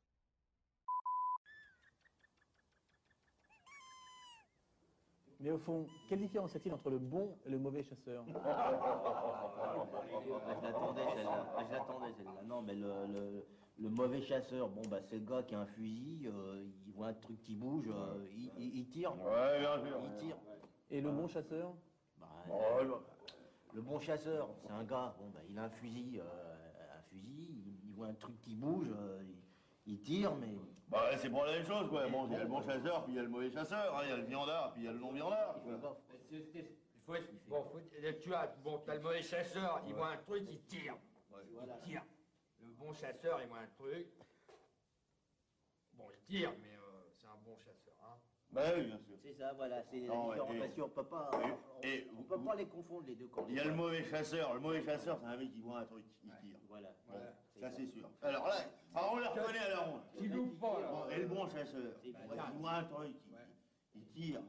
Mais 5.41 5.51
au 5.51 5.59
fond, 5.59 5.87
quelle 6.09 6.21
différence 6.21 6.53
y 6.53 6.59
a-t-il 6.59 6.75
entre 6.75 6.91
le 6.91 6.99
bon 6.99 7.39
et 7.47 7.49
le 7.51 7.59
mauvais 7.59 7.83
chasseur? 7.83 8.25
Je 8.29 8.33
l'attendais 10.67 11.05
celle-là. 11.15 11.47
Je 11.67 11.73
l'attendais 11.73 12.13
celle-là. 12.17 12.43
Non, 12.45 12.61
mais 12.61 12.75
le, 12.75 13.07
le, 13.07 13.47
le 13.81 13.89
mauvais 13.89 14.21
chasseur, 14.21 14.69
bon, 14.69 14.83
bah, 14.89 15.01
c'est 15.03 15.17
le 15.19 15.25
gars 15.25 15.43
qui 15.43 15.55
a 15.55 15.61
un 15.61 15.67
fusil, 15.67 16.27
euh, 16.27 16.63
il 16.87 16.93
voit 16.93 17.09
un 17.09 17.15
truc 17.15 17.41
qui 17.43 17.55
bouge, 17.55 17.89
euh, 17.89 18.27
il, 18.33 18.51
il- 18.59 18.77
il 18.81 18.89
tire. 18.89 19.13
Ouais, 19.23 19.59
bien 19.61 19.79
sûr. 19.85 20.01
Il 20.05 20.17
tire. 20.19 20.37
Et 20.91 21.01
le 21.01 21.11
bon 21.11 21.27
chasseur 21.29 21.75
Bah, 22.19 22.27
le, 22.83 22.93
le 23.75 23.81
bon 23.83 23.99
chasseur, 23.99 24.51
c'est 24.63 24.71
un 24.71 24.85
gars, 24.85 25.15
bon, 25.19 25.31
bah, 25.31 25.41
il 25.49 25.59
a 25.59 25.63
un 25.65 25.71
fusil, 25.71 26.21
euh, 26.21 26.99
un 26.99 27.03
fusil, 27.03 27.63
il, 27.67 27.89
il 27.89 27.95
voit 27.95 28.09
un 28.09 28.15
truc 28.15 28.39
qui 28.43 28.55
bouge, 28.55 28.89
euh, 28.91 29.23
il, 29.87 29.93
il 29.95 30.01
tire, 30.03 30.35
mais. 30.37 30.55
Bah, 30.89 31.17
c'est 31.17 31.31
pour 31.31 31.45
la 31.45 31.53
même 31.53 31.65
chose, 31.65 31.89
quoi. 31.89 32.07
Bon, 32.09 32.27
il 32.27 32.33
y 32.33 32.37
a 32.37 32.43
le 32.43 32.49
bon 32.49 32.61
chasseur, 32.63 33.05
puis 33.05 33.13
il 33.13 33.17
y 33.17 33.19
a 33.21 33.23
le 33.23 33.29
mauvais 33.29 33.51
chasseur, 33.51 33.97
hein. 33.97 34.01
il 34.05 34.11
y 34.11 34.13
a 34.13 34.17
le 34.17 34.25
viandard, 34.25 34.73
puis 34.73 34.83
il 34.83 34.87
y 34.87 34.89
a 34.89 34.93
le 34.93 34.99
non-viandard. 34.99 35.61
quoi. 35.63 35.73
Il 36.33 37.01
faut 37.07 37.15
être- 37.15 37.33
bon, 37.49 37.63
faut- 37.65 37.79
euh, 37.79 38.13
tu 38.21 38.35
as, 38.35 38.47
bon, 38.63 38.79
t'as 38.85 38.95
le 38.97 39.01
mauvais 39.01 39.23
chasseur, 39.23 39.83
il 39.87 39.95
voit 39.95 40.09
un 40.11 40.17
truc, 40.19 40.43
il 40.51 40.61
tire. 40.65 40.97
Il 41.53 41.81
tire. 41.81 42.03
Le 42.81 42.87
bon 42.87 42.95
chasseur, 42.95 43.39
il 43.43 43.49
voit 43.49 43.59
un 43.59 43.67
truc. 43.67 44.09
Bon, 45.93 46.05
il 46.15 46.25
tire, 46.25 46.53
mais 46.63 46.77
euh, 46.77 47.11
c'est 47.13 47.27
un 47.27 47.37
bon 47.45 47.55
chasseur. 47.59 47.93
Hein. 48.03 48.17
Bah 48.51 48.63
oui, 48.75 48.87
bien 48.87 48.99
sûr. 48.99 49.17
C'est 49.23 49.35
ça, 49.35 49.53
voilà, 49.53 49.83
c'est 49.83 50.01
la 50.01 50.07
Non, 50.09 50.31
différenciation. 50.31 50.85
On 50.87 50.89
peut 50.89 51.05
pas, 51.05 51.31
on, 51.35 51.83
et 51.87 52.09
on 52.19 52.23
peut 52.23 52.43
pas 52.43 52.55
les 52.55 52.67
confondre 52.67 53.07
les 53.07 53.17
deux 53.17 53.29
quand 53.29 53.45
Il 53.49 53.57
y 53.57 53.61
a 53.61 53.65
le 53.65 53.75
mauvais 53.75 54.03
chasseur. 54.05 54.55
Le 54.55 54.61
mauvais 54.61 54.83
chasseur, 54.83 55.19
c'est 55.21 55.27
un 55.27 55.37
mec 55.37 55.53
qui 55.53 55.61
voit 55.61 55.81
un 55.81 55.85
truc, 55.85 56.05
il 56.25 56.31
tire. 56.41 56.59
Voilà. 56.69 56.95
Bon, 57.07 57.19
ça 57.61 57.71
c'est 57.71 57.87
sûr. 57.87 58.09
Alors 58.23 58.49
là, 58.49 58.57
alors 58.95 59.13
on 59.13 59.19
les 59.19 59.27
reconnaît 59.27 59.59
à 59.59 59.69
la 59.69 59.81
ronde. 59.81 60.01
Pas, 60.59 60.81
là. 60.81 60.89
Bon, 60.91 61.09
et 61.11 61.19
le 61.19 61.27
bon 61.27 61.49
chasseur, 61.51 61.93
il 62.03 62.17
voit 62.59 62.73
un 62.73 62.85
truc, 62.85 63.15
il, 63.95 64.01
il 64.01 64.09
tire. 64.09 64.41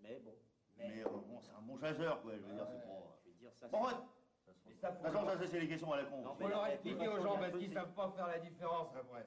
Mais 0.00 0.18
bon. 0.18 0.34
Mais 0.76 1.04
euh, 1.04 1.08
bon, 1.08 1.40
c'est 1.40 1.52
un 1.52 1.62
bon 1.62 1.78
chasseur, 1.78 2.20
quoi. 2.20 2.32
Je 2.34 2.40
veux 2.42 2.52
dire, 2.52 2.66
c'est 2.68 2.84
pas. 2.84 3.18
Je 3.24 3.30
veux 3.30 3.36
dire, 3.36 3.52
ça, 3.54 3.68
Bon, 3.68 3.84
ouais. 3.84 3.92
Et 4.68 4.74
ça, 4.80 4.90
De 4.90 4.96
toute 4.96 5.12
façon, 5.12 5.26
ça, 5.26 5.46
c'est 5.50 5.60
les 5.60 5.68
questions 5.68 5.92
à 5.92 5.96
la 5.98 6.04
con. 6.04 6.22
faut 6.38 6.48
leur 6.48 6.66
expliquer 6.66 7.08
aux 7.08 7.22
gens 7.22 7.38
parce 7.38 7.52
qu'ils 7.52 7.72
savent 7.72 7.94
pas 7.94 8.12
faire 8.16 8.26
la 8.26 8.38
différence 8.38 8.88
après. 8.98 9.26